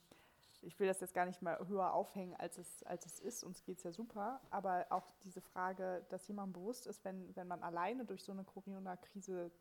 ich 0.65 0.79
will 0.79 0.87
das 0.87 0.99
jetzt 0.99 1.13
gar 1.13 1.25
nicht 1.25 1.41
mal 1.41 1.59
höher 1.67 1.93
aufhängen, 1.93 2.35
als 2.35 2.57
es, 2.57 2.83
als 2.83 3.05
es 3.05 3.19
ist. 3.19 3.43
Uns 3.43 3.63
geht 3.63 3.77
es 3.77 3.83
ja 3.83 3.91
super. 3.91 4.41
Aber 4.49 4.87
auch 4.89 5.11
diese 5.23 5.41
Frage, 5.41 6.05
dass 6.09 6.27
jemand 6.27 6.53
bewusst 6.53 6.87
ist, 6.87 7.05
wenn, 7.05 7.35
wenn 7.35 7.47
man 7.47 7.61
alleine 7.61 8.05
durch 8.05 8.23
so 8.23 8.31
eine 8.31 8.43
Corona-Krise 8.43 9.51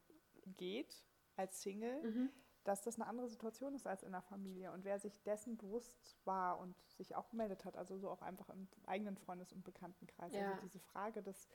geht, 0.56 1.04
als 1.36 1.62
Single, 1.62 2.02
mhm. 2.02 2.30
dass 2.64 2.82
das 2.82 2.94
eine 2.96 3.06
andere 3.06 3.28
Situation 3.28 3.74
ist 3.74 3.86
als 3.86 4.02
in 4.02 4.12
der 4.12 4.22
Familie. 4.22 4.72
Und 4.72 4.84
wer 4.84 4.98
sich 4.98 5.22
dessen 5.22 5.56
bewusst 5.56 6.16
war 6.24 6.58
und 6.58 6.74
sich 6.96 7.14
auch 7.16 7.28
gemeldet 7.28 7.64
hat, 7.64 7.76
also 7.76 7.98
so 7.98 8.08
auch 8.08 8.22
einfach 8.22 8.48
im 8.50 8.68
eigenen 8.86 9.16
Freundes- 9.16 9.52
und 9.52 9.64
Bekanntenkreis. 9.64 10.32
Ja. 10.32 10.52
Also 10.52 10.62
diese 10.62 10.80
Frage 10.80 11.22
des, 11.22 11.48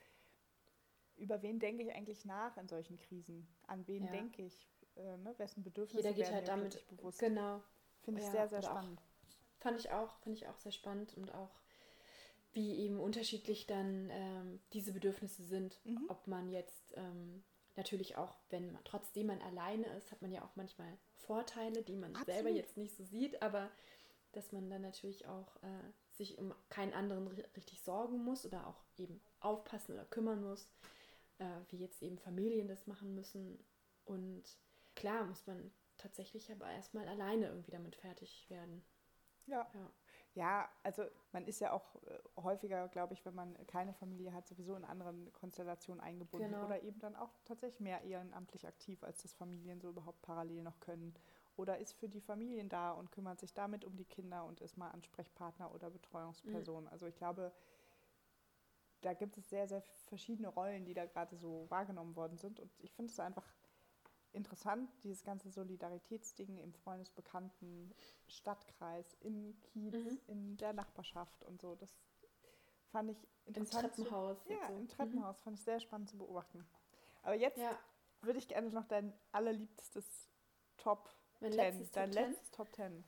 über 1.15 1.41
wen 1.41 1.59
denke 1.59 1.83
ich 1.83 1.93
eigentlich 1.93 2.25
nach 2.25 2.55
in 2.57 2.67
solchen 2.67 2.97
Krisen? 2.97 3.47
An 3.67 3.87
wen 3.87 4.05
ja. 4.05 4.11
denke 4.11 4.43
ich? 4.43 4.69
Äh, 4.95 5.17
ne? 5.17 5.33
Wessen 5.37 5.63
Bedürfnisse 5.63 6.07
Jeder 6.07 6.13
geht 6.13 6.31
halt 6.31 6.47
damit 6.47 6.85
bewusst? 6.87 7.19
Genau. 7.19 7.63
Finde 8.01 8.21
ich 8.21 8.27
ja, 8.27 8.31
sehr, 8.31 8.47
sehr 8.49 8.61
spannend. 8.61 9.01
Fand 9.59 9.79
ich 9.79 9.91
auch, 9.91 10.17
fand 10.19 10.35
ich 10.35 10.47
auch 10.47 10.57
sehr 10.57 10.71
spannend 10.71 11.15
und 11.15 11.33
auch 11.33 11.59
wie 12.53 12.79
eben 12.79 12.99
unterschiedlich 12.99 13.67
dann 13.67 14.09
ähm, 14.11 14.59
diese 14.73 14.91
Bedürfnisse 14.91 15.43
sind. 15.43 15.79
Mhm. 15.85 16.05
Ob 16.07 16.27
man 16.27 16.49
jetzt 16.49 16.93
ähm, 16.95 17.43
natürlich 17.75 18.17
auch, 18.17 18.35
wenn 18.49 18.71
man 18.71 18.83
trotzdem 18.83 19.27
man 19.27 19.41
alleine 19.41 19.85
ist, 19.97 20.11
hat 20.11 20.21
man 20.21 20.31
ja 20.31 20.43
auch 20.43 20.55
manchmal 20.55 20.97
Vorteile, 21.15 21.83
die 21.83 21.95
man 21.95 22.15
Absolut. 22.15 22.33
selber 22.33 22.49
jetzt 22.49 22.77
nicht 22.77 22.95
so 22.95 23.03
sieht, 23.03 23.41
aber 23.41 23.69
dass 24.31 24.51
man 24.51 24.69
dann 24.69 24.81
natürlich 24.81 25.27
auch 25.27 25.55
äh, 25.63 25.91
sich 26.11 26.37
um 26.37 26.53
keinen 26.69 26.93
anderen 26.93 27.27
richtig 27.27 27.81
sorgen 27.81 28.23
muss 28.23 28.45
oder 28.45 28.67
auch 28.67 28.83
eben 28.97 29.21
aufpassen 29.39 29.93
oder 29.93 30.05
kümmern 30.05 30.43
muss, 30.43 30.71
äh, 31.39 31.45
wie 31.69 31.77
jetzt 31.77 32.01
eben 32.01 32.17
Familien 32.19 32.67
das 32.67 32.87
machen 32.87 33.15
müssen. 33.15 33.63
Und 34.05 34.43
klar 34.95 35.25
muss 35.25 35.45
man 35.47 35.71
tatsächlich 35.97 36.51
aber 36.51 36.69
erstmal 36.69 37.07
alleine 37.07 37.47
irgendwie 37.47 37.71
damit 37.71 37.95
fertig 37.95 38.49
werden. 38.49 38.83
Ja. 39.49 39.67
ja. 39.73 39.91
Ja, 40.35 40.69
also 40.83 41.03
man 41.31 41.45
ist 41.45 41.59
ja 41.59 41.73
auch 41.73 41.95
äh, 42.03 42.41
häufiger, 42.41 42.87
glaube 42.89 43.13
ich, 43.13 43.25
wenn 43.25 43.33
man 43.33 43.57
keine 43.67 43.93
Familie 43.93 44.31
hat, 44.31 44.47
sowieso 44.47 44.75
in 44.75 44.85
anderen 44.85 45.33
Konstellationen 45.33 46.01
eingebunden 46.01 46.51
genau. 46.51 46.65
oder 46.65 46.83
eben 46.83 46.99
dann 46.99 47.15
auch 47.15 47.31
tatsächlich 47.45 47.79
mehr 47.79 48.03
ehrenamtlich 48.03 48.67
aktiv, 48.67 49.03
als 49.03 49.23
das 49.23 49.33
Familien 49.33 49.81
so 49.81 49.89
überhaupt 49.89 50.21
parallel 50.21 50.61
noch 50.61 50.79
können. 50.79 51.15
Oder 51.57 51.79
ist 51.79 51.93
für 51.93 52.07
die 52.07 52.21
Familien 52.21 52.69
da 52.69 52.91
und 52.91 53.11
kümmert 53.11 53.39
sich 53.39 53.53
damit 53.53 53.83
um 53.83 53.97
die 53.97 54.05
Kinder 54.05 54.45
und 54.45 54.61
ist 54.61 54.77
mal 54.77 54.91
Ansprechpartner 54.91 55.73
oder 55.73 55.89
Betreuungsperson. 55.89 56.83
Mhm. 56.83 56.89
Also 56.89 57.07
ich 57.07 57.17
glaube, 57.17 57.51
da 59.01 59.13
gibt 59.13 59.37
es 59.37 59.49
sehr, 59.49 59.67
sehr 59.67 59.81
verschiedene 60.07 60.47
Rollen, 60.47 60.85
die 60.85 60.93
da 60.93 61.05
gerade 61.05 61.35
so 61.35 61.65
wahrgenommen 61.69 62.15
worden 62.15 62.37
sind. 62.37 62.59
Und 62.59 62.71
ich 62.79 62.93
finde 62.93 63.11
es 63.11 63.19
einfach 63.19 63.45
interessant, 64.33 64.89
dieses 65.03 65.23
ganze 65.23 65.49
Solidaritätsding 65.49 66.57
im 66.59 66.73
Freundesbekannten 66.73 67.93
Stadtkreis, 68.27 69.15
im 69.21 69.59
Kiez, 69.61 69.93
mhm. 69.93 70.19
in 70.27 70.57
der 70.57 70.73
Nachbarschaft 70.73 71.43
und 71.45 71.61
so. 71.61 71.75
Das 71.75 71.89
fand 72.91 73.11
ich 73.11 73.27
interessant. 73.45 73.85
Im 73.85 73.91
Treppenhaus. 73.91 74.43
Zu, 74.43 74.53
ja, 74.53 74.67
so. 74.67 74.75
im 74.75 74.87
Treppenhaus 74.87 75.37
mhm. 75.39 75.43
fand 75.43 75.57
ich 75.57 75.63
sehr 75.63 75.79
spannend 75.79 76.09
zu 76.09 76.17
beobachten. 76.17 76.67
Aber 77.23 77.35
jetzt 77.35 77.57
ja. 77.57 77.77
würde 78.21 78.39
ich 78.39 78.47
gerne 78.47 78.69
noch 78.69 78.85
dein 78.85 79.13
allerliebstes 79.31 80.29
Top 80.77 81.09
mein 81.41 81.51
10, 81.51 81.57
letztes 81.57 81.91
dein 81.91 82.11
Top 82.11 82.21
letztes 82.21 82.51
Top 82.51 82.73
10. 82.73 83.03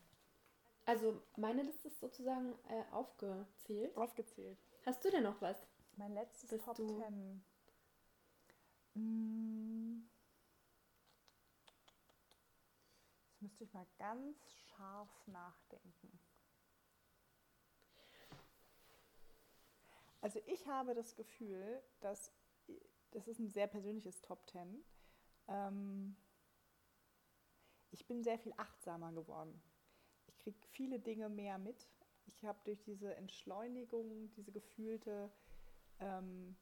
Also 0.85 1.21
meine 1.37 1.63
Liste 1.63 1.87
ist 1.87 1.99
sozusagen 1.99 2.53
äh, 2.67 2.83
aufgezählt. 2.91 3.95
Aufgezählt. 3.95 4.57
Hast 4.85 5.03
du 5.05 5.11
denn 5.11 5.23
noch 5.23 5.39
was? 5.41 5.57
Mein 5.95 6.13
letztes 6.13 6.49
Bist 6.49 6.65
Top 6.65 6.75
10. 6.75 7.43
Hm. 8.95 10.09
Müsste 13.41 13.63
ich 13.63 13.73
mal 13.73 13.87
ganz 13.97 14.37
scharf 14.51 15.27
nachdenken. 15.27 16.19
Also 20.21 20.39
ich 20.45 20.67
habe 20.67 20.93
das 20.93 21.15
Gefühl, 21.15 21.81
dass 21.99 22.31
das 23.11 23.27
ist 23.27 23.39
ein 23.39 23.49
sehr 23.49 23.67
persönliches 23.67 24.21
Top 24.21 24.45
Ten. 24.47 24.83
Ähm, 25.47 26.15
ich 27.91 28.07
bin 28.07 28.23
sehr 28.23 28.39
viel 28.39 28.53
achtsamer 28.57 29.11
geworden. 29.11 29.61
Ich 30.27 30.39
kriege 30.39 30.57
viele 30.71 30.99
Dinge 30.99 31.27
mehr 31.27 31.57
mit. 31.57 31.89
Ich 32.27 32.45
habe 32.45 32.59
durch 32.63 32.81
diese 32.83 33.15
Entschleunigung, 33.15 34.31
diese 34.31 34.51
gefühlte, 34.51 35.31
ähm, 35.99 36.55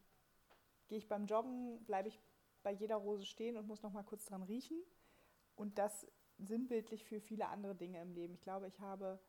gehe 0.88 0.98
ich 0.98 1.08
beim 1.08 1.28
Joggen, 1.28 1.84
bleibe 1.86 2.08
ich 2.08 2.20
bei 2.64 2.72
jeder 2.72 2.96
Rose 2.96 3.26
stehen 3.26 3.58
und 3.58 3.68
muss 3.68 3.84
noch 3.84 3.92
mal 3.92 4.04
kurz 4.04 4.26
dran 4.26 4.44
riechen. 4.44 4.82
Und 5.56 5.78
das 5.78 6.08
sinnbildlich 6.40 7.06
für 7.06 7.20
viele 7.22 7.48
andere 7.48 7.76
Dinge 7.76 8.02
im 8.02 8.14
Leben. 8.14 8.34
Ich 8.34 8.42
glaube, 8.42 8.68
ich 8.68 8.80
habe 8.80 9.20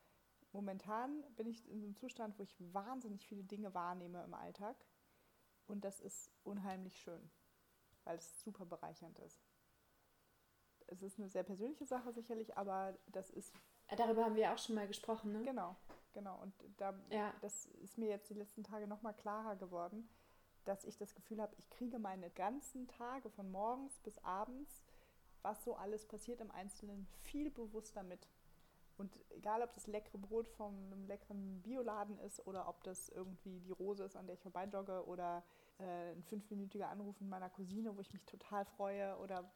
momentan 0.52 1.22
bin 1.36 1.48
ich 1.48 1.68
in 1.68 1.82
einem 1.82 1.96
Zustand, 1.96 2.38
wo 2.38 2.42
ich 2.42 2.56
wahnsinnig 2.72 3.26
viele 3.26 3.44
Dinge 3.44 3.74
wahrnehme 3.74 4.22
im 4.24 4.34
Alltag. 4.34 4.76
Und 5.66 5.84
das 5.84 6.00
ist 6.00 6.30
unheimlich 6.42 6.98
schön, 7.00 7.30
weil 8.04 8.18
es 8.18 8.40
super 8.40 8.66
bereichernd 8.66 9.18
ist 9.20 9.40
es 10.90 11.02
ist 11.02 11.18
eine 11.18 11.28
sehr 11.28 11.42
persönliche 11.42 11.86
Sache 11.86 12.12
sicherlich, 12.12 12.56
aber 12.56 12.96
das 13.06 13.30
ist. 13.30 13.54
Darüber 13.96 14.24
haben 14.24 14.36
wir 14.36 14.52
auch 14.52 14.58
schon 14.58 14.74
mal 14.74 14.86
gesprochen, 14.86 15.32
ne? 15.32 15.42
Genau, 15.42 15.76
genau. 16.12 16.40
Und 16.40 16.54
da, 16.76 16.94
ja. 17.10 17.32
das 17.40 17.66
ist 17.66 17.98
mir 17.98 18.08
jetzt 18.08 18.30
die 18.30 18.34
letzten 18.34 18.62
Tage 18.62 18.86
nochmal 18.86 19.14
klarer 19.14 19.56
geworden, 19.56 20.08
dass 20.64 20.84
ich 20.84 20.96
das 20.96 21.14
Gefühl 21.14 21.40
habe, 21.40 21.54
ich 21.58 21.70
kriege 21.70 21.98
meine 21.98 22.30
ganzen 22.30 22.86
Tage 22.88 23.30
von 23.30 23.50
morgens 23.50 23.98
bis 24.00 24.18
abends, 24.18 24.84
was 25.42 25.62
so 25.64 25.74
alles 25.74 26.06
passiert 26.06 26.40
im 26.40 26.50
Einzelnen, 26.50 27.06
viel 27.22 27.50
bewusster 27.50 28.02
mit. 28.02 28.26
Und 28.96 29.18
egal, 29.30 29.62
ob 29.62 29.72
das 29.72 29.86
leckere 29.86 30.18
Brot 30.18 30.46
von 30.46 30.74
einem 30.74 31.06
leckeren 31.06 31.62
Bioladen 31.62 32.18
ist 32.18 32.46
oder 32.46 32.68
ob 32.68 32.84
das 32.84 33.08
irgendwie 33.08 33.60
die 33.60 33.70
Rose 33.70 34.04
ist, 34.04 34.14
an 34.14 34.26
der 34.26 34.34
ich 34.34 34.42
vorbeijogge 34.42 35.06
oder 35.06 35.42
äh, 35.78 36.12
ein 36.12 36.22
fünfminütiger 36.22 36.90
Anruf 36.90 37.18
mit 37.18 37.30
meiner 37.30 37.48
Cousine, 37.48 37.96
wo 37.96 38.00
ich 38.02 38.12
mich 38.12 38.24
total 38.26 38.66
freue 38.66 39.16
oder 39.16 39.50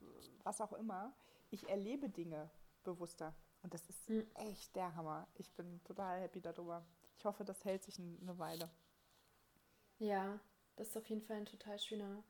was 0.44 0.62
auch 0.62 0.72
immer. 0.72 1.12
Ich 1.50 1.68
erlebe 1.68 2.08
Dinge 2.08 2.50
bewusster. 2.84 3.34
Und 3.62 3.74
das 3.74 3.86
ist 3.88 4.08
mhm. 4.08 4.26
echt 4.34 4.74
der 4.76 4.96
Hammer. 4.96 5.28
Ich 5.34 5.52
bin 5.52 5.82
total 5.84 6.22
happy 6.22 6.40
darüber. 6.40 6.82
Ich 7.18 7.24
hoffe, 7.26 7.44
das 7.44 7.64
hält 7.66 7.82
sich 7.84 7.98
eine 7.98 8.38
Weile. 8.38 8.70
Ja, 9.98 10.40
das 10.76 10.88
ist 10.88 10.96
auf 10.96 11.08
jeden 11.08 11.22
Fall 11.22 11.36
ein 11.36 11.46
total 11.46 11.78
schöner, 11.78 12.22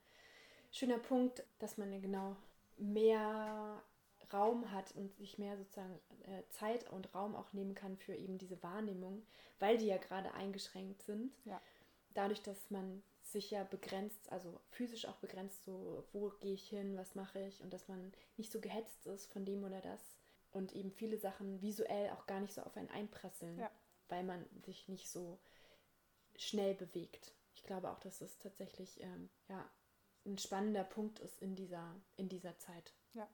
schöner 0.71 0.99
Punkt, 0.99 1.45
dass 1.61 1.79
man 1.79 2.01
genau 2.03 2.37
mehr 2.77 3.83
Raum 4.33 4.71
hat 4.71 4.93
und 4.93 5.15
sich 5.17 5.39
mehr 5.39 5.57
sozusagen 5.57 6.01
äh, 6.23 6.43
Zeit 6.51 6.91
und 6.91 7.15
Raum 7.15 7.37
auch 7.37 7.53
nehmen 7.53 7.75
kann 7.75 7.97
für 7.97 8.15
eben 8.15 8.39
diese 8.39 8.63
Wahrnehmung, 8.63 9.25
weil 9.59 9.79
die 9.79 9.87
ja 9.87 9.99
gerade 9.99 10.35
eingeschränkt 10.35 11.03
sind. 11.03 11.33
Ja. 11.45 11.61
Dadurch, 12.15 12.43
dass 12.43 12.71
man 12.71 13.03
sich 13.23 13.51
ja 13.51 13.65
begrenzt, 13.65 14.31
also 14.31 14.61
physisch 14.71 15.07
auch 15.07 15.17
begrenzt, 15.17 15.65
so 15.65 16.05
wo 16.13 16.31
gehe 16.41 16.55
ich 16.55 16.69
hin, 16.69 16.97
was 16.97 17.15
mache 17.15 17.41
ich 17.41 17.61
und 17.63 17.73
dass 17.73 17.89
man 17.89 18.13
nicht 18.37 18.53
so 18.53 18.61
gehetzt 18.61 19.07
ist 19.07 19.27
von 19.33 19.45
dem 19.45 19.65
oder 19.65 19.81
das 19.81 20.01
und 20.53 20.73
eben 20.73 20.93
viele 20.93 21.19
Sachen 21.19 21.61
visuell 21.61 22.11
auch 22.11 22.27
gar 22.27 22.41
nicht 22.41 22.55
so 22.55 22.63
auf 22.63 22.77
einen 22.77 22.91
einprasseln, 22.91 23.59
ja. 23.59 23.71
weil 24.09 24.23
man 24.25 24.45
sich 24.65 24.89
nicht 24.89 25.11
so 25.11 25.39
schnell 26.37 26.75
bewegt. 26.75 27.35
Ich 27.55 27.65
glaube 27.65 27.91
auch, 27.91 27.99
dass 27.99 28.21
es 28.21 28.39
tatsächlich 28.39 29.01
ähm, 29.01 29.31
ja, 29.49 29.69
ein 30.25 30.39
spannender 30.39 30.85
Punkt 30.85 31.19
ist 31.19 31.41
in 31.43 31.55
dieser, 31.55 31.95
in 32.17 32.29
dieser 32.29 32.59
Zeit. 32.59 32.93
Ja, 33.13 33.29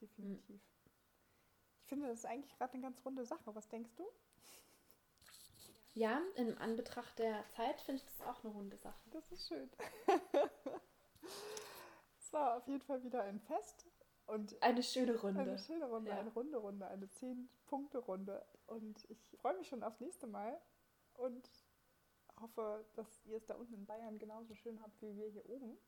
definitiv. 0.00 0.60
Hm. 0.60 0.60
Ich 1.82 1.88
finde, 1.88 2.08
das 2.08 2.18
ist 2.18 2.26
eigentlich 2.26 2.56
gerade 2.56 2.74
eine 2.74 2.82
ganz 2.82 3.04
runde 3.04 3.24
Sache. 3.24 3.54
Was 3.54 3.68
denkst 3.68 3.94
du? 3.96 4.04
Ja, 5.94 6.20
in 6.34 6.58
Anbetracht 6.58 7.18
der 7.18 7.48
Zeit 7.50 7.80
finde 7.80 8.02
ich 8.02 8.04
das 8.04 8.26
auch 8.26 8.44
eine 8.44 8.52
runde 8.52 8.76
Sache. 8.76 9.00
Das 9.10 9.30
ist 9.32 9.48
schön. 9.48 9.70
Es 12.26 12.32
war 12.32 12.56
auf 12.56 12.66
jeden 12.66 12.82
Fall 12.82 13.04
wieder 13.04 13.22
ein 13.22 13.38
Fest. 13.38 13.86
Und 14.26 14.60
eine 14.60 14.82
schöne 14.82 15.16
Runde. 15.16 15.40
Eine 15.40 15.58
schöne 15.58 15.84
Runde, 15.84 16.10
ja. 16.10 16.18
eine 16.18 16.30
runde 16.30 16.58
Runde, 16.58 16.88
eine 16.88 17.08
Zehn-Punkte-Runde. 17.08 18.44
Und 18.66 19.08
ich 19.08 19.18
freue 19.40 19.56
mich 19.56 19.68
schon 19.68 19.84
aufs 19.84 20.00
nächste 20.00 20.26
Mal 20.26 20.60
und 21.14 21.48
hoffe, 22.40 22.84
dass 22.94 23.06
ihr 23.26 23.36
es 23.36 23.46
da 23.46 23.54
unten 23.54 23.74
in 23.74 23.86
Bayern 23.86 24.18
genauso 24.18 24.56
schön 24.56 24.82
habt 24.82 25.00
wie 25.00 25.16
wir 25.16 25.28
hier 25.28 25.48
oben, 25.48 25.78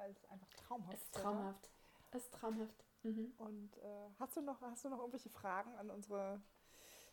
weil 0.00 0.10
es 0.12 0.24
einfach 0.30 0.48
traumhaft 0.54 0.94
ist. 0.94 1.02
Es 1.02 1.06
ist 1.06 1.14
traumhaft. 1.14 1.70
Es 2.10 2.22
ist 2.24 2.34
traumhaft. 2.34 2.84
Mhm. 3.02 3.32
Und 3.38 3.76
äh, 3.78 4.08
hast, 4.18 4.36
du 4.36 4.40
noch, 4.40 4.60
hast 4.62 4.84
du 4.84 4.88
noch 4.88 4.98
irgendwelche 4.98 5.30
Fragen 5.30 5.74
an 5.76 5.90
unsere 5.90 6.40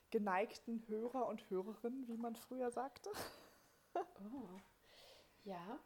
geneigten 0.09 0.87
Hörer 0.87 1.27
und 1.27 1.49
Hörerinnen, 1.49 2.07
wie 2.07 2.17
man 2.17 2.35
früher 2.35 2.71
sagte. 2.71 3.09
Oh. 4.31 4.47
Ja. 5.43 5.79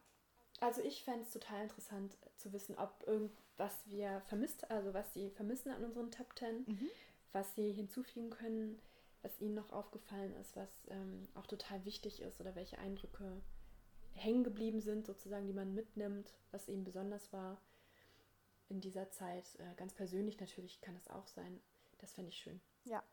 Also 0.60 0.82
ich 0.82 1.06
fände 1.06 1.22
es 1.22 1.32
total 1.32 1.64
interessant 1.64 2.18
zu 2.36 2.52
wissen, 2.52 2.78
ob 2.78 3.08
irgendwas 3.08 3.74
wir 3.86 4.20
vermisst, 4.28 4.70
also 4.70 4.94
was 4.94 5.14
sie 5.14 5.30
vermissen 5.30 5.72
an 5.72 5.86
unseren 5.86 6.12
Top 6.12 6.36
Ten, 6.36 6.66
mhm. 6.68 6.90
was 7.32 7.56
sie 7.56 7.72
hinzufügen 7.72 8.30
können, 8.30 8.82
was 9.22 9.40
ihnen 9.40 9.54
noch 9.54 9.72
aufgefallen 9.72 10.36
ist, 10.42 10.58
was 10.58 10.70
ähm, 10.90 11.30
auch 11.36 11.48
total 11.48 11.86
wichtig 11.86 12.22
ist 12.22 12.42
oder 12.42 12.54
welche 12.54 12.80
Eindrücke 12.80 13.42
hängen 14.14 14.44
geblieben 14.44 14.82
sind, 14.82 15.06
sozusagen, 15.06 15.48
die 15.48 15.54
man 15.54 15.74
mitnimmt, 15.74 16.34
was 16.52 16.68
ihnen 16.68 16.84
besonders 16.84 17.32
war 17.34 17.62
in 18.70 18.82
dieser 18.82 19.10
Zeit. 19.12 19.56
Äh, 19.60 19.76
ganz 19.76 19.94
persönlich 19.94 20.40
natürlich 20.40 20.82
kann 20.82 20.96
das 20.96 21.10
auch 21.10 21.28
sein. 21.28 21.62
Das 22.00 22.14
fände 22.14 22.30
ich 22.30 22.38
schön. 22.38 22.62
Ja, 22.86 23.04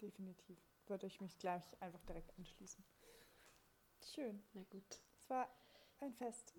definitiv. 0.00 0.58
Würde 0.86 1.06
ich 1.06 1.20
mich 1.20 1.38
gleich 1.38 1.80
einfach 1.80 2.02
direkt 2.04 2.36
anschließen. 2.38 2.84
Schön. 4.02 4.42
Na 4.54 4.62
gut. 4.70 5.00
Es 5.18 5.28
war 5.28 5.48
ein 6.00 6.14
Fest. 6.14 6.54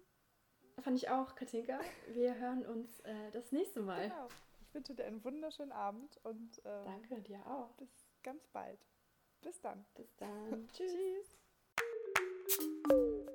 Fand 0.80 0.98
ich 0.98 1.10
auch, 1.10 1.36
Katinka. 1.36 1.80
Wir 2.10 2.36
hören 2.36 2.66
uns 2.66 3.02
äh, 3.02 3.32
das 3.32 3.52
nächste 3.52 3.82
Mal. 3.82 4.10
Genau. 4.10 4.28
Ich 4.62 4.74
wünsche 4.74 4.96
dir 4.96 5.06
einen 5.06 5.24
wunderschönen 5.24 5.74
Abend 5.74 6.18
und 6.24 6.62
ähm, 6.64 6.86
danke 6.86 7.22
dir 7.22 7.46
auch. 7.46 7.72
Bis 7.74 7.90
ganz 8.24 8.48
bald. 8.48 8.80
Bis 9.42 9.60
dann. 9.60 9.86
Bis 9.96 10.16
dann. 10.16 10.70
Tschüss. 10.72 10.94
Tschüss. 12.48 13.28